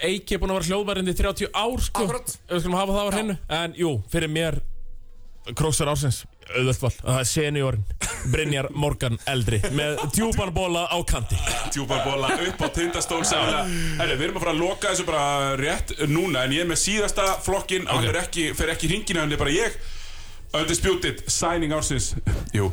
Eiki 0.04 0.36
er 0.36 0.42
búin 0.42 0.52
að 0.52 0.60
vera 0.60 0.70
hljóðverðin 0.74 1.12
í 1.14 1.16
30 1.16 1.50
ár 1.56 1.82
sko. 1.86 2.04
Akkurat. 2.04 2.38
Við 2.50 2.64
skulum 2.64 2.78
hafa 2.80 2.96
það 2.98 3.04
á 3.04 3.12
hreinu. 3.14 3.36
En 3.62 3.76
jú, 3.80 3.92
fyrir 4.12 4.32
mér 4.32 4.60
Króksar 5.44 5.90
ársins, 5.92 6.22
auðvöld 6.56 6.80
val. 6.80 6.90
Það 7.02 7.18
er 7.20 7.26
seniorin, 7.28 7.82
Brynjar 8.32 8.70
Morgan 8.80 9.18
eldri 9.28 9.58
Með 9.76 9.98
djúpan 10.16 10.54
bóla 10.56 10.86
á 10.88 10.96
kanti. 11.04 11.36
Djúparbóla 11.74 12.30
upp 12.48 12.64
á 12.64 12.68
tindastól 12.72 13.26
sannlega 13.28 13.66
Herri, 14.00 14.16
við 14.16 14.30
erum 14.30 14.40
að 14.40 14.46
fara 14.46 14.54
að 14.54 14.62
loka 14.62 14.94
þessu 14.94 15.08
bara 15.10 15.26
rétt 15.60 15.92
núna 16.08 16.46
En 16.48 16.56
ég 16.56 16.64
er 16.64 16.70
með 16.72 16.80
síðasta 16.86 17.28
flokkin 17.44 17.90
Hann 17.92 18.08
er 18.08 18.22
ekki, 18.22 18.54
fer 18.56 18.72
ekki 18.72 18.88
hringina, 18.94 19.26
hann 19.26 19.36
er 19.36 19.42
bara 19.44 19.52
ég. 19.52 19.76
Undisputed, 20.54 21.26
signing 21.28 21.76
ársins. 21.76 22.14
Jú, 22.56 22.70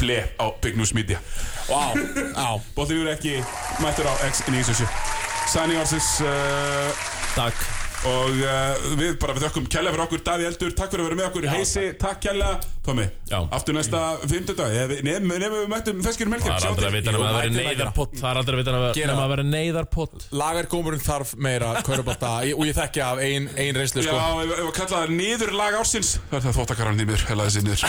ble 0.00 0.20
á 0.36 0.50
Big 0.60 0.76
News 0.76 0.92
Media. 0.92 1.22
Vá, 1.70 1.94
já 1.94 2.48
Bóttir 2.76 3.00
við 3.00 3.14
ekki 3.14 3.36
mættur 3.80 4.12
á 4.12 4.14
X977 4.28 5.29
Signing 5.50 5.80
ársins 5.82 6.20
uh, 6.22 7.06
Takk. 7.34 7.58
Og 8.06 8.36
uh, 8.38 8.84
við 8.96 9.16
bara 9.20 9.34
við 9.36 9.48
þökkum 9.48 9.64
kjærlega 9.66 9.92
fyrir 9.92 10.02
okkur 10.06 10.20
Daví 10.24 10.44
Eldur, 10.46 10.70
takk 10.78 10.92
fyrir 10.92 11.02
að 11.02 11.08
vera 11.08 11.18
með 11.18 11.26
okkur 11.26 11.46
Heisi, 11.50 11.82
takk. 12.00 12.20
kjærlega 12.22 12.60
Tómi, 12.86 13.04
Já. 13.28 13.36
aftur 13.52 13.74
næsta 13.76 13.98
fimmtudag. 14.24 14.72
Nefnum 15.04 15.34
við 15.36 15.66
mættum 15.68 15.98
feskir 16.06 16.30
um 16.30 16.32
helgin 16.32 16.48
Það 16.54 16.62
er 16.62 16.68
aldrei 16.70 16.86
að 16.88 16.94
vita 16.96 17.12
nema 17.12 17.26
að 17.28 17.36
vera 17.36 17.50
neyðarpott. 17.58 18.14
Það 18.16 18.30
er 18.30 18.40
aldrei 18.40 18.54
að 18.56 18.62
vita 18.62 18.72
nema 19.10 19.26
að 19.26 19.32
vera 19.34 19.44
neyðarpott. 19.50 20.24
Lagargómurinn 20.40 21.04
þarf 21.04 21.34
meira 21.44 21.74
Körbáta 21.84 22.30
Og 22.54 22.64
ég 22.70 22.78
þekki 22.78 23.04
af 23.04 23.20
ein, 23.26 23.50
ein 23.60 23.76
reynslu 23.76 24.06
Já, 24.06 24.08
sko 24.14 24.46
ef 24.46 24.54
ef 24.54 24.64
að 24.64 24.72
kalla 24.78 25.02
það 25.02 25.14
niður 25.18 25.52
lag 25.60 25.76
ársins 25.82 26.14
Það 26.30 26.38
er 26.40 26.46
það 26.46 26.56
þvóttakarran 26.56 27.04
í 27.04 27.08
mér, 27.10 27.26
hella 27.28 27.50
þessi 27.50 27.66
niður. 27.66 27.80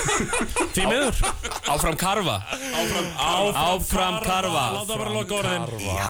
Því 0.76 0.86
miður. 0.86 1.18
Áfram 1.72 1.96
karfa. 1.98 2.38
Áfram 2.78 3.06
Áfram 3.66 4.16
karfa 4.22 4.64